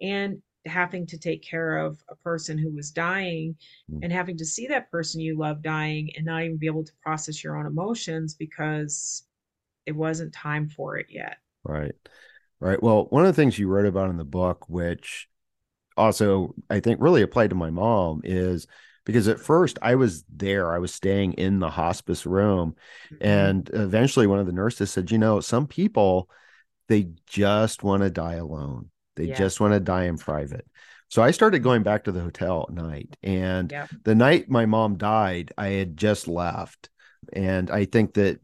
and 0.00 0.42
having 0.66 1.06
to 1.06 1.18
take 1.18 1.42
care 1.42 1.78
of 1.78 2.02
a 2.08 2.16
person 2.16 2.58
who 2.58 2.70
was 2.74 2.90
dying 2.90 3.56
mm. 3.90 4.00
and 4.02 4.12
having 4.12 4.36
to 4.36 4.44
see 4.44 4.66
that 4.66 4.90
person 4.90 5.20
you 5.20 5.36
love 5.36 5.62
dying 5.62 6.10
and 6.16 6.26
not 6.26 6.42
even 6.42 6.56
be 6.56 6.66
able 6.66 6.84
to 6.84 6.92
process 7.02 7.42
your 7.42 7.56
own 7.56 7.66
emotions 7.66 8.34
because 8.34 9.24
it 9.86 9.92
wasn't 9.92 10.32
time 10.32 10.68
for 10.68 10.96
it 10.96 11.06
yet. 11.08 11.38
Right. 11.64 11.94
Right. 12.60 12.82
Well, 12.82 13.06
one 13.10 13.24
of 13.24 13.34
the 13.34 13.40
things 13.40 13.58
you 13.58 13.68
wrote 13.68 13.86
about 13.86 14.10
in 14.10 14.16
the 14.16 14.24
book, 14.24 14.68
which 14.68 15.28
also 15.96 16.54
I 16.68 16.80
think 16.80 17.00
really 17.00 17.22
applied 17.22 17.50
to 17.50 17.56
my 17.56 17.70
mom, 17.70 18.22
is 18.24 18.66
because 19.04 19.28
at 19.28 19.40
first 19.40 19.78
I 19.80 19.94
was 19.94 20.24
there, 20.28 20.72
I 20.72 20.78
was 20.78 20.92
staying 20.92 21.34
in 21.34 21.60
the 21.60 21.70
hospice 21.70 22.26
room. 22.26 22.74
Mm-hmm. 23.12 23.26
And 23.26 23.70
eventually 23.72 24.26
one 24.26 24.40
of 24.40 24.46
the 24.46 24.52
nurses 24.52 24.90
said, 24.90 25.10
you 25.10 25.18
know, 25.18 25.40
some 25.40 25.66
people, 25.66 26.28
they 26.88 27.10
just 27.26 27.84
want 27.84 28.02
to 28.02 28.10
die 28.10 28.34
alone 28.34 28.90
they 29.18 29.24
yeah. 29.24 29.34
just 29.34 29.60
want 29.60 29.74
to 29.74 29.80
die 29.80 30.04
in 30.04 30.16
private. 30.16 30.66
So 31.10 31.22
I 31.22 31.32
started 31.32 31.62
going 31.62 31.82
back 31.82 32.04
to 32.04 32.12
the 32.12 32.20
hotel 32.20 32.66
at 32.68 32.74
night. 32.74 33.16
And 33.22 33.72
yeah. 33.72 33.86
the 34.04 34.14
night 34.14 34.48
my 34.48 34.66
mom 34.66 34.96
died, 34.96 35.52
I 35.58 35.68
had 35.68 35.96
just 35.96 36.28
left. 36.28 36.88
And 37.32 37.70
I 37.70 37.84
think 37.86 38.14
that, 38.14 38.40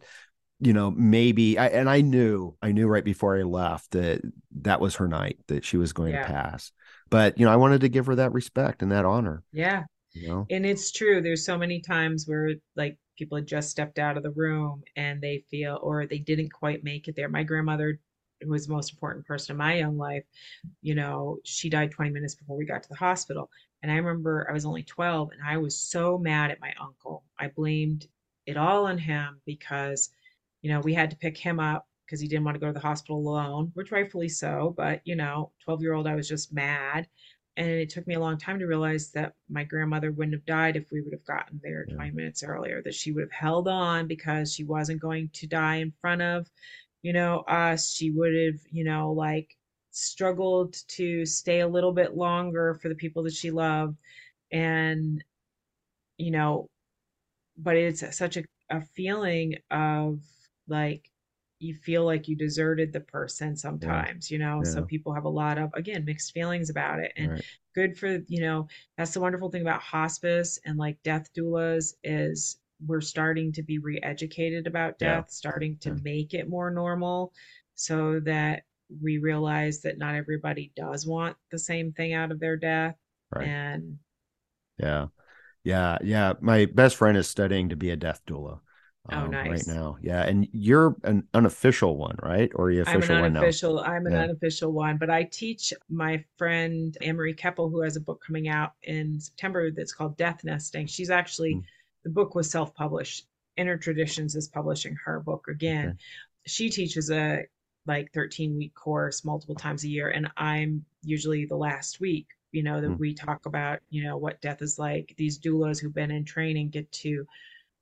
you 0.61 0.73
know, 0.73 0.91
maybe 0.91 1.59
I, 1.59 1.69
and 1.69 1.89
I 1.89 2.01
knew, 2.01 2.57
I 2.63 2.73
knew 2.73 2.87
right 2.89 3.05
before 3.05 3.39
I 3.39 3.43
left 3.43 3.93
that 3.93 4.23
that 4.63 4.81
was 4.81 4.97
her 4.97 5.09
night, 5.09 5.39
that 5.49 5.65
she 5.65 5.77
was 5.77 5.93
going 5.93 6.15
yeah. 6.15 6.27
to 6.27 6.33
pass. 6.33 6.73
But, 7.11 7.39
you 7.39 7.45
know, 7.45 7.53
I 7.53 7.57
wanted 7.57 7.83
to 7.83 7.89
give 7.89 8.07
her 8.07 8.15
that 8.17 8.33
respect 8.33 8.83
and 8.83 8.93
that 8.93 9.05
honor. 9.05 9.43
Yeah. 9.53 9.85
You 10.13 10.29
know? 10.29 10.47
And 10.51 10.65
it's 10.65 10.91
true. 10.91 11.21
There's 11.21 11.45
so 11.45 11.59
many 11.59 11.81
times 11.81 12.25
where 12.27 12.53
like 12.77 12.97
people 13.19 13.37
had 13.37 13.47
just 13.47 13.71
stepped 13.71 13.99
out 13.99 14.17
of 14.17 14.23
the 14.23 14.31
room 14.31 14.83
and 14.97 15.21
they 15.21 15.45
feel, 15.51 15.79
or 15.83 16.07
they 16.07 16.19
didn't 16.19 16.53
quite 16.53 16.83
make 16.83 17.09
it 17.09 17.15
there. 17.15 17.29
My 17.29 17.43
grandmother 17.43 18.01
who 18.45 18.53
was 18.53 18.67
the 18.67 18.73
most 18.73 18.93
important 18.93 19.27
person 19.27 19.55
in 19.55 19.59
my 19.59 19.75
young 19.75 19.99
life, 19.99 20.25
you 20.83 20.95
know, 20.95 21.39
she 21.45 21.69
died 21.71 21.91
20 21.91 22.11
minutes 22.11 22.35
before 22.35 22.57
we 22.57 22.67
got 22.67 22.83
to 22.83 22.89
the 22.89 22.97
hospital. 22.97 23.51
And 23.83 23.93
I 23.93 23.97
remember 23.97 24.47
I 24.49 24.53
was 24.53 24.65
only 24.65 24.83
12 24.83 25.31
and 25.33 25.41
I 25.47 25.59
was 25.59 25.79
so 25.79 26.19
mad 26.19 26.51
at 26.51 26.61
my 26.61 26.73
uncle. 26.81 27.25
I 27.39 27.49
blamed 27.49 28.07
it 28.47 28.57
all 28.57 28.87
on 28.87 28.99
him 28.99 29.41
because, 29.45 30.11
you 30.63 30.71
know, 30.71 30.81
we 30.81 30.95
had 30.95 31.11
to 31.11 31.17
pick 31.17 31.37
him 31.37 31.61
up 31.61 31.87
because 32.07 32.21
he 32.21 32.29
didn't 32.29 32.45
want 32.45 32.55
to 32.55 32.61
go 32.61 32.67
to 32.67 32.73
the 32.73 32.81
hospital 32.81 33.19
alone, 33.19 33.73
which 33.75 33.93
rightfully 33.93 34.29
so. 34.29 34.75
But, 34.77 35.01
you 35.05 35.17
know, 35.17 35.53
12 35.65 35.83
year 35.83 35.95
old, 35.95 36.07
I 36.07 36.15
was 36.15 36.29
just 36.29 36.53
mad. 36.53 37.09
And 37.57 37.69
it 37.69 37.91
took 37.91 38.07
me 38.07 38.15
a 38.15 38.21
long 38.21 38.37
time 38.37 38.59
to 38.59 38.67
realize 38.67 39.13
that 39.13 39.35
my 39.49 39.63
grandmother 39.63 40.11
wouldn't 40.11 40.35
have 40.35 40.45
died 40.45 40.77
if 40.77 40.91
we 40.91 41.01
would 41.01 41.13
have 41.13 41.25
gotten 41.25 41.61
there 41.63 41.87
20 41.87 42.11
minutes 42.11 42.43
earlier, 42.43 42.83
that 42.83 42.95
she 42.95 43.13
would 43.13 43.23
have 43.23 43.33
held 43.33 43.69
on 43.69 44.09
because 44.09 44.53
she 44.53 44.65
wasn't 44.65 45.01
going 45.01 45.31
to 45.35 45.47
die 45.47 45.77
in 45.77 45.93
front 46.01 46.21
of 46.21 46.49
you 47.05 47.13
know, 47.13 47.41
us, 47.41 47.93
she 47.93 48.11
would 48.11 48.35
have, 48.35 48.61
you 48.71 48.83
know, 48.83 49.13
like 49.13 49.55
struggled 49.91 50.75
to 50.89 51.27
stay 51.27 51.61
a 51.61 51.69
little 51.69 51.93
bit 51.93 52.17
longer 52.17 52.79
for 52.81 52.89
the 52.89 52.95
people 52.95 53.23
that 53.25 53.35
she 53.35 53.51
loved. 53.51 53.99
And, 54.51 55.23
you 56.17 56.31
know, 56.31 56.71
but 57.59 57.77
it's 57.77 58.17
such 58.17 58.39
a, 58.39 58.45
a 58.71 58.81
feeling 58.81 59.57
of 59.71 60.21
like, 60.67 61.11
you 61.59 61.75
feel 61.75 62.07
like 62.07 62.27
you 62.27 62.37
deserted 62.37 62.91
the 62.91 63.01
person 63.01 63.55
sometimes, 63.55 64.31
yeah. 64.31 64.35
you 64.35 64.43
know. 64.43 64.63
Yeah. 64.65 64.71
So 64.71 64.83
people 64.85 65.13
have 65.13 65.25
a 65.25 65.29
lot 65.29 65.59
of 65.59 65.75
again 65.75 66.07
mixed 66.07 66.33
feelings 66.33 66.71
about 66.71 67.01
it. 67.01 67.13
And 67.19 67.33
right. 67.33 67.45
good 67.75 67.99
for, 67.99 68.19
you 68.29 68.41
know, 68.41 68.69
that's 68.97 69.13
the 69.13 69.21
wonderful 69.21 69.51
thing 69.51 69.63
about 69.63 69.83
hospice 69.83 70.59
and 70.65 70.79
like 70.79 71.03
death 71.03 71.29
doulas 71.37 71.93
is 72.03 72.57
we're 72.87 73.01
starting 73.01 73.53
to 73.53 73.63
be 73.63 73.79
re-educated 73.79 74.67
about 74.67 74.99
death, 74.99 75.27
yeah. 75.27 75.31
starting 75.31 75.77
to 75.79 75.91
yeah. 75.91 75.97
make 76.03 76.35
it 76.35 76.49
more 76.49 76.71
normal 76.71 77.33
so 77.75 78.21
that 78.21 78.63
we 79.03 79.19
realize 79.19 79.81
that 79.81 79.99
not 79.99 80.15
everybody 80.15 80.73
does 80.77 81.07
want 81.07 81.37
the 81.51 81.59
same 81.59 81.93
thing 81.93 82.13
out 82.13 82.31
of 82.31 82.41
their 82.41 82.57
death. 82.57 82.97
Right. 83.35 83.49
And 83.49 83.99
yeah. 84.79 85.07
Yeah. 85.63 85.99
Yeah. 86.03 86.35
My 86.41 86.67
best 86.67 86.97
friend 86.97 87.17
is 87.17 87.29
studying 87.29 87.71
to 87.71 87.77
be 87.77 87.91
a 87.91 87.97
death 87.97 88.21
doula. 88.27 88.61
Oh, 89.11 89.17
um, 89.17 89.31
nice. 89.31 89.67
Right 89.67 89.75
now. 89.75 89.97
Yeah. 90.01 90.23
And 90.23 90.49
you're 90.53 90.97
an 91.05 91.27
unofficial 91.33 91.97
one, 91.97 92.17
right? 92.23 92.51
Or 92.55 92.71
you 92.71 92.83
official 92.83 93.17
I'm 93.17 93.25
an 93.25 93.37
unofficial, 93.37 93.75
one 93.77 93.85
now? 93.85 93.91
I'm 93.91 94.07
an 94.07 94.13
yeah. 94.13 94.23
unofficial 94.23 94.73
one, 94.73 94.99
but 94.99 95.11
I 95.11 95.25
teach 95.25 95.73
my 95.89 96.23
friend 96.37 96.97
Anne-Marie 97.01 97.35
Keppel, 97.35 97.71
who 97.71 97.83
has 97.83 97.97
a 97.97 98.01
book 98.01 98.23
coming 98.27 98.49
out 98.49 98.73
in 98.83 99.19
September 99.21 99.71
that's 99.71 99.93
called 99.93 100.17
Death 100.17 100.43
Nesting. 100.45 100.87
She's 100.87 101.11
actually 101.11 101.55
mm 101.55 101.63
the 102.05 102.11
book 102.11 102.35
was 102.35 102.51
self-published. 102.51 103.27
Inner 103.57 103.79
Traditions 103.79 104.35
is 104.35 104.49
publishing 104.49 104.97
her 105.05 105.21
book 105.21 105.47
again. 105.49 105.89
Okay. 105.89 105.99
She 106.47 106.71
teaches 106.71 107.11
a 107.11 107.45
like 107.87 108.13
13 108.13 108.57
week 108.57 108.75
course 108.75 109.25
multiple 109.25 109.55
times 109.55 109.85
a 109.85 109.89
year, 109.89 110.09
and 110.11 110.29
I'm 110.37 110.85
usually 111.03 111.47
the 111.47 111.57
last 111.57 112.01
week. 112.01 112.27
You 112.53 112.63
know 112.63 112.81
that 112.81 112.91
mm. 112.91 112.99
we 112.99 113.15
talk 113.15 113.47
about 113.47 113.81
you 113.91 114.05
know 114.05 114.17
what 114.17 114.41
death 114.41 114.63
is 114.63 114.79
like. 114.79 115.15
These 115.17 115.41
doulas 115.41 115.81
who've 115.81 115.95
been 115.95 116.11
in 116.11 116.25
training 116.25 116.71
get 116.71 116.91
to 116.93 117.27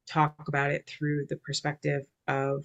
talk 0.07 0.49
about 0.49 0.71
it 0.71 0.87
through 0.87 1.27
the 1.29 1.37
perspective 1.37 2.07
of 2.27 2.65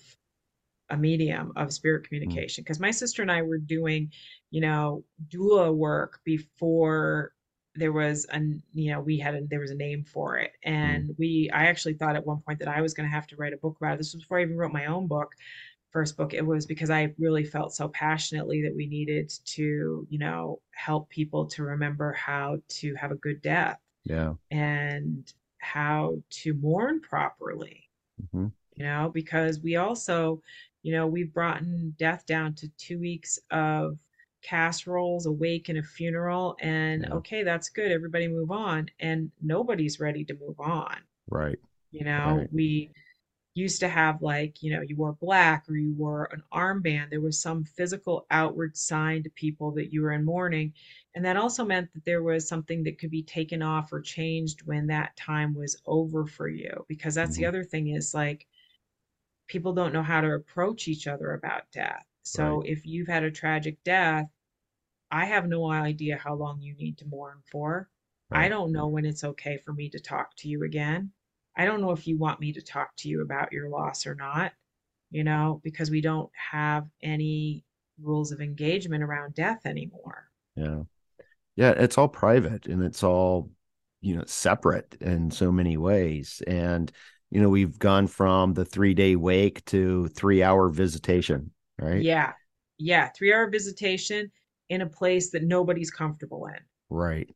a 0.89 0.97
medium 0.97 1.51
of 1.57 1.73
spirit 1.73 1.99
hmm. 1.99 2.07
communication 2.07 2.63
because 2.63 2.77
mm. 2.77 2.83
my 2.83 2.91
sister 2.91 3.21
and 3.21 3.31
I 3.31 3.41
were 3.41 3.57
doing, 3.57 4.11
you 4.51 4.61
know, 4.61 5.03
doula 5.29 5.73
work 5.75 6.21
before 6.23 7.33
there 7.77 7.93
was 7.93 8.25
a 8.31 8.39
you 8.73 8.91
know 8.91 8.99
we 8.99 9.17
had 9.17 9.35
a 9.35 9.41
there 9.49 9.59
was 9.59 9.71
a 9.71 9.75
name 9.75 10.03
for 10.03 10.37
it 10.37 10.51
mm. 10.65 10.71
and 10.71 11.15
we 11.17 11.49
i 11.53 11.65
actually 11.65 11.93
thought 11.93 12.15
at 12.15 12.25
one 12.25 12.39
point 12.39 12.59
that 12.59 12.67
i 12.67 12.81
was 12.81 12.93
going 12.93 13.07
to 13.07 13.13
have 13.13 13.27
to 13.27 13.35
write 13.35 13.53
a 13.53 13.57
book 13.57 13.77
about 13.79 13.93
it 13.93 13.97
this 13.97 14.13
was 14.13 14.23
before 14.23 14.39
i 14.39 14.41
even 14.41 14.57
wrote 14.57 14.71
my 14.71 14.85
own 14.85 15.07
book 15.07 15.33
first 15.91 16.17
book 16.17 16.33
it 16.33 16.45
was 16.45 16.65
because 16.65 16.89
i 16.89 17.13
really 17.17 17.43
felt 17.43 17.73
so 17.73 17.87
passionately 17.89 18.61
that 18.61 18.75
we 18.75 18.87
needed 18.87 19.31
to 19.45 20.05
you 20.09 20.19
know 20.19 20.59
help 20.71 21.09
people 21.09 21.45
to 21.45 21.63
remember 21.63 22.11
how 22.13 22.57
to 22.67 22.93
have 22.95 23.11
a 23.11 23.15
good 23.15 23.41
death 23.41 23.79
yeah 24.03 24.33
and 24.51 25.33
how 25.59 26.15
to 26.29 26.53
mourn 26.55 26.99
properly 27.01 27.89
mm-hmm. 28.21 28.47
you 28.75 28.85
know 28.85 29.09
because 29.13 29.59
we 29.61 29.75
also 29.75 30.41
you 30.83 30.93
know 30.93 31.07
we've 31.07 31.33
brought 31.33 31.61
death 31.97 32.25
down 32.25 32.53
to 32.53 32.69
two 32.77 32.99
weeks 32.99 33.39
of 33.51 33.97
casseroles, 34.47 35.25
a 35.25 35.31
wake, 35.31 35.69
and 35.69 35.77
a 35.77 35.83
funeral. 35.83 36.55
And 36.61 37.03
yeah. 37.03 37.15
okay, 37.15 37.43
that's 37.43 37.69
good. 37.69 37.91
Everybody 37.91 38.27
move 38.27 38.51
on. 38.51 38.89
And 38.99 39.31
nobody's 39.41 39.99
ready 39.99 40.23
to 40.25 40.33
move 40.35 40.59
on. 40.59 40.95
Right. 41.29 41.59
You 41.91 42.05
know, 42.05 42.37
right. 42.39 42.53
we 42.53 42.91
used 43.53 43.79
to 43.79 43.89
have 43.89 44.21
like, 44.21 44.61
you 44.61 44.71
know, 44.71 44.81
you 44.81 44.95
wore 44.95 45.13
black 45.13 45.65
or 45.67 45.75
you 45.75 45.93
wore 45.97 46.29
an 46.31 46.43
armband. 46.53 47.09
There 47.09 47.21
was 47.21 47.41
some 47.41 47.63
physical 47.63 48.27
outward 48.29 48.77
sign 48.77 49.23
to 49.23 49.29
people 49.31 49.71
that 49.71 49.91
you 49.91 50.03
were 50.03 50.11
in 50.11 50.23
mourning. 50.23 50.73
And 51.15 51.25
that 51.25 51.37
also 51.37 51.65
meant 51.65 51.91
that 51.93 52.05
there 52.05 52.21
was 52.21 52.47
something 52.47 52.83
that 52.83 52.99
could 52.99 53.09
be 53.09 53.23
taken 53.23 53.63
off 53.63 53.91
or 53.91 53.99
changed 53.99 54.61
when 54.65 54.87
that 54.87 55.17
time 55.17 55.55
was 55.55 55.81
over 55.87 56.27
for 56.27 56.47
you. 56.47 56.85
Because 56.87 57.15
that's 57.15 57.31
mm-hmm. 57.31 57.41
the 57.41 57.47
other 57.47 57.63
thing 57.63 57.89
is 57.89 58.13
like, 58.13 58.45
people 59.47 59.73
don't 59.73 59.93
know 59.93 60.03
how 60.03 60.21
to 60.21 60.33
approach 60.33 60.87
each 60.87 61.07
other 61.07 61.33
about 61.33 61.63
death. 61.73 62.05
So 62.23 62.57
right. 62.57 62.69
if 62.69 62.85
you've 62.85 63.07
had 63.07 63.23
a 63.23 63.31
tragic 63.31 63.81
death, 63.83 64.27
I 65.11 65.25
have 65.25 65.47
no 65.47 65.69
idea 65.69 66.17
how 66.17 66.35
long 66.35 66.61
you 66.61 66.75
need 66.75 66.97
to 66.99 67.07
mourn 67.07 67.39
for. 67.51 67.89
Right. 68.29 68.45
I 68.45 68.49
don't 68.49 68.71
know 68.71 68.87
when 68.87 69.05
it's 69.05 69.23
okay 69.23 69.57
for 69.57 69.73
me 69.73 69.89
to 69.89 69.99
talk 69.99 70.35
to 70.37 70.49
you 70.49 70.63
again. 70.63 71.11
I 71.55 71.65
don't 71.65 71.81
know 71.81 71.91
if 71.91 72.07
you 72.07 72.17
want 72.17 72.39
me 72.39 72.53
to 72.53 72.61
talk 72.61 72.91
to 72.97 73.09
you 73.09 73.21
about 73.21 73.51
your 73.51 73.69
loss 73.69 74.05
or 74.05 74.15
not, 74.15 74.53
you 75.09 75.23
know, 75.23 75.61
because 75.63 75.89
we 75.89 76.01
don't 76.01 76.29
have 76.51 76.85
any 77.01 77.63
rules 78.01 78.31
of 78.31 78.41
engagement 78.41 79.03
around 79.03 79.33
death 79.33 79.65
anymore. 79.65 80.29
Yeah. 80.55 80.83
Yeah, 81.55 81.71
it's 81.71 81.97
all 81.97 82.07
private 82.07 82.67
and 82.67 82.83
it's 82.83 83.03
all, 83.03 83.49
you 84.01 84.15
know, 84.15 84.23
separate 84.27 84.95
in 85.01 85.31
so 85.31 85.51
many 85.51 85.77
ways. 85.77 86.43
And, 86.45 86.91
you 87.31 87.41
know, 87.41 87.49
we've 87.49 87.79
gone 87.79 88.07
from 88.07 88.53
the 88.53 88.65
three 88.65 88.93
day 88.93 89.15
wake 89.15 89.65
to 89.65 90.07
three 90.09 90.43
hour 90.43 90.69
visitation, 90.69 91.51
right? 91.79 92.01
Yeah. 92.01 92.33
yeah, 92.77 93.09
three 93.09 93.33
hour 93.33 93.49
visitation 93.49 94.31
in 94.69 94.81
a 94.81 94.85
place 94.87 95.29
that 95.31 95.43
nobody's 95.43 95.91
comfortable 95.91 96.47
in. 96.47 96.59
Right. 96.89 97.29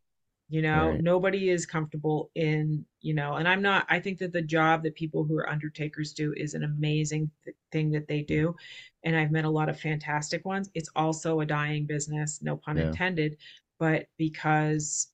You 0.49 0.61
know, 0.61 0.91
Right. 0.91 1.01
nobody 1.01 1.49
is 1.49 1.65
comfortable 1.65 2.29
in, 2.35 2.85
you 2.99 3.13
know, 3.13 3.35
and 3.35 3.47
I'm 3.47 3.61
not, 3.61 3.85
I 3.89 4.01
think 4.01 4.19
that 4.19 4.33
the 4.33 4.41
job 4.41 4.83
that 4.83 4.95
people 4.95 5.23
who 5.23 5.37
are 5.37 5.49
undertakers 5.49 6.11
do 6.11 6.33
is 6.35 6.55
an 6.55 6.63
amazing 6.65 7.31
th- 7.45 7.55
thing 7.71 7.89
that 7.91 8.07
they 8.09 8.21
do. 8.21 8.53
And 9.03 9.15
I've 9.15 9.31
met 9.31 9.45
a 9.45 9.49
lot 9.49 9.69
of 9.69 9.79
fantastic 9.79 10.43
ones. 10.43 10.69
It's 10.73 10.89
also 10.93 11.39
a 11.39 11.45
dying 11.45 11.85
business, 11.85 12.41
no 12.41 12.57
pun 12.57 12.77
Yeah. 12.77 12.87
intended, 12.87 13.37
but 13.79 14.07
because 14.17 15.07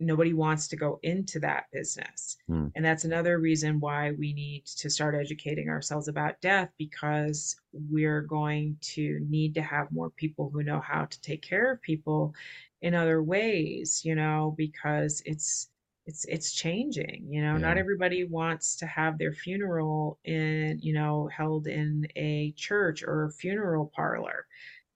nobody 0.00 0.32
wants 0.32 0.68
to 0.68 0.76
go 0.76 1.00
into 1.02 1.40
that 1.40 1.64
business. 1.72 2.36
Hmm. 2.46 2.66
And 2.76 2.84
that's 2.84 3.04
another 3.04 3.38
reason 3.38 3.80
why 3.80 4.12
we 4.12 4.32
need 4.32 4.66
to 4.76 4.90
start 4.90 5.14
educating 5.14 5.68
ourselves 5.68 6.08
about 6.08 6.40
death 6.40 6.70
because 6.78 7.56
we're 7.72 8.22
going 8.22 8.76
to 8.80 9.20
need 9.28 9.54
to 9.54 9.62
have 9.62 9.90
more 9.90 10.10
people 10.10 10.50
who 10.52 10.62
know 10.62 10.80
how 10.80 11.06
to 11.06 11.20
take 11.20 11.42
care 11.42 11.72
of 11.72 11.82
people 11.82 12.34
in 12.80 12.94
other 12.94 13.22
ways, 13.22 14.02
you 14.04 14.14
know, 14.14 14.54
because 14.56 15.22
it's 15.26 15.68
it's 16.06 16.24
it's 16.24 16.52
changing, 16.54 17.26
you 17.28 17.42
know, 17.42 17.58
not 17.58 17.76
everybody 17.76 18.24
wants 18.24 18.76
to 18.76 18.86
have 18.86 19.18
their 19.18 19.34
funeral 19.34 20.18
in, 20.24 20.78
you 20.80 20.94
know, 20.94 21.28
held 21.36 21.66
in 21.66 22.06
a 22.16 22.54
church 22.56 23.02
or 23.02 23.26
a 23.26 23.32
funeral 23.32 23.92
parlor 23.94 24.46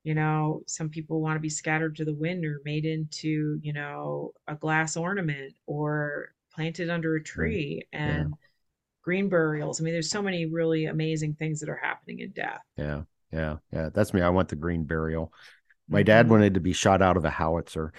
you 0.04 0.14
know, 0.14 0.62
some 0.66 0.88
people 0.88 1.20
want 1.20 1.36
to 1.36 1.40
be 1.40 1.48
scattered 1.48 1.96
to 1.96 2.04
the 2.04 2.14
wind 2.14 2.44
or 2.44 2.60
made 2.64 2.84
into, 2.84 3.58
you 3.62 3.72
know, 3.72 4.32
a 4.48 4.54
glass 4.54 4.96
ornament 4.96 5.54
or 5.66 6.34
planted 6.54 6.90
under 6.90 7.16
a 7.16 7.22
Right. 7.36 7.60
tree 7.60 7.82
Yeah. 8.04 8.28
and 8.28 8.34
green 9.02 9.28
burials. 9.28 9.80
I 9.80 9.84
mean, 9.84 9.94
there's 9.94 10.10
so 10.10 10.22
many 10.22 10.46
really 10.46 10.86
amazing 10.86 11.34
things 11.34 11.60
that 11.60 11.68
are 11.68 11.76
happening 11.82 12.20
in 12.20 12.30
death. 12.32 12.62
Yeah. 12.76 13.02
Yeah. 13.32 13.56
Yeah. 13.72 13.90
That's 13.92 14.12
me. 14.14 14.20
I 14.22 14.28
want 14.30 14.48
the 14.48 14.56
green 14.56 14.84
burial. 14.84 15.32
My 15.88 16.02
dad 16.02 16.28
Mhm. 16.28 16.30
wanted 16.30 16.54
to 16.54 16.60
be 16.60 16.72
shot 16.72 17.02
out 17.02 17.16
of 17.16 17.24
a 17.24 17.30
howitzer. 17.30 17.92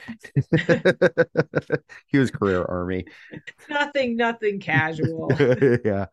he 2.07 2.17
was 2.17 2.31
career 2.31 2.63
army. 2.63 3.05
Nothing, 3.69 4.15
nothing 4.17 4.59
casual. 4.59 5.45
yeah. 5.85 6.07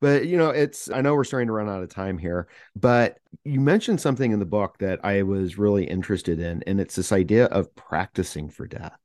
But 0.00 0.26
you 0.26 0.36
know, 0.36 0.50
it's 0.50 0.90
I 0.90 1.02
know 1.02 1.14
we're 1.14 1.24
starting 1.24 1.48
to 1.48 1.52
run 1.52 1.68
out 1.68 1.82
of 1.82 1.88
time 1.90 2.18
here, 2.18 2.48
but 2.74 3.18
you 3.44 3.60
mentioned 3.60 4.00
something 4.00 4.32
in 4.32 4.38
the 4.38 4.46
book 4.46 4.78
that 4.78 5.04
I 5.04 5.22
was 5.22 5.58
really 5.58 5.84
interested 5.84 6.40
in, 6.40 6.62
and 6.66 6.80
it's 6.80 6.96
this 6.96 7.12
idea 7.12 7.46
of 7.46 7.74
practicing 7.74 8.48
for 8.48 8.66
death. 8.66 8.98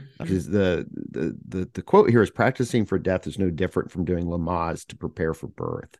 Mm-hmm. 0.00 0.22
Because 0.22 0.46
the, 0.46 0.86
the 1.10 1.36
the 1.48 1.70
the 1.74 1.82
quote 1.82 2.10
here 2.10 2.22
is 2.22 2.30
practicing 2.30 2.86
for 2.86 2.98
death 2.98 3.26
is 3.26 3.38
no 3.38 3.50
different 3.50 3.90
from 3.90 4.04
doing 4.04 4.26
Lamaze 4.26 4.86
to 4.86 4.96
prepare 4.96 5.34
for 5.34 5.48
birth. 5.48 5.98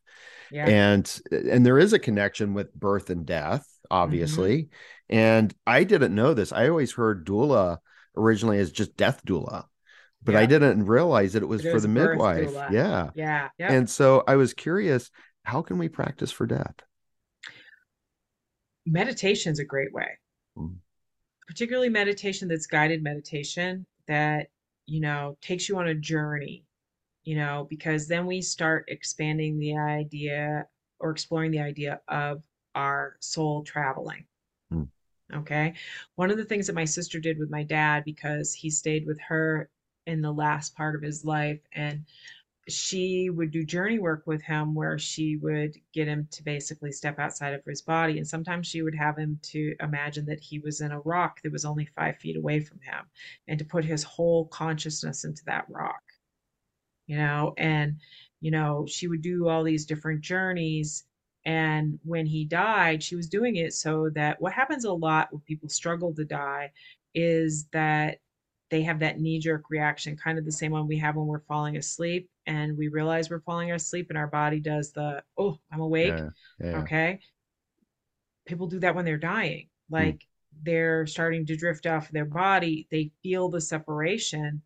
Yeah. 0.52 0.68
And 0.68 1.20
and 1.30 1.66
there 1.66 1.78
is 1.78 1.92
a 1.92 1.98
connection 1.98 2.54
with 2.54 2.72
birth 2.74 3.10
and 3.10 3.26
death, 3.26 3.62
mm-hmm. 3.62 3.86
obviously. 3.90 4.68
And 5.08 5.52
I 5.66 5.84
didn't 5.84 6.14
know 6.14 6.34
this. 6.34 6.52
I 6.52 6.68
always 6.68 6.92
heard 6.92 7.26
doula 7.26 7.78
originally 8.16 8.58
as 8.58 8.70
just 8.70 8.96
death 8.96 9.24
doula, 9.24 9.64
but 10.22 10.36
I 10.36 10.46
didn't 10.46 10.84
realize 10.84 11.32
that 11.32 11.42
it 11.42 11.46
was 11.46 11.64
It 11.64 11.70
for 11.70 11.76
is 11.76 11.82
the 11.82 11.88
midwife. 11.88 12.52
Yeah. 12.70 13.10
Yeah. 13.14 13.48
Yeah. 13.58 13.72
And 13.72 13.88
so 13.88 14.24
I 14.26 14.36
was 14.36 14.52
curious, 14.52 15.10
how 15.44 15.62
can 15.62 15.78
we 15.78 15.88
practice 15.88 16.30
for 16.30 16.46
death? 16.46 16.74
Meditation's 18.84 19.58
a 19.58 19.64
great 19.64 19.92
way. 19.92 20.18
Mm. 20.56 20.76
Particularly 21.46 21.88
meditation 21.88 22.48
that's 22.48 22.66
guided 22.66 23.02
meditation 23.02 23.86
that, 24.06 24.48
you 24.86 25.00
know, 25.00 25.38
takes 25.40 25.68
you 25.68 25.78
on 25.78 25.88
a 25.88 25.94
journey, 25.94 26.64
you 27.24 27.36
know, 27.36 27.66
because 27.70 28.08
then 28.08 28.26
we 28.26 28.42
start 28.42 28.86
expanding 28.88 29.58
the 29.58 29.76
idea 29.76 30.66
or 30.98 31.10
exploring 31.10 31.50
the 31.50 31.60
idea 31.60 32.00
of 32.08 32.42
our 32.74 33.16
soul 33.20 33.62
traveling. 33.62 34.24
Mm. 34.72 34.88
Okay. 35.34 35.74
One 36.16 36.30
of 36.30 36.36
the 36.36 36.44
things 36.44 36.66
that 36.66 36.74
my 36.74 36.84
sister 36.84 37.20
did 37.20 37.38
with 37.38 37.50
my 37.50 37.62
dad, 37.62 38.04
because 38.04 38.52
he 38.52 38.68
stayed 38.70 39.06
with 39.06 39.20
her 39.28 39.70
in 40.08 40.22
the 40.22 40.32
last 40.32 40.74
part 40.74 40.96
of 40.96 41.02
his 41.02 41.24
life, 41.24 41.60
and 41.72 42.04
she 42.68 43.30
would 43.30 43.50
do 43.50 43.64
journey 43.64 43.98
work 43.98 44.24
with 44.26 44.42
him 44.42 44.74
where 44.74 44.98
she 44.98 45.36
would 45.36 45.74
get 45.94 46.08
him 46.08 46.28
to 46.30 46.42
basically 46.42 46.92
step 46.92 47.18
outside 47.18 47.54
of 47.54 47.64
his 47.64 47.82
body. 47.82 48.18
And 48.18 48.26
sometimes 48.26 48.66
she 48.66 48.82
would 48.82 48.94
have 48.94 49.16
him 49.16 49.38
to 49.52 49.74
imagine 49.80 50.26
that 50.26 50.40
he 50.40 50.58
was 50.58 50.80
in 50.80 50.92
a 50.92 51.00
rock 51.00 51.40
that 51.42 51.52
was 51.52 51.64
only 51.64 51.86
five 51.96 52.16
feet 52.18 52.36
away 52.36 52.60
from 52.60 52.80
him 52.80 53.06
and 53.46 53.58
to 53.58 53.64
put 53.64 53.84
his 53.84 54.02
whole 54.02 54.46
consciousness 54.48 55.24
into 55.24 55.42
that 55.46 55.64
rock, 55.68 56.02
you 57.06 57.16
know, 57.16 57.54
and, 57.56 57.96
you 58.40 58.50
know, 58.50 58.86
she 58.86 59.08
would 59.08 59.22
do 59.22 59.48
all 59.48 59.64
these 59.64 59.86
different 59.86 60.20
journeys. 60.20 61.04
And 61.46 61.98
when 62.04 62.26
he 62.26 62.44
died, 62.44 63.02
she 63.02 63.16
was 63.16 63.28
doing 63.28 63.56
it 63.56 63.72
so 63.72 64.10
that 64.14 64.42
what 64.42 64.52
happens 64.52 64.84
a 64.84 64.92
lot 64.92 65.32
when 65.32 65.40
people 65.40 65.70
struggle 65.70 66.14
to 66.14 66.24
die 66.24 66.72
is 67.14 67.66
that 67.72 68.18
they 68.70 68.82
have 68.82 68.98
that 69.00 69.18
knee 69.20 69.38
jerk 69.38 69.64
reaction, 69.70 70.16
kind 70.16 70.38
of 70.38 70.44
the 70.44 70.52
same 70.52 70.72
one 70.72 70.86
we 70.86 70.98
have 70.98 71.16
when 71.16 71.26
we're 71.26 71.40
falling 71.40 71.76
asleep 71.76 72.28
and 72.46 72.76
we 72.76 72.88
realize 72.88 73.30
we're 73.30 73.40
falling 73.40 73.72
asleep 73.72 74.06
and 74.10 74.18
our 74.18 74.26
body 74.26 74.60
does 74.60 74.92
the, 74.92 75.22
oh, 75.38 75.58
I'm 75.72 75.80
awake. 75.80 76.14
Yeah. 76.16 76.28
Yeah. 76.60 76.78
Okay. 76.82 77.20
People 78.46 78.66
do 78.66 78.78
that 78.80 78.94
when 78.94 79.04
they're 79.04 79.16
dying. 79.16 79.68
Hmm. 79.88 79.94
Like 79.94 80.26
they're 80.62 81.06
starting 81.06 81.46
to 81.46 81.56
drift 81.56 81.86
off 81.86 82.10
their 82.10 82.24
body. 82.24 82.86
They 82.90 83.10
feel 83.22 83.48
the 83.48 83.60
separation 83.60 84.62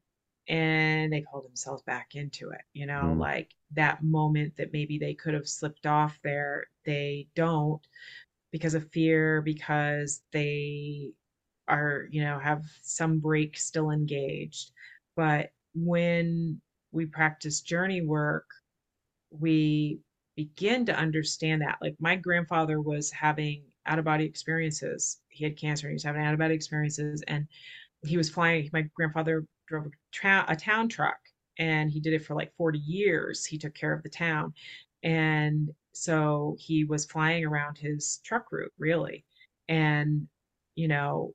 and 0.48 1.12
they 1.12 1.24
pull 1.30 1.42
themselves 1.42 1.82
back 1.82 2.14
into 2.14 2.50
it. 2.50 2.62
You 2.72 2.86
know, 2.86 3.02
Mm. 3.14 3.18
like 3.18 3.54
that 3.74 4.02
moment 4.02 4.56
that 4.56 4.72
maybe 4.72 4.98
they 4.98 5.14
could 5.14 5.34
have 5.34 5.48
slipped 5.48 5.86
off 5.86 6.18
there, 6.24 6.66
they 6.84 7.28
don't 7.36 7.80
because 8.50 8.74
of 8.74 8.90
fear, 8.90 9.40
because 9.40 10.22
they 10.32 11.12
are, 11.72 12.08
you 12.10 12.22
know, 12.22 12.38
have 12.38 12.64
some 12.82 13.18
break 13.18 13.58
still 13.58 13.90
engaged. 13.90 14.70
But 15.16 15.50
when 15.74 16.60
we 16.92 17.06
practice 17.06 17.60
journey 17.60 18.02
work, 18.02 18.46
we 19.30 20.00
begin 20.36 20.86
to 20.86 20.96
understand 20.96 21.62
that. 21.62 21.78
Like 21.80 21.96
my 21.98 22.16
grandfather 22.16 22.80
was 22.80 23.10
having 23.10 23.64
out 23.86 23.98
of 23.98 24.04
body 24.04 24.24
experiences. 24.24 25.20
He 25.28 25.44
had 25.44 25.56
cancer 25.56 25.88
he 25.88 25.94
was 25.94 26.04
having 26.04 26.22
out 26.22 26.34
of 26.34 26.38
body 26.38 26.54
experiences. 26.54 27.22
And 27.26 27.46
he 28.04 28.16
was 28.16 28.30
flying. 28.30 28.68
My 28.72 28.82
grandfather 28.94 29.44
drove 29.66 29.86
a, 29.86 29.90
tra- 30.12 30.44
a 30.48 30.56
town 30.56 30.88
truck 30.88 31.18
and 31.58 31.90
he 31.90 32.00
did 32.00 32.12
it 32.12 32.24
for 32.24 32.34
like 32.34 32.52
40 32.56 32.78
years. 32.78 33.44
He 33.44 33.58
took 33.58 33.74
care 33.74 33.92
of 33.92 34.02
the 34.02 34.08
town. 34.08 34.54
And 35.02 35.70
so 35.92 36.56
he 36.58 36.84
was 36.84 37.04
flying 37.04 37.44
around 37.44 37.78
his 37.78 38.20
truck 38.24 38.50
route, 38.50 38.72
really. 38.78 39.24
And, 39.68 40.28
you 40.74 40.88
know, 40.88 41.32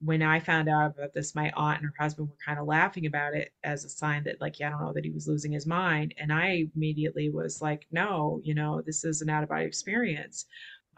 when 0.00 0.22
I 0.22 0.40
found 0.40 0.68
out 0.68 0.94
about 0.96 1.14
this, 1.14 1.34
my 1.34 1.50
aunt 1.56 1.78
and 1.80 1.86
her 1.86 1.94
husband 1.98 2.28
were 2.28 2.36
kind 2.44 2.58
of 2.58 2.66
laughing 2.66 3.06
about 3.06 3.34
it 3.34 3.52
as 3.64 3.84
a 3.84 3.88
sign 3.88 4.24
that, 4.24 4.40
like, 4.40 4.60
yeah, 4.60 4.68
I 4.68 4.70
don't 4.72 4.80
know, 4.82 4.92
that 4.92 5.04
he 5.04 5.10
was 5.10 5.26
losing 5.26 5.52
his 5.52 5.66
mind. 5.66 6.14
And 6.18 6.32
I 6.32 6.66
immediately 6.74 7.30
was 7.30 7.62
like, 7.62 7.86
no, 7.90 8.40
you 8.44 8.54
know, 8.54 8.82
this 8.82 9.04
is 9.04 9.22
an 9.22 9.30
out 9.30 9.42
of 9.42 9.48
body 9.48 9.64
experience. 9.64 10.46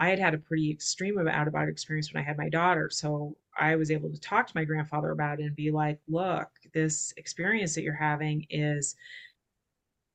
I 0.00 0.10
had 0.10 0.18
had 0.18 0.34
a 0.34 0.38
pretty 0.38 0.70
extreme 0.70 1.18
out 1.18 1.46
of 1.46 1.52
body 1.52 1.70
experience 1.70 2.12
when 2.12 2.22
I 2.22 2.26
had 2.26 2.38
my 2.38 2.48
daughter. 2.48 2.88
So 2.90 3.36
I 3.58 3.76
was 3.76 3.90
able 3.90 4.10
to 4.10 4.20
talk 4.20 4.46
to 4.46 4.56
my 4.56 4.64
grandfather 4.64 5.10
about 5.10 5.40
it 5.40 5.44
and 5.44 5.56
be 5.56 5.70
like, 5.70 6.00
look, 6.08 6.48
this 6.72 7.12
experience 7.16 7.74
that 7.74 7.82
you're 7.82 7.94
having 7.94 8.46
is 8.50 8.96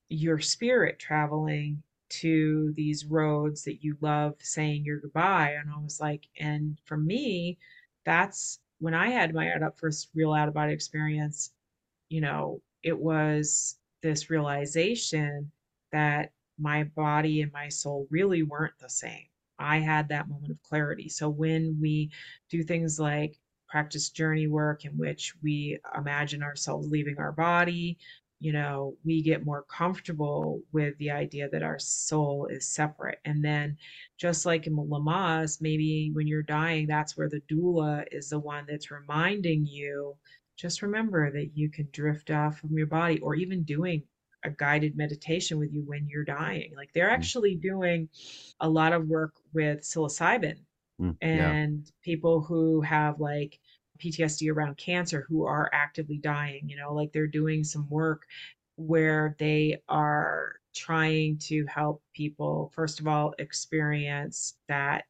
your 0.08 0.38
spirit 0.38 0.98
traveling 0.98 1.82
to 2.08 2.72
these 2.76 3.04
roads 3.06 3.64
that 3.64 3.82
you 3.82 3.96
love 4.00 4.34
saying 4.38 4.84
your 4.84 5.00
goodbye. 5.00 5.56
And 5.58 5.70
I 5.70 5.78
was 5.82 6.00
like, 6.00 6.28
and 6.38 6.78
for 6.84 6.96
me, 6.96 7.58
that's 8.04 8.60
when 8.78 8.94
I 8.94 9.10
had 9.10 9.34
my 9.34 9.50
first 9.76 10.08
real 10.14 10.32
out 10.32 10.48
of 10.48 10.54
body 10.54 10.72
experience, 10.72 11.52
you 12.08 12.20
know, 12.20 12.60
it 12.82 12.98
was 12.98 13.76
this 14.02 14.30
realization 14.30 15.50
that 15.92 16.32
my 16.58 16.84
body 16.84 17.42
and 17.42 17.52
my 17.52 17.68
soul 17.68 18.06
really 18.10 18.42
weren't 18.42 18.78
the 18.78 18.88
same. 18.88 19.26
I 19.58 19.78
had 19.78 20.08
that 20.08 20.28
moment 20.28 20.50
of 20.50 20.62
clarity. 20.62 21.08
So 21.08 21.28
when 21.28 21.78
we 21.80 22.10
do 22.50 22.62
things 22.62 22.98
like 23.00 23.38
practice 23.68 24.10
journey 24.10 24.46
work 24.46 24.84
in 24.84 24.92
which 24.92 25.34
we 25.42 25.78
imagine 25.96 26.42
ourselves 26.42 26.88
leaving 26.88 27.18
our 27.18 27.32
body, 27.32 27.98
you 28.44 28.52
know, 28.52 28.96
we 29.04 29.22
get 29.22 29.44
more 29.50 29.64
comfortable 29.80 30.62
with 30.72 30.96
the 30.98 31.10
idea 31.10 31.48
that 31.50 31.62
our 31.70 31.78
soul 31.80 32.46
is 32.56 32.68
separate. 32.68 33.18
And 33.24 33.44
then, 33.44 33.76
just 34.18 34.46
like 34.46 34.66
in 34.66 34.76
Lamaze, 34.76 35.60
maybe 35.60 36.10
when 36.12 36.26
you're 36.26 36.42
dying, 36.60 36.86
that's 36.86 37.16
where 37.16 37.28
the 37.30 37.42
doula 37.50 38.04
is 38.12 38.28
the 38.28 38.38
one 38.38 38.64
that's 38.68 38.90
reminding 38.90 39.66
you 39.66 40.16
just 40.56 40.82
remember 40.82 41.30
that 41.32 41.50
you 41.56 41.68
can 41.70 41.88
drift 41.92 42.30
off 42.30 42.58
from 42.58 42.76
your 42.78 42.86
body, 42.86 43.18
or 43.20 43.34
even 43.34 43.64
doing 43.64 44.02
a 44.44 44.50
guided 44.50 44.96
meditation 44.96 45.58
with 45.58 45.72
you 45.72 45.82
when 45.86 46.06
you're 46.08 46.24
dying. 46.24 46.70
Like 46.76 46.90
they're 46.94 47.08
Mm. 47.10 47.14
actually 47.20 47.54
doing 47.56 48.08
a 48.60 48.68
lot 48.68 48.92
of 48.92 49.08
work 49.08 49.34
with 49.54 49.80
psilocybin 49.80 50.58
Mm, 51.00 51.16
yeah. 51.32 51.56
and 51.60 51.90
people 52.02 52.42
who 52.42 52.80
have 52.82 53.20
like 53.20 53.58
PTSD 54.04 54.50
around 54.50 54.76
cancer 54.76 55.24
who 55.28 55.46
are 55.46 55.70
actively 55.72 56.18
dying, 56.18 56.68
you 56.68 56.76
know, 56.76 56.92
like 56.94 57.12
they're 57.12 57.26
doing 57.26 57.64
some 57.64 57.88
work 57.88 58.26
where 58.76 59.36
they 59.38 59.80
are 59.88 60.56
trying 60.74 61.38
to 61.38 61.64
help 61.66 62.02
people, 62.14 62.70
first 62.74 63.00
of 63.00 63.06
all, 63.08 63.34
experience 63.38 64.56
that 64.68 65.04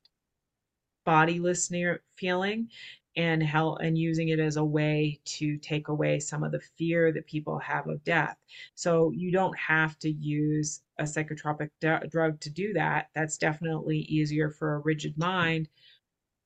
body 1.05 1.39
listener 1.39 2.03
feeling 2.17 2.69
and 3.17 3.43
help 3.43 3.79
and 3.81 3.97
using 3.97 4.29
it 4.29 4.41
as 4.41 4.57
a 4.57 4.65
way 4.65 5.21
to 5.25 5.57
take 5.59 5.89
away 5.89 6.19
some 6.19 6.43
of 6.43 6.51
the 6.51 6.61
fear 6.77 7.13
that 7.13 7.27
people 7.27 7.59
have 7.61 7.87
of 7.87 8.03
death. 8.03 8.37
So 8.75 9.13
you 9.13 9.31
don't 9.31 9.57
have 9.57 9.99
to 10.01 10.11
use 10.11 10.83
a 10.99 11.05
psychotropic 11.05 11.71
d- 11.81 12.09
drug 12.09 12.41
to 12.41 12.51
do 12.51 12.73
that. 12.73 13.11
That's 13.15 13.39
definitely 13.39 13.99
easier 14.01 14.51
for 14.51 14.75
a 14.75 14.79
rigid 14.81 15.17
mind, 15.17 15.69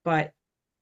but 0.04 0.34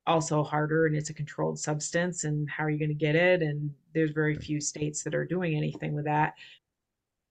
also 0.06 0.42
harder 0.42 0.86
and 0.86 0.96
it's 0.96 1.10
a 1.10 1.14
controlled 1.14 1.58
substance 1.58 2.24
and 2.24 2.48
how 2.48 2.64
are 2.64 2.70
you 2.70 2.78
going 2.78 2.88
to 2.88 2.94
get 2.94 3.16
it 3.16 3.42
and 3.42 3.70
there's 3.94 4.10
very 4.10 4.36
few 4.36 4.60
states 4.60 5.02
that 5.02 5.14
are 5.14 5.24
doing 5.24 5.56
anything 5.56 5.94
with 5.94 6.04
that. 6.04 6.34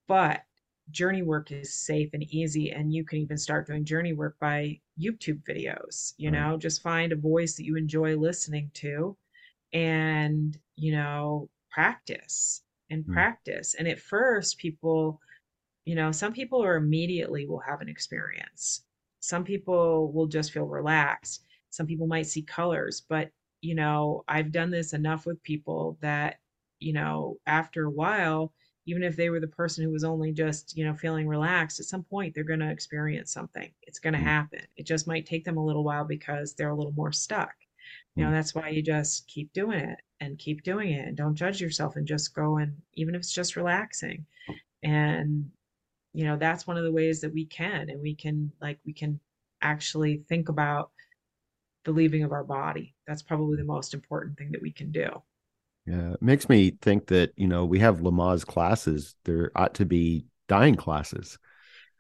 But 0.07 0.41
journey 0.91 1.21
work 1.21 1.51
is 1.51 1.73
safe 1.73 2.09
and 2.13 2.23
easy 2.23 2.71
and 2.71 2.93
you 2.93 3.03
can 3.03 3.19
even 3.19 3.37
start 3.37 3.67
doing 3.67 3.83
journey 3.83 4.13
work 4.13 4.35
by 4.39 4.79
youtube 4.99 5.41
videos 5.43 6.13
you 6.17 6.29
right. 6.29 6.39
know 6.39 6.57
just 6.57 6.83
find 6.83 7.11
a 7.11 7.15
voice 7.15 7.55
that 7.55 7.65
you 7.65 7.75
enjoy 7.75 8.15
listening 8.15 8.69
to 8.73 9.17
and 9.73 10.59
you 10.75 10.91
know 10.91 11.49
practice 11.71 12.61
and 12.91 13.03
mm. 13.03 13.13
practice 13.13 13.75
and 13.77 13.87
at 13.87 13.99
first 13.99 14.57
people 14.57 15.19
you 15.85 15.95
know 15.95 16.11
some 16.11 16.31
people 16.31 16.63
are 16.63 16.75
immediately 16.75 17.47
will 17.47 17.59
have 17.59 17.81
an 17.81 17.89
experience 17.89 18.83
some 19.21 19.43
people 19.43 20.11
will 20.11 20.27
just 20.27 20.51
feel 20.51 20.65
relaxed 20.65 21.45
some 21.75 21.85
people 21.85 22.07
might 22.07 22.27
see 22.27 22.41
colors 22.41 23.03
but 23.09 23.29
you 23.61 23.75
know 23.75 24.23
i've 24.27 24.51
done 24.51 24.71
this 24.71 24.93
enough 24.93 25.25
with 25.25 25.41
people 25.43 25.97
that 26.01 26.37
you 26.79 26.93
know 26.93 27.37
after 27.45 27.85
a 27.85 27.91
while 27.91 28.53
even 28.87 29.01
if 29.01 29.15
they 29.15 29.29
were 29.29 29.39
the 29.39 29.47
person 29.47 29.83
who 29.83 29.91
was 29.91 30.03
only 30.03 30.31
just 30.31 30.75
you 30.77 30.85
know 30.85 30.93
feeling 30.93 31.27
relaxed 31.27 31.79
at 31.79 31.85
some 31.85 32.03
point 32.03 32.33
they're 32.33 32.43
going 32.43 32.59
to 32.59 32.71
experience 32.71 33.31
something 33.31 33.71
it's 33.83 33.99
going 33.99 34.13
to 34.13 34.19
mm. 34.19 34.23
happen 34.23 34.61
it 34.77 34.85
just 34.85 35.07
might 35.07 35.25
take 35.25 35.43
them 35.43 35.57
a 35.57 35.65
little 35.65 35.83
while 35.83 36.05
because 36.05 36.53
they're 36.53 36.69
a 36.69 36.75
little 36.75 36.93
more 36.93 37.11
stuck 37.11 37.53
you 38.15 38.23
know 38.23 38.29
mm. 38.29 38.33
that's 38.33 38.55
why 38.55 38.69
you 38.69 38.81
just 38.81 39.27
keep 39.27 39.51
doing 39.53 39.79
it 39.79 39.99
and 40.19 40.37
keep 40.37 40.63
doing 40.63 40.91
it 40.91 41.07
and 41.07 41.17
don't 41.17 41.35
judge 41.35 41.59
yourself 41.59 41.95
and 41.95 42.07
just 42.07 42.33
go 42.33 42.57
and 42.57 42.73
even 42.93 43.15
if 43.15 43.19
it's 43.19 43.33
just 43.33 43.55
relaxing 43.55 44.25
and 44.83 45.45
you 46.13 46.23
know 46.23 46.37
that's 46.37 46.65
one 46.65 46.77
of 46.77 46.83
the 46.83 46.91
ways 46.91 47.21
that 47.21 47.33
we 47.33 47.45
can 47.45 47.89
and 47.89 48.01
we 48.01 48.15
can 48.15 48.51
like 48.61 48.79
we 48.85 48.93
can 48.93 49.19
actually 49.61 50.23
think 50.29 50.49
about 50.49 50.91
the 51.85 51.91
leaving 51.91 52.23
of 52.23 52.31
our 52.31 52.43
body 52.43 52.93
that's 53.07 53.21
probably 53.21 53.57
the 53.57 53.63
most 53.63 53.93
important 53.93 54.37
thing 54.37 54.51
that 54.51 54.61
we 54.61 54.71
can 54.71 54.91
do 54.91 55.09
yeah, 55.85 56.13
it 56.13 56.21
makes 56.21 56.49
me 56.49 56.71
think 56.81 57.07
that, 57.07 57.31
you 57.35 57.47
know, 57.47 57.65
we 57.65 57.79
have 57.79 57.99
Lamaze 57.99 58.45
classes. 58.45 59.15
There 59.23 59.51
ought 59.55 59.75
to 59.75 59.85
be 59.85 60.25
dying 60.47 60.75
classes. 60.75 61.37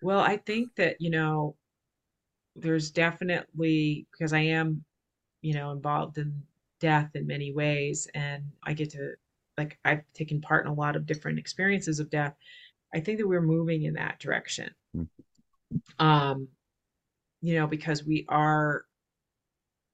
Well, 0.01 0.19
I 0.19 0.37
think 0.37 0.75
that, 0.75 0.97
you 0.99 1.11
know, 1.11 1.55
there's 2.55 2.89
definitely 2.89 4.07
because 4.11 4.33
I 4.33 4.39
am, 4.39 4.83
you 5.41 5.53
know, 5.53 5.71
involved 5.71 6.17
in 6.17 6.41
death 6.79 7.11
in 7.15 7.27
many 7.27 7.53
ways 7.53 8.07
and 8.13 8.43
I 8.63 8.73
get 8.73 8.91
to 8.91 9.13
like 9.57 9.77
I've 9.85 10.01
taken 10.13 10.41
part 10.41 10.65
in 10.65 10.71
a 10.71 10.75
lot 10.75 10.95
of 10.95 11.05
different 11.05 11.39
experiences 11.39 11.99
of 11.99 12.09
death. 12.09 12.33
I 12.93 12.99
think 12.99 13.19
that 13.19 13.27
we're 13.27 13.41
moving 13.41 13.83
in 13.83 13.93
that 13.93 14.19
direction. 14.19 14.69
Mm-hmm. 14.95 16.05
Um 16.05 16.47
you 17.41 17.55
know, 17.55 17.67
because 17.67 18.03
we 18.03 18.25
are 18.29 18.85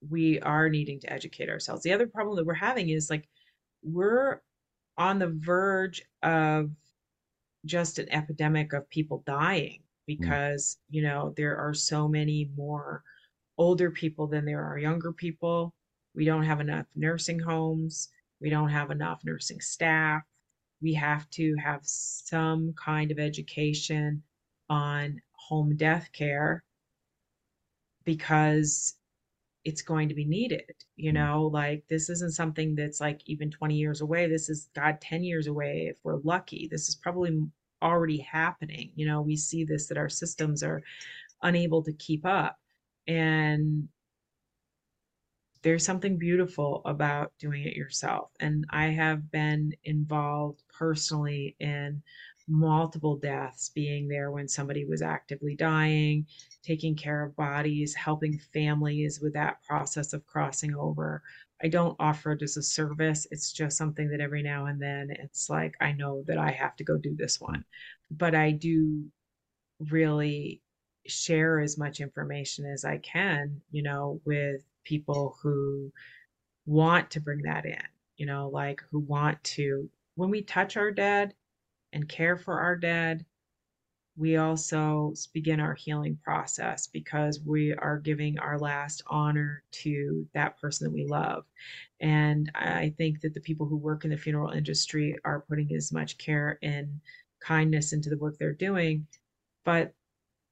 we 0.10 0.40
are 0.42 0.70
needing 0.70 1.00
to 1.02 1.12
educate 1.12 1.50
ourselves. 1.50 1.84
The 1.84 1.94
other 1.94 2.08
problem 2.08 2.36
that 2.36 2.46
we're 2.46 2.54
having 2.54 2.90
is 2.90 3.10
like 3.10 3.28
we're 3.84 4.42
on 4.98 5.20
the 5.20 5.28
verge 5.28 6.04
of 6.24 6.70
just 7.66 8.00
an 8.00 8.12
epidemic 8.12 8.74
of 8.74 8.90
people 8.90 9.24
dying 9.26 9.80
mm. 9.80 9.84
because 10.06 10.78
mm. 10.78 10.96
you 10.96 11.04
know 11.04 11.34
there 11.38 11.58
are 11.58 11.74
so 11.74 12.08
many 12.08 12.50
more 12.56 13.04
older 13.58 13.92
people 13.92 14.28
than 14.28 14.46
there 14.46 14.64
are 14.64 14.78
younger 14.78 15.12
people 15.12 15.74
we 16.16 16.26
don't 16.26 16.44
have 16.44 16.60
enough 16.60 16.86
nursing 16.96 17.40
homes 17.40 18.10
we 18.40 18.50
don't 18.50 18.70
have 18.70 18.92
enough 18.92 19.22
nursing 19.24 19.62
staff 19.62 20.24
we 20.82 20.94
have 20.94 21.30
to 21.30 21.56
have 21.64 21.82
some 21.84 22.74
kind 22.74 23.12
of 23.12 23.20
education 23.20 24.24
on 24.70 25.22
home 25.34 25.76
death 25.76 26.10
care 26.14 26.64
because 28.04 28.96
it's 29.64 29.82
going 29.82 30.10
to 30.10 30.16
be 30.16 30.26
needed 30.26 30.74
you 30.96 31.12
mm. 31.12 31.16
know 31.16 31.50
like 31.52 31.84
this 31.90 32.10
isn't 32.10 32.34
something 32.34 32.76
that's 32.76 33.02
like 33.02 33.22
even 33.26 33.50
20 33.52 33.76
years 33.76 34.02
away. 34.02 34.28
This 34.28 34.50
is 34.50 34.70
god 34.76 35.02
10 35.02 35.24
years 35.24 35.48
away 35.48 35.88
if 35.90 35.98
we're 36.04 36.20
lucky. 36.24 36.68
This 36.72 36.88
is 36.88 36.96
probably 36.96 37.40
already 37.82 38.20
happening. 38.20 38.92
You 38.96 39.08
know 39.08 39.22
we 39.22 39.36
see 39.36 39.64
this 39.64 39.88
that 39.88 39.98
our 39.98 40.10
systems 40.10 40.64
are 40.64 40.82
unable 41.42 41.84
to 41.84 41.94
keep 41.94 42.26
up. 42.26 42.58
And 43.08 43.88
there's 45.64 45.86
something 45.86 46.18
beautiful 46.18 46.82
about 46.86 47.34
doing 47.40 47.64
it 47.64 47.76
yourself. 47.76 48.30
And 48.40 48.66
i 48.70 48.88
have 48.88 49.32
been 49.32 49.74
involved 49.84 50.64
personally 50.78 51.56
in 51.60 52.02
multiple 52.48 53.18
deaths 53.18 53.70
being 53.70 54.08
there 54.08 54.32
when 54.32 54.48
somebody 54.48 54.86
was 54.86 55.02
actively 55.02 55.56
dying 55.56 56.26
taking 56.64 56.96
care 56.96 57.24
of 57.24 57.36
bodies, 57.36 57.96
helping 57.96 58.38
families 58.54 59.20
with 59.22 59.34
that 59.34 59.62
process 59.64 60.14
of 60.14 60.26
crossing 60.28 60.76
over. 60.76 61.22
I 61.64 61.68
don't 61.68 61.96
offer 62.00 62.32
it 62.32 62.42
as 62.42 62.58
a 62.58 62.64
service. 62.64 63.28
It's 63.32 63.52
just 63.52 63.78
something 63.78 64.10
that 64.10 64.22
every 64.22 64.44
now 64.44 64.66
and 64.66 64.82
then 64.82 65.10
it's 65.12 65.50
like, 65.50 65.76
I 65.82 65.92
know 65.92 66.24
that 66.28 66.38
I 66.38 66.52
have 66.52 66.76
to 66.78 66.84
go 66.84 66.98
do 66.98 67.16
this 67.16 67.40
one. 67.40 67.66
But 68.10 68.36
I 68.36 68.52
do 68.52 69.06
really 69.90 70.62
share 71.08 71.60
as 71.60 71.78
much 71.78 72.00
information 72.00 72.66
as 72.66 72.86
I 72.86 72.98
can, 72.98 73.62
you 73.72 73.84
know, 73.84 74.22
with 74.26 74.62
people 74.84 75.38
who 75.42 75.92
want 76.66 77.12
to 77.12 77.22
bring 77.22 77.42
that 77.44 77.66
in, 77.66 77.82
you 78.18 78.26
know, 78.26 78.50
like 78.50 78.82
who 78.92 79.00
want 79.00 79.44
to, 79.44 79.90
when 80.16 80.30
we 80.30 80.44
touch 80.44 80.78
our 80.78 80.92
dead 80.92 81.34
and 81.94 82.08
care 82.08 82.38
for 82.38 82.60
our 82.60 82.76
dead, 82.76 83.26
we 84.18 84.38
also 84.38 85.14
begin 85.34 85.60
our 85.60 85.74
healing 85.74 86.18
process 86.24 86.88
because 86.88 87.40
we 87.46 87.74
are 87.74 87.98
giving 87.98 88.38
our 88.40 88.60
last 88.60 89.02
honor 89.08 89.64
to 89.72 90.28
that 90.34 90.60
person 90.60 90.86
that 90.86 90.94
we 90.94 91.06
love. 91.06 91.46
And 92.00 92.52
I 92.56 92.94
think 92.98 93.22
that 93.22 93.34
the 93.34 93.40
people 93.40 93.68
who 93.68 93.78
work 93.78 94.04
in 94.04 94.12
the 94.12 94.18
funeral 94.18 94.52
industry 94.52 95.18
are 95.24 95.46
putting 95.48 95.74
as 95.74 95.92
much 95.92 96.18
care 96.18 96.60
and 96.62 97.00
kindness 97.42 97.94
into 97.94 98.10
the 98.10 98.18
work 98.18 98.38
they're 98.38 98.54
doing. 98.54 99.08
But 99.64 99.94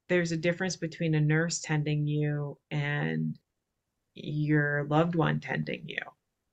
there's 0.08 0.32
a 0.32 0.38
difference 0.38 0.76
between 0.76 1.16
a 1.16 1.22
nurse 1.22 1.60
tending 1.60 2.08
you 2.08 2.58
and 2.72 3.38
your 4.16 4.86
loved 4.86 5.16
one 5.16 5.40
tending 5.40 5.88
you. 5.88 5.98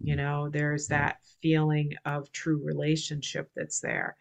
You 0.01 0.15
mm-hmm. 0.15 0.25
know, 0.25 0.49
there's 0.51 0.89
that 0.89 1.19
feeling 1.41 1.95
of 2.05 2.31
true 2.33 2.61
relationship 2.63 3.51
that's 3.57 3.81
there. 3.81 4.17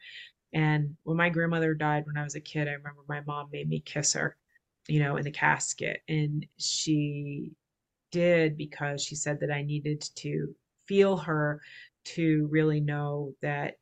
And 0.56 0.96
when 1.04 1.18
my 1.18 1.30
grandmother 1.30 1.74
died 1.74 2.06
when 2.08 2.18
I 2.18 2.24
was 2.24 2.36
a 2.36 2.40
kid, 2.40 2.70
I 2.70 2.72
remember 2.72 3.02
my 3.10 3.22
mom 3.28 3.50
made 3.52 3.68
me 3.68 3.82
kiss 3.82 4.14
her, 4.14 4.38
you 4.88 5.02
know, 5.02 5.18
in 5.18 5.26
the 5.26 5.32
casket. 5.32 6.02
And 6.08 6.46
she 6.58 7.52
did 8.12 8.58
because 8.58 9.04
she 9.04 9.16
said 9.16 9.42
that 9.42 9.52
I 9.52 9.64
needed 9.64 10.02
to 10.16 10.56
feel 10.88 11.18
her 11.18 11.62
to 12.06 12.48
really 12.50 12.80
know 12.80 13.34
that 13.42 13.76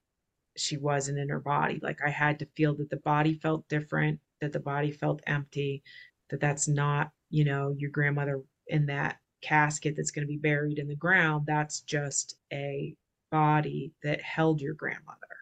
she 0.57 0.77
wasn't 0.77 1.19
in 1.19 1.29
her 1.29 1.39
body. 1.39 1.79
Like 1.83 1.99
I 2.03 2.09
had 2.09 2.39
to 2.39 2.47
feel 2.55 2.75
that 2.77 2.89
the 2.89 2.97
body 2.97 3.35
felt 3.35 3.67
different, 3.69 4.19
that 4.41 4.51
the 4.51 4.59
body 4.59 4.91
felt 4.91 5.21
empty, 5.27 5.83
that 6.31 6.39
that's 6.39 6.67
not, 6.67 7.11
you 7.29 7.45
know, 7.45 7.75
your 7.77 7.91
grandmother 7.91 8.41
in 8.67 8.87
that 8.87 9.17
casket 9.43 9.95
that's 9.95 10.11
going 10.11 10.25
to 10.25 10.31
be 10.31 10.37
buried 10.37 10.79
in 10.79 10.87
the 10.87 10.95
ground. 10.95 11.45
That's 11.45 11.81
just 11.81 12.37
a 12.51 12.95
body 13.31 13.93
that 14.03 14.21
held 14.21 14.59
your 14.59 14.73
grandmother. 14.73 15.32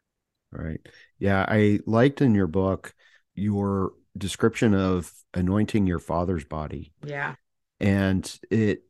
Right. 0.52 0.80
Yeah. 1.20 1.46
I 1.48 1.80
liked 1.86 2.22
in 2.22 2.36
your 2.36 2.48
book 2.48 2.94
your 3.36 3.94
description 4.18 4.74
of 4.74 5.12
anointing 5.34 5.88
your 5.88 6.00
father's 6.00 6.44
body. 6.44 6.94
Yeah. 7.06 7.36
And 7.80 8.40
it 8.50 8.84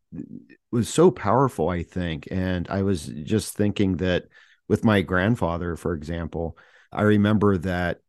was 0.71 0.89
so 0.89 1.11
powerful, 1.11 1.69
I 1.69 1.83
think. 1.83 2.27
And 2.31 2.67
I 2.69 2.81
was 2.81 3.05
just 3.05 3.55
thinking 3.55 3.97
that 3.97 4.25
with 4.67 4.83
my 4.83 5.01
grandfather, 5.01 5.75
for 5.75 5.93
example, 5.93 6.57
I 6.91 7.03
remember 7.03 7.57
that 7.59 7.99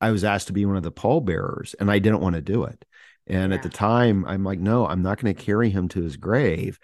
I 0.00 0.10
was 0.10 0.24
asked 0.24 0.48
to 0.48 0.52
be 0.52 0.66
one 0.66 0.76
of 0.76 0.82
the 0.82 0.90
pallbearers 0.90 1.74
and 1.78 1.90
I 1.90 1.98
didn't 1.98 2.20
want 2.20 2.34
to 2.34 2.42
do 2.42 2.64
it. 2.64 2.84
And 3.26 3.52
yeah. 3.52 3.58
at 3.58 3.62
the 3.62 3.68
time, 3.68 4.24
I'm 4.26 4.44
like, 4.44 4.58
no, 4.58 4.86
I'm 4.86 5.02
not 5.02 5.20
going 5.20 5.34
to 5.34 5.42
carry 5.42 5.70
him 5.70 5.88
to 5.88 6.02
his 6.02 6.16
grave. 6.16 6.78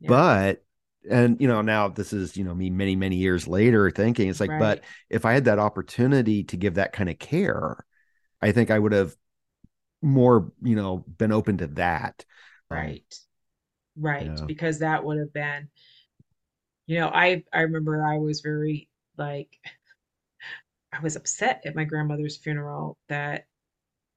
Yeah. 0.00 0.08
But 0.08 0.64
and 1.08 1.40
you 1.40 1.48
know 1.48 1.62
now 1.62 1.88
this 1.88 2.12
is 2.12 2.36
you 2.36 2.44
know 2.44 2.54
me 2.54 2.70
many 2.70 2.96
many 2.96 3.16
years 3.16 3.46
later 3.46 3.90
thinking 3.90 4.28
it's 4.28 4.40
like 4.40 4.50
right. 4.50 4.58
but 4.58 4.84
if 5.10 5.24
i 5.24 5.32
had 5.32 5.44
that 5.44 5.58
opportunity 5.58 6.44
to 6.44 6.56
give 6.56 6.74
that 6.74 6.92
kind 6.92 7.08
of 7.08 7.18
care 7.18 7.84
i 8.42 8.52
think 8.52 8.70
i 8.70 8.78
would 8.78 8.92
have 8.92 9.14
more 10.02 10.52
you 10.62 10.76
know 10.76 11.04
been 11.16 11.32
open 11.32 11.58
to 11.58 11.66
that 11.68 12.24
um, 12.70 12.78
right 12.78 13.18
right 13.96 14.26
yeah. 14.26 14.44
because 14.46 14.80
that 14.80 15.04
would 15.04 15.18
have 15.18 15.32
been 15.32 15.68
you 16.86 16.98
know 16.98 17.08
i 17.08 17.42
i 17.52 17.60
remember 17.60 18.04
i 18.04 18.18
was 18.18 18.40
very 18.40 18.88
like 19.16 19.48
i 20.92 21.00
was 21.00 21.16
upset 21.16 21.62
at 21.64 21.76
my 21.76 21.84
grandmother's 21.84 22.36
funeral 22.36 22.98
that 23.08 23.44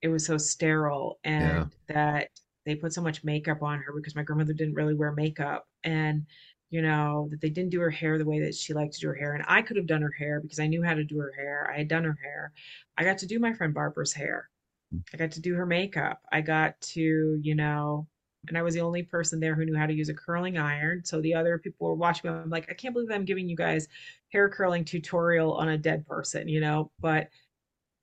it 0.02 0.08
was 0.08 0.26
so 0.26 0.38
sterile 0.38 1.20
and 1.24 1.72
yeah. 1.90 1.94
that 1.94 2.30
they 2.66 2.76
put 2.76 2.94
so 2.94 3.02
much 3.02 3.24
makeup 3.24 3.62
on 3.62 3.80
her 3.80 3.94
because 3.96 4.16
my 4.16 4.24
grandmother 4.24 4.54
didn't 4.54 4.76
really 4.76 4.94
wear 4.94 5.12
makeup 5.12 5.68
and 5.84 6.26
you 6.72 6.82
know 6.82 7.28
that 7.30 7.40
they 7.42 7.50
didn't 7.50 7.70
do 7.70 7.80
her 7.80 7.90
hair 7.92 8.18
the 8.18 8.26
way 8.26 8.40
that 8.40 8.56
she 8.56 8.74
liked 8.74 8.94
to 8.94 9.00
do 9.00 9.08
her 9.08 9.16
hair 9.16 9.34
and 9.34 9.44
i 9.48 9.62
could 9.62 9.78
have 9.78 9.86
done 9.86 10.02
her 10.02 10.16
hair 10.18 10.40
because 10.40 10.60
i 10.60 10.66
knew 10.66 10.82
how 10.82 10.96
to 10.96 11.04
do 11.04 11.20
her 11.20 11.34
hair 11.38 11.72
i 11.72 11.78
had 11.78 11.88
done 11.88 12.04
her 12.04 12.18
hair. 12.24 12.54
I 12.98 13.04
got 13.04 13.20
to 13.20 13.28
do 13.28 13.40
my 13.40 13.54
friend 13.54 13.74
barbara's 13.74 14.14
hair. 14.14 14.50
Mm. 14.94 15.02
I 15.14 15.18
got 15.18 15.32
to 15.32 15.42
do 15.42 15.56
her 15.56 15.66
makeup. 15.66 16.22
I 16.32 16.42
got 16.42 16.80
to 16.82 17.40
you 17.42 17.56
know 17.56 18.08
and 18.48 18.58
i 18.58 18.62
was 18.62 18.74
the 18.74 18.82
only 18.82 19.04
person 19.04 19.40
there 19.40 19.56
who 19.56 19.66
knew 19.66 19.78
how 19.78 19.86
to 19.86 19.94
use 19.94 20.10
a 20.10 20.14
curling 20.14 20.58
iron 20.58 21.04
so 21.06 21.22
the 21.22 21.34
other 21.34 21.58
people 21.58 21.88
were 21.88 21.96
watching 21.96 22.32
me 22.32 22.38
i'm 22.38 22.50
like 22.50 22.68
i 22.70 22.74
can't 22.74 22.94
believe 22.94 23.12
i'm 23.12 23.26
giving 23.26 23.48
you 23.48 23.56
guys 23.56 23.88
hair 24.32 24.50
curling 24.50 24.84
tutorial 24.84 25.54
on 25.54 25.70
a 25.70 25.78
dead 25.78 26.06
person 26.08 26.48
you 26.48 26.60
know 26.60 26.92
but 27.00 27.30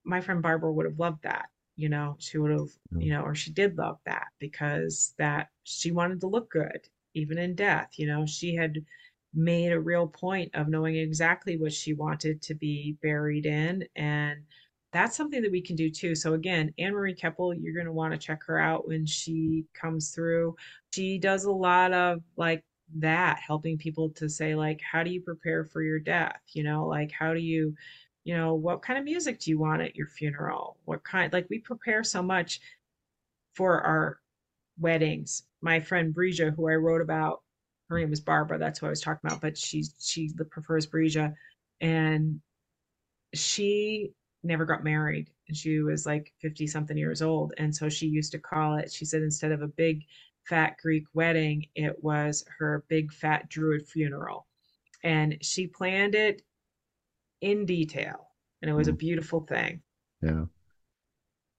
my 0.04 0.20
friend 0.20 0.42
barbara 0.42 0.72
would 0.72 0.86
have 0.86 0.98
loved 0.98 1.22
that 1.22 1.46
you 1.76 1.88
know 1.88 2.16
she 2.18 2.38
would 2.38 2.52
have 2.52 2.68
you 2.96 3.10
know 3.12 3.22
or 3.22 3.34
she 3.34 3.50
did 3.50 3.76
love 3.76 3.98
that 4.04 4.26
because 4.38 5.14
that 5.18 5.48
she 5.64 5.90
wanted 5.90 6.20
to 6.20 6.26
look 6.26 6.50
good 6.50 6.88
even 7.18 7.38
in 7.38 7.54
death 7.54 7.90
you 7.96 8.06
know 8.06 8.24
she 8.26 8.54
had 8.54 8.78
made 9.34 9.72
a 9.72 9.80
real 9.80 10.06
point 10.06 10.50
of 10.54 10.68
knowing 10.68 10.96
exactly 10.96 11.56
what 11.58 11.72
she 11.72 11.92
wanted 11.92 12.40
to 12.42 12.54
be 12.54 12.96
buried 13.02 13.46
in 13.46 13.84
and 13.96 14.40
that's 14.90 15.16
something 15.16 15.42
that 15.42 15.50
we 15.52 15.60
can 15.60 15.76
do 15.76 15.90
too. 15.90 16.14
So 16.14 16.32
again 16.34 16.72
anne 16.78 16.92
marie 16.94 17.14
keppel 17.14 17.54
you're 17.54 17.74
going 17.74 17.86
to 17.86 17.92
want 17.92 18.12
to 18.12 18.18
check 18.18 18.42
her 18.44 18.58
out 18.58 18.88
when 18.88 19.04
she 19.06 19.64
comes 19.74 20.10
through. 20.14 20.56
She 20.94 21.18
does 21.18 21.44
a 21.44 21.52
lot 21.52 21.92
of 21.92 22.22
like 22.36 22.64
that 22.96 23.38
helping 23.46 23.76
people 23.76 24.08
to 24.10 24.28
say 24.30 24.54
like 24.54 24.80
how 24.80 25.02
do 25.02 25.10
you 25.10 25.20
prepare 25.20 25.64
for 25.64 25.82
your 25.82 25.98
death? 26.00 26.40
You 26.52 26.64
know 26.64 26.86
like 26.86 27.12
how 27.12 27.34
do 27.34 27.40
you 27.40 27.74
you 28.24 28.36
know 28.36 28.54
what 28.54 28.82
kind 28.82 28.98
of 28.98 29.04
music 29.04 29.40
do 29.40 29.50
you 29.50 29.58
want 29.58 29.82
at 29.82 29.94
your 29.94 30.08
funeral? 30.08 30.78
What 30.86 31.04
kind 31.04 31.32
like 31.32 31.46
we 31.50 31.58
prepare 31.58 32.02
so 32.02 32.22
much 32.22 32.60
for 33.54 33.80
our 33.82 34.20
weddings 34.78 35.42
my 35.60 35.80
friend 35.80 36.14
Breja, 36.14 36.54
who 36.54 36.68
I 36.68 36.74
wrote 36.74 37.00
about 37.00 37.42
her 37.88 37.98
name 37.98 38.12
is 38.12 38.20
Barbara 38.20 38.58
that's 38.58 38.78
who 38.78 38.86
I 38.86 38.90
was 38.90 39.00
talking 39.00 39.26
about 39.28 39.40
but 39.40 39.56
she's 39.56 39.94
she 39.98 40.30
prefers 40.50 40.86
Breja 40.86 41.34
and 41.80 42.40
she 43.34 44.12
never 44.42 44.64
got 44.64 44.84
married 44.84 45.30
and 45.48 45.56
she 45.56 45.80
was 45.80 46.06
like 46.06 46.32
50 46.40 46.66
something 46.66 46.96
years 46.96 47.22
old 47.22 47.54
and 47.58 47.74
so 47.74 47.88
she 47.88 48.06
used 48.06 48.32
to 48.32 48.38
call 48.38 48.76
it 48.76 48.92
she 48.92 49.04
said 49.04 49.22
instead 49.22 49.52
of 49.52 49.62
a 49.62 49.68
big 49.68 50.02
fat 50.48 50.76
Greek 50.80 51.04
wedding 51.14 51.66
it 51.74 52.02
was 52.02 52.44
her 52.58 52.84
big 52.88 53.12
fat 53.12 53.48
druid 53.48 53.86
funeral. 53.86 54.46
And 55.04 55.38
she 55.42 55.66
planned 55.66 56.14
it 56.14 56.42
in 57.40 57.66
detail 57.66 58.28
and 58.60 58.70
it 58.70 58.74
was 58.74 58.88
a 58.88 58.92
mm. 58.92 58.98
beautiful 58.98 59.40
thing. 59.40 59.82
Yeah 60.22 60.46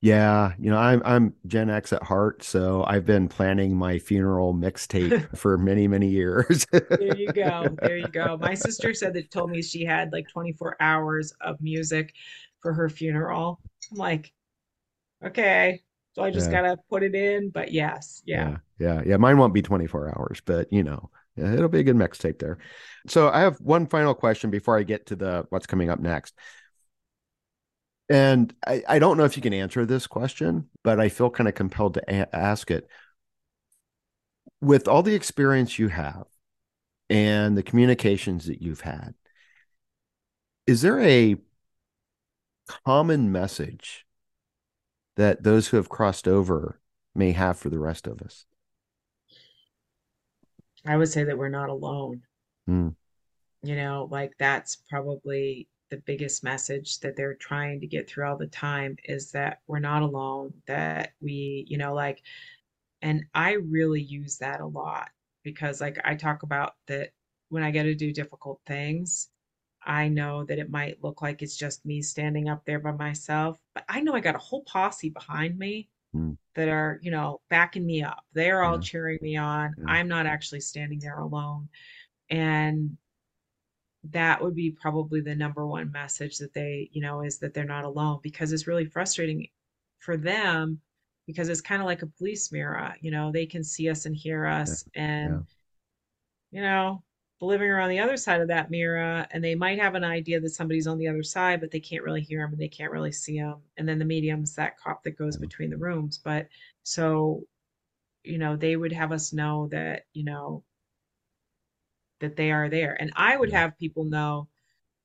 yeah 0.00 0.52
you 0.58 0.70
know 0.70 0.78
i'm 0.78 1.02
i'm 1.04 1.34
gen 1.46 1.68
x 1.68 1.92
at 1.92 2.02
heart 2.02 2.42
so 2.42 2.82
i've 2.86 3.04
been 3.04 3.28
planning 3.28 3.76
my 3.76 3.98
funeral 3.98 4.54
mixtape 4.54 5.36
for 5.36 5.58
many 5.58 5.86
many 5.86 6.08
years 6.08 6.66
there 6.72 7.16
you 7.16 7.30
go 7.32 7.68
there 7.82 7.98
you 7.98 8.08
go 8.08 8.38
my 8.40 8.54
sister 8.66 8.94
said 8.94 9.12
that 9.12 9.30
told 9.30 9.50
me 9.50 9.60
she 9.60 9.84
had 9.84 10.10
like 10.12 10.26
24 10.28 10.76
hours 10.80 11.34
of 11.42 11.60
music 11.60 12.14
for 12.60 12.72
her 12.72 12.88
funeral 12.88 13.60
i'm 13.92 13.98
like 13.98 14.32
okay 15.24 15.82
so 16.14 16.22
i 16.22 16.30
just 16.30 16.50
yeah. 16.50 16.62
gotta 16.62 16.78
put 16.88 17.02
it 17.02 17.14
in 17.14 17.50
but 17.50 17.70
yes 17.70 18.22
yeah. 18.24 18.56
yeah 18.78 18.96
yeah 18.96 19.02
yeah 19.04 19.16
mine 19.18 19.36
won't 19.36 19.52
be 19.52 19.60
24 19.60 20.18
hours 20.18 20.40
but 20.46 20.72
you 20.72 20.82
know 20.82 21.10
it'll 21.36 21.68
be 21.68 21.80
a 21.80 21.84
good 21.84 21.96
mixtape 21.96 22.38
there. 22.38 22.58
So 23.06 23.28
I 23.28 23.40
have 23.40 23.60
one 23.60 23.86
final 23.86 24.14
question 24.14 24.50
before 24.50 24.78
I 24.78 24.82
get 24.82 25.06
to 25.06 25.16
the 25.16 25.46
what's 25.50 25.66
coming 25.66 25.90
up 25.90 26.00
next. 26.00 26.34
And 28.10 28.52
I, 28.66 28.82
I 28.88 28.98
don't 28.98 29.16
know 29.16 29.24
if 29.24 29.36
you 29.36 29.42
can 29.42 29.54
answer 29.54 29.86
this 29.86 30.08
question, 30.08 30.68
but 30.82 30.98
I 30.98 31.08
feel 31.08 31.30
kind 31.30 31.48
of 31.48 31.54
compelled 31.54 31.94
to 31.94 32.02
a- 32.08 32.36
ask 32.36 32.70
it. 32.72 32.88
With 34.60 34.88
all 34.88 35.04
the 35.04 35.14
experience 35.14 35.78
you 35.78 35.88
have 35.88 36.26
and 37.08 37.56
the 37.56 37.62
communications 37.62 38.46
that 38.46 38.60
you've 38.60 38.80
had, 38.80 39.14
is 40.66 40.82
there 40.82 41.00
a 41.00 41.36
common 42.84 43.30
message 43.30 44.06
that 45.16 45.44
those 45.44 45.68
who 45.68 45.76
have 45.76 45.88
crossed 45.88 46.26
over 46.26 46.80
may 47.14 47.30
have 47.30 47.58
for 47.58 47.70
the 47.70 47.78
rest 47.78 48.08
of 48.08 48.20
us? 48.22 48.44
I 50.84 50.96
would 50.96 51.08
say 51.08 51.24
that 51.24 51.38
we're 51.38 51.48
not 51.48 51.68
alone. 51.68 52.22
Mm. 52.68 52.96
You 53.62 53.76
know, 53.76 54.08
like 54.10 54.32
that's 54.36 54.82
probably 54.88 55.68
the 55.90 55.98
biggest 55.98 56.42
message 56.44 57.00
that 57.00 57.16
they're 57.16 57.34
trying 57.34 57.80
to 57.80 57.86
get 57.86 58.08
through 58.08 58.26
all 58.26 58.36
the 58.36 58.46
time 58.46 58.96
is 59.04 59.32
that 59.32 59.60
we're 59.66 59.78
not 59.80 60.02
alone, 60.02 60.52
that 60.66 61.12
we, 61.20 61.66
you 61.68 61.78
know, 61.78 61.94
like, 61.94 62.22
and 63.02 63.24
I 63.34 63.52
really 63.52 64.02
use 64.02 64.38
that 64.38 64.60
a 64.60 64.66
lot 64.66 65.08
because, 65.42 65.80
like, 65.80 65.98
I 66.04 66.14
talk 66.14 66.42
about 66.42 66.74
that 66.86 67.10
when 67.48 67.62
I 67.62 67.70
get 67.70 67.84
to 67.84 67.94
do 67.94 68.12
difficult 68.12 68.60
things, 68.66 69.28
I 69.82 70.08
know 70.08 70.44
that 70.44 70.58
it 70.58 70.70
might 70.70 71.02
look 71.02 71.22
like 71.22 71.42
it's 71.42 71.56
just 71.56 71.86
me 71.86 72.02
standing 72.02 72.48
up 72.48 72.64
there 72.64 72.78
by 72.78 72.92
myself, 72.92 73.58
but 73.74 73.84
I 73.88 74.00
know 74.00 74.14
I 74.14 74.20
got 74.20 74.34
a 74.34 74.38
whole 74.38 74.62
posse 74.64 75.08
behind 75.08 75.58
me 75.58 75.88
mm. 76.14 76.36
that 76.54 76.68
are, 76.68 77.00
you 77.02 77.10
know, 77.10 77.40
backing 77.48 77.86
me 77.86 78.02
up. 78.02 78.24
They're 78.34 78.62
all 78.62 78.74
yeah. 78.74 78.82
cheering 78.82 79.18
me 79.22 79.36
on. 79.36 79.74
Yeah. 79.78 79.84
I'm 79.86 80.08
not 80.08 80.26
actually 80.26 80.60
standing 80.60 80.98
there 80.98 81.18
alone. 81.18 81.68
And 82.28 82.98
that 84.04 84.42
would 84.42 84.54
be 84.54 84.70
probably 84.70 85.20
the 85.20 85.34
number 85.34 85.66
one 85.66 85.92
message 85.92 86.38
that 86.38 86.54
they, 86.54 86.88
you 86.92 87.02
know, 87.02 87.22
is 87.22 87.38
that 87.38 87.52
they're 87.52 87.64
not 87.64 87.84
alone 87.84 88.20
because 88.22 88.52
it's 88.52 88.66
really 88.66 88.86
frustrating 88.86 89.46
for 89.98 90.16
them 90.16 90.80
because 91.26 91.48
it's 91.48 91.60
kind 91.60 91.82
of 91.82 91.86
like 91.86 92.02
a 92.02 92.06
police 92.06 92.50
mirror. 92.50 92.94
You 93.00 93.10
know, 93.10 93.30
they 93.30 93.46
can 93.46 93.62
see 93.62 93.88
us 93.90 94.06
and 94.06 94.16
hear 94.16 94.46
us 94.46 94.84
yeah. 94.94 95.02
and 95.02 95.46
you 96.50 96.62
know, 96.62 97.02
living 97.40 97.70
around 97.70 97.88
the 97.88 97.98
other 97.98 98.16
side 98.16 98.40
of 98.40 98.48
that 98.48 98.70
mirror 98.70 99.26
and 99.30 99.42
they 99.42 99.54
might 99.54 99.78
have 99.78 99.94
an 99.94 100.04
idea 100.04 100.40
that 100.40 100.50
somebody's 100.50 100.86
on 100.86 100.98
the 100.98 101.08
other 101.08 101.22
side 101.22 101.60
but 101.60 101.70
they 101.70 101.80
can't 101.80 102.02
really 102.04 102.20
hear 102.20 102.40
them 102.40 102.52
and 102.52 102.60
they 102.60 102.68
can't 102.68 102.92
really 102.92 103.12
see 103.12 103.38
them 103.38 103.56
and 103.78 103.88
then 103.88 103.98
the 103.98 104.04
medium's 104.04 104.54
that 104.54 104.78
cop 104.78 105.02
that 105.02 105.16
goes 105.16 105.36
between 105.38 105.70
the 105.70 105.76
rooms 105.76 106.20
but 106.22 106.48
so 106.82 107.42
you 108.24 108.36
know 108.36 108.56
they 108.56 108.76
would 108.76 108.92
have 108.92 109.10
us 109.10 109.32
know 109.32 109.68
that 109.68 110.02
you 110.12 110.24
know 110.24 110.62
that 112.20 112.36
they 112.36 112.50
are 112.50 112.68
there 112.68 112.96
and 113.00 113.12
i 113.16 113.36
would 113.36 113.52
have 113.52 113.78
people 113.78 114.04
know 114.04 114.48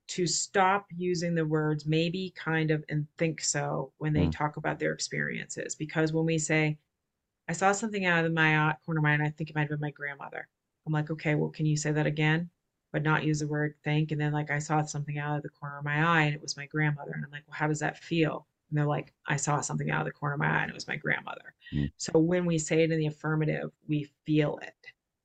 to 0.08 0.28
stop 0.28 0.86
using 0.96 1.34
the 1.34 1.46
words 1.46 1.86
maybe 1.86 2.32
kind 2.36 2.70
of 2.70 2.84
and 2.90 3.08
think 3.18 3.42
so 3.42 3.92
when 3.98 4.14
they 4.14 4.28
mm. 4.28 4.32
talk 4.32 4.58
about 4.58 4.78
their 4.78 4.94
experiences 4.94 5.76
because 5.76 6.14
when 6.14 6.26
we 6.26 6.38
say 6.38 6.78
i 7.50 7.54
saw 7.54 7.72
something 7.72 8.06
out 8.06 8.26
of 8.26 8.34
my 8.34 8.74
corner 8.86 9.00
of 9.00 9.04
my 9.04 9.12
eye 9.12 9.14
and 9.14 9.24
i 9.24 9.30
think 9.30 9.50
it 9.50 9.56
might 9.56 9.62
have 9.62 9.70
been 9.70 9.80
my 9.80 9.92
grandmother 9.92 10.48
I'm 10.86 10.94
like, 10.94 11.10
okay, 11.10 11.36
well, 11.36 11.50
can 11.50 11.66
you 11.66 11.78
say 11.78 11.92
that 11.92 12.06
again? 12.06 12.50
But 12.92 13.04
not 13.04 13.24
use 13.24 13.40
the 13.40 13.48
word 13.48 13.76
thank. 13.84 14.12
And 14.12 14.22
then 14.22 14.32
like 14.32 14.52
I 14.52 14.60
saw 14.60 14.82
something 14.82 15.18
out 15.18 15.38
of 15.38 15.44
the 15.44 15.50
corner 15.50 15.80
of 15.80 15.84
my 15.84 16.04
eye 16.04 16.24
and 16.24 16.36
it 16.36 16.42
was 16.42 16.56
my 16.56 16.66
grandmother. 16.68 17.12
And 17.14 17.26
I'm 17.26 17.32
like, 17.32 17.44
well, 17.48 17.58
how 17.58 17.68
does 17.68 17.80
that 17.80 17.98
feel? 17.98 18.48
And 18.70 18.78
they're 18.78 18.86
like, 18.86 19.14
I 19.28 19.36
saw 19.36 19.62
something 19.62 19.92
out 19.92 20.02
of 20.02 20.06
the 20.06 20.12
corner 20.12 20.36
of 20.36 20.40
my 20.40 20.48
eye 20.48 20.62
and 20.62 20.70
it 20.70 20.76
was 20.76 20.88
my 20.88 20.96
grandmother. 20.96 21.54
Mm. 21.74 21.92
So 21.98 22.18
when 22.20 22.46
we 22.46 22.58
say 22.58 22.84
it 22.84 22.92
in 22.92 23.00
the 23.00 23.08
affirmative, 23.08 23.72
we 23.88 24.10
feel 24.26 24.60
it. 24.62 24.76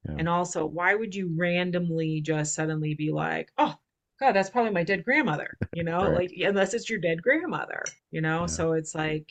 Yeah. 0.08 0.16
And 0.18 0.28
also, 0.28 0.64
why 0.64 0.94
would 0.94 1.14
you 1.14 1.34
randomly 1.36 2.20
just 2.20 2.54
suddenly 2.54 2.94
be 2.94 3.10
like, 3.10 3.52
oh, 3.58 3.74
God, 4.18 4.32
that's 4.32 4.50
probably 4.50 4.72
my 4.72 4.84
dead 4.84 5.04
grandmother, 5.04 5.56
you 5.72 5.82
know, 5.82 6.04
right. 6.04 6.14
like 6.14 6.32
unless 6.38 6.74
it's 6.74 6.90
your 6.90 7.00
dead 7.00 7.22
grandmother, 7.22 7.84
you 8.10 8.20
know? 8.20 8.40
Yeah. 8.40 8.46
So 8.46 8.72
it's 8.72 8.94
like, 8.94 9.30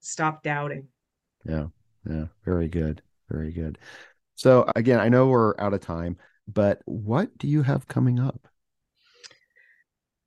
stop 0.00 0.42
doubting. 0.42 0.88
Yeah. 1.44 1.66
Yeah. 2.08 2.26
Very 2.44 2.68
good. 2.68 3.02
Very 3.28 3.52
good. 3.52 3.78
So 4.34 4.70
again, 4.74 5.00
I 5.00 5.08
know 5.08 5.28
we're 5.28 5.54
out 5.58 5.74
of 5.74 5.80
time, 5.80 6.16
but 6.48 6.80
what 6.86 7.36
do 7.38 7.46
you 7.46 7.62
have 7.62 7.86
coming 7.86 8.18
up? 8.18 8.48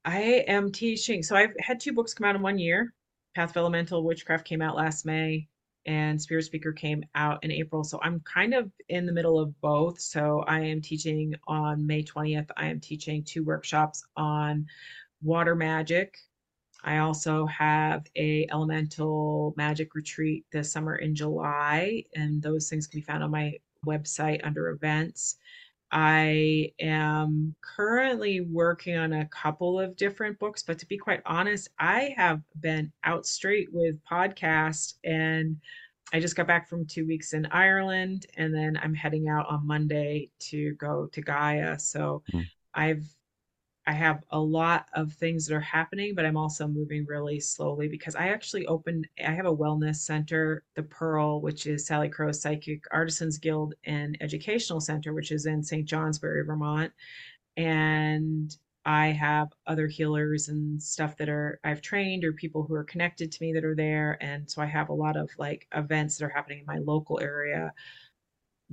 I 0.04 0.44
am 0.46 0.70
teaching. 0.70 1.22
So 1.22 1.34
I've 1.34 1.54
had 1.58 1.80
two 1.80 1.92
books 1.92 2.14
come 2.14 2.26
out 2.26 2.36
in 2.36 2.42
one 2.42 2.58
year. 2.58 2.92
Path 3.34 3.50
of 3.50 3.56
Elemental 3.56 4.04
Witchcraft 4.04 4.44
came 4.44 4.62
out 4.62 4.76
last 4.76 5.04
May, 5.04 5.48
and 5.86 6.20
Spirit 6.20 6.44
Speaker 6.44 6.72
came 6.72 7.04
out 7.14 7.42
in 7.44 7.50
April. 7.50 7.84
So 7.84 8.00
I'm 8.02 8.20
kind 8.20 8.54
of 8.54 8.70
in 8.88 9.06
the 9.06 9.12
middle 9.12 9.38
of 9.38 9.60
both. 9.60 10.00
So 10.00 10.44
I 10.46 10.60
am 10.60 10.80
teaching 10.80 11.34
on 11.46 11.86
May 11.86 12.02
20th. 12.02 12.50
I 12.56 12.66
am 12.66 12.80
teaching 12.80 13.22
two 13.24 13.44
workshops 13.44 14.04
on 14.16 14.66
water 15.22 15.54
magic. 15.54 16.16
I 16.84 16.98
also 16.98 17.46
have 17.46 18.06
a 18.16 18.46
elemental 18.50 19.54
magic 19.56 19.94
retreat 19.94 20.44
this 20.52 20.70
summer 20.70 20.96
in 20.96 21.14
July, 21.14 22.04
and 22.14 22.42
those 22.42 22.68
things 22.68 22.86
can 22.86 23.00
be 23.00 23.04
found 23.04 23.22
on 23.22 23.30
my 23.30 23.54
website 23.86 24.40
under 24.44 24.68
events. 24.68 25.36
I 25.94 26.72
am 26.80 27.54
currently 27.60 28.40
working 28.40 28.96
on 28.96 29.12
a 29.12 29.26
couple 29.26 29.78
of 29.78 29.94
different 29.94 30.40
books, 30.40 30.64
but 30.64 30.76
to 30.80 30.86
be 30.86 30.98
quite 30.98 31.22
honest, 31.24 31.68
I 31.78 32.12
have 32.16 32.40
been 32.60 32.92
out 33.04 33.26
straight 33.26 33.68
with 33.72 34.02
podcasts 34.04 34.94
and 35.04 35.56
I 36.12 36.18
just 36.18 36.34
got 36.34 36.48
back 36.48 36.68
from 36.68 36.84
two 36.84 37.06
weeks 37.06 37.32
in 37.32 37.46
Ireland 37.46 38.26
and 38.36 38.52
then 38.52 38.76
I'm 38.82 38.92
heading 38.92 39.28
out 39.28 39.46
on 39.48 39.68
Monday 39.68 40.30
to 40.50 40.74
go 40.74 41.08
to 41.12 41.22
Gaia. 41.22 41.78
So 41.78 42.24
mm. 42.32 42.44
I've 42.74 43.04
I 43.86 43.92
have 43.92 44.24
a 44.30 44.38
lot 44.38 44.86
of 44.94 45.12
things 45.12 45.46
that 45.46 45.54
are 45.54 45.60
happening, 45.60 46.14
but 46.14 46.24
I'm 46.24 46.38
also 46.38 46.66
moving 46.66 47.04
really 47.06 47.38
slowly 47.38 47.86
because 47.86 48.14
I 48.14 48.28
actually 48.28 48.66
opened, 48.66 49.06
I 49.24 49.32
have 49.32 49.44
a 49.44 49.54
wellness 49.54 49.96
center, 49.96 50.64
the 50.74 50.82
Pearl, 50.84 51.42
which 51.42 51.66
is 51.66 51.86
Salicrow 51.86 52.34
Psychic 52.34 52.82
Artisans 52.92 53.36
Guild 53.36 53.74
and 53.84 54.16
Educational 54.22 54.80
Center, 54.80 55.12
which 55.12 55.30
is 55.30 55.44
in 55.44 55.62
St. 55.62 55.84
Johnsbury, 55.86 56.44
Vermont. 56.46 56.92
And 57.58 58.56
I 58.86 59.08
have 59.08 59.48
other 59.66 59.86
healers 59.86 60.48
and 60.48 60.82
stuff 60.82 61.16
that 61.18 61.28
are 61.28 61.60
I've 61.64 61.82
trained 61.82 62.24
or 62.24 62.32
people 62.32 62.62
who 62.64 62.74
are 62.74 62.84
connected 62.84 63.32
to 63.32 63.42
me 63.42 63.52
that 63.52 63.64
are 63.64 63.74
there. 63.74 64.18
And 64.22 64.50
so 64.50 64.62
I 64.62 64.66
have 64.66 64.88
a 64.88 64.94
lot 64.94 65.16
of 65.16 65.30
like 65.38 65.66
events 65.74 66.18
that 66.18 66.26
are 66.26 66.30
happening 66.30 66.60
in 66.60 66.66
my 66.66 66.78
local 66.78 67.20
area 67.20 67.72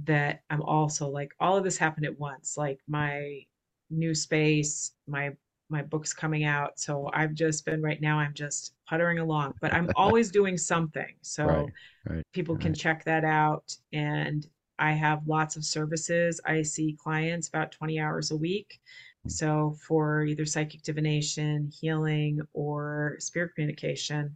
that 0.04 0.44
I'm 0.50 0.62
also 0.62 1.08
like 1.10 1.34
all 1.40 1.58
of 1.58 1.64
this 1.64 1.78
happened 1.78 2.06
at 2.06 2.20
once. 2.20 2.58
Like 2.58 2.80
my 2.88 3.46
new 3.92 4.16
space, 4.16 4.94
my 5.08 5.32
my 5.70 5.82
book's 5.82 6.12
coming 6.12 6.44
out. 6.44 6.78
So 6.78 7.10
I've 7.14 7.34
just 7.34 7.66
been 7.66 7.82
right 7.82 8.02
now 8.02 8.20
I'm 8.20 8.34
just 8.34 8.74
puttering 8.88 9.20
along, 9.20 9.54
but 9.62 9.74
I'm 9.74 9.90
always 9.96 10.30
doing 10.30 10.58
something. 10.58 11.16
So 11.22 11.46
right, 11.46 11.66
right, 12.10 12.26
people 12.34 12.56
right. 12.56 12.62
can 12.62 12.74
check 12.74 13.06
that 13.06 13.24
out 13.24 13.76
and 13.94 14.46
I 14.78 14.92
have 14.94 15.28
lots 15.28 15.56
of 15.56 15.64
services. 15.64 16.42
I 16.44 16.64
see 16.64 16.98
clients 17.02 17.48
about 17.48 17.72
20 17.72 18.00
hours 18.00 18.32
a 18.32 18.36
week. 18.36 18.80
Hmm. 19.24 19.30
So 19.30 19.78
for 19.88 20.26
either 20.26 20.46
psychic 20.46 20.82
divination, 20.82 21.72
healing, 21.72 22.42
or 22.54 23.16
spirit 23.20 23.52
communication, 23.56 24.36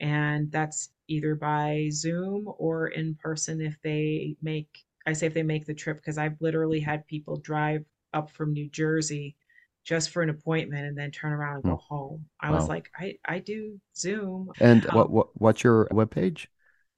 and 0.00 0.50
that's 0.50 0.90
either 1.08 1.34
by 1.34 1.88
Zoom 1.92 2.52
or 2.58 2.88
in 2.88 3.14
person 3.14 3.60
if 3.60 3.80
they 3.82 4.36
make 4.42 4.68
I 5.06 5.12
say 5.12 5.26
if 5.26 5.34
they 5.34 5.42
make 5.42 5.66
the 5.66 5.74
trip 5.74 5.98
because 5.98 6.18
I've 6.18 6.40
literally 6.40 6.80
had 6.80 7.06
people 7.06 7.36
drive 7.36 7.84
up 8.14 8.30
from 8.30 8.52
New 8.52 8.68
Jersey 8.70 9.36
just 9.84 10.10
for 10.10 10.22
an 10.22 10.30
appointment 10.30 10.86
and 10.86 10.96
then 10.96 11.10
turn 11.10 11.32
around 11.32 11.56
and 11.56 11.64
go 11.64 11.76
hmm. 11.76 11.94
home. 11.94 12.26
I 12.40 12.50
wow. 12.50 12.56
was 12.56 12.68
like, 12.68 12.90
I, 12.98 13.18
I 13.26 13.38
do 13.38 13.78
Zoom. 13.96 14.50
And 14.60 14.86
um, 14.86 14.96
what, 14.96 15.10
what 15.10 15.28
what's 15.34 15.64
your 15.64 15.86
webpage? 15.92 16.46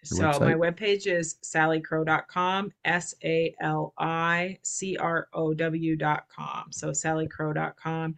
so 0.05 0.22
website? 0.22 0.40
my 0.40 0.55
webpage 0.55 1.06
is 1.06 1.36
salicrow.com, 1.44 2.72
S 2.84 3.14
A 3.24 3.55
L 3.60 3.93
I 3.98 4.59
C 4.62 4.97
R 4.97 5.28
O 5.32 5.52
W.com. 5.52 6.64
So 6.70 6.90
salicrow.com. 6.90 8.14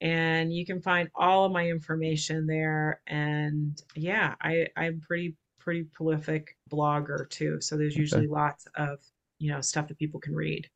And 0.00 0.52
you 0.52 0.64
can 0.64 0.80
find 0.80 1.08
all 1.14 1.46
of 1.46 1.52
my 1.52 1.68
information 1.68 2.46
there. 2.46 3.00
And 3.06 3.80
yeah, 3.94 4.34
I, 4.40 4.66
I'm 4.76 5.00
pretty 5.00 5.36
pretty 5.58 5.84
prolific 5.84 6.56
blogger 6.70 7.28
too. 7.28 7.60
So 7.60 7.76
there's 7.76 7.96
usually 7.96 8.26
okay. 8.26 8.32
lots 8.34 8.66
of 8.76 8.98
you 9.38 9.52
know 9.52 9.60
stuff 9.60 9.88
that 9.88 9.98
people 9.98 10.18
can 10.20 10.34
read. 10.34 10.68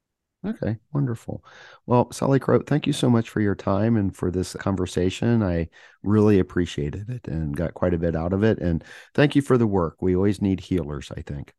Okay, 0.45 0.77
wonderful. 0.93 1.45
Well, 1.87 2.07
Salicrow, 2.07 2.67
thank 2.67 2.87
you 2.87 2.93
so 2.93 3.09
much 3.09 3.31
for 3.31 3.41
your 3.41 3.55
time 3.55 3.97
and 3.97 4.15
for 4.15 4.31
this 4.31 4.55
conversation. 4.55 5.41
I 5.41 5.69
really 6.03 6.41
appreciated 6.41 7.09
it 7.11 7.29
and 7.29 7.57
got 7.57 7.75
quite 7.75 7.95
a 7.95 7.99
bit 7.99 8.17
out 8.17 8.33
of 8.33 8.43
it. 8.43 8.59
And 8.59 8.83
thank 9.15 9.37
you 9.37 9.43
for 9.43 9.57
the 9.57 9.69
work. 9.69 9.97
We 10.01 10.17
always 10.17 10.43
need 10.43 10.59
healers, 10.59 11.13
I 11.17 11.23
think. 11.23 11.55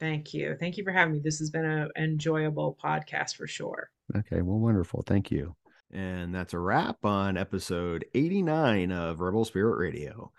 Thank 0.00 0.32
you. 0.32 0.56
Thank 0.58 0.78
you 0.78 0.84
for 0.84 0.90
having 0.90 1.12
me. 1.12 1.20
This 1.22 1.38
has 1.38 1.50
been 1.50 1.66
an 1.66 1.90
enjoyable 1.96 2.78
podcast 2.82 3.36
for 3.36 3.46
sure. 3.46 3.90
Okay, 4.16 4.40
well, 4.40 4.58
wonderful. 4.58 5.02
Thank 5.06 5.30
you. 5.30 5.54
And 5.92 6.34
that's 6.34 6.54
a 6.54 6.58
wrap 6.58 7.04
on 7.04 7.36
episode 7.36 8.06
89 8.14 8.90
of 8.90 9.20
Rebel 9.20 9.44
Spirit 9.44 9.78
Radio. 9.78 10.32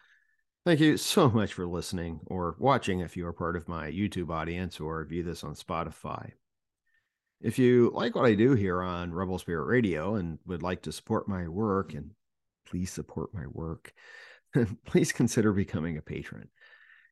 Thank 0.66 0.80
you 0.80 0.98
so 0.98 1.30
much 1.30 1.54
for 1.54 1.68
listening 1.68 2.20
or 2.26 2.56
watching 2.58 3.02
if 3.02 3.16
you 3.16 3.28
are 3.28 3.34
part 3.34 3.56
of 3.56 3.68
my 3.68 3.92
YouTube 3.92 4.32
audience 4.32 4.80
or 4.80 5.06
view 5.06 5.22
this 5.22 5.44
on 5.44 5.54
Spotify. 5.54 6.32
If 7.42 7.60
you 7.60 7.92
like 7.94 8.16
what 8.16 8.26
I 8.26 8.34
do 8.34 8.54
here 8.54 8.82
on 8.82 9.14
Rebel 9.14 9.38
Spirit 9.40 9.66
Radio 9.66 10.16
and 10.16 10.40
would 10.46 10.64
like 10.64 10.84
to 10.84 10.92
support 10.92 11.28
my 11.28 11.48
work, 11.48 11.94
and 11.94 12.12
please 12.66 12.92
support 12.92 13.34
my 13.34 13.46
work, 13.48 13.94
please 14.86 15.12
consider 15.12 15.54
becoming 15.54 15.98
a 15.98 16.02
patron. 16.02 16.50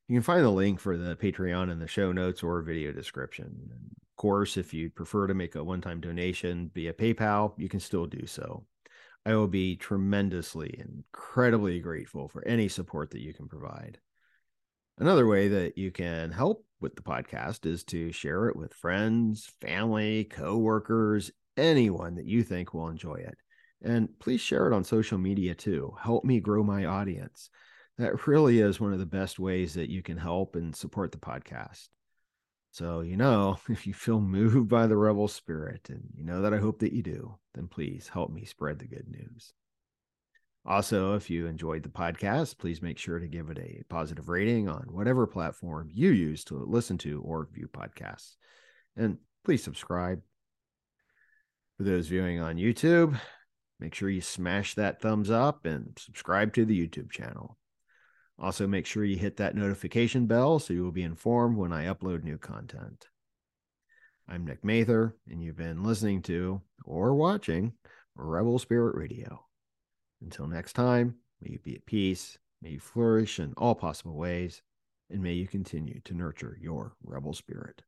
You 0.08 0.16
can 0.16 0.22
find 0.22 0.44
the 0.44 0.50
link 0.50 0.80
for 0.80 0.96
the 0.96 1.16
Patreon 1.16 1.70
in 1.70 1.78
the 1.78 1.88
show 1.88 2.12
notes 2.12 2.42
or 2.42 2.60
video 2.62 2.92
description. 2.92 3.70
Of 3.72 4.16
course, 4.16 4.56
if 4.56 4.74
you'd 4.74 4.94
prefer 4.94 5.26
to 5.26 5.34
make 5.34 5.54
a 5.54 5.64
one 5.64 5.80
time 5.80 6.00
donation 6.00 6.70
via 6.74 6.92
PayPal, 6.92 7.54
you 7.56 7.68
can 7.68 7.80
still 7.80 8.06
do 8.06 8.26
so. 8.26 8.66
I 9.24 9.34
will 9.34 9.48
be 9.48 9.76
tremendously, 9.76 10.78
incredibly 10.78 11.80
grateful 11.80 12.28
for 12.28 12.46
any 12.46 12.68
support 12.68 13.10
that 13.12 13.22
you 13.22 13.32
can 13.32 13.48
provide. 13.48 13.98
Another 14.98 15.26
way 15.26 15.48
that 15.48 15.78
you 15.78 15.90
can 15.90 16.30
help 16.30 16.64
with 16.84 16.96
the 16.96 17.02
podcast 17.02 17.64
is 17.64 17.82
to 17.84 18.12
share 18.12 18.46
it 18.48 18.56
with 18.56 18.74
friends, 18.74 19.50
family, 19.62 20.24
coworkers, 20.24 21.32
anyone 21.56 22.14
that 22.16 22.26
you 22.26 22.42
think 22.42 22.74
will 22.74 22.88
enjoy 22.88 23.14
it. 23.14 23.38
And 23.82 24.08
please 24.18 24.42
share 24.42 24.66
it 24.66 24.74
on 24.74 24.84
social 24.84 25.16
media 25.16 25.54
too. 25.54 25.96
Help 25.98 26.24
me 26.24 26.40
grow 26.40 26.62
my 26.62 26.84
audience. 26.84 27.48
That 27.96 28.26
really 28.26 28.60
is 28.60 28.80
one 28.80 28.92
of 28.92 28.98
the 28.98 29.06
best 29.06 29.38
ways 29.38 29.72
that 29.74 29.90
you 29.90 30.02
can 30.02 30.18
help 30.18 30.56
and 30.56 30.76
support 30.76 31.10
the 31.10 31.18
podcast. 31.18 31.88
So, 32.70 33.00
you 33.00 33.16
know, 33.16 33.56
if 33.70 33.86
you 33.86 33.94
feel 33.94 34.20
moved 34.20 34.68
by 34.68 34.86
the 34.86 34.96
rebel 34.96 35.28
spirit, 35.28 35.88
and 35.88 36.02
you 36.14 36.22
know 36.22 36.42
that 36.42 36.52
I 36.52 36.58
hope 36.58 36.80
that 36.80 36.92
you 36.92 37.02
do, 37.02 37.34
then 37.54 37.66
please 37.66 38.10
help 38.12 38.30
me 38.30 38.44
spread 38.44 38.78
the 38.78 38.86
good 38.86 39.08
news. 39.08 39.54
Also, 40.66 41.14
if 41.14 41.28
you 41.28 41.46
enjoyed 41.46 41.82
the 41.82 41.90
podcast, 41.90 42.56
please 42.56 42.80
make 42.80 42.96
sure 42.96 43.18
to 43.18 43.26
give 43.26 43.50
it 43.50 43.58
a 43.58 43.82
positive 43.90 44.30
rating 44.30 44.66
on 44.66 44.86
whatever 44.90 45.26
platform 45.26 45.90
you 45.92 46.10
use 46.10 46.42
to 46.44 46.54
listen 46.54 46.96
to 46.96 47.20
or 47.22 47.48
view 47.52 47.68
podcasts. 47.68 48.36
And 48.96 49.18
please 49.44 49.62
subscribe. 49.62 50.22
For 51.76 51.82
those 51.82 52.08
viewing 52.08 52.40
on 52.40 52.56
YouTube, 52.56 53.18
make 53.78 53.94
sure 53.94 54.08
you 54.08 54.22
smash 54.22 54.74
that 54.74 55.02
thumbs 55.02 55.30
up 55.30 55.66
and 55.66 55.98
subscribe 55.98 56.54
to 56.54 56.64
the 56.64 56.86
YouTube 56.86 57.10
channel. 57.10 57.58
Also, 58.38 58.66
make 58.66 58.86
sure 58.86 59.04
you 59.04 59.18
hit 59.18 59.36
that 59.36 59.54
notification 59.54 60.26
bell 60.26 60.58
so 60.58 60.72
you 60.72 60.82
will 60.82 60.92
be 60.92 61.02
informed 61.02 61.58
when 61.58 61.72
I 61.72 61.86
upload 61.86 62.24
new 62.24 62.38
content. 62.38 63.08
I'm 64.26 64.46
Nick 64.46 64.64
Mather, 64.64 65.14
and 65.28 65.42
you've 65.42 65.58
been 65.58 65.84
listening 65.84 66.22
to 66.22 66.62
or 66.86 67.14
watching 67.14 67.74
Rebel 68.16 68.58
Spirit 68.58 68.96
Radio. 68.96 69.44
Until 70.24 70.46
next 70.46 70.72
time, 70.72 71.16
may 71.42 71.52
you 71.52 71.58
be 71.58 71.74
at 71.76 71.84
peace, 71.84 72.38
may 72.62 72.70
you 72.70 72.80
flourish 72.80 73.38
in 73.38 73.52
all 73.58 73.74
possible 73.74 74.14
ways, 74.14 74.62
and 75.10 75.22
may 75.22 75.34
you 75.34 75.46
continue 75.46 76.00
to 76.02 76.14
nurture 76.14 76.56
your 76.58 76.96
rebel 77.04 77.34
spirit. 77.34 77.82